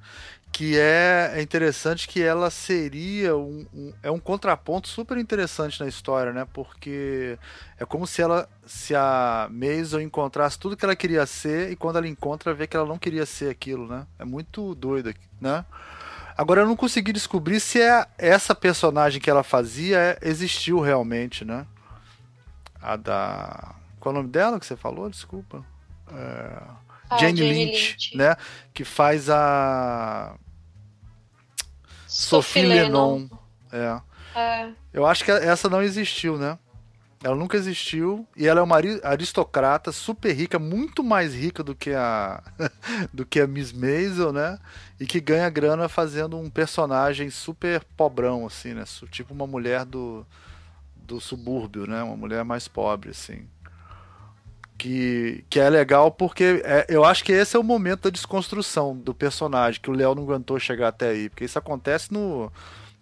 que 0.57 0.79
é, 0.79 1.33
é 1.35 1.43
interessante 1.43 2.09
que 2.09 2.23
ela 2.23 2.49
seria 2.49 3.37
um, 3.37 3.67
um, 3.75 3.93
é 4.03 4.11
um 4.11 4.19
contraponto 4.19 4.89
super 4.89 5.19
interessante 5.19 5.79
na 5.79 5.87
história, 5.87 6.33
né? 6.33 6.47
Porque 6.51 7.39
é 7.79 7.85
como 7.85 8.07
se 8.07 8.23
ela 8.23 8.49
se 8.65 8.95
a 8.95 9.49
Maisel 9.51 10.01
encontrasse 10.01 10.59
tudo 10.59 10.75
que 10.75 10.83
ela 10.83 10.97
queria 10.97 11.27
ser 11.27 11.71
e 11.71 11.77
quando 11.77 11.97
ela 11.97 12.09
encontra 12.09 12.55
vê 12.55 12.67
que 12.67 12.75
ela 12.75 12.87
não 12.87 12.97
queria 12.97 13.27
ser 13.27 13.51
aquilo, 13.51 13.87
né? 13.87 14.07
É 14.19 14.25
muito 14.25 14.75
doido, 14.75 15.15
né? 15.39 15.63
Agora 16.39 16.63
eu 16.63 16.67
não 16.67 16.75
consegui 16.75 17.13
descobrir 17.13 17.61
se 17.61 17.83
é 17.83 18.07
essa 18.17 18.55
personagem 18.55 19.21
que 19.21 19.29
ela 19.29 19.43
fazia 19.43 19.99
é, 19.99 20.19
existiu 20.23 20.81
realmente, 20.81 21.45
né? 21.45 21.67
A 22.81 22.97
da 22.97 23.75
qual 24.01 24.15
é 24.15 24.19
o 24.19 24.23
nome 24.23 24.33
dela 24.33 24.59
que 24.59 24.65
você 24.65 24.75
falou? 24.75 25.11
Desculpa. 25.11 25.63
É... 26.11 26.87
Jane, 27.21 27.37
Jane 27.37 27.53
Lynch, 27.53 27.91
Lynch, 27.93 28.17
né? 28.17 28.37
Que 28.73 28.85
faz 28.85 29.29
a 29.29 30.35
Sophie, 32.07 32.63
Lennon. 32.63 33.29
É. 33.73 34.01
é. 34.35 34.71
Eu 34.93 35.05
acho 35.07 35.25
que 35.25 35.31
essa 35.31 35.69
não 35.69 35.83
existiu, 35.83 36.39
né? 36.39 36.59
Ela 37.23 37.35
nunca 37.35 37.57
existiu 37.57 38.27
e 38.37 38.47
ela 38.47 38.61
é 38.61 38.63
uma 38.63 38.77
aristocrata 39.03 39.91
super 39.91 40.33
rica, 40.33 40.59
muito 40.59 41.03
mais 41.03 41.35
rica 41.35 41.63
do 41.63 41.75
que 41.75 41.93
a 41.93 42.43
do 43.13 43.25
que 43.25 43.41
a 43.41 43.47
Miss 43.47 43.73
Maisel, 43.73 44.33
né? 44.33 44.59
E 45.01 45.07
que 45.07 45.21
ganha 45.21 45.49
grana 45.49 45.89
fazendo 45.89 46.39
um 46.39 46.51
personagem 46.51 47.31
super 47.31 47.83
pobrão 47.97 48.47
assim, 48.47 48.75
né? 48.75 48.85
Tipo 49.11 49.33
uma 49.33 49.47
mulher 49.47 49.85
do 49.85 50.27
do 50.95 51.21
subúrbio, 51.21 51.87
né? 51.87 52.03
Uma 52.03 52.17
mulher 52.17 52.45
mais 52.45 52.69
pobre 52.69 53.11
assim. 53.11 53.47
Que, 54.79 55.45
que 55.49 55.59
é 55.59 55.71
legal 55.71 56.11
porque 56.11 56.63
é, 56.65 56.87
eu 56.89 57.05
acho 57.05 57.25
que 57.25 57.33
esse 57.33 57.57
é 57.57 57.59
o 57.59 57.65
momento 57.65 58.03
da 58.03 58.11
desconstrução 58.11 58.95
do 58.95 59.15
personagem, 59.15 59.81
que 59.81 59.91
o 59.91 59.95
Léo 59.95 60.15
não 60.15 60.23
aguentou 60.25 60.59
chegar 60.59 60.89
até 60.89 61.09
aí. 61.09 61.31
Porque 61.31 61.45
isso 61.45 61.59
acontece 61.59 62.13
no 62.13 62.53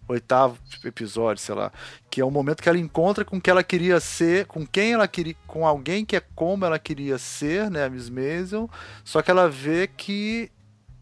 oitavo 0.07 0.59
episódio, 0.85 1.43
sei 1.43 1.55
lá. 1.55 1.73
Que 2.11 2.21
é 2.21 2.25
o 2.25 2.31
momento 2.31 2.63
que 2.63 2.69
ela 2.69 2.79
encontra 2.79 3.25
com 3.25 3.41
que 3.41 3.51
ela 3.51 3.65
queria 3.65 3.99
ser, 3.99 4.47
com 4.47 4.67
quem 4.67 4.93
ela 4.93 5.09
queria. 5.09 5.35
com 5.47 5.67
alguém 5.67 6.05
que 6.05 6.17
é 6.17 6.23
como 6.35 6.65
ela 6.65 6.79
queria 6.79 7.19
ser, 7.19 7.71
né? 7.71 7.85
A 7.85 7.91
Miss 7.91 8.09
Maisel. 8.09 8.71
Só 9.05 9.21
que 9.21 9.31
ela 9.31 9.49
vê 9.49 9.89
que 9.89 10.51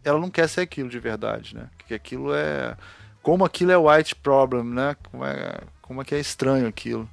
ela 0.05 0.18
não 0.18 0.31
quer 0.31 0.49
ser 0.49 0.62
aquilo 0.62 0.89
de 0.89 0.99
verdade, 0.99 1.55
né? 1.55 1.68
Que 1.87 1.95
aquilo 1.95 2.35
é. 2.35 2.77
Como 3.23 3.45
aquilo 3.45 3.70
é 3.70 3.77
white 3.77 4.16
problem, 4.16 4.64
né? 4.64 4.97
Como 5.11 5.25
é, 5.25 5.61
como 5.81 6.01
é 6.03 6.05
que 6.05 6.14
é 6.14 6.18
estranho 6.18 6.67
aquilo. 6.67 7.09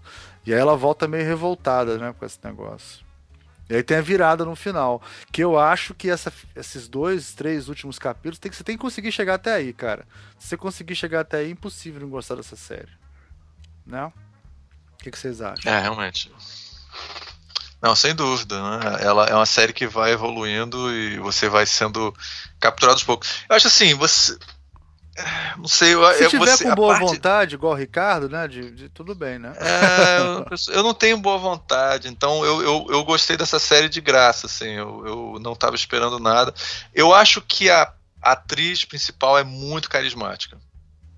E 0.46 0.54
aí 0.54 0.60
ela 0.60 0.76
volta 0.76 1.08
meio 1.08 1.26
revoltada, 1.26 1.98
né, 1.98 2.14
com 2.18 2.26
esse 2.26 2.40
negócio. 2.44 3.06
E 3.70 3.76
aí 3.76 3.84
tem 3.84 3.98
a 3.98 4.02
virada 4.02 4.44
no 4.44 4.56
final. 4.56 5.02
Que 5.32 5.44
eu 5.44 5.60
acho 5.60 5.94
que 5.94 6.10
essa, 6.10 6.34
esses 6.56 6.88
dois, 6.88 7.34
três 7.34 7.70
últimos 7.70 8.00
capítulos, 8.00 8.40
tem 8.40 8.50
que, 8.50 8.58
você 8.58 8.64
tem 8.64 8.76
que 8.76 8.82
conseguir 8.82 9.12
chegar 9.12 9.36
até 9.36 9.54
aí, 9.54 9.72
cara. 9.72 10.08
Se 10.40 10.48
você 10.48 10.58
conseguir 10.58 10.96
chegar 10.96 11.22
até 11.22 11.38
aí, 11.38 11.48
é 11.48 11.52
impossível 11.52 12.02
não 12.02 12.10
gostar 12.10 12.36
dessa 12.36 12.56
série. 12.56 12.90
Né? 13.86 14.06
O 14.06 15.04
que, 15.04 15.12
que 15.12 15.20
vocês 15.20 15.40
acham? 15.40 15.72
É, 15.72 15.80
realmente. 15.80 16.32
Não, 17.82 17.96
sem 17.96 18.14
dúvida, 18.14 18.62
né? 18.62 18.98
Ela 19.02 19.26
é 19.28 19.34
uma 19.34 19.46
série 19.46 19.72
que 19.72 19.88
vai 19.88 20.12
evoluindo 20.12 20.94
e 20.94 21.18
você 21.20 21.48
vai 21.48 21.66
sendo 21.66 22.14
capturado 22.60 22.96
aos 22.96 23.04
poucos. 23.04 23.46
Eu 23.48 23.56
acho 23.56 23.68
assim, 23.68 23.94
você. 23.94 24.38
Não 25.58 25.68
sei, 25.68 25.94
eu, 25.94 26.06
Se 26.14 26.30
tiver 26.30 26.58
você, 26.58 26.64
com 26.64 26.76
boa 26.76 26.94
parte... 26.94 27.08
vontade, 27.08 27.56
igual 27.56 27.74
o 27.74 27.76
Ricardo, 27.76 28.30
né? 28.30 28.48
De, 28.48 28.72
de 28.72 28.90
tudo 28.90 29.14
bem, 29.14 29.40
né? 29.40 29.54
É, 29.60 30.20
eu, 30.20 30.76
eu, 30.76 30.84
não 30.84 30.94
tenho 30.94 31.18
boa 31.18 31.38
vontade, 31.38 32.08
então 32.08 32.46
eu, 32.46 32.62
eu, 32.62 32.88
eu 32.90 33.04
gostei 33.04 33.36
dessa 33.36 33.60
série 33.60 33.90
de 33.90 34.00
graça, 34.00 34.48
assim, 34.48 34.70
eu, 34.70 35.04
eu 35.06 35.40
não 35.42 35.54
estava 35.54 35.76
esperando 35.76 36.20
nada. 36.20 36.54
Eu 36.94 37.14
acho 37.14 37.42
que 37.42 37.70
a 37.70 37.92
atriz 38.22 38.86
principal 38.86 39.38
é 39.38 39.44
muito 39.44 39.90
carismática. 39.90 40.58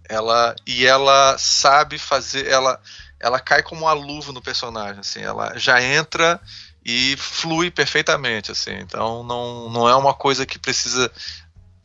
Ela 0.10 0.56
e 0.68 0.86
ela 0.86 1.38
sabe 1.38 1.98
fazer, 1.98 2.48
ela 2.48 2.80
ela 3.20 3.40
cai 3.40 3.62
como 3.62 3.82
uma 3.82 3.94
luva 3.94 4.34
no 4.34 4.42
personagem, 4.42 5.00
assim, 5.00 5.22
ela 5.22 5.58
já 5.58 5.82
entra 5.82 6.42
e 6.84 7.16
flui 7.18 7.70
perfeitamente, 7.70 8.52
assim. 8.52 8.74
Então 8.80 9.24
não, 9.24 9.70
não 9.70 9.88
é 9.88 9.96
uma 9.96 10.14
coisa 10.14 10.46
que 10.46 10.58
precisa 10.58 11.12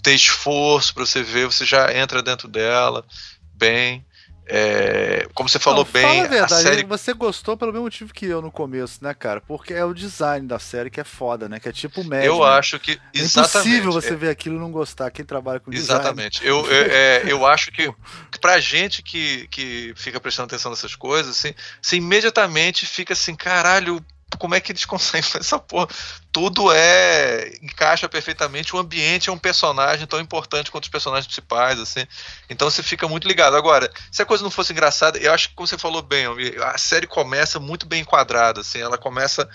ter 0.06 0.14
esforço 0.14 0.94
para 0.94 1.04
você 1.04 1.20
ver, 1.20 1.46
você 1.46 1.64
já 1.64 1.92
entra 1.92 2.22
dentro 2.22 2.46
dela 2.46 3.04
bem. 3.52 4.06
É, 4.48 5.26
como 5.34 5.48
você 5.48 5.58
falou 5.58 5.84
não, 5.84 5.92
bem, 5.92 6.02
fala 6.02 6.24
a, 6.24 6.28
verdade, 6.28 6.54
a 6.54 6.56
série... 6.58 6.84
você 6.84 7.12
gostou 7.12 7.56
pelo 7.56 7.72
mesmo 7.72 7.82
motivo 7.82 8.14
que 8.14 8.26
eu 8.26 8.40
no 8.40 8.52
começo, 8.52 9.02
né, 9.02 9.12
cara? 9.12 9.40
Porque 9.40 9.74
é 9.74 9.84
o 9.84 9.92
design 9.92 10.46
da 10.46 10.60
série 10.60 10.88
que 10.88 11.00
é 11.00 11.04
foda, 11.04 11.48
né? 11.48 11.58
Que 11.58 11.68
é 11.68 11.72
tipo 11.72 12.04
médio. 12.04 12.26
Eu 12.28 12.44
acho 12.44 12.78
que 12.78 13.00
exatamente. 13.12 13.56
É 13.56 13.60
impossível 13.60 13.92
você 13.92 14.12
é... 14.12 14.16
ver 14.16 14.28
aquilo 14.28 14.54
e 14.54 14.60
não 14.60 14.70
gostar. 14.70 15.10
Quem 15.10 15.24
trabalha 15.24 15.58
com 15.58 15.72
design. 15.72 16.00
Exatamente. 16.00 16.46
Eu, 16.46 16.64
eu, 16.64 16.92
é, 16.92 17.22
eu 17.26 17.44
acho 17.44 17.72
que, 17.72 17.92
que 18.30 18.38
pra 18.38 18.60
gente 18.60 19.02
que, 19.02 19.48
que 19.48 19.92
fica 19.96 20.20
prestando 20.20 20.46
atenção 20.46 20.70
nessas 20.70 20.94
coisas, 20.94 21.36
assim, 21.36 21.52
você 21.82 21.96
imediatamente 21.96 22.86
fica 22.86 23.14
assim, 23.14 23.34
caralho, 23.34 24.00
como 24.36 24.54
é 24.54 24.60
que 24.60 24.72
eles 24.72 24.84
conseguem 24.86 25.22
fazer 25.22 25.44
essa 25.44 25.58
porra? 25.58 25.88
Tudo 26.32 26.72
é. 26.72 27.52
encaixa 27.62 28.08
perfeitamente. 28.08 28.74
O 28.74 28.78
ambiente 28.78 29.28
é 29.28 29.32
um 29.32 29.38
personagem 29.38 30.06
tão 30.06 30.20
importante 30.20 30.70
quanto 30.70 30.84
os 30.84 30.90
personagens 30.90 31.26
principais, 31.26 31.78
assim. 31.80 32.06
Então 32.48 32.70
você 32.70 32.82
fica 32.82 33.08
muito 33.08 33.26
ligado. 33.26 33.56
Agora, 33.56 33.90
se 34.10 34.22
a 34.22 34.26
coisa 34.26 34.42
não 34.42 34.50
fosse 34.50 34.72
engraçada, 34.72 35.18
eu 35.18 35.32
acho 35.32 35.48
que, 35.48 35.54
como 35.54 35.66
você 35.66 35.78
falou 35.78 36.02
bem, 36.02 36.26
a 36.62 36.78
série 36.78 37.06
começa 37.06 37.58
muito 37.58 37.86
bem 37.86 38.02
enquadrada, 38.02 38.60
assim. 38.60 38.80
Ela 38.80 38.98
começa. 38.98 39.48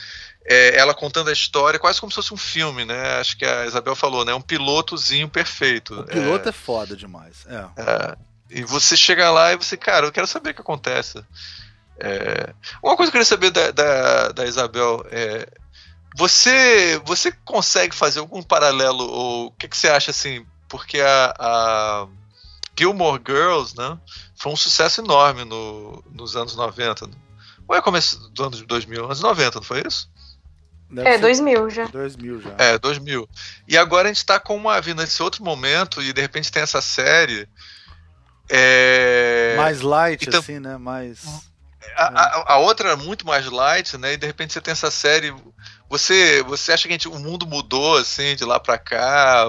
É, 0.43 0.75
ela 0.75 0.95
contando 0.95 1.29
a 1.29 1.33
história 1.33 1.79
quase 1.79 1.99
como 1.99 2.11
se 2.11 2.15
fosse 2.15 2.33
um 2.33 2.37
filme, 2.37 2.83
né? 2.83 3.19
Acho 3.19 3.37
que 3.37 3.45
a 3.45 3.67
Isabel 3.67 3.95
falou, 3.95 4.25
né? 4.25 4.33
Um 4.33 4.41
pilotozinho 4.41 5.29
perfeito. 5.29 5.99
O 5.99 6.03
piloto 6.03 6.47
é, 6.47 6.49
é 6.49 6.51
foda 6.51 6.95
demais. 6.95 7.45
É. 7.47 7.57
é. 7.79 8.17
E 8.51 8.63
você 8.63 8.97
chega 8.97 9.31
lá 9.31 9.53
e 9.53 9.55
você, 9.55 9.77
cara, 9.77 10.05
eu 10.05 10.11
quero 10.11 10.27
saber 10.27 10.49
o 10.49 10.53
que 10.53 10.61
acontece. 10.61 11.23
É, 11.99 12.53
uma 12.81 12.95
coisa 12.95 13.11
que 13.11 13.18
eu 13.18 13.22
queria 13.22 13.26
saber 13.26 13.51
da, 13.51 13.72
da, 13.72 14.27
da 14.30 14.45
Isabel 14.45 15.05
é. 15.11 15.47
Você, 16.18 17.01
você 17.05 17.31
consegue 17.45 17.95
fazer 17.95 18.19
algum 18.19 18.43
paralelo, 18.43 19.09
ou 19.09 19.47
o 19.47 19.51
que, 19.51 19.69
que 19.69 19.77
você 19.77 19.88
acha 19.88 20.11
assim? 20.11 20.45
Porque 20.68 20.99
a, 20.99 21.34
a 21.39 22.07
Gilmore 22.77 23.22
Girls, 23.26 23.73
né, 23.77 23.97
foi 24.35 24.51
um 24.51 24.57
sucesso 24.57 24.99
enorme 24.99 25.45
no, 25.45 26.03
nos 26.11 26.35
anos 26.35 26.55
90. 26.55 27.09
Ou 27.65 27.76
é 27.76 27.81
começo 27.81 28.30
dos 28.30 28.45
anos 28.45 28.61
2000? 28.61 29.05
Anos 29.05 29.22
90, 29.22 29.59
não 29.59 29.63
foi 29.63 29.84
isso? 29.88 30.09
Deve 30.91 31.09
é, 31.09 31.18
2000 31.18 31.69
já. 31.69 31.85
2000 31.85 32.41
já. 32.41 32.55
É, 32.57 32.77
2000. 32.77 33.30
E 33.68 33.77
agora 33.77 34.09
a 34.09 34.13
gente 34.13 34.26
tá 34.26 34.39
com 34.39 34.57
uma 34.57 34.81
vindo 34.81 35.01
nesse 35.01 35.23
outro 35.23 35.43
momento 35.43 36.01
e 36.01 36.11
de 36.11 36.22
repente 36.22 36.51
tem 36.51 36.61
essa 36.61 36.81
série. 36.81 37.47
É... 38.49 39.55
Mais 39.55 39.80
light, 39.80 40.27
então, 40.27 40.41
assim, 40.41 40.59
né? 40.59 40.77
Mais. 40.77 41.23
A, 41.95 42.05
a, 42.05 42.53
a, 42.53 42.57
outra 42.57 42.91
é 42.91 42.95
muito 42.95 43.25
mais 43.25 43.45
light, 43.45 43.97
né? 43.97 44.13
E 44.13 44.17
de 44.17 44.25
repente 44.25 44.53
você 44.53 44.61
tem 44.61 44.71
essa 44.71 44.91
série. 44.91 45.33
Você, 45.89 46.41
você 46.43 46.71
acha 46.71 46.87
que 46.87 46.93
gente, 46.93 47.07
o 47.07 47.19
mundo 47.19 47.45
mudou 47.45 47.97
assim 47.97 48.35
de 48.35 48.45
lá 48.45 48.59
para 48.59 48.77
cá? 48.77 49.45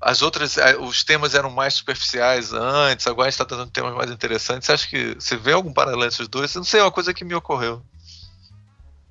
As 0.00 0.22
outras, 0.22 0.56
os 0.80 1.04
temas 1.04 1.34
eram 1.34 1.50
mais 1.50 1.74
superficiais 1.74 2.52
antes. 2.52 3.06
Agora 3.06 3.28
a 3.28 3.30
gente 3.30 3.34
está 3.34 3.44
trazendo 3.44 3.70
temas 3.70 3.94
mais 3.94 4.10
interessantes. 4.10 4.66
Você 4.66 4.72
acha 4.72 4.88
que 4.88 5.14
você 5.14 5.36
vê 5.36 5.52
algum 5.52 5.72
paralelo 5.72 6.04
entre 6.04 6.22
os 6.22 6.28
dois? 6.28 6.54
Não 6.54 6.64
sei, 6.64 6.80
é 6.80 6.84
uma 6.84 6.92
coisa 6.92 7.12
que 7.12 7.24
me 7.24 7.34
ocorreu. 7.34 7.82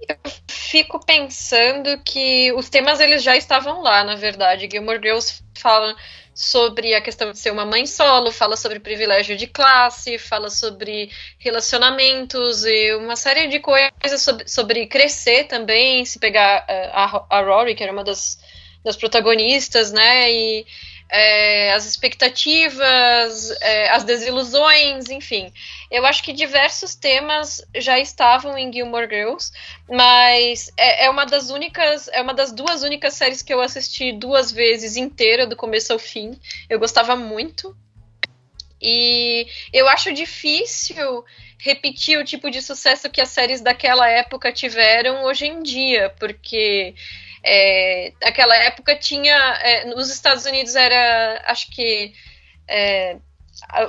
Eu 0.08 0.18
fico 0.48 1.06
pensando 1.06 2.02
que 2.04 2.52
os 2.54 2.70
temas 2.70 3.00
eles 3.00 3.24
já 3.24 3.36
estavam 3.36 3.82
lá, 3.82 4.04
na 4.04 4.16
verdade. 4.16 4.70
Gilmore 4.72 5.02
Girls 5.02 5.44
fala 5.58 5.96
sobre 6.38 6.94
a 6.94 7.02
questão 7.02 7.32
de 7.32 7.40
ser 7.40 7.52
uma 7.52 7.66
mãe 7.66 7.88
solo, 7.88 8.32
fala 8.32 8.56
sobre 8.56 8.80
privilégio 8.80 9.36
de 9.36 9.48
classe, 9.48 10.20
fala 10.20 10.52
sobre 10.52 11.10
relacionamentos 11.40 12.64
e 12.64 12.94
uma 12.94 13.16
série 13.16 13.48
de 13.48 13.60
coisas 13.60 14.22
sobre, 14.22 14.48
sobre 14.48 14.86
crescer 14.86 15.46
também, 15.46 16.06
se 16.06 16.20
pegar 16.20 16.64
uh, 16.70 17.26
a, 17.32 17.40
a 17.40 17.42
Rory, 17.42 17.74
que 17.74 17.82
era 17.82 17.92
uma 17.92 18.04
das, 18.04 18.38
das 18.84 18.96
protagonistas, 18.96 19.92
né, 19.92 20.32
e 20.32 20.68
é, 21.10 21.74
as 21.74 21.86
expectativas, 21.86 23.52
é, 23.62 23.90
as 23.90 24.04
desilusões, 24.04 25.10
enfim. 25.10 25.52
Eu 25.90 26.06
acho 26.06 26.22
que 26.22 26.34
diversos 26.34 26.96
temas 26.96 27.66
já 27.76 27.98
estavam 27.98 28.58
em 28.58 28.72
Gilmore 28.72 29.08
Girls, 29.10 29.52
mas 29.90 30.72
é, 30.78 31.06
é, 31.06 31.10
uma 31.10 31.26
das 31.26 31.50
únicas, 31.50 32.08
é 32.10 32.22
uma 32.22 32.34
das 32.34 32.52
duas 32.52 32.84
únicas 32.84 33.14
séries 33.14 33.42
que 33.42 33.54
eu 33.54 33.62
assisti 33.62 34.12
duas 34.12 34.52
vezes 34.52 34.98
inteira, 34.98 35.48
do 35.48 35.56
começo 35.56 35.94
ao 35.94 36.00
fim. 36.00 36.38
Eu 36.70 36.80
gostava 36.80 37.16
muito. 37.16 37.76
E 38.82 39.48
eu 39.74 39.88
acho 39.88 40.14
difícil 40.14 41.26
repetir 41.58 42.20
o 42.20 42.26
tipo 42.26 42.52
de 42.52 42.62
sucesso 42.62 43.10
que 43.10 43.20
as 43.20 43.30
séries 43.30 43.62
daquela 43.62 44.08
época 44.08 44.52
tiveram 44.52 45.24
hoje 45.24 45.48
em 45.48 45.64
dia, 45.64 46.14
porque 46.20 46.94
é, 47.48 48.14
naquela 48.22 48.56
época 48.56 48.96
tinha. 48.96 49.36
É, 49.62 49.86
nos 49.86 50.10
Estados 50.10 50.46
Unidos 50.46 50.76
era. 50.76 51.42
Acho 51.46 51.72
que. 51.72 52.14
É, 52.68 53.18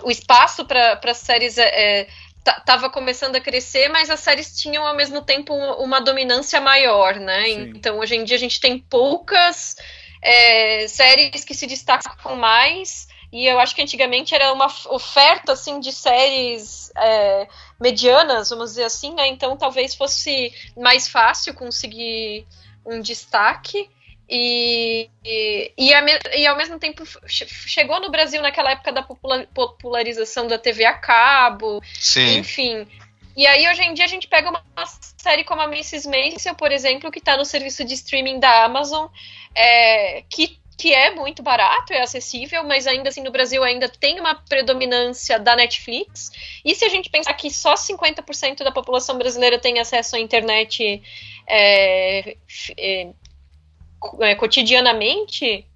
o 0.02 0.10
espaço 0.10 0.64
para 0.64 1.12
séries 1.12 1.58
estava 1.58 2.86
é, 2.86 2.90
começando 2.90 3.36
a 3.36 3.40
crescer, 3.40 3.88
mas 3.88 4.08
as 4.08 4.20
séries 4.20 4.56
tinham 4.56 4.86
ao 4.86 4.96
mesmo 4.96 5.20
tempo 5.20 5.52
uma 5.54 6.00
dominância 6.00 6.58
maior, 6.60 7.16
né? 7.16 7.44
Sim. 7.44 7.72
Então 7.74 7.98
hoje 7.98 8.16
em 8.16 8.24
dia 8.24 8.36
a 8.36 8.40
gente 8.40 8.60
tem 8.60 8.78
poucas 8.78 9.76
é, 10.22 10.86
séries 10.88 11.44
que 11.44 11.54
se 11.54 11.66
destacam 11.66 12.36
mais. 12.36 13.08
E 13.30 13.44
eu 13.46 13.58
acho 13.58 13.74
que 13.74 13.82
antigamente 13.82 14.34
era 14.34 14.50
uma 14.54 14.68
oferta 14.88 15.52
assim 15.52 15.80
de 15.80 15.92
séries 15.92 16.90
é, 16.96 17.46
medianas, 17.78 18.48
vamos 18.48 18.70
dizer 18.70 18.84
assim, 18.84 19.12
né? 19.12 19.26
Então 19.26 19.54
talvez 19.54 19.94
fosse 19.94 20.50
mais 20.74 21.08
fácil 21.08 21.52
conseguir 21.52 22.46
um 22.88 23.00
destaque 23.00 23.88
e, 24.28 25.08
e, 25.24 25.72
e, 25.78 25.92
e, 26.36 26.46
ao 26.46 26.56
mesmo 26.56 26.78
tempo 26.78 27.02
chegou 27.26 27.98
no 28.00 28.10
Brasil 28.10 28.42
naquela 28.42 28.72
época 28.72 28.92
da 28.92 29.02
popularização 29.02 30.46
da 30.46 30.58
TV 30.58 30.84
a 30.84 30.94
cabo, 30.94 31.80
Sim. 31.94 32.38
enfim. 32.38 32.86
E 33.34 33.46
aí 33.46 33.68
hoje 33.68 33.82
em 33.82 33.94
dia 33.94 34.04
a 34.04 34.08
gente 34.08 34.26
pega 34.26 34.50
uma 34.50 34.62
série 35.16 35.44
como 35.44 35.62
a 35.62 35.66
Mrs. 35.66 36.08
Maisel, 36.08 36.54
por 36.56 36.72
exemplo, 36.72 37.10
que 37.10 37.20
está 37.20 37.36
no 37.36 37.44
serviço 37.44 37.84
de 37.84 37.94
streaming 37.94 38.38
da 38.38 38.64
Amazon, 38.64 39.06
é, 39.54 40.22
que, 40.28 40.58
que 40.78 40.94
é 40.94 41.10
muito 41.10 41.42
barato, 41.42 41.92
é 41.92 42.00
acessível, 42.00 42.62
mas 42.62 42.86
ainda 42.86 43.08
assim 43.08 43.20
no 43.20 43.32
Brasil 43.32 43.64
ainda 43.64 43.88
tem 43.88 44.20
uma 44.20 44.36
predominância 44.36 45.36
da 45.36 45.56
Netflix. 45.56 46.30
E 46.64 46.72
se 46.72 46.84
a 46.84 46.88
gente 46.88 47.10
pensar 47.10 47.34
que 47.34 47.50
só 47.50 47.74
50% 47.74 48.62
da 48.62 48.70
população 48.70 49.18
brasileira 49.18 49.58
tem 49.58 49.80
acesso 49.80 50.14
à 50.14 50.20
internet 50.20 51.02
é, 51.48 52.36
é, 52.78 53.08
é, 54.20 54.34
cotidianamente, 54.36 55.66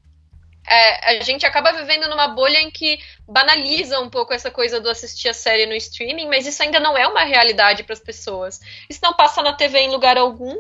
é, 0.69 1.19
a 1.19 1.21
gente 1.25 1.45
acaba 1.45 1.73
vivendo 1.73 2.09
numa 2.09 2.29
bolha 2.29 2.61
em 2.61 2.71
que 2.71 3.01
banaliza 3.27 3.99
um 3.99 4.09
pouco 4.09 4.33
essa 4.33 4.53
coisa 4.53 4.81
do 4.81 4.89
assistir 4.89 5.29
a 5.29 5.35
série 5.35 5.67
no 5.67 5.75
streaming, 5.75 6.29
mas 6.29 6.47
isso 6.47 6.63
ainda 6.63 6.79
não 6.79 6.97
é 6.97 7.09
uma 7.09 7.25
realidade 7.25 7.83
para 7.83 7.95
as 7.95 8.01
pessoas. 8.01 8.61
Isso 8.89 9.01
não 9.03 9.15
passa 9.15 9.43
na 9.43 9.53
TV 9.53 9.81
em 9.81 9.91
lugar 9.91 10.17
algum. 10.17 10.57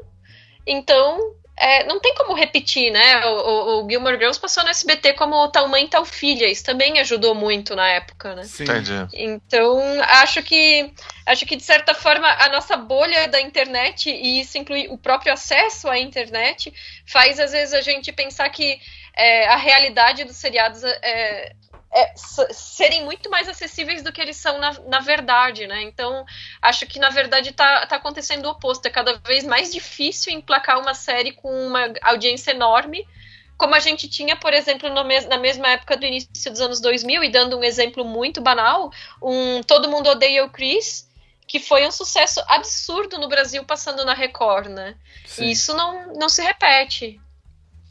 Então, 0.66 1.36
é, 1.62 1.84
não 1.84 2.00
tem 2.00 2.12
como 2.16 2.34
repetir, 2.34 2.90
né? 2.90 3.24
O, 3.24 3.30
o, 3.30 3.84
o, 3.84 3.88
Gilmore 3.88 4.18
Girls 4.18 4.40
passou 4.40 4.64
no 4.64 4.70
SBT 4.70 5.12
como 5.12 5.46
tal 5.46 5.68
mãe, 5.68 5.86
tal 5.86 6.04
filha. 6.04 6.50
Isso 6.50 6.64
também 6.64 6.98
ajudou 6.98 7.36
muito 7.36 7.76
na 7.76 7.88
época, 7.88 8.34
né? 8.34 8.42
Sim. 8.42 8.64
Entendi. 8.64 8.92
Então, 9.14 9.80
acho 10.02 10.42
que 10.42 10.92
acho 11.24 11.46
que 11.46 11.54
de 11.54 11.62
certa 11.62 11.94
forma 11.94 12.26
a 12.26 12.48
nossa 12.48 12.76
bolha 12.76 13.28
da 13.28 13.40
internet 13.40 14.10
e 14.10 14.40
isso 14.40 14.58
inclui 14.58 14.88
o 14.88 14.98
próprio 14.98 15.32
acesso 15.32 15.88
à 15.88 15.96
internet 15.96 16.74
faz 17.06 17.38
às 17.38 17.52
vezes 17.52 17.72
a 17.72 17.80
gente 17.80 18.10
pensar 18.10 18.48
que 18.48 18.80
é, 19.16 19.46
a 19.46 19.56
realidade 19.56 20.24
dos 20.24 20.36
seriados 20.36 20.82
é, 20.82 21.52
é, 21.94 22.12
serem 22.16 23.04
muito 23.04 23.28
mais 23.28 23.48
acessíveis 23.48 24.02
do 24.02 24.12
que 24.12 24.20
eles 24.20 24.36
são 24.36 24.58
na, 24.58 24.72
na 24.86 25.00
verdade, 25.00 25.66
né? 25.66 25.82
Então, 25.82 26.24
acho 26.60 26.86
que 26.86 26.98
na 26.98 27.10
verdade 27.10 27.50
está 27.50 27.86
tá 27.86 27.96
acontecendo 27.96 28.46
o 28.46 28.50
oposto. 28.50 28.86
É 28.86 28.90
cada 28.90 29.14
vez 29.18 29.44
mais 29.44 29.72
difícil 29.72 30.32
emplacar 30.32 30.80
uma 30.80 30.94
série 30.94 31.32
com 31.32 31.48
uma 31.66 31.92
audiência 32.02 32.52
enorme, 32.52 33.06
como 33.58 33.74
a 33.74 33.78
gente 33.78 34.08
tinha, 34.08 34.34
por 34.34 34.54
exemplo, 34.54 34.90
mes 35.04 35.26
na 35.26 35.38
mesma 35.38 35.68
época 35.68 35.96
do 35.96 36.06
início 36.06 36.50
dos 36.50 36.60
anos 36.60 36.80
2000, 36.80 37.24
e 37.24 37.28
dando 37.28 37.58
um 37.58 37.62
exemplo 37.62 38.04
muito 38.04 38.40
banal, 38.40 38.90
um 39.22 39.62
Todo 39.62 39.90
Mundo 39.90 40.08
Odeia 40.08 40.44
o 40.44 40.50
Chris, 40.50 41.08
que 41.46 41.60
foi 41.60 41.86
um 41.86 41.92
sucesso 41.92 42.42
absurdo 42.48 43.18
no 43.18 43.28
Brasil 43.28 43.62
passando 43.64 44.04
na 44.04 44.14
Record, 44.14 44.68
né? 44.68 44.96
Sim. 45.26 45.44
E 45.44 45.52
isso 45.52 45.74
não, 45.74 46.14
não 46.14 46.28
se 46.30 46.42
repete. 46.42 47.20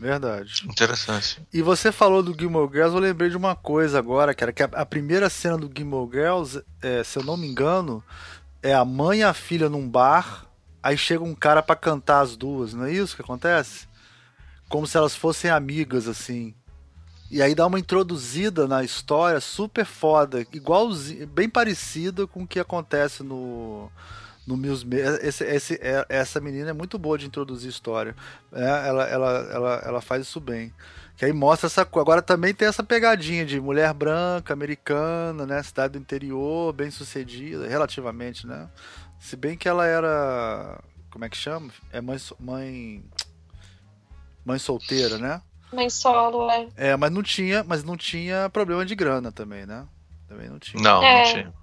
Verdade. 0.01 0.63
Interessante. 0.67 1.39
E 1.53 1.61
você 1.61 1.91
falou 1.91 2.23
do 2.23 2.35
Gilmore 2.35 2.67
Girls, 2.73 2.95
eu 2.95 2.99
lembrei 2.99 3.29
de 3.29 3.37
uma 3.37 3.55
coisa 3.55 3.99
agora, 3.99 4.33
que 4.33 4.43
era 4.43 4.51
que 4.51 4.63
a, 4.63 4.69
a 4.73 4.83
primeira 4.83 5.29
cena 5.29 5.59
do 5.59 5.71
Gilmore 5.71 6.09
Girls, 6.11 6.63
é, 6.81 7.03
se 7.03 7.19
eu 7.19 7.23
não 7.23 7.37
me 7.37 7.47
engano, 7.47 8.03
é 8.63 8.73
a 8.73 8.83
mãe 8.83 9.19
e 9.19 9.23
a 9.23 9.31
filha 9.31 9.69
num 9.69 9.87
bar, 9.87 10.47
aí 10.81 10.97
chega 10.97 11.23
um 11.23 11.35
cara 11.35 11.61
para 11.61 11.75
cantar 11.75 12.21
as 12.21 12.35
duas, 12.35 12.73
não 12.73 12.85
é 12.85 12.91
isso 12.91 13.15
que 13.15 13.21
acontece? 13.21 13.87
Como 14.67 14.87
se 14.87 14.97
elas 14.97 15.15
fossem 15.15 15.51
amigas, 15.51 16.07
assim. 16.07 16.55
E 17.29 17.39
aí 17.39 17.53
dá 17.53 17.67
uma 17.67 17.79
introduzida 17.79 18.67
na 18.67 18.83
história 18.83 19.39
super 19.39 19.85
foda, 19.85 20.41
igual 20.51 20.89
bem 21.31 21.47
parecida 21.47 22.25
com 22.25 22.41
o 22.41 22.47
que 22.47 22.59
acontece 22.59 23.21
no 23.21 23.91
no 24.45 24.57
Mills 24.57 24.85
esse, 25.22 25.43
esse, 25.43 25.73
é, 25.76 26.05
essa 26.09 26.39
menina 26.39 26.72
é 26.72 26.73
muito 26.73 26.97
boa 26.97 27.18
de 27.18 27.27
introduzir 27.27 27.69
história. 27.69 28.15
É, 28.51 28.88
ela, 28.88 29.03
ela, 29.05 29.49
ela, 29.51 29.81
ela 29.85 30.01
faz 30.01 30.23
isso 30.23 30.39
bem. 30.39 30.73
Que 31.15 31.26
aí 31.26 31.34
mostra 31.34 31.68
essa 31.68 31.85
coisa. 31.85 32.03
Agora 32.03 32.22
também 32.22 32.53
tem 32.53 32.68
essa 32.68 32.84
pegadinha 32.84 33.45
de 33.45 33.59
mulher 33.59 33.93
branca, 33.93 34.53
americana, 34.53 35.45
né? 35.45 35.61
Cidade 35.61 35.93
do 35.93 35.99
interior, 35.99 36.73
bem 36.73 36.89
sucedida, 36.89 37.68
relativamente, 37.68 38.47
né? 38.47 38.68
Se 39.19 39.35
bem 39.35 39.55
que 39.55 39.69
ela 39.69 39.85
era. 39.85 40.80
Como 41.11 41.23
é 41.23 41.30
que 41.30 41.38
chama? 41.38 41.69
É 41.91 42.01
mãe. 42.01 42.18
Mãe, 42.39 43.03
mãe 44.43 44.57
solteira, 44.57 45.19
né? 45.19 45.41
Mãe 45.72 45.89
solo, 45.89 46.49
é. 46.49 46.68
É, 46.76 46.97
mas 46.97 47.11
não 47.11 47.22
tinha, 47.22 47.63
mas 47.63 47.84
não 47.84 47.95
tinha 47.95 48.49
problema 48.49 48.85
de 48.85 48.95
grana 48.95 49.31
também, 49.31 49.65
né? 49.65 49.85
Também 50.27 50.49
não 50.49 50.57
tinha. 50.57 50.81
Não, 50.81 51.03
é. 51.03 51.23
não 51.23 51.31
tinha. 51.31 51.53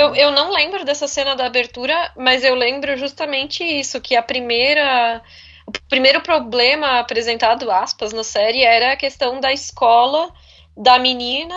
Eu, 0.00 0.14
eu 0.14 0.30
não 0.30 0.50
lembro 0.50 0.82
dessa 0.82 1.06
cena 1.06 1.36
da 1.36 1.44
abertura, 1.44 2.10
mas 2.16 2.42
eu 2.42 2.54
lembro 2.54 2.96
justamente 2.96 3.62
isso, 3.62 4.00
que 4.00 4.16
a 4.16 4.22
primeira. 4.22 5.22
O 5.66 5.72
primeiro 5.90 6.22
problema 6.22 6.98
apresentado, 6.98 7.70
aspas, 7.70 8.10
na 8.12 8.24
série 8.24 8.62
era 8.62 8.94
a 8.94 8.96
questão 8.96 9.38
da 9.38 9.52
escola 9.52 10.32
da 10.74 10.98
menina, 10.98 11.54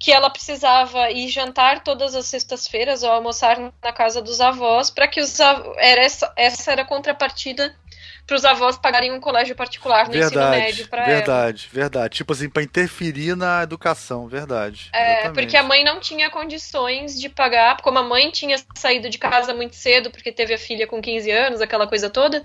que 0.00 0.10
ela 0.10 0.30
precisava 0.30 1.10
ir 1.10 1.28
jantar 1.28 1.84
todas 1.84 2.14
as 2.14 2.24
sextas-feiras 2.24 3.02
ou 3.02 3.10
almoçar 3.10 3.60
na 3.60 3.92
casa 3.92 4.22
dos 4.22 4.40
avós, 4.40 4.88
para 4.88 5.06
que 5.06 5.20
os 5.20 5.38
era 5.76 6.02
essa, 6.02 6.32
essa 6.36 6.72
era 6.72 6.82
a 6.82 6.86
contrapartida 6.86 7.76
para 8.26 8.36
os 8.36 8.44
avós 8.44 8.78
pagarem 8.78 9.12
um 9.12 9.20
colégio 9.20 9.54
particular 9.54 10.06
no 10.06 10.12
verdade, 10.12 10.34
ensino 10.36 10.50
médio 10.50 10.88
para 10.88 11.04
Verdade, 11.04 11.68
ela. 11.70 11.82
verdade. 11.82 12.16
Tipo 12.16 12.32
assim, 12.32 12.48
para 12.48 12.62
interferir 12.62 13.36
na 13.36 13.62
educação, 13.62 14.26
verdade. 14.26 14.88
É, 14.92 15.20
exatamente. 15.20 15.34
porque 15.34 15.56
a 15.56 15.62
mãe 15.62 15.84
não 15.84 16.00
tinha 16.00 16.30
condições 16.30 17.20
de 17.20 17.28
pagar, 17.28 17.82
como 17.82 17.98
a 17.98 18.02
mãe 18.02 18.30
tinha 18.30 18.56
saído 18.74 19.10
de 19.10 19.18
casa 19.18 19.52
muito 19.52 19.76
cedo 19.76 20.10
porque 20.10 20.32
teve 20.32 20.54
a 20.54 20.58
filha 20.58 20.86
com 20.86 21.02
15 21.02 21.30
anos, 21.30 21.60
aquela 21.60 21.86
coisa 21.86 22.08
toda. 22.08 22.42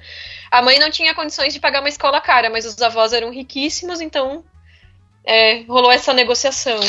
A 0.51 0.61
mãe 0.61 0.77
não 0.79 0.89
tinha 0.91 1.13
condições 1.15 1.53
de 1.53 1.59
pagar 1.59 1.79
uma 1.79 1.89
escola 1.89 2.19
cara, 2.19 2.49
mas 2.49 2.65
os 2.65 2.81
avós 2.81 3.13
eram 3.13 3.31
riquíssimos, 3.31 4.01
então 4.01 4.43
é, 5.23 5.61
rolou 5.61 5.91
essa 5.91 6.13
negociação. 6.13 6.79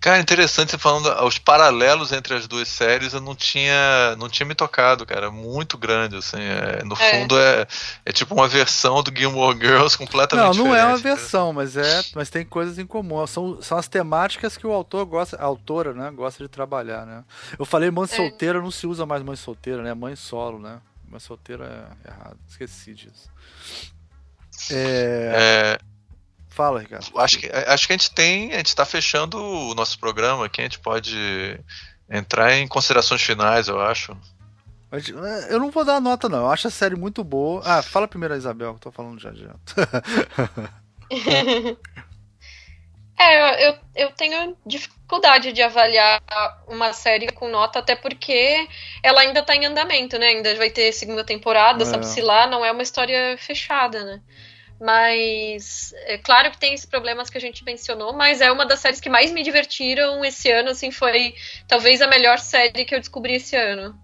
Cara, 0.00 0.18
interessante 0.18 0.70
você 0.70 0.78
falando 0.78 1.08
os 1.26 1.36
paralelos 1.36 2.10
entre 2.10 2.34
as 2.34 2.48
duas 2.48 2.68
séries, 2.68 3.12
eu 3.12 3.20
não 3.20 3.34
tinha, 3.34 4.16
não 4.16 4.30
tinha 4.30 4.46
me 4.46 4.54
tocado, 4.54 5.04
cara, 5.04 5.30
muito 5.30 5.76
grande, 5.76 6.16
assim, 6.16 6.40
é, 6.40 6.82
no 6.82 6.94
é. 6.94 7.10
fundo 7.10 7.38
é, 7.38 7.66
é 8.06 8.10
tipo 8.10 8.34
uma 8.34 8.48
versão 8.48 9.02
do 9.02 9.14
Gilmore 9.14 9.58
Girls 9.58 9.96
completamente 9.98 10.56
Não, 10.56 10.64
não 10.64 10.74
é 10.74 10.86
uma 10.86 10.96
versão, 10.96 11.52
mas 11.52 11.76
é, 11.76 12.02
mas 12.14 12.30
tem 12.30 12.46
coisas 12.46 12.78
em 12.78 12.86
comum, 12.86 13.26
são, 13.26 13.60
são 13.60 13.76
as 13.76 13.88
temáticas 13.88 14.56
que 14.56 14.66
o 14.66 14.72
autor 14.72 15.04
gosta, 15.04 15.36
a 15.36 15.44
autora, 15.44 15.92
né, 15.92 16.10
gosta 16.10 16.42
de 16.42 16.48
trabalhar, 16.48 17.04
né. 17.04 17.22
Eu 17.58 17.66
falei 17.66 17.90
mãe 17.90 18.04
é. 18.04 18.16
solteira, 18.16 18.58
não 18.58 18.70
se 18.70 18.86
usa 18.86 19.04
mais 19.04 19.22
mãe 19.22 19.36
solteira, 19.36 19.82
né, 19.82 19.92
mãe 19.92 20.16
solo, 20.16 20.58
né, 20.58 20.80
mãe 21.06 21.20
solteira 21.20 21.94
é 22.06 22.08
errado, 22.08 22.38
esqueci 22.48 22.94
disso. 22.94 23.28
É... 24.70 25.78
é... 25.78 25.89
Fala, 26.50 26.80
Ricardo. 26.80 27.06
Acho 27.16 27.38
que, 27.38 27.48
acho 27.48 27.86
que 27.86 27.92
a 27.92 27.96
gente 27.96 28.10
tem, 28.10 28.52
a 28.52 28.56
gente 28.56 28.66
está 28.66 28.84
fechando 28.84 29.38
o 29.38 29.74
nosso 29.74 29.98
programa 29.98 30.46
aqui, 30.46 30.60
a 30.60 30.64
gente 30.64 30.80
pode 30.80 31.58
entrar 32.10 32.52
em 32.52 32.66
considerações 32.66 33.22
finais, 33.22 33.68
eu 33.68 33.80
acho. 33.80 34.16
Eu 35.48 35.60
não 35.60 35.70
vou 35.70 35.84
dar 35.84 36.00
nota, 36.00 36.28
não. 36.28 36.38
Eu 36.40 36.50
acho 36.50 36.66
a 36.66 36.70
série 36.70 36.96
muito 36.96 37.22
boa. 37.22 37.62
Ah, 37.64 37.80
fala 37.80 38.08
primeiro 38.08 38.34
a 38.34 38.36
Isabel, 38.36 38.72
que 38.72 38.78
eu 38.78 38.80
tô 38.80 38.90
falando 38.90 39.20
já 39.20 39.32
já. 39.32 39.54
é, 43.16 43.68
eu, 43.68 43.78
eu 43.94 44.10
tenho 44.12 44.56
dificuldade 44.66 45.52
de 45.52 45.62
avaliar 45.62 46.20
uma 46.66 46.92
série 46.92 47.30
com 47.30 47.48
nota, 47.48 47.78
até 47.78 47.94
porque 47.94 48.66
ela 49.04 49.20
ainda 49.20 49.44
tá 49.44 49.54
em 49.54 49.64
andamento, 49.64 50.18
né? 50.18 50.26
Ainda 50.26 50.56
vai 50.56 50.70
ter 50.70 50.90
segunda 50.92 51.22
temporada, 51.22 51.84
é. 51.84 51.86
sabe-se 51.86 52.20
lá, 52.20 52.48
não 52.48 52.64
é 52.64 52.72
uma 52.72 52.82
história 52.82 53.38
fechada, 53.38 54.04
né? 54.04 54.20
Mas 54.80 55.92
é 56.06 56.16
claro 56.16 56.50
que 56.50 56.58
tem 56.58 56.72
esses 56.72 56.86
problemas 56.86 57.28
que 57.28 57.36
a 57.36 57.40
gente 57.40 57.62
mencionou, 57.64 58.14
mas 58.14 58.40
é 58.40 58.50
uma 58.50 58.64
das 58.64 58.80
séries 58.80 58.98
que 58.98 59.10
mais 59.10 59.30
me 59.30 59.42
divertiram 59.42 60.24
esse 60.24 60.50
ano, 60.50 60.70
assim, 60.70 60.90
foi 60.90 61.34
talvez 61.68 62.00
a 62.00 62.06
melhor 62.06 62.38
série 62.38 62.86
que 62.86 62.94
eu 62.94 62.98
descobri 62.98 63.34
esse 63.34 63.54
ano. 63.54 63.94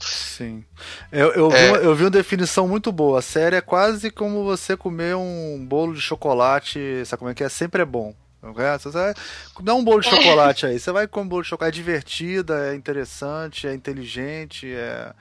Sim. 0.00 0.64
Eu, 1.12 1.32
eu, 1.34 1.52
é... 1.52 1.56
vi, 1.56 1.68
uma, 1.68 1.76
eu 1.78 1.94
vi 1.94 2.04
uma 2.04 2.10
definição 2.10 2.66
muito 2.66 2.90
boa. 2.90 3.20
A 3.20 3.22
série 3.22 3.56
é 3.56 3.60
quase 3.60 4.10
como 4.10 4.42
você 4.42 4.76
comer 4.76 5.14
um 5.14 5.64
bolo 5.64 5.94
de 5.94 6.00
chocolate, 6.00 7.04
sabe 7.04 7.18
como 7.18 7.30
é 7.30 7.34
que 7.34 7.44
é? 7.44 7.48
Sempre 7.48 7.82
é 7.82 7.84
bom. 7.84 8.12
Você 8.42 8.88
vai 8.88 9.14
dar 9.62 9.74
um 9.74 9.84
bolo 9.84 10.00
de 10.00 10.08
chocolate 10.10 10.66
aí. 10.66 10.80
Você 10.80 10.90
vai 10.90 11.06
comer 11.06 11.26
um 11.26 11.28
bolo 11.28 11.42
de 11.42 11.48
chocolate. 11.48 11.78
É 11.78 11.82
divertida, 11.82 12.72
é 12.72 12.74
interessante, 12.74 13.68
é 13.68 13.74
inteligente, 13.74 14.66
é 14.72 15.12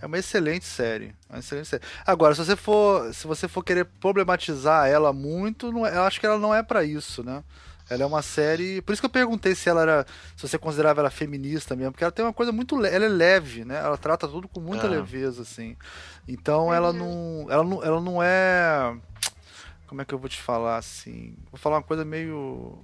é 0.00 0.06
uma 0.06 0.18
excelente 0.18 0.64
série. 0.64 1.14
Uma 1.28 1.38
excelente 1.38 1.68
série. 1.68 1.82
Agora, 2.06 2.34
se 2.34 2.44
você 2.44 2.56
for, 2.56 3.12
se 3.14 3.26
você 3.26 3.48
for 3.48 3.62
querer 3.62 3.84
problematizar 3.84 4.88
ela 4.88 5.12
muito, 5.12 5.72
não 5.72 5.86
é, 5.86 5.96
eu 5.96 6.02
acho 6.02 6.20
que 6.20 6.26
ela 6.26 6.38
não 6.38 6.54
é 6.54 6.62
para 6.62 6.84
isso, 6.84 7.22
né? 7.22 7.42
Ela 7.88 8.02
é 8.02 8.06
uma 8.06 8.22
série. 8.22 8.82
Por 8.82 8.92
isso 8.92 9.00
que 9.00 9.06
eu 9.06 9.10
perguntei 9.10 9.54
se 9.54 9.68
ela 9.68 9.82
era. 9.82 10.06
Se 10.36 10.46
você 10.46 10.58
considerava 10.58 11.00
ela 11.00 11.10
feminista 11.10 11.76
mesmo, 11.76 11.92
porque 11.92 12.02
ela 12.02 12.12
tem 12.12 12.24
uma 12.24 12.32
coisa 12.32 12.50
muito. 12.50 12.84
Ela 12.84 13.04
é 13.04 13.08
leve, 13.08 13.64
né? 13.64 13.76
Ela 13.76 13.96
trata 13.96 14.26
tudo 14.26 14.48
com 14.48 14.60
muita 14.60 14.86
é. 14.86 14.90
leveza, 14.90 15.42
assim. 15.42 15.76
Então 16.26 16.74
ela 16.74 16.92
não. 16.92 17.46
Ela 17.48 17.64
não, 17.64 17.84
ela 17.84 18.00
não 18.00 18.22
é. 18.22 18.96
Como 19.86 20.02
é 20.02 20.04
que 20.04 20.12
eu 20.12 20.18
vou 20.18 20.28
te 20.28 20.40
falar 20.40 20.78
assim? 20.78 21.36
Vou 21.50 21.58
falar 21.58 21.76
uma 21.76 21.82
coisa 21.82 22.04
meio. 22.04 22.76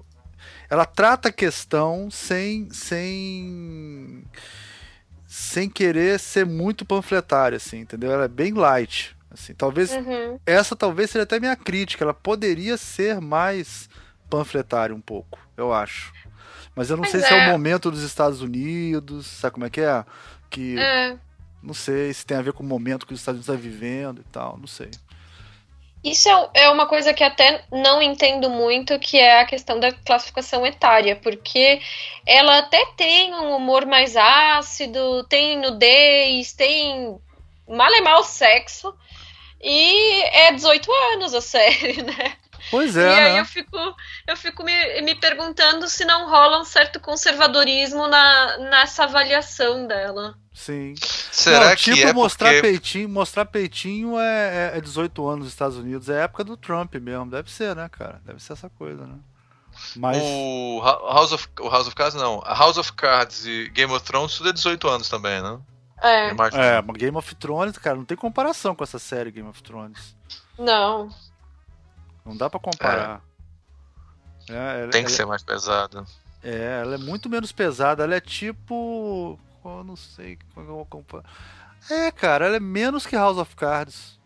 Ela 0.71 0.85
trata 0.85 1.31
a 1.31 1.33
questão 1.33 2.09
sem. 2.09 2.71
sem 2.71 4.25
sem 5.33 5.67
querer 5.67 6.21
ser 6.21 6.45
muito 6.45 6.85
panfletária, 6.85 7.57
assim, 7.57 7.79
entendeu? 7.79 8.13
Ela 8.13 8.27
é 8.27 8.29
bem 8.29 8.53
light. 8.53 9.17
Assim, 9.31 9.55
talvez 9.55 9.91
uhum. 9.91 10.39
essa 10.45 10.77
talvez 10.77 11.09
seja 11.09 11.23
até 11.23 11.41
minha 11.41 11.57
crítica. 11.57 12.05
Ela 12.05 12.13
poderia 12.13 12.77
ser 12.77 13.19
mais 13.19 13.89
panfletária 14.29 14.95
um 14.95 15.01
pouco, 15.01 15.39
eu 15.57 15.73
acho. 15.73 16.13
Mas 16.77 16.91
eu 16.91 16.99
não 16.99 17.03
Mas 17.05 17.13
sei 17.13 17.21
é. 17.21 17.27
se 17.27 17.33
é 17.33 17.49
o 17.49 17.51
momento 17.51 17.91
dos 17.91 18.03
Estados 18.03 18.43
Unidos, 18.43 19.27
sabe 19.27 19.55
como 19.55 19.65
é 19.65 19.71
que 19.71 19.81
é? 19.81 20.05
Que 20.51 20.79
é. 20.79 21.17
não 21.63 21.73
sei 21.73 22.13
se 22.13 22.27
tem 22.27 22.37
a 22.37 22.43
ver 22.43 22.53
com 22.53 22.63
o 22.63 22.67
momento 22.67 23.07
que 23.07 23.15
os 23.15 23.21
Estados 23.21 23.39
Unidos 23.39 23.55
está 23.55 23.71
vivendo 23.71 24.21
e 24.21 24.31
tal, 24.31 24.59
não 24.59 24.67
sei. 24.67 24.91
Isso 26.03 26.29
é, 26.29 26.65
é 26.65 26.71
uma 26.71 26.87
coisa 26.87 27.15
que 27.15 27.23
até 27.23 27.65
não 27.71 28.03
entendo 28.03 28.51
muito, 28.51 28.99
que 28.99 29.19
é 29.19 29.41
a 29.41 29.47
questão 29.47 29.79
da 29.79 29.93
classificação 29.93 30.67
etária, 30.67 31.15
porque 31.17 31.81
ela 32.27 32.59
até 32.59 32.85
tem 32.97 33.33
um 33.35 33.55
humor 33.55 33.87
mais 33.87 34.17
ácido, 34.17 35.25
tem 35.25 35.57
nudez, 35.57 36.53
tem 36.53 37.17
mal 37.69 37.93
e 37.93 38.01
mal 38.01 38.25
sexo, 38.25 38.93
e 39.63 40.23
é 40.25 40.53
18 40.53 40.91
anos 41.13 41.35
a 41.35 41.41
série, 41.43 42.03
né? 42.03 42.37
Pois 42.73 42.97
é. 42.97 43.07
E 43.07 43.21
aí 43.21 43.33
né? 43.35 43.41
eu 43.41 43.45
fico, 43.45 43.77
eu 44.27 44.35
fico 44.35 44.65
me, 44.65 45.03
me 45.03 45.15
perguntando 45.15 45.87
se 45.91 46.07
não 46.07 46.31
rola 46.31 46.59
um 46.59 46.65
certo 46.65 46.99
conservadorismo 46.99 48.09
na, 48.09 48.57
nessa 48.57 49.05
avaliação 49.05 49.87
dela. 49.87 50.35
Sim. 50.55 50.95
Será 50.97 51.69
não, 51.69 51.77
que 51.77 51.93
tipo, 51.93 52.09
é 52.09 52.13
mostrar 52.15 52.49
porque... 52.49 52.63
peitinho, 52.63 53.09
mostrar 53.11 53.45
peitinho 53.45 54.19
é, 54.19 54.79
é 54.79 54.81
18 54.81 55.29
anos 55.29 55.41
nos 55.41 55.53
Estados 55.53 55.77
Unidos, 55.77 56.09
é 56.09 56.23
época 56.25 56.45
do 56.45 56.57
Trump 56.57 56.95
mesmo, 56.95 57.27
deve 57.27 57.51
ser, 57.51 57.77
né, 57.77 57.91
cara? 57.91 58.23
Deve 58.25 58.43
ser 58.43 58.55
essa 58.55 58.71
coisa, 58.71 59.07
né? 59.07 59.17
Mas... 59.95 60.17
O 60.23 60.81
House 60.83 61.33
of, 61.33 61.49
o 61.61 61.69
House 61.69 61.87
of 61.89 61.95
Cards 61.95 62.15
não, 62.15 62.41
a 62.43 62.55
House 62.55 62.79
of 62.79 62.91
Cards 62.95 63.45
e 63.45 63.69
Game 63.69 63.93
of 63.93 64.03
Thrones 64.03 64.35
tudo 64.39 64.49
é 64.49 64.53
18 64.55 64.89
anos 64.89 65.11
também, 65.11 65.43
né? 65.43 65.59
É. 66.03 66.29
É, 66.29 66.83
Game 66.95 67.19
of 67.19 67.35
Thrones, 67.35 67.77
cara, 67.77 67.97
não 67.97 68.05
tem 68.07 68.17
comparação 68.17 68.75
com 68.75 68.83
essa 68.83 68.99
série 68.99 69.31
Game 69.31 69.49
of 69.49 69.63
Thrones. 69.63 70.17
Não. 70.59 71.11
Não 72.25 72.37
dá 72.37 72.49
para 72.49 72.61
comparar. 72.61 73.23
É. 74.49 74.85
É, 74.85 74.89
tem 74.89 75.05
que 75.05 75.13
ser 75.13 75.27
mais 75.27 75.43
pesado. 75.43 76.07
É, 76.43 76.81
ela 76.83 76.95
é 76.95 76.99
muito 76.99 77.29
menos 77.29 77.53
pesada. 77.53 78.03
Ela 78.05 78.17
é 78.17 78.21
tipo. 78.21 79.39
Eu 79.65 79.85
não 79.85 79.97
sei 79.97 80.39
como 80.55 80.67
eu 80.67 80.75
vou 80.77 80.87
comparar. 80.87 81.25
É, 81.91 82.11
cara, 82.11 82.47
ela 82.47 82.57
é 82.57 82.61
menos 82.61 83.07
que 83.07 83.17
House 83.17 83.39
of 83.39 83.55
Cards. 83.55 84.19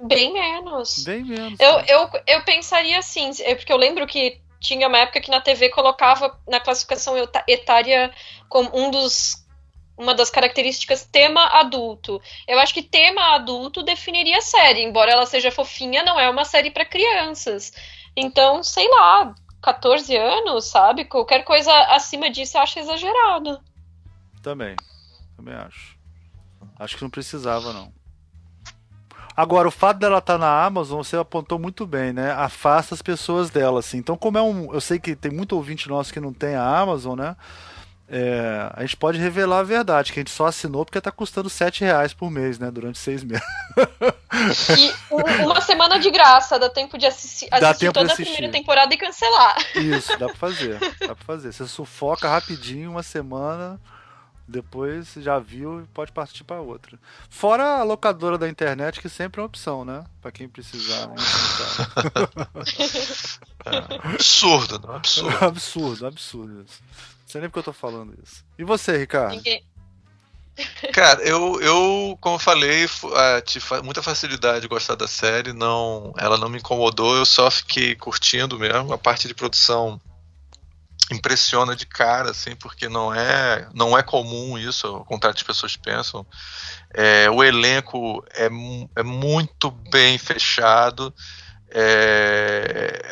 Bem 0.00 0.32
menos. 0.32 1.04
Bem 1.04 1.24
menos. 1.24 1.58
Eu, 1.58 1.80
eu, 1.80 2.10
eu 2.26 2.44
pensaria 2.44 2.98
assim, 2.98 3.30
é 3.40 3.54
porque 3.54 3.72
eu 3.72 3.76
lembro 3.76 4.06
que 4.06 4.40
tinha 4.60 4.88
uma 4.88 4.98
época 4.98 5.20
que 5.20 5.30
na 5.30 5.40
TV 5.40 5.68
colocava 5.68 6.38
na 6.48 6.58
classificação 6.58 7.14
etária 7.46 8.12
como 8.48 8.70
um 8.74 8.90
dos 8.90 9.43
uma 9.96 10.14
das 10.14 10.30
características 10.30 11.04
tema 11.10 11.44
adulto. 11.60 12.20
Eu 12.46 12.58
acho 12.58 12.74
que 12.74 12.82
tema 12.82 13.34
adulto 13.34 13.82
definiria 13.82 14.38
a 14.38 14.42
série, 14.42 14.82
embora 14.82 15.12
ela 15.12 15.26
seja 15.26 15.50
fofinha, 15.50 16.02
não 16.02 16.18
é 16.18 16.28
uma 16.28 16.44
série 16.44 16.70
para 16.70 16.84
crianças. 16.84 17.72
Então, 18.16 18.62
sei 18.62 18.88
lá, 18.88 19.34
14 19.62 20.16
anos, 20.16 20.66
sabe? 20.66 21.04
Qualquer 21.04 21.44
coisa 21.44 21.72
acima 21.94 22.30
disso 22.30 22.56
eu 22.56 22.62
acho 22.62 22.78
exagerado. 22.78 23.60
Também. 24.42 24.76
Também 25.36 25.54
acho. 25.54 25.96
Acho 26.78 26.96
que 26.96 27.02
não 27.02 27.10
precisava, 27.10 27.72
não. 27.72 27.92
Agora, 29.36 29.66
o 29.66 29.70
fato 29.70 29.98
dela 29.98 30.18
estar 30.18 30.34
tá 30.34 30.38
na 30.38 30.64
Amazon, 30.64 31.02
você 31.02 31.16
apontou 31.16 31.58
muito 31.58 31.86
bem, 31.86 32.12
né? 32.12 32.30
Afasta 32.32 32.94
as 32.94 33.02
pessoas 33.02 33.50
dela, 33.50 33.80
assim. 33.80 33.98
Então, 33.98 34.16
como 34.16 34.38
é 34.38 34.42
um. 34.42 34.72
Eu 34.72 34.80
sei 34.80 34.98
que 35.00 35.16
tem 35.16 35.30
muito 35.30 35.56
ouvinte 35.56 35.88
nosso 35.88 36.12
que 36.12 36.20
não 36.20 36.32
tem 36.32 36.54
a 36.54 36.78
Amazon, 36.78 37.18
né? 37.18 37.36
É, 38.06 38.70
a 38.74 38.82
gente 38.82 38.96
pode 38.96 39.18
revelar 39.18 39.60
a 39.60 39.62
verdade, 39.62 40.12
que 40.12 40.20
a 40.20 40.22
gente 40.22 40.30
só 40.30 40.46
assinou 40.46 40.84
porque 40.84 40.98
está 40.98 41.10
custando 41.10 41.48
7 41.48 41.82
reais 41.84 42.12
por 42.12 42.30
mês, 42.30 42.58
né? 42.58 42.70
Durante 42.70 42.98
seis 42.98 43.24
meses. 43.24 43.44
E 44.76 44.94
uma 45.10 45.60
semana 45.60 45.98
de 45.98 46.10
graça, 46.10 46.58
dá 46.58 46.68
tempo 46.68 46.98
de 46.98 47.06
assistir, 47.06 47.48
assistir 47.50 47.92
toda 47.92 48.12
assistir. 48.12 48.22
a 48.22 48.32
primeira 48.32 48.52
temporada 48.52 48.92
e 48.92 48.98
cancelar. 48.98 49.56
Isso, 49.76 50.18
dá 50.18 50.26
pra 50.26 50.36
fazer. 50.36 50.78
Dá 51.00 51.14
pra 51.14 51.24
fazer. 51.24 51.52
Você 51.52 51.66
sufoca 51.66 52.28
rapidinho 52.28 52.90
uma 52.90 53.02
semana. 53.02 53.80
Depois 54.46 55.14
já 55.16 55.38
viu 55.38 55.80
e 55.80 55.86
pode 55.86 56.12
partir 56.12 56.44
para 56.44 56.60
outra. 56.60 56.98
Fora 57.30 57.78
a 57.78 57.82
locadora 57.82 58.36
da 58.36 58.46
internet, 58.46 59.00
que 59.00 59.08
sempre 59.08 59.40
é 59.40 59.42
uma 59.42 59.46
opção, 59.46 59.86
né? 59.86 60.04
Para 60.20 60.30
quem 60.30 60.46
precisar. 60.46 61.06
Né? 61.06 61.14
é, 63.64 64.08
absurdo, 64.12 64.78
não? 64.86 64.96
Absurdo. 64.96 65.44
absurdo, 65.44 66.06
absurdo 66.06 66.62
isso. 66.62 66.82
Não 67.24 67.28
sei 67.28 67.40
nem 67.40 67.50
porque 67.50 67.60
eu 67.60 67.64
tô 67.64 67.72
falando 67.72 68.14
isso. 68.22 68.44
E 68.58 68.64
você, 68.64 68.96
Ricardo? 68.98 69.36
Ninguém. 69.36 69.64
Cara, 70.92 71.20
eu, 71.22 71.60
eu 71.60 72.18
como 72.20 72.36
eu 72.36 72.38
falei, 72.38 72.84
uh, 72.84 73.42
tive 73.44 73.64
muita 73.82 74.02
facilidade 74.02 74.60
de 74.60 74.68
gostar 74.68 74.94
da 74.94 75.08
série, 75.08 75.52
não, 75.52 76.12
ela 76.16 76.38
não 76.38 76.48
me 76.48 76.58
incomodou, 76.58 77.16
eu 77.16 77.26
só 77.26 77.50
fiquei 77.50 77.96
curtindo 77.96 78.58
mesmo. 78.58 78.92
A 78.92 78.98
parte 78.98 79.26
de 79.26 79.34
produção 79.34 80.00
impressiona 81.10 81.74
de 81.74 81.86
cara, 81.86 82.30
assim, 82.30 82.54
porque 82.56 82.88
não 82.88 83.12
é, 83.12 83.68
não 83.74 83.96
é 83.98 84.02
comum 84.02 84.56
isso, 84.56 84.86
ao 84.86 85.04
contrário 85.04 85.34
que 85.34 85.42
as 85.42 85.46
pessoas 85.46 85.76
pensam. 85.76 86.24
É, 86.92 87.28
o 87.30 87.42
elenco 87.42 88.24
é, 88.32 88.48
é 88.96 89.02
muito 89.02 89.70
bem 89.70 90.16
fechado, 90.18 91.12
é, 91.68 93.02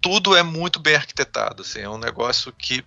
tudo 0.00 0.36
é 0.36 0.42
muito 0.42 0.78
bem 0.78 0.94
arquitetado, 0.94 1.62
assim, 1.62 1.80
é 1.80 1.88
um 1.88 1.98
negócio 1.98 2.52
que 2.52 2.84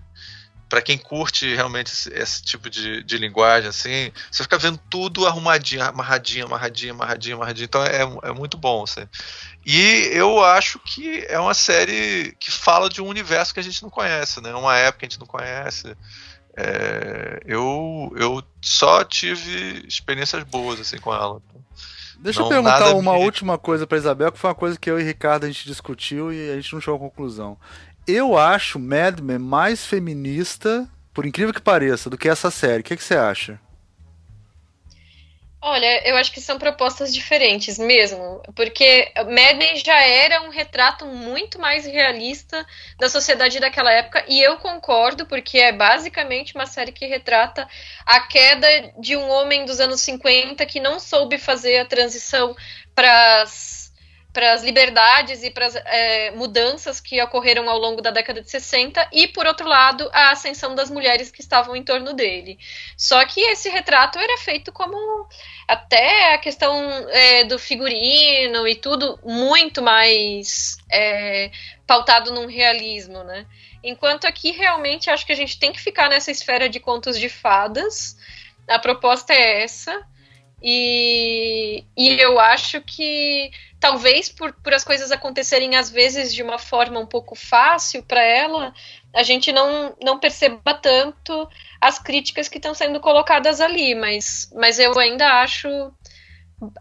para 0.72 0.82
quem 0.82 0.98
curte 0.98 1.54
realmente 1.54 1.92
esse, 1.92 2.10
esse 2.14 2.42
tipo 2.42 2.70
de, 2.70 3.04
de, 3.04 3.18
linguagem, 3.18 3.68
assim, 3.68 4.10
você 4.32 4.42
fica 4.42 4.58
vendo 4.58 4.80
tudo 4.90 5.28
arrumadinho, 5.28 5.84
amarradinho, 5.84 6.46
amarradinho, 6.46 6.94
amarradinho, 6.94 7.36
amarradinho. 7.36 7.66
Então 7.66 7.84
é, 7.84 8.04
é 8.30 8.32
muito 8.32 8.58
bom. 8.58 8.84
Assim. 8.84 9.06
E 9.66 10.10
eu 10.14 10.42
acho 10.42 10.80
que 10.80 11.26
é 11.28 11.38
uma 11.38 11.54
série 11.54 12.34
que 12.40 12.50
fala 12.50 12.88
de 12.88 13.02
um 13.02 13.08
universo 13.08 13.54
que 13.54 13.60
a 13.60 13.64
gente 13.64 13.84
não 13.84 13.90
conhece, 13.90 14.40
né? 14.40 14.56
Uma 14.56 14.78
época 14.78 15.00
que 15.00 15.06
a 15.08 15.10
gente 15.10 15.20
não 15.20 15.28
conhece. 15.28 15.94
É, 16.56 17.42
eu, 17.46 18.14
eu 18.16 18.42
só 18.62 19.04
tive 19.04 19.86
experiências 19.86 20.42
boas 20.46 20.80
assim 20.80 21.00
com 21.00 21.14
ela. 21.14 21.42
Deixa 22.18 22.40
não, 22.40 22.46
eu 22.46 22.50
perguntar 22.50 22.96
uma 22.96 23.14
me... 23.14 23.24
última 23.26 23.58
coisa 23.58 23.86
para 23.86 23.98
Isabel, 23.98 24.32
que 24.32 24.40
foi 24.40 24.52
uma 24.52 24.56
coisa 24.56 24.80
que 24.80 24.90
eu 24.90 24.98
e 24.98 25.04
Ricardo 25.04 25.44
a 25.44 25.48
gente 25.48 25.66
discutiu 25.66 26.32
e 26.32 26.52
a 26.52 26.56
gente 26.56 26.72
não 26.72 26.80
chegou 26.80 26.96
à 26.96 27.00
conclusão 27.00 27.58
eu 28.08 28.38
acho 28.38 28.80
Mad 28.80 29.20
Men 29.20 29.40
mais 29.40 29.86
feminista, 29.86 30.88
por 31.14 31.26
incrível 31.26 31.54
que 31.54 31.62
pareça, 31.62 32.10
do 32.10 32.18
que 32.18 32.30
essa 32.30 32.52
série. 32.52 32.82
O 32.82 32.84
que, 32.84 32.98
que 32.98 33.04
você 33.04 33.16
acha? 33.16 33.60
Olha, 35.64 36.10
eu 36.10 36.18
acho 36.18 36.32
que 36.32 36.42
são 36.42 36.58
propostas 36.58 37.14
diferentes 37.14 37.78
mesmo, 37.78 38.42
porque 38.56 39.12
Mad 39.16 39.58
Men 39.58 39.76
já 39.76 40.02
era 40.02 40.42
um 40.42 40.50
retrato 40.50 41.06
muito 41.06 41.60
mais 41.60 41.86
realista 41.86 42.66
da 42.98 43.08
sociedade 43.08 43.60
daquela 43.60 43.94
época, 43.94 44.26
e 44.28 44.42
eu 44.42 44.58
concordo, 44.58 45.28
porque 45.28 45.60
é 45.60 45.72
basicamente 45.72 46.56
uma 46.56 46.66
série 46.66 46.92
que 46.92 47.06
retrata 47.06 47.70
a 48.04 48.22
queda 48.22 48.92
de 48.98 49.16
um 49.16 49.30
homem 49.30 49.64
dos 49.64 49.80
anos 49.80 50.02
50 50.02 50.66
que 50.66 50.80
não 50.80 51.00
soube 51.00 51.38
fazer 51.38 51.78
a 51.78 51.86
transição 51.86 52.56
para 52.96 53.44
as 53.44 53.81
para 54.34 54.54
as 54.54 54.64
liberdades 54.64 55.44
e 55.44 55.52
para 55.52 55.66
as 55.66 55.76
é, 55.76 56.32
mudanças 56.32 57.02
que 57.02 57.22
ocorreram 57.22 57.70
ao 57.70 57.78
longo 57.78 58.02
da 58.02 58.12
década 58.12 58.42
de 58.42 58.50
60 58.50 59.10
e, 59.12 59.28
por 59.28 59.46
outro 59.46 59.68
lado, 59.68 60.10
a 60.14 60.32
ascensão 60.32 60.74
das 60.74 60.90
mulheres 60.90 61.30
que 61.30 61.42
estavam 61.42 61.76
em 61.76 61.84
torno 61.84 62.14
dele. 62.14 62.58
Só 62.96 63.24
que 63.26 63.42
esse 63.42 63.70
retrato 63.70 64.18
era 64.18 64.38
feito 64.38 64.72
como 64.72 65.28
até 65.68 66.34
a 66.34 66.38
questão 66.38 66.74
é, 67.10 67.44
do 67.44 67.60
figurino 67.60 68.68
e 68.68 68.76
tudo 68.76 69.20
muito 69.24 69.82
mais 69.82 70.78
é, 70.90 71.52
pautado 71.86 72.34
num 72.34 72.48
realismo, 72.48 73.24
né? 73.24 73.46
Enquanto 73.84 74.26
aqui 74.26 74.52
realmente 74.52 75.10
acho 75.10 75.26
que 75.26 75.32
a 75.32 75.36
gente 75.36 75.60
tem 75.60 75.74
que 75.74 75.82
ficar 75.82 76.08
nessa 76.10 76.32
esfera 76.32 76.70
de 76.70 76.80
contos 76.80 77.20
de 77.20 77.28
fadas. 77.28 78.16
A 78.68 78.80
proposta 78.80 79.34
é 79.34 79.64
essa. 79.64 80.06
E, 80.62 81.84
e 81.98 82.10
eu 82.22 82.40
acho 82.40 82.82
que 82.82 83.52
talvez 83.80 84.30
por, 84.30 84.54
por 84.54 84.74
as 84.74 84.84
coisas 84.84 85.12
acontecerem 85.12 85.76
às 85.76 85.90
vezes 85.90 86.34
de 86.34 86.44
uma 86.44 86.60
forma 86.60 87.00
um 87.00 87.06
pouco 87.06 87.36
fácil 87.36 88.04
para 88.04 88.22
ela, 88.22 88.74
a 89.14 89.24
gente 89.24 89.52
não, 89.52 89.96
não 90.02 90.20
perceba 90.20 90.74
tanto 90.76 91.50
as 91.80 91.98
críticas 91.98 92.48
que 92.48 92.58
estão 92.58 92.76
sendo 92.76 93.00
colocadas 93.00 93.60
ali, 93.60 93.96
mas, 93.96 94.52
mas 94.56 94.78
eu 94.78 94.98
ainda 95.00 95.42
acho 95.42 95.68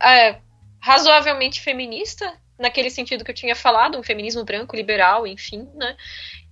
é, 0.02 0.38
razoavelmente 0.80 1.60
feminista, 1.60 2.32
naquele 2.58 2.90
sentido 2.90 3.24
que 3.24 3.30
eu 3.30 3.34
tinha 3.34 3.56
falado, 3.56 3.98
um 3.98 4.02
feminismo 4.02 4.44
branco, 4.44 4.76
liberal, 4.76 5.26
enfim, 5.26 5.68
né? 5.74 5.96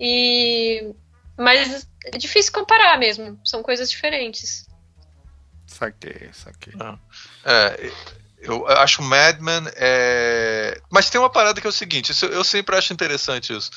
E, 0.00 0.94
mas 1.36 1.86
é 2.06 2.16
difícil 2.16 2.52
comparar 2.52 2.98
mesmo, 2.98 3.38
são 3.44 3.62
coisas 3.62 3.90
diferentes. 3.90 4.67
Saquei, 5.78 6.30
saquei. 6.32 6.74
Ah. 6.80 6.96
É, 7.44 7.92
eu 8.40 8.66
acho 8.68 9.02
Mad 9.02 9.40
Men 9.40 9.64
é... 9.76 10.80
Mas 10.90 11.10
tem 11.10 11.20
uma 11.20 11.30
parada 11.30 11.60
que 11.60 11.66
é 11.66 11.70
o 11.70 11.72
seguinte, 11.72 12.12
isso, 12.12 12.26
eu 12.26 12.42
sempre 12.42 12.76
acho 12.76 12.92
interessante 12.92 13.56
isso. 13.56 13.70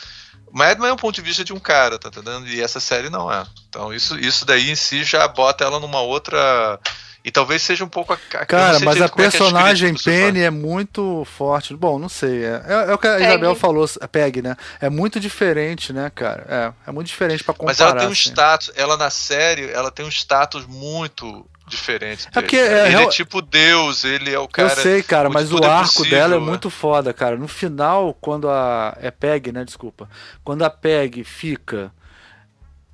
Mad 0.51 0.79
Men 0.79 0.89
é 0.89 0.93
um 0.93 0.97
ponto 0.97 1.15
de 1.15 1.21
vista 1.21 1.43
de 1.43 1.53
um 1.53 1.59
cara, 1.59 1.97
tá 1.97 2.09
entendendo? 2.09 2.47
E 2.47 2.61
essa 2.61 2.79
série 2.79 3.09
não 3.09 3.31
é. 3.31 3.45
Então 3.69 3.93
isso, 3.93 4.17
isso 4.19 4.45
daí 4.45 4.69
em 4.69 4.75
si 4.75 5.03
já 5.03 5.27
bota 5.27 5.63
ela 5.63 5.79
numa 5.79 6.01
outra. 6.01 6.79
E 7.23 7.31
talvez 7.31 7.61
seja 7.61 7.85
um 7.85 7.87
pouco 7.87 8.13
a. 8.13 8.17
Cara, 8.17 8.79
mas 8.79 8.99
a 8.99 9.07
personagem 9.07 9.91
é 9.91 10.03
Penny 10.03 10.41
é 10.41 10.49
muito 10.49 11.23
forte. 11.25 11.75
Bom, 11.75 11.99
não 11.99 12.09
sei. 12.09 12.43
É, 12.43 12.63
é, 12.67 12.73
é 12.89 12.93
o 12.93 12.97
que 12.97 13.07
a 13.07 13.15
Peg. 13.15 13.27
Isabel 13.27 13.55
falou, 13.55 13.87
a 14.01 14.07
Peg, 14.07 14.41
né? 14.41 14.57
É 14.81 14.89
muito 14.89 15.19
diferente, 15.19 15.93
né, 15.93 16.11
cara? 16.13 16.73
É, 16.85 16.89
é 16.89 16.91
muito 16.91 17.07
diferente 17.07 17.43
para 17.43 17.53
comparar. 17.53 17.77
Mas 17.77 17.79
ela 17.79 17.95
tem 17.95 18.09
um 18.09 18.11
assim. 18.11 18.29
status, 18.29 18.71
ela 18.75 18.97
na 18.97 19.11
série, 19.11 19.69
ela 19.69 19.91
tem 19.91 20.03
um 20.03 20.09
status 20.09 20.65
muito 20.65 21.45
diferente. 21.71 22.27
É 22.27 22.41
porque 22.41 22.57
é, 22.57 22.87
ele 22.87 23.03
é 23.03 23.07
tipo 23.07 23.41
Deus, 23.41 24.03
ele 24.03 24.31
é 24.31 24.39
o 24.39 24.47
cara. 24.47 24.69
Eu 24.69 24.75
sei, 24.75 25.01
cara, 25.01 25.29
mas 25.29 25.51
o 25.51 25.63
arco 25.63 25.93
possível, 25.93 26.11
dela 26.11 26.35
é 26.35 26.39
né? 26.39 26.45
muito 26.45 26.69
foda, 26.69 27.13
cara. 27.13 27.35
No 27.37 27.47
final, 27.47 28.13
quando 28.13 28.49
a. 28.49 28.97
É 29.01 29.09
Peg, 29.09 29.51
né? 29.51 29.65
Desculpa. 29.65 30.09
Quando 30.43 30.63
a 30.63 30.69
Peg 30.69 31.23
fica 31.23 31.91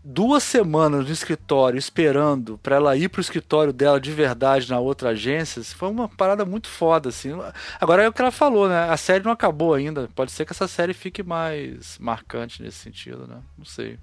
duas 0.09 0.41
semanas 0.41 1.05
no 1.05 1.11
escritório 1.11 1.77
esperando 1.77 2.57
para 2.59 2.77
ela 2.77 2.95
ir 2.95 3.09
pro 3.09 3.19
escritório 3.19 3.73
dela 3.73 3.99
de 3.99 4.09
verdade 4.11 4.69
na 4.69 4.79
outra 4.79 5.09
agência, 5.09 5.61
foi 5.63 5.89
uma 5.89 6.07
parada 6.07 6.45
muito 6.45 6.69
foda, 6.69 7.09
assim. 7.09 7.31
Agora 7.79 8.03
é 8.03 8.07
o 8.07 8.13
que 8.13 8.21
ela 8.21 8.31
falou, 8.31 8.69
né? 8.69 8.89
A 8.89 8.95
série 8.95 9.25
não 9.25 9.31
acabou 9.31 9.73
ainda. 9.73 10.09
Pode 10.15 10.31
ser 10.31 10.45
que 10.45 10.53
essa 10.53 10.67
série 10.67 10.93
fique 10.93 11.21
mais 11.21 11.97
marcante 11.99 12.63
nesse 12.63 12.77
sentido, 12.77 13.27
né? 13.27 13.39
Não 13.57 13.65
sei. 13.65 13.99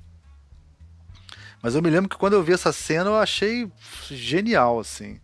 Mas 1.64 1.74
eu 1.74 1.80
me 1.80 1.88
lembro 1.88 2.10
que 2.10 2.18
quando 2.18 2.34
eu 2.34 2.42
vi 2.42 2.52
essa 2.52 2.74
cena 2.74 3.08
eu 3.08 3.16
achei 3.16 3.66
genial, 4.10 4.78
assim. 4.78 5.18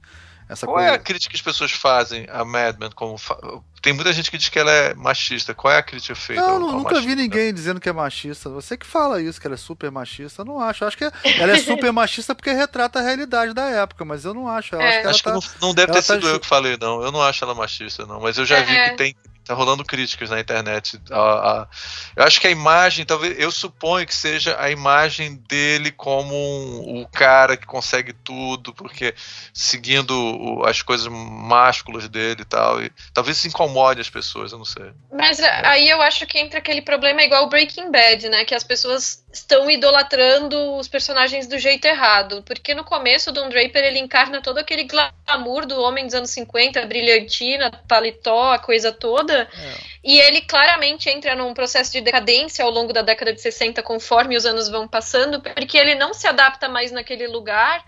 Essa 0.49 0.67
Qual 0.67 0.79
coisa... 0.79 0.93
é 0.93 0.95
a 0.95 0.99
crítica 0.99 1.31
que 1.31 1.37
as 1.37 1.43
pessoas 1.43 1.71
fazem 1.71 2.27
a 2.31 2.43
Mad 2.47 2.79
Men? 2.81 2.91
Como 2.93 3.19
fa... 3.19 3.37
Tem 3.83 3.93
muita 3.93 4.11
gente 4.11 4.31
que 4.31 4.39
diz 4.39 4.49
que 4.49 4.59
ela 4.59 4.71
é 4.73 4.95
machista. 4.95 5.53
Qual 5.55 5.71
é 5.71 5.77
a 5.77 5.83
crítica 5.83 6.15
feita? 6.15 6.41
Não, 6.41 6.59
não 6.59 6.79
nunca 6.79 6.99
vi 7.03 7.15
ninguém 7.15 7.53
dizendo 7.53 7.79
que 7.79 7.91
é 7.91 7.93
machista. 7.93 8.49
Você 8.49 8.75
que 8.75 8.87
fala 8.87 9.21
isso, 9.21 9.39
que 9.39 9.47
ela 9.47 9.55
é 9.55 9.59
super 9.59 9.91
machista. 9.91 10.41
Eu 10.41 10.47
não 10.47 10.59
acho. 10.59 10.83
Eu 10.83 10.89
acho 10.89 10.97
que 10.97 11.05
ela 11.05 11.53
é 11.53 11.59
super 11.63 11.93
machista 11.93 12.35
porque 12.35 12.53
retrata 12.53 13.01
a 13.01 13.03
realidade 13.03 13.53
da 13.53 13.69
época, 13.69 14.03
mas 14.07 14.25
eu 14.25 14.33
não 14.33 14.49
acho. 14.49 14.75
Eu 14.75 14.81
é. 14.81 14.89
acho 14.89 15.03
que, 15.03 15.09
acho 15.09 15.23
tá... 15.23 15.31
que 15.31 15.61
não, 15.61 15.69
não, 15.69 15.75
deve 15.75 15.93
ter 15.93 16.03
sido 16.03 16.23
tá... 16.23 16.29
eu 16.29 16.41
que 16.41 16.47
falei, 16.47 16.79
não. 16.81 17.03
Eu 17.03 17.13
não 17.13 17.21
acho 17.21 17.45
ela 17.45 17.55
machista, 17.55 18.07
não. 18.07 18.19
Mas 18.19 18.39
eu 18.39 18.47
já 18.47 18.57
é. 18.57 18.63
vi 18.63 18.91
que 18.91 18.97
tem 18.97 19.17
tá 19.45 19.55
rolando 19.55 19.85
críticas 19.85 20.31
na 20.31 20.41
internet. 20.41 21.01
A, 21.11 21.19
a, 21.19 21.69
eu 22.17 22.25
acho 22.25 22.41
que 22.41 22.47
a 22.47 22.51
imagem, 22.51 23.05
talvez, 23.05 23.39
eu 23.39 23.51
suponho 23.51 24.07
que 24.07 24.15
seja 24.15 24.57
a 24.61 24.71
imagem 24.71 25.37
dele 25.49 25.91
como 25.91 26.35
um, 26.35 27.03
o 27.03 27.09
cara 27.09 27.57
que 27.57 27.67
consegue 27.67 28.13
tudo, 28.13 28.73
porque 28.73 29.15
seguindo 29.53 30.11
o, 30.11 30.65
as 30.65 30.83
coisas 30.83 31.07
másculas 31.09 32.09
dele 32.09 32.43
e 32.43 32.45
tal. 32.45 32.83
E, 32.83 32.91
talvez 33.13 33.39
isso 33.39 33.49
incomode 33.49 34.01
as 34.01 34.11
pessoas, 34.11 34.53
eu 34.53 34.59
não 34.59 34.65
sei. 34.65 34.93
Mas 35.13 35.41
é. 35.41 35.67
aí 35.67 35.89
eu 35.89 36.01
acho 36.03 36.27
que 36.27 36.39
entra 36.39 36.59
aquele 36.59 36.83
problema 36.83 37.23
igual 37.23 37.45
o 37.45 37.49
Breaking 37.49 37.91
Bad, 37.91 38.29
né? 38.29 38.45
Que 38.45 38.55
as 38.55 38.65
pessoas 38.65 39.20
estão 39.33 39.71
idolatrando 39.71 40.77
os 40.77 40.89
personagens 40.89 41.47
do 41.47 41.59
jeito 41.59 41.85
errado. 41.85 42.43
Porque 42.43 42.75
no 42.75 42.85
começo, 42.85 43.31
o 43.31 43.33
Don 43.33 43.49
Draper 43.49 43.85
ele 43.85 43.99
encarna 43.99 44.43
todo 44.43 44.59
aquele 44.59 44.85
glamour 44.85 45.67
do 45.67 45.81
homem 45.81 46.05
dos 46.05 46.15
anos 46.15 46.31
50, 46.31 46.85
brilhantina, 46.87 47.71
paletó, 47.87 48.53
a 48.53 48.59
coisa 48.59 48.93
toda. 48.93 49.43
É. 49.43 49.91
E 50.03 50.19
ele 50.19 50.41
claramente 50.41 51.09
entra 51.09 51.37
num 51.37 51.55
processo 51.55 51.93
de 51.93 52.01
decadência 52.01 52.65
ao 52.65 52.71
longo 52.71 52.93
da 52.93 53.03
década 53.03 53.33
de 53.33 53.41
60, 53.41 53.83
conforme 53.83 54.37
os 54.37 54.47
anos 54.47 54.69
vão 54.69 54.89
passando, 54.89 55.41
porque 55.41 55.77
ele 55.77 55.95
não 55.95 56.15
se 56.15 56.27
adapta 56.27 56.69
mais 56.69 56.91
naquele 56.91 57.27
lugar 57.27 57.85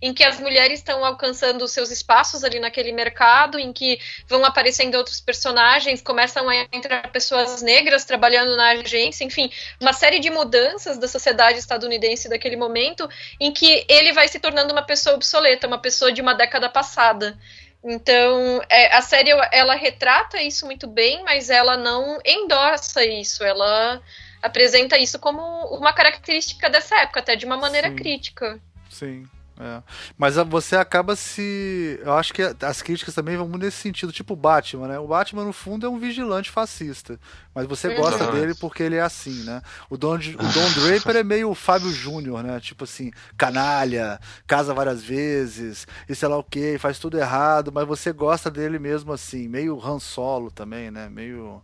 em 0.00 0.14
que 0.14 0.24
as 0.24 0.38
mulheres 0.40 0.80
estão 0.80 1.04
alcançando 1.04 1.64
os 1.64 1.72
seus 1.72 1.90
espaços 1.90 2.44
ali 2.44 2.58
naquele 2.60 2.92
mercado, 2.92 3.58
em 3.58 3.72
que 3.72 3.98
vão 4.26 4.44
aparecendo 4.44 4.94
outros 4.94 5.20
personagens, 5.20 6.02
começam 6.02 6.48
a 6.48 6.56
entrar 6.72 7.10
pessoas 7.10 7.62
negras 7.62 8.04
trabalhando 8.04 8.56
na 8.56 8.70
agência, 8.70 9.24
enfim, 9.24 9.50
uma 9.80 9.92
série 9.92 10.18
de 10.18 10.30
mudanças 10.30 10.98
da 10.98 11.08
sociedade 11.08 11.58
estadunidense 11.58 12.28
daquele 12.28 12.56
momento, 12.56 13.08
em 13.40 13.52
que 13.52 13.84
ele 13.88 14.12
vai 14.12 14.28
se 14.28 14.38
tornando 14.38 14.72
uma 14.72 14.82
pessoa 14.82 15.16
obsoleta, 15.16 15.66
uma 15.66 15.78
pessoa 15.78 16.12
de 16.12 16.20
uma 16.20 16.34
década 16.34 16.68
passada. 16.68 17.38
Então, 17.82 18.60
é, 18.68 18.94
a 18.94 19.00
série 19.00 19.30
ela 19.52 19.74
retrata 19.74 20.42
isso 20.42 20.66
muito 20.66 20.86
bem, 20.86 21.22
mas 21.22 21.48
ela 21.48 21.76
não 21.76 22.18
endossa 22.24 23.04
isso. 23.04 23.44
Ela 23.44 24.02
apresenta 24.42 24.98
isso 24.98 25.18
como 25.18 25.40
uma 25.74 25.92
característica 25.92 26.68
dessa 26.68 26.96
época, 27.00 27.20
até 27.20 27.36
de 27.36 27.46
uma 27.46 27.56
maneira 27.56 27.88
Sim. 27.88 27.96
crítica. 27.96 28.60
Sim. 28.90 29.26
É. 29.60 29.82
Mas 30.16 30.36
você 30.36 30.76
acaba 30.76 31.16
se. 31.16 31.98
Eu 32.04 32.12
acho 32.12 32.32
que 32.32 32.42
as 32.62 32.80
críticas 32.80 33.12
também 33.12 33.36
vão 33.36 33.48
muito 33.48 33.64
nesse 33.64 33.78
sentido, 33.78 34.12
tipo 34.12 34.34
o 34.34 34.36
Batman, 34.36 34.86
né? 34.86 34.98
O 35.00 35.08
Batman, 35.08 35.44
no 35.44 35.52
fundo, 35.52 35.84
é 35.84 35.88
um 35.88 35.98
vigilante 35.98 36.48
fascista. 36.48 37.18
Mas 37.52 37.66
você 37.66 37.92
gosta 37.92 38.24
uhum. 38.24 38.32
dele 38.32 38.54
porque 38.54 38.84
ele 38.84 38.94
é 38.94 39.00
assim, 39.00 39.42
né? 39.42 39.60
O 39.90 39.96
Don, 39.96 40.14
o 40.14 40.18
Don 40.18 40.70
Draper 40.86 41.16
é 41.16 41.24
meio 41.24 41.50
o 41.50 41.56
Fábio 41.56 41.90
Júnior, 41.90 42.44
né? 42.44 42.60
Tipo 42.60 42.84
assim, 42.84 43.10
canalha, 43.36 44.20
casa 44.46 44.72
várias 44.72 45.02
vezes, 45.02 45.88
e 46.08 46.14
sei 46.14 46.28
lá 46.28 46.38
o 46.38 46.44
que, 46.44 46.78
faz 46.78 47.00
tudo 47.00 47.18
errado, 47.18 47.72
mas 47.72 47.86
você 47.86 48.12
gosta 48.12 48.48
dele 48.48 48.78
mesmo 48.78 49.12
assim, 49.12 49.48
meio 49.48 49.84
Han 49.84 49.98
Solo 49.98 50.52
também, 50.52 50.90
né? 50.90 51.08
Meio. 51.08 51.60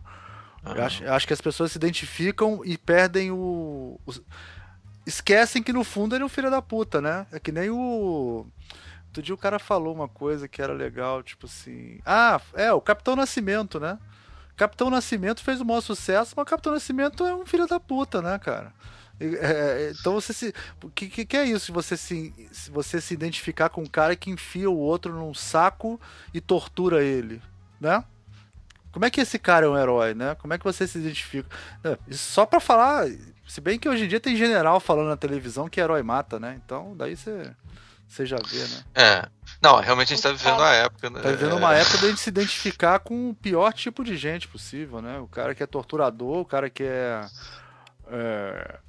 Eu, 0.65 0.83
acho, 0.83 1.03
eu 1.03 1.13
acho 1.13 1.27
que 1.27 1.33
as 1.33 1.41
pessoas 1.41 1.71
se 1.71 1.77
identificam 1.77 2.61
e 2.65 2.77
perdem 2.77 3.31
o, 3.31 3.99
o 4.05 4.13
esquecem 5.05 5.61
que 5.61 5.73
no 5.73 5.83
fundo 5.83 6.15
ele 6.15 6.23
é 6.23 6.25
um 6.25 6.29
filho 6.29 6.49
da 6.49 6.61
puta, 6.61 7.01
né? 7.01 7.27
É 7.31 7.39
que 7.39 7.51
nem 7.51 7.69
o. 7.69 8.47
Outro 9.07 9.21
dia 9.23 9.35
o 9.35 9.37
cara 9.37 9.59
falou 9.59 9.93
uma 9.93 10.09
coisa 10.09 10.47
que 10.47 10.61
era 10.61 10.73
legal, 10.73 11.23
tipo 11.23 11.45
assim. 11.45 11.99
Ah, 12.05 12.41
é, 12.53 12.73
o 12.73 12.81
Capitão 12.81 13.15
Nascimento, 13.15 13.79
né? 13.79 13.97
Capitão 14.57 14.89
Nascimento 14.89 15.43
fez 15.43 15.61
o 15.61 15.65
maior 15.65 15.81
sucesso, 15.81 16.33
mas 16.35 16.43
o 16.43 16.45
Capitão 16.45 16.73
Nascimento 16.73 17.25
é 17.25 17.35
um 17.35 17.45
filho 17.45 17.67
da 17.67 17.79
puta, 17.79 18.21
né, 18.21 18.37
cara? 18.39 18.73
É, 19.19 19.25
é, 19.25 19.91
então 19.91 20.13
você 20.13 20.33
se. 20.33 20.53
O 20.83 20.89
que, 20.89 21.25
que, 21.25 21.37
é 21.37 21.45
isso? 21.45 21.71
Você 21.71 21.95
se, 21.95 22.33
você 22.71 22.99
se 22.99 23.13
identificar 23.13 23.69
com 23.69 23.81
um 23.81 23.85
cara 23.85 24.15
que 24.15 24.29
enfia 24.29 24.69
o 24.69 24.77
outro 24.77 25.13
num 25.13 25.33
saco 25.33 25.99
e 26.33 26.41
tortura 26.41 27.03
ele, 27.03 27.41
né? 27.79 28.03
Como 28.91 29.05
é 29.05 29.09
que 29.09 29.21
esse 29.21 29.37
cara 29.37 29.65
é 29.65 29.69
um 29.69 29.77
herói, 29.77 30.13
né? 30.13 30.35
Como 30.35 30.53
é 30.53 30.57
que 30.57 30.63
você 30.63 30.87
se 30.87 30.97
identifica? 30.97 31.49
É, 31.83 31.97
só 32.11 32.45
para 32.45 32.59
falar, 32.59 33.07
se 33.47 33.61
bem 33.61 33.77
que 33.77 33.87
hoje 33.87 34.05
em 34.05 34.07
dia 34.07 34.19
tem 34.19 34.35
general 34.35 34.79
falando 34.79 35.09
na 35.09 35.17
televisão 35.17 35.69
que 35.69 35.79
herói 35.79 36.01
mata, 36.01 36.39
né? 36.39 36.59
Então 36.63 36.95
daí 36.95 37.15
você. 37.15 37.51
Você 38.07 38.23
já 38.23 38.37
vê, 38.37 38.59
né? 38.59 38.83
É. 38.93 39.29
Não, 39.59 39.79
realmente 39.79 40.13
a 40.13 40.15
gente 40.15 40.23
tá 40.23 40.31
vivendo 40.31 40.61
a 40.61 40.73
época, 40.73 41.09
né? 41.09 41.21
Tá 41.21 41.31
vivendo 41.31 41.57
uma 41.57 41.73
época 41.73 41.97
da 41.97 42.07
gente 42.07 42.19
se 42.19 42.29
identificar 42.29 42.99
com 42.99 43.31
o 43.31 43.33
pior 43.33 43.73
tipo 43.73 44.03
de 44.03 44.15
gente 44.15 44.47
possível, 44.47 45.01
né? 45.01 45.17
O 45.17 45.27
cara 45.27 45.55
que 45.55 45.63
é 45.63 45.65
torturador, 45.65 46.37
o 46.37 46.45
cara 46.45 46.69
que 46.69 46.83
é. 46.83 47.25
é 48.07 48.79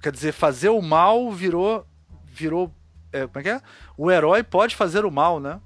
quer 0.00 0.10
dizer, 0.10 0.32
fazer 0.32 0.70
o 0.70 0.80
mal 0.80 1.30
virou. 1.30 1.86
virou. 2.24 2.74
É, 3.12 3.26
como 3.26 3.40
é 3.40 3.42
que 3.42 3.50
é? 3.50 3.60
O 3.96 4.10
herói 4.10 4.42
pode 4.42 4.74
fazer 4.74 5.04
o 5.04 5.10
mal, 5.10 5.38
né? 5.38 5.60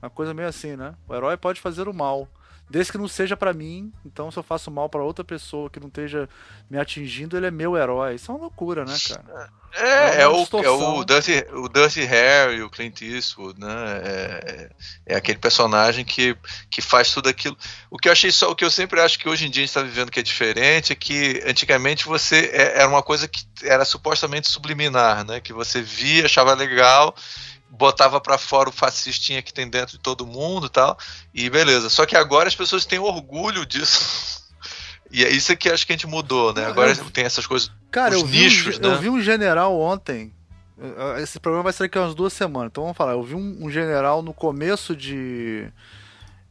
Uma 0.00 0.10
coisa 0.10 0.32
meio 0.32 0.48
assim, 0.48 0.76
né? 0.76 0.94
O 1.06 1.14
herói 1.14 1.36
pode 1.36 1.60
fazer 1.60 1.88
o 1.88 1.92
mal 1.92 2.26
desde 2.68 2.92
que 2.92 2.98
não 2.98 3.08
seja 3.08 3.36
para 3.36 3.52
mim. 3.52 3.92
Então, 4.04 4.30
se 4.30 4.38
eu 4.38 4.42
faço 4.42 4.70
mal 4.70 4.88
para 4.88 5.02
outra 5.02 5.24
pessoa 5.24 5.70
que 5.70 5.80
não 5.80 5.88
esteja 5.88 6.28
me 6.68 6.78
atingindo, 6.78 7.36
ele 7.36 7.46
é 7.46 7.50
meu 7.50 7.76
herói. 7.76 8.14
Isso 8.14 8.30
é 8.30 8.34
uma 8.34 8.42
loucura, 8.42 8.84
né, 8.84 8.96
cara? 9.08 9.50
É, 9.78 10.20
é, 10.20 10.20
é 10.22 10.28
o, 10.28 10.46
é 10.62 10.70
o, 10.70 11.04
Dirty, 11.04 11.44
o 11.52 11.68
Dirty 11.68 12.02
Harry, 12.04 12.62
o 12.62 12.70
Clint 12.70 13.02
Eastwood, 13.02 13.60
né? 13.60 13.68
É, 14.02 14.70
é, 15.06 15.16
aquele 15.16 15.38
personagem 15.38 16.02
que, 16.02 16.34
que 16.70 16.80
faz 16.80 17.12
tudo 17.12 17.28
aquilo. 17.28 17.56
O 17.90 17.98
que 17.98 18.08
eu 18.08 18.12
achei 18.12 18.30
só, 18.30 18.50
o 18.50 18.56
que 18.56 18.64
eu 18.64 18.70
sempre 18.70 19.00
acho 19.00 19.18
que 19.18 19.28
hoje 19.28 19.46
em 19.46 19.50
dia 19.50 19.62
a 19.62 19.66
gente 19.66 19.70
está 19.70 19.82
vivendo 19.82 20.10
que 20.10 20.18
é 20.18 20.22
diferente 20.22 20.92
é 20.92 20.96
que 20.96 21.42
antigamente 21.46 22.06
você 22.06 22.50
é, 22.54 22.80
era 22.80 22.88
uma 22.88 23.02
coisa 23.02 23.28
que 23.28 23.44
era 23.62 23.84
supostamente 23.84 24.48
subliminar, 24.48 25.26
né? 25.26 25.40
Que 25.40 25.52
você 25.52 25.82
via, 25.82 26.24
achava 26.24 26.54
legal 26.54 27.14
botava 27.70 28.20
para 28.20 28.38
fora 28.38 28.68
o 28.68 28.72
fascistinha 28.72 29.42
que 29.42 29.52
tem 29.52 29.68
dentro 29.68 29.96
de 29.96 30.02
todo 30.02 30.26
mundo 30.26 30.68
tal, 30.68 30.98
e 31.34 31.48
beleza. 31.50 31.88
Só 31.90 32.06
que 32.06 32.16
agora 32.16 32.48
as 32.48 32.56
pessoas 32.56 32.84
têm 32.84 32.98
orgulho 32.98 33.64
disso. 33.66 34.36
E 35.08 35.24
é 35.24 35.30
isso 35.30 35.56
que 35.56 35.70
acho 35.70 35.86
que 35.86 35.92
a 35.92 35.96
gente 35.96 36.06
mudou, 36.06 36.52
né? 36.52 36.66
Agora 36.66 36.90
eu, 36.90 37.10
tem 37.10 37.24
essas 37.24 37.46
coisas. 37.46 37.70
Cara, 37.92 38.14
eu 38.14 38.26
vi, 38.26 38.40
nichos, 38.40 38.76
um, 38.76 38.80
né? 38.80 38.88
eu 38.88 38.98
vi 38.98 39.08
um 39.08 39.20
general 39.20 39.78
ontem. 39.78 40.32
Esse 41.22 41.38
programa 41.38 41.62
vai 41.62 41.72
sair 41.72 41.86
aqui 41.86 41.96
umas 41.96 42.14
duas 42.14 42.32
semanas, 42.32 42.70
então 42.70 42.82
vamos 42.82 42.96
falar. 42.96 43.12
Eu 43.12 43.22
vi 43.22 43.36
um, 43.36 43.58
um 43.62 43.70
general 43.70 44.20
no 44.20 44.34
começo 44.34 44.94
de. 44.96 45.68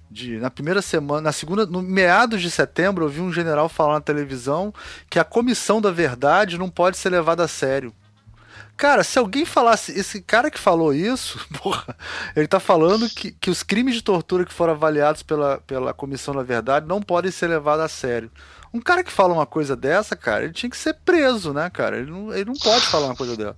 De, 0.09 0.37
na 0.37 0.49
primeira 0.49 0.81
semana, 0.81 1.19
na 1.19 1.31
segunda, 1.33 1.65
no 1.65 1.81
meados 1.81 2.41
de 2.41 2.49
setembro, 2.49 3.03
eu 3.03 3.09
vi 3.09 3.19
um 3.19 3.33
general 3.33 3.67
falar 3.67 3.95
na 3.95 4.01
televisão 4.01 4.73
que 5.09 5.19
a 5.19 5.25
comissão 5.25 5.81
da 5.81 5.91
verdade 5.91 6.57
não 6.57 6.69
pode 6.69 6.95
ser 6.95 7.09
levada 7.09 7.43
a 7.43 7.47
sério. 7.49 7.93
Cara, 8.77 9.03
se 9.03 9.17
alguém 9.17 9.45
falasse. 9.45 9.97
Esse 9.97 10.21
cara 10.21 10.51
que 10.51 10.59
falou 10.59 10.93
isso, 10.93 11.39
porra, 11.61 11.95
ele 12.35 12.47
tá 12.47 12.59
falando 12.59 13.09
que, 13.09 13.31
que 13.31 13.49
os 13.49 13.63
crimes 13.63 13.95
de 13.95 14.01
tortura 14.01 14.45
que 14.45 14.53
foram 14.53 14.73
avaliados 14.73 15.23
pela, 15.23 15.59
pela 15.65 15.93
Comissão 15.93 16.33
da 16.33 16.43
Verdade 16.43 16.87
não 16.87 17.01
podem 17.01 17.31
ser 17.31 17.47
levados 17.47 17.85
a 17.85 17.87
sério. 17.87 18.29
Um 18.73 18.81
cara 18.81 19.03
que 19.03 19.11
fala 19.11 19.33
uma 19.33 19.45
coisa 19.45 19.73
dessa, 19.73 20.17
cara, 20.17 20.43
ele 20.43 20.51
tinha 20.51 20.69
que 20.69 20.75
ser 20.75 20.95
preso, 21.05 21.53
né, 21.53 21.69
cara? 21.69 21.97
Ele 21.97 22.11
não, 22.11 22.33
ele 22.33 22.45
não 22.45 22.55
pode 22.55 22.85
falar 22.87 23.05
uma 23.05 23.15
coisa 23.15 23.37
dessa. 23.37 23.55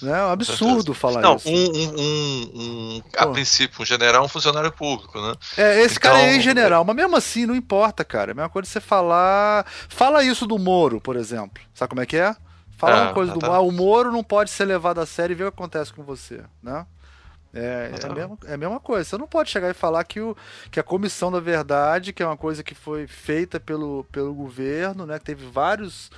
Né? 0.00 0.18
É 0.18 0.24
um 0.24 0.30
absurdo 0.30 0.94
falar 0.94 1.20
não, 1.20 1.36
isso. 1.36 1.50
Não, 1.50 1.54
um, 1.54 1.98
um, 1.98 2.52
um, 2.54 3.02
a 3.16 3.26
princípio, 3.26 3.82
um 3.82 3.84
general 3.84 4.22
é 4.22 4.24
um 4.24 4.28
funcionário 4.28 4.72
público, 4.72 5.20
né? 5.20 5.34
É, 5.58 5.82
esse 5.82 5.98
então, 5.98 6.12
cara 6.12 6.22
é 6.22 6.40
general, 6.40 6.84
mas 6.84 6.96
mesmo 6.96 7.16
assim, 7.16 7.44
não 7.44 7.54
importa, 7.54 8.04
cara. 8.04 8.30
É 8.30 8.32
a 8.32 8.34
mesma 8.34 8.48
coisa 8.48 8.68
você 8.68 8.80
falar. 8.80 9.66
Fala 9.88 10.24
isso 10.24 10.46
do 10.46 10.58
Moro, 10.58 11.00
por 11.00 11.16
exemplo. 11.16 11.62
Sabe 11.74 11.90
como 11.90 12.00
é 12.00 12.06
que 12.06 12.16
é? 12.16 12.34
Fala 12.76 12.96
é, 12.96 13.02
uma 13.04 13.14
coisa 13.14 13.32
do 13.32 13.40
tá. 13.40 13.48
ah, 13.48 13.60
o 13.60 13.72
Moro 13.72 14.12
não 14.12 14.22
pode 14.22 14.50
ser 14.50 14.64
levado 14.64 15.00
a 15.00 15.06
sério 15.06 15.32
e 15.32 15.36
ver 15.36 15.44
o 15.44 15.52
que 15.52 15.58
acontece 15.58 15.92
com 15.92 16.02
você, 16.02 16.42
né? 16.62 16.86
É, 17.54 17.90
é, 17.90 18.06
a 18.06 18.12
mesma, 18.12 18.38
é 18.44 18.54
a 18.54 18.58
mesma 18.58 18.78
coisa. 18.78 19.04
Você 19.08 19.16
não 19.16 19.26
pode 19.26 19.48
chegar 19.48 19.70
e 19.70 19.74
falar 19.74 20.04
que, 20.04 20.20
o, 20.20 20.36
que 20.70 20.78
a 20.78 20.82
comissão 20.82 21.32
da 21.32 21.40
verdade, 21.40 22.12
que 22.12 22.22
é 22.22 22.26
uma 22.26 22.36
coisa 22.36 22.62
que 22.62 22.74
foi 22.74 23.06
feita 23.06 23.58
pelo, 23.58 24.04
pelo 24.12 24.34
governo, 24.34 25.06
né? 25.06 25.18
Que 25.18 25.24
teve 25.24 25.46
vários, 25.46 26.10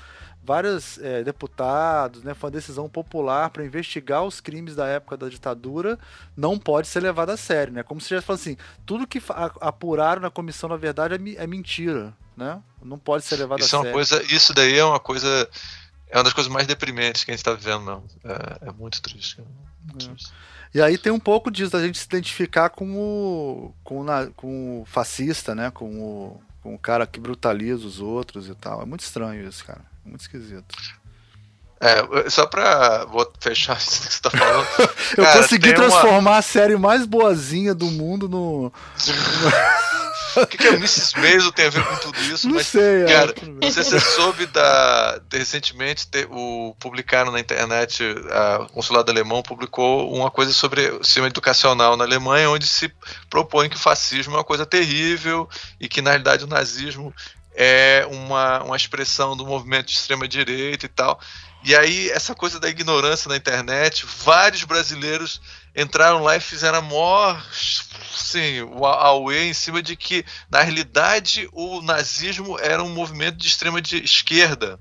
vários 0.42 0.98
é, 0.98 1.22
deputados, 1.22 2.24
né? 2.24 2.34
Foi 2.34 2.48
uma 2.48 2.56
decisão 2.56 2.88
popular 2.88 3.50
para 3.50 3.64
investigar 3.64 4.24
os 4.24 4.40
crimes 4.40 4.74
da 4.74 4.86
época 4.88 5.16
da 5.16 5.28
ditadura, 5.28 5.96
não 6.36 6.58
pode 6.58 6.88
ser 6.88 7.00
levado 7.00 7.30
a 7.30 7.36
sério, 7.36 7.72
né? 7.72 7.84
Como 7.84 8.00
se 8.00 8.10
já 8.10 8.20
fosse 8.20 8.50
assim, 8.50 8.58
tudo 8.84 9.06
que 9.06 9.22
apuraram 9.60 10.22
na 10.22 10.30
comissão 10.30 10.68
da 10.68 10.76
verdade 10.76 11.14
é, 11.14 11.44
é 11.44 11.46
mentira, 11.46 12.12
né? 12.36 12.60
Não 12.82 12.98
pode 12.98 13.24
ser 13.24 13.36
levado 13.36 13.60
isso 13.60 13.76
a 13.76 13.78
é 13.78 13.82
sério. 13.82 13.94
Coisa, 13.94 14.22
isso 14.24 14.52
daí 14.52 14.76
é 14.76 14.84
uma 14.84 14.98
coisa 14.98 15.48
é 16.10 16.16
uma 16.16 16.24
das 16.24 16.32
coisas 16.32 16.52
mais 16.52 16.66
deprimentes 16.66 17.24
que 17.24 17.30
a 17.30 17.34
gente 17.34 17.40
está 17.40 17.52
vivendo, 17.52 17.84
não. 17.84 18.04
É, 18.24 18.68
é 18.68 18.72
muito 18.72 19.00
triste. 19.02 19.40
É 19.40 19.92
muito 19.92 20.08
triste. 20.08 20.32
E 20.74 20.82
aí 20.82 20.98
tem 20.98 21.12
um 21.12 21.20
pouco 21.20 21.50
disso, 21.50 21.72
da 21.72 21.80
gente 21.80 21.98
se 21.98 22.04
identificar 22.04 22.68
com 22.70 22.94
o, 22.94 23.74
com, 23.82 24.04
com 24.36 24.82
o 24.82 24.84
fascista, 24.86 25.54
né? 25.54 25.70
Com 25.70 25.98
o, 25.98 26.42
com 26.62 26.74
o 26.74 26.78
cara 26.78 27.06
que 27.06 27.18
brutaliza 27.18 27.86
os 27.86 28.00
outros 28.00 28.48
e 28.48 28.54
tal. 28.54 28.82
É 28.82 28.84
muito 28.84 29.00
estranho 29.00 29.48
isso, 29.48 29.64
cara. 29.64 29.80
É 30.04 30.08
muito 30.08 30.20
esquisito. 30.20 30.76
É, 31.80 32.28
só 32.28 32.44
pra 32.44 33.04
vou 33.04 33.30
fechar 33.40 33.76
isso 33.78 34.02
que 34.02 34.12
você 34.12 34.20
tá 34.20 34.30
falando. 34.30 34.66
eu 35.16 35.24
cara, 35.24 35.42
consegui 35.42 35.72
transformar 35.72 36.18
uma... 36.32 36.38
a 36.38 36.42
série 36.42 36.76
mais 36.76 37.06
boazinha 37.06 37.74
do 37.74 37.86
mundo 37.86 38.28
no. 38.28 38.72
o 40.36 40.46
que, 40.46 40.58
que 40.58 40.66
a 40.66 40.72
Mrs. 40.72 41.18
Maisel 41.18 41.52
tem 41.52 41.66
a 41.66 41.70
ver 41.70 41.84
com 41.84 41.96
tudo 41.96 42.20
isso? 42.22 42.46
Não 42.48 42.56
mas, 42.56 42.66
sei, 42.66 43.02
é, 43.02 43.06
cara, 43.06 43.34
é, 43.42 43.46
não 43.46 43.70
sei 43.70 43.84
se 43.84 43.90
você 43.90 44.00
soube 44.00 44.46
da. 44.46 45.20
Recentemente, 45.32 46.08
o, 46.30 46.74
publicaram 46.78 47.32
na 47.32 47.40
internet, 47.40 48.02
a, 48.30 48.62
o 48.62 48.68
consulado 48.68 49.10
alemão 49.10 49.42
publicou 49.42 50.12
uma 50.12 50.30
coisa 50.30 50.52
sobre 50.52 50.90
o 50.90 51.04
sistema 51.04 51.26
educacional 51.26 51.96
na 51.96 52.04
Alemanha, 52.04 52.50
onde 52.50 52.66
se 52.66 52.92
propõe 53.30 53.68
que 53.68 53.76
o 53.76 53.80
fascismo 53.80 54.34
é 54.34 54.38
uma 54.38 54.44
coisa 54.44 54.66
terrível 54.66 55.48
e 55.80 55.88
que, 55.88 56.02
na 56.02 56.10
realidade, 56.10 56.44
o 56.44 56.48
nazismo 56.48 57.14
é 57.54 58.06
uma, 58.10 58.62
uma 58.62 58.76
expressão 58.76 59.36
do 59.36 59.44
movimento 59.44 59.86
de 59.86 59.94
extrema-direita 59.94 60.86
e 60.86 60.88
tal. 60.88 61.18
E 61.64 61.74
aí, 61.74 62.08
essa 62.10 62.34
coisa 62.34 62.60
da 62.60 62.68
ignorância 62.68 63.28
na 63.28 63.36
internet, 63.36 64.06
vários 64.24 64.62
brasileiros 64.62 65.40
entraram 65.74 66.22
lá 66.22 66.36
e 66.36 66.40
fizeram 66.40 66.78
a 66.78 66.82
maior 66.82 67.44
sim, 68.28 68.60
o 68.62 68.84
Aue 68.84 69.36
em 69.36 69.54
cima 69.54 69.82
de 69.82 69.96
que, 69.96 70.24
na 70.50 70.60
realidade, 70.60 71.48
o 71.52 71.80
nazismo 71.80 72.58
era 72.58 72.82
um 72.82 72.90
movimento 72.90 73.36
de 73.36 73.46
extrema 73.46 73.80
de 73.80 74.02
esquerda. 74.04 74.78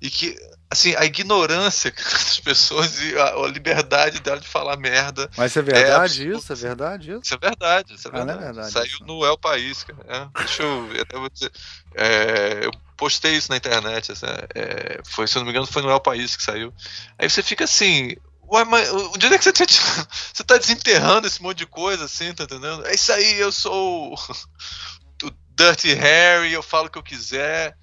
E 0.00 0.08
que, 0.08 0.36
assim, 0.70 0.94
a 0.94 1.04
ignorância 1.04 1.90
das 2.12 2.38
pessoas 2.38 3.00
e 3.02 3.18
a, 3.18 3.34
a 3.34 3.48
liberdade 3.48 4.20
dela 4.20 4.38
de 4.38 4.46
falar 4.46 4.76
merda. 4.76 5.28
Mas 5.36 5.50
isso 5.50 5.58
é 5.58 5.62
verdade, 5.62 6.22
é 6.22 6.36
isso? 6.36 6.52
É 6.52 6.56
verdade 6.56 7.10
isso? 7.10 7.20
Isso 7.24 7.34
é 7.34 7.38
verdade, 7.38 7.94
isso 7.94 8.08
é 8.08 8.10
verdade. 8.12 8.38
Ah, 8.38 8.42
é 8.42 8.44
verdade 8.44 8.72
Saiu 8.72 8.86
isso. 8.86 9.04
no 9.04 9.26
El 9.26 9.38
País, 9.38 9.82
cara. 9.82 9.98
É, 10.08 10.38
deixa 10.38 10.62
eu, 10.62 10.88
eu 11.12 11.20
vou 11.20 11.30
dizer. 11.30 11.50
É, 11.96 12.60
eu 12.62 12.70
postei 12.96 13.34
isso 13.34 13.50
na 13.50 13.56
internet. 13.56 14.12
Assim, 14.12 14.26
é, 14.54 15.00
foi, 15.04 15.26
se 15.26 15.36
eu 15.36 15.40
não 15.40 15.46
me 15.46 15.50
engano, 15.50 15.66
foi 15.66 15.82
no 15.82 15.90
El 15.90 16.00
País 16.00 16.36
que 16.36 16.44
saiu. 16.44 16.72
Aí 17.18 17.28
você 17.28 17.42
fica 17.42 17.64
assim, 17.64 18.14
Ué, 18.50 18.64
mas 18.64 18.90
onde 18.90 19.26
é 19.26 19.36
que 19.36 19.44
você 19.44 19.52
tá, 19.52 19.64
você 20.32 20.44
tá 20.44 20.56
desenterrando 20.56 21.26
esse 21.26 21.42
monte 21.42 21.58
de 21.58 21.66
coisa 21.66 22.06
assim, 22.06 22.32
tá 22.32 22.44
entendendo? 22.44 22.86
É 22.86 22.94
isso 22.94 23.12
aí, 23.12 23.38
eu 23.38 23.52
sou 23.52 24.14
o 25.22 25.30
Dirty 25.54 25.92
Harry, 25.94 26.52
eu 26.52 26.62
falo 26.62 26.86
o 26.86 26.90
que 26.90 26.98
eu 26.98 27.02
quiser. 27.02 27.76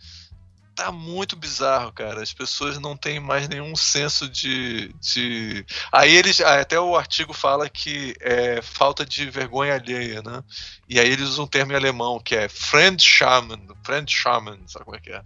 Tá 0.75 0.91
muito 0.91 1.37
bizarro, 1.37 1.93
cara. 1.93 2.21
As 2.21 2.33
pessoas 2.33 2.77
não 2.79 2.97
têm 2.97 3.17
mais 3.17 3.47
nenhum 3.47 3.77
senso 3.77 4.27
de. 4.27 4.93
de... 4.99 5.65
Aí 5.89 6.13
eles. 6.13 6.41
Até 6.41 6.77
o 6.77 6.97
artigo 6.97 7.31
fala 7.31 7.69
que 7.69 8.13
é 8.19 8.61
falta 8.61 9.05
de 9.05 9.29
vergonha 9.29 9.75
alheia, 9.75 10.21
né? 10.21 10.43
E 10.89 10.99
aí 10.99 11.09
eles 11.09 11.29
usam 11.29 11.45
um 11.45 11.47
termo 11.47 11.71
em 11.71 11.75
alemão 11.75 12.19
que 12.19 12.35
é 12.35 12.49
friend 12.49 13.01
shaman. 13.01 13.65
Friend 13.85 14.11
shaman, 14.11 14.59
sabe 14.67 14.83
como 14.83 14.97
é 14.97 14.99
que 14.99 15.13
é? 15.13 15.23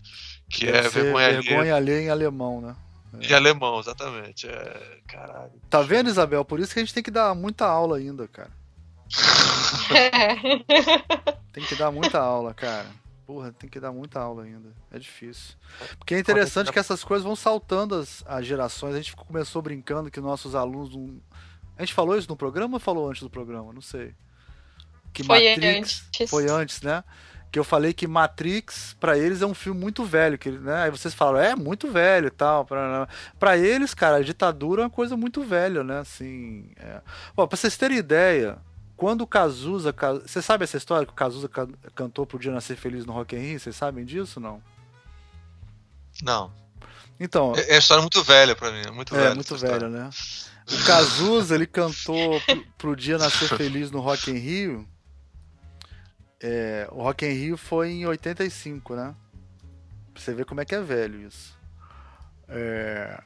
Que 0.48 0.68
Deve 0.68 0.78
é 0.78 0.90
vergonha 0.90 1.28
alheia. 1.28 1.42
Vergonha 1.42 1.76
alheia 1.76 2.02
em 2.02 2.10
alemão, 2.10 2.62
né? 2.62 2.76
É. 3.20 3.34
alemão, 3.34 3.80
exatamente. 3.80 4.48
É, 4.48 5.00
caralho. 5.08 5.52
Tá 5.70 5.82
vendo, 5.82 6.10
Isabel? 6.10 6.46
Por 6.46 6.60
isso 6.60 6.74
que 6.74 6.80
a 6.80 6.84
gente 6.84 6.94
tem 6.94 7.04
que 7.04 7.12
dar 7.12 7.34
muita 7.34 7.66
aula 7.66 7.98
ainda, 7.98 8.28
cara. 8.28 8.52
tem 11.52 11.66
que 11.66 11.76
dar 11.76 11.92
muita 11.92 12.20
aula, 12.20 12.54
cara. 12.54 12.88
Porra, 13.26 13.52
tem 13.52 13.70
que 13.70 13.80
dar 13.80 13.92
muita 13.92 14.20
aula 14.20 14.44
ainda. 14.44 14.70
É 14.92 14.98
difícil. 14.98 15.56
Porque 15.98 16.16
é 16.16 16.20
interessante 16.20 16.72
que 16.72 16.80
essas 16.80 17.04
coisas 17.04 17.24
vão 17.24 17.36
saltando 17.36 17.96
as, 17.96 18.24
as 18.28 18.46
gerações. 18.46 18.96
A 18.96 18.98
gente 18.98 19.16
começou 19.16 19.62
brincando 19.62 20.10
que 20.10 20.20
nossos 20.20 20.56
alunos. 20.56 20.96
Não... 20.96 21.22
A 21.78 21.84
gente 21.84 21.94
falou 21.94 22.18
isso 22.18 22.28
no 22.28 22.36
programa 22.36 22.76
ou 22.76 22.80
falou 22.80 23.10
antes 23.10 23.22
do 23.22 23.30
programa? 23.30 23.72
Não 23.72 23.82
sei. 23.82 24.14
Que 25.14 25.24
foi 25.24 25.50
Matrix 25.50 26.04
antes. 26.12 26.30
Foi 26.30 26.50
antes, 26.50 26.82
né? 26.82 27.04
Que 27.52 27.58
eu 27.58 27.64
falei 27.64 27.94
que 27.94 28.08
Matrix 28.08 28.96
para 29.00 29.18
eles 29.18 29.42
é 29.42 29.46
um 29.46 29.54
filme 29.54 29.80
muito 29.80 30.06
velho, 30.06 30.38
que 30.38 30.52
né? 30.52 30.84
Aí 30.84 30.92
vocês 30.92 31.14
falam, 31.14 31.42
é 31.42 31.56
muito 31.56 31.92
velho 31.92 32.28
e 32.28 32.32
tal. 32.32 32.66
Para 33.40 33.58
eles, 33.58 33.94
cara, 33.94 34.18
a 34.18 34.24
ditadura 34.24 34.84
é 34.84 34.86
uma 34.86 34.90
coisa 34.90 35.18
muito 35.18 35.42
velha, 35.44 35.84
né? 35.84 36.00
Assim, 36.00 36.72
é... 36.78 37.02
Pra 37.36 37.46
vocês 37.46 37.76
terem 37.76 37.98
ideia, 37.98 38.58
quando 38.96 39.22
o 39.22 39.28
Cazuza, 39.28 39.96
você 40.22 40.42
sabe 40.42 40.64
essa 40.64 40.78
história 40.78 41.08
que 41.08 41.14
o 41.14 41.16
Cazuza 41.16 41.50
cantou 41.96 42.26
pro 42.26 42.38
Dia 42.38 42.52
Nascer 42.52 42.78
Feliz 42.78 43.06
no 43.06 43.14
Rock 43.14 43.36
in 43.36 43.40
Rio? 43.40 43.60
Vocês 43.60 43.76
sabem 43.76 44.06
disso, 44.06 44.40
não? 44.40 44.62
Não. 46.22 46.52
Então, 47.20 47.54
é, 47.56 47.62
é 47.62 47.74
uma 47.74 47.80
história 47.80 48.02
muito 48.02 48.24
velha 48.24 48.56
para 48.56 48.72
mim, 48.72 48.82
é 48.86 48.92
muito 48.92 49.14
velha. 49.14 49.30
É, 49.30 49.34
muito 49.34 49.58
velha, 49.58 49.90
né? 49.90 50.10
O 50.72 50.86
Cazuza, 50.86 51.56
ele 51.56 51.66
cantou 51.66 52.40
pro, 52.42 52.66
pro 52.78 52.96
Dia 52.96 53.18
Nascer 53.18 53.50
Feliz 53.58 53.90
no 53.90 54.00
Rock 54.00 54.30
in 54.30 54.36
Rio 54.36 54.88
é, 56.42 56.88
o 56.92 57.02
Rock 57.04 57.26
in 57.26 57.34
Rio 57.34 57.58
foi 57.58 57.92
em 57.92 58.06
85, 58.06 58.96
né? 58.96 59.16
Pra 60.14 60.22
você 60.22 60.34
ver 60.34 60.46
como 60.46 60.62
é 60.62 60.66
que 60.66 60.76
é 60.76 60.82
velho 60.82 61.22
isso. 61.28 61.58
É, 62.48 63.22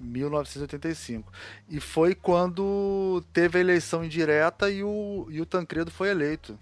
1985. 0.00 1.32
E 1.68 1.80
foi 1.80 2.14
quando 2.14 3.22
teve 3.32 3.58
a 3.58 3.60
eleição 3.60 4.04
indireta 4.04 4.70
e 4.70 4.82
o, 4.82 5.26
e 5.30 5.40
o 5.40 5.46
Tancredo 5.46 5.90
foi 5.90 6.08
eleito, 6.08 6.58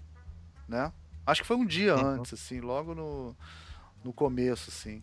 né? 0.67 0.91
Acho 1.25 1.41
que 1.41 1.47
foi 1.47 1.57
um 1.57 1.65
dia 1.65 1.95
uhum. 1.95 2.07
antes, 2.07 2.33
assim, 2.33 2.59
logo 2.59 2.93
no, 2.93 3.35
no 4.03 4.13
começo, 4.13 4.69
assim. 4.69 5.01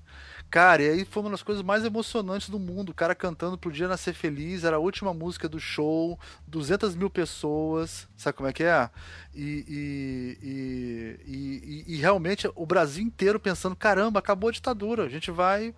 Cara, 0.51 0.83
e 0.83 0.89
aí 0.89 1.05
foi 1.05 1.23
uma 1.23 1.31
das 1.31 1.43
coisas 1.43 1.63
mais 1.63 1.85
emocionantes 1.85 2.49
do 2.49 2.59
mundo. 2.59 2.91
O 2.91 2.95
cara 2.95 3.15
cantando 3.15 3.59
pro 3.59 3.73
dia 3.73 3.89
nascer 3.89 4.15
feliz, 4.15 4.65
era 4.65 4.77
a 4.77 4.81
última 4.81 5.13
música 5.13 5.49
do 5.49 5.59
show, 5.59 6.19
200 6.47 6.95
mil 6.95 7.11
pessoas, 7.11 8.09
sabe 8.17 8.37
como 8.37 8.49
é 8.49 8.53
que 8.53 8.65
é? 8.65 8.89
E, 9.35 10.39
e, 10.43 11.19
e, 11.27 11.85
e, 11.95 11.97
realmente 11.97 12.51
o 12.55 12.65
Brasil 12.65 13.05
inteiro 13.05 13.39
pensando: 13.39 13.77
caramba, 13.77 14.19
acabou 14.19 14.49
a 14.49 14.53
ditadura, 14.53 15.05
a 15.05 15.09
gente 15.09 15.31
vai 15.31 15.75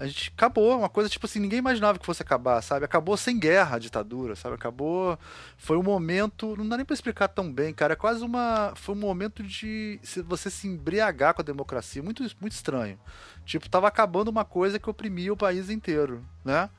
a 0.00 0.06
gente 0.06 0.32
acabou, 0.34 0.78
uma 0.78 0.88
coisa 0.88 1.10
tipo 1.10 1.26
assim, 1.26 1.38
ninguém 1.38 1.58
imaginava 1.58 1.98
que 1.98 2.06
fosse 2.06 2.22
acabar, 2.22 2.62
sabe? 2.62 2.86
Acabou 2.86 3.18
sem 3.18 3.38
guerra 3.38 3.76
a 3.76 3.78
ditadura, 3.78 4.34
sabe? 4.34 4.54
Acabou, 4.54 5.18
foi 5.58 5.76
um 5.76 5.82
momento, 5.82 6.56
não 6.56 6.66
dá 6.66 6.78
nem 6.78 6.86
para 6.86 6.94
explicar 6.94 7.28
tão 7.28 7.52
bem, 7.52 7.74
cara, 7.74 7.92
é 7.92 7.96
quase 7.96 8.24
uma, 8.24 8.72
foi 8.74 8.94
um 8.94 8.98
momento 8.98 9.42
de 9.42 10.00
você 10.24 10.48
se 10.48 10.66
embriagar 10.66 11.34
com 11.34 11.42
a 11.42 11.44
democracia, 11.44 12.02
muito 12.02 12.22
muito 12.40 12.52
estranho. 12.52 12.98
Tipo, 13.44 13.68
tava 13.68 13.88
acabando 13.88 14.28
uma 14.28 14.44
coisa 14.44 14.78
que 14.78 14.88
oprimia 14.88 15.34
o 15.34 15.36
país 15.36 15.68
inteiro, 15.68 16.24
né? 16.42 16.70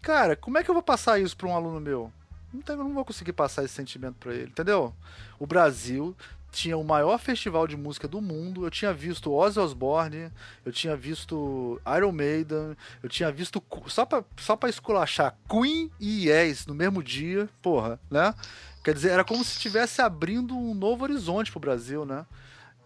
Cara, 0.00 0.36
como 0.36 0.58
é 0.58 0.62
que 0.62 0.70
eu 0.70 0.74
vou 0.74 0.82
passar 0.82 1.18
isso 1.18 1.36
para 1.36 1.48
um 1.48 1.56
aluno 1.56 1.80
meu? 1.80 2.12
Não, 2.54 2.62
tem, 2.62 2.76
não 2.76 2.94
vou 2.94 3.04
conseguir 3.04 3.32
passar 3.32 3.64
esse 3.64 3.74
sentimento 3.74 4.14
para 4.14 4.32
ele, 4.32 4.50
entendeu? 4.50 4.94
O 5.40 5.46
Brasil 5.46 6.16
tinha 6.50 6.76
o 6.76 6.84
maior 6.84 7.18
festival 7.18 7.66
de 7.66 7.76
música 7.76 8.08
do 8.08 8.20
mundo. 8.20 8.64
Eu 8.64 8.70
tinha 8.70 8.92
visto 8.92 9.32
Ozzy 9.32 9.58
Osbourne, 9.58 10.30
eu 10.64 10.72
tinha 10.72 10.96
visto 10.96 11.80
Iron 11.96 12.12
Maiden, 12.12 12.76
eu 13.02 13.08
tinha 13.08 13.30
visto 13.30 13.62
só 13.86 14.04
pra, 14.04 14.24
só 14.38 14.56
pra 14.56 14.68
esculachar 14.68 15.36
Queen 15.48 15.90
e 16.00 16.28
Yes 16.28 16.66
no 16.66 16.74
mesmo 16.74 17.02
dia, 17.02 17.48
porra, 17.62 18.00
né? 18.10 18.34
Quer 18.82 18.94
dizer, 18.94 19.10
era 19.10 19.24
como 19.24 19.44
se 19.44 19.52
estivesse 19.52 20.00
abrindo 20.00 20.56
um 20.56 20.74
novo 20.74 21.04
horizonte 21.04 21.50
pro 21.50 21.60
Brasil, 21.60 22.04
né? 22.04 22.24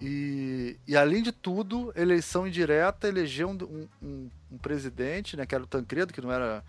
E, 0.01 0.77
e 0.87 0.97
além 0.97 1.23
de 1.23 1.31
tudo, 1.31 1.93
eleição 1.95 2.47
indireta 2.47 3.07
elegeu 3.07 3.49
um, 3.49 3.89
um, 4.03 4.31
um 4.51 4.59
presidente, 4.59 5.37
né? 5.37 5.47
Que 5.47 5.55
era 5.55 5.63
o 5.63 5.67
Tancredo, 5.67 6.13
que 6.13 6.21
não 6.21 6.33
era. 6.33 6.65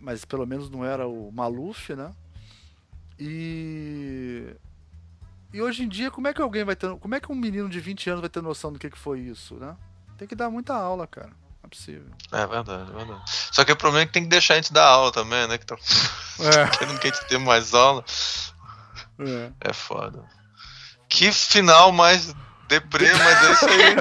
Mas 0.00 0.24
pelo 0.24 0.46
menos 0.46 0.70
não 0.70 0.82
era 0.82 1.06
o 1.06 1.30
Maluf, 1.30 1.94
né? 1.94 2.10
E 3.18 4.54
e 5.54 5.62
hoje 5.62 5.84
em 5.84 5.88
dia, 5.88 6.10
como 6.10 6.26
é 6.26 6.34
que 6.34 6.42
alguém 6.42 6.64
vai 6.64 6.74
ter. 6.74 6.90
Como 6.98 7.14
é 7.14 7.20
que 7.20 7.30
um 7.30 7.34
menino 7.36 7.68
de 7.68 7.78
20 7.78 8.10
anos 8.10 8.20
vai 8.22 8.28
ter 8.28 8.42
noção 8.42 8.72
do 8.72 8.78
que, 8.78 8.90
que 8.90 8.98
foi 8.98 9.20
isso, 9.20 9.54
né? 9.54 9.76
Tem 10.18 10.26
que 10.26 10.34
dar 10.34 10.50
muita 10.50 10.74
aula, 10.74 11.06
cara. 11.06 11.28
Não 11.28 11.66
é 11.66 11.68
possível. 11.68 12.10
É 12.32 12.44
verdade, 12.44 12.90
é 12.90 12.92
verdade. 12.92 13.22
Só 13.52 13.64
que 13.64 13.70
o 13.70 13.76
problema 13.76 14.02
é 14.02 14.06
que 14.06 14.12
tem 14.12 14.24
que 14.24 14.28
deixar 14.28 14.54
a 14.54 14.56
gente 14.56 14.72
dar 14.72 14.84
aula 14.84 15.12
também, 15.12 15.46
né? 15.46 15.56
Que 15.56 15.64
tá 15.64 15.76
é. 16.40 16.76
querendo 16.76 16.98
que 16.98 17.06
a 17.06 17.10
gente 17.12 17.24
tenha 17.28 17.38
mais 17.38 17.72
aula. 17.72 18.04
É. 19.20 19.68
é 19.68 19.72
foda. 19.72 20.24
Que 21.08 21.30
final 21.30 21.92
mais 21.92 22.34
deprê, 22.68 23.12
mas 23.14 23.44
é 23.44 23.52
isso 23.52 23.66
aí. 23.66 23.94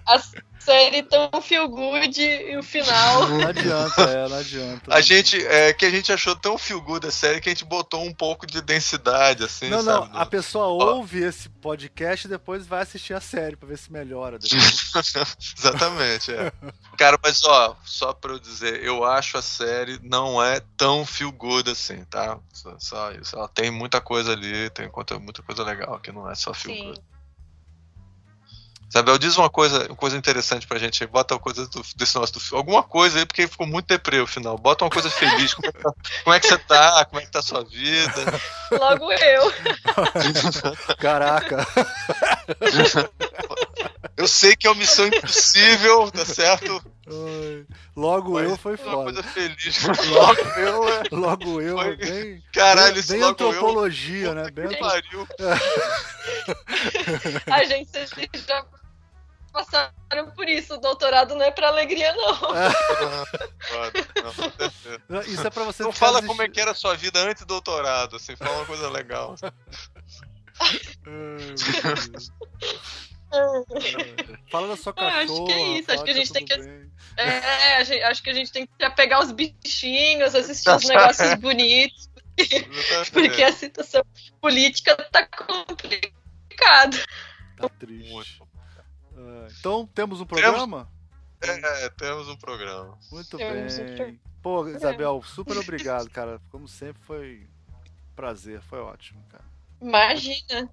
A 0.06 0.20
série 0.60 1.02
tão 1.02 1.30
feel 1.42 1.68
good 1.68 2.20
e 2.20 2.56
o 2.56 2.62
final. 2.62 3.28
Não 3.28 3.48
adianta, 3.48 4.02
é, 4.02 4.28
não 4.28 4.36
adianta. 4.36 4.94
A 4.94 5.00
gente, 5.00 5.44
é, 5.46 5.72
que 5.72 5.84
a 5.84 5.90
gente 5.90 6.12
achou 6.12 6.36
tão 6.36 6.58
feel 6.58 6.80
good 6.80 7.06
a 7.06 7.10
série 7.10 7.40
que 7.40 7.48
a 7.48 7.52
gente 7.52 7.64
botou 7.64 8.04
um 8.04 8.12
pouco 8.12 8.46
de 8.46 8.60
densidade, 8.60 9.42
assim. 9.44 9.68
Não, 9.68 9.82
sabe? 9.82 10.12
não, 10.12 10.20
a 10.20 10.26
pessoa 10.26 10.66
ouve 10.66 11.24
esse 11.24 11.48
podcast 11.48 12.26
e 12.26 12.30
depois 12.30 12.66
vai 12.66 12.82
assistir 12.82 13.14
a 13.14 13.20
série 13.20 13.56
pra 13.56 13.68
ver 13.68 13.78
se 13.78 13.90
melhora. 13.90 14.38
Exatamente, 15.58 16.32
é. 16.32 16.52
Cara, 16.96 17.18
mas 17.22 17.42
ó, 17.44 17.76
só 17.84 18.12
pra 18.12 18.32
eu 18.32 18.38
dizer, 18.38 18.84
eu 18.84 19.04
acho 19.04 19.38
a 19.38 19.42
série 19.42 19.98
não 20.02 20.42
é 20.42 20.60
tão 20.76 21.06
feel 21.06 21.32
good 21.32 21.70
assim, 21.70 22.04
tá? 22.04 22.38
Só, 22.52 22.76
só 22.78 23.12
isso. 23.12 23.36
Ela 23.36 23.48
tem 23.48 23.70
muita 23.70 24.00
coisa 24.00 24.32
ali, 24.32 24.68
tem 24.70 24.88
muita 25.18 25.42
coisa 25.42 25.62
legal 25.62 25.98
que 26.00 26.12
não 26.12 26.30
é 26.30 26.34
só 26.34 26.52
good. 26.52 27.00
Isabel, 28.90 29.18
diz 29.18 29.36
uma 29.36 29.48
coisa, 29.48 29.86
uma 29.86 29.94
coisa 29.94 30.16
interessante 30.16 30.66
pra 30.66 30.78
gente 30.78 31.02
aí. 31.02 31.08
Bota 31.08 31.34
uma 31.34 31.40
coisa 31.40 31.64
do, 31.68 31.80
desse 31.94 32.16
nosso 32.16 32.32
do 32.32 32.56
Alguma 32.56 32.82
coisa 32.82 33.20
aí, 33.20 33.24
porque 33.24 33.46
ficou 33.46 33.64
muito 33.64 33.86
deprê 33.86 34.18
o 34.18 34.26
final. 34.26 34.58
Bota 34.58 34.84
uma 34.84 34.90
coisa 34.90 35.08
feliz. 35.08 35.54
Como 35.54 35.68
é, 35.68 35.70
que 35.70 35.78
tá, 35.78 35.92
como 36.24 36.34
é 36.34 36.40
que 36.40 36.46
você 36.48 36.58
tá? 36.58 37.04
Como 37.04 37.20
é 37.20 37.24
que 37.24 37.30
tá 37.30 37.38
a 37.38 37.42
sua 37.42 37.62
vida? 37.62 38.40
Logo 38.72 39.12
eu. 39.12 39.52
Caraca. 40.98 41.64
Eu 44.16 44.26
sei 44.26 44.56
que 44.56 44.66
é 44.66 44.70
uma 44.70 44.80
missão 44.80 45.06
impossível, 45.06 46.10
tá 46.10 46.24
certo? 46.24 46.82
Logo 47.96 48.34
Mas 48.34 48.50
eu 48.50 48.56
foi 48.56 48.76
foda. 48.76 48.96
Uma 48.96 49.04
coisa 49.04 49.22
feliz. 49.22 49.84
Logo 50.08 50.40
eu, 50.58 50.88
é. 50.88 51.02
Logo 51.10 51.60
eu, 51.60 51.76
foi... 51.76 51.96
bem. 51.96 52.42
Caralho, 52.52 52.94
bem, 52.94 53.18
bem 53.18 53.22
antropologia, 53.22 54.28
eu, 54.28 54.34
né? 54.34 54.50
Bem 54.50 54.78
pariu. 54.78 55.26
A 57.50 57.64
gente 57.64 57.90
já 58.46 58.64
passaram 59.52 60.30
por 60.34 60.48
isso. 60.48 60.74
O 60.74 60.80
doutorado 60.80 61.34
não 61.34 61.42
é 61.42 61.50
pra 61.50 61.68
alegria, 61.68 62.14
não. 62.14 62.40
não, 65.08 65.20
isso 65.22 65.46
é 65.46 65.50
pra 65.50 65.64
você. 65.64 65.82
Não 65.82 65.92
fala 65.92 66.22
como 66.22 66.40
é 66.42 66.48
que 66.48 66.60
era 66.60 66.70
a 66.70 66.74
sua 66.74 66.94
vida 66.94 67.18
antes 67.20 67.42
do 67.42 67.48
doutorado, 67.48 68.16
assim, 68.16 68.36
fala 68.36 68.56
uma 68.56 68.66
coisa 68.66 68.88
legal. 68.88 69.34
Fala 74.50 74.68
da 74.68 74.76
sua 74.76 74.92
cachorra. 74.92 75.22
acho 75.22 75.44
que 75.44 75.52
é 75.52 75.78
isso. 75.78 75.92
Acho 75.92 76.04
que 76.04 76.10
a 76.10 76.14
gente 76.14 76.32
tem 76.32 76.44
que. 76.44 76.52
É, 77.16 77.84
gente, 77.84 78.02
acho 78.02 78.22
que 78.22 78.30
a 78.30 78.34
gente 78.34 78.52
tem 78.52 78.66
que 78.66 78.90
pegar 78.90 79.20
os 79.20 79.32
bichinhos, 79.32 80.34
assistir 80.34 80.70
os 80.70 80.88
negócios 80.88 81.34
bonitos. 81.40 82.10
Porque 83.12 83.42
a 83.42 83.52
situação 83.52 84.02
política 84.40 84.96
tá 85.10 85.26
complicada. 85.26 86.96
Tá 87.56 87.68
triste. 87.68 88.42
Ah, 89.16 89.48
então, 89.58 89.86
temos 89.86 90.20
um 90.20 90.26
programa? 90.26 90.90
Temos... 91.40 91.62
É, 91.62 91.90
temos 91.90 92.28
um 92.28 92.36
programa. 92.36 92.98
Muito 93.10 93.36
temos 93.36 93.78
bem. 93.78 94.12
Um... 94.12 94.18
Pô, 94.42 94.66
Isabel, 94.68 95.22
super 95.22 95.56
obrigado, 95.58 96.08
cara. 96.10 96.40
Como 96.50 96.66
sempre, 96.66 97.02
foi 97.02 97.46
prazer, 98.16 98.60
foi 98.62 98.78
ótimo, 98.80 99.22
cara. 99.28 99.44
Imagina. 99.80 100.70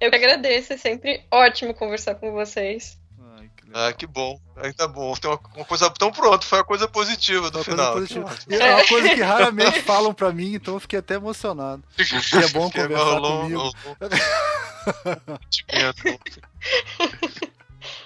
Eu 0.00 0.10
que 0.10 0.16
agradeço, 0.16 0.72
é 0.72 0.76
sempre 0.76 1.24
ótimo 1.30 1.74
conversar 1.74 2.16
com 2.16 2.32
vocês. 2.32 2.98
Ai, 3.36 3.48
que 3.56 3.70
ah, 3.72 3.92
que 3.92 4.06
bom. 4.06 4.40
Aí 4.56 4.72
tá 4.72 4.88
bom. 4.88 5.14
Tem 5.14 5.30
uma, 5.30 5.38
uma, 5.54 5.64
coisa 5.64 5.88
tão 5.90 6.10
pronto, 6.10 6.44
foi 6.44 6.58
a 6.60 6.64
coisa 6.64 6.88
positiva 6.88 7.50
do 7.50 7.58
uma 7.58 7.64
final. 7.64 7.92
Positiva. 7.94 8.36
É 8.50 8.74
uma 8.74 8.86
coisa 8.86 9.14
que 9.14 9.22
raramente 9.22 9.80
falam 9.82 10.12
pra 10.12 10.32
mim, 10.32 10.54
então 10.54 10.74
eu 10.74 10.80
fiquei 10.80 10.98
até 10.98 11.14
emocionado. 11.14 11.82
E 11.98 12.02
é 12.36 12.48
bom 12.48 12.68
conversar 12.70 13.04
rolou, 13.04 13.42
comigo. 13.42 13.58
Rolou. 13.58 13.74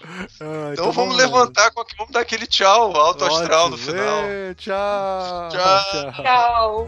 Ah, 0.08 0.30
então, 0.30 0.72
então, 0.72 0.92
vamos, 0.92 1.16
levantar, 1.16 1.72
vamos 1.98 2.12
dar 2.12 2.20
aquele 2.20 2.46
tchau 2.46 2.96
alto 2.96 3.24
astral 3.24 3.70
no 3.70 3.76
final. 3.76 4.22
tchau. 4.56 5.48
Tchau. 5.50 6.22
tchau. 6.22 6.86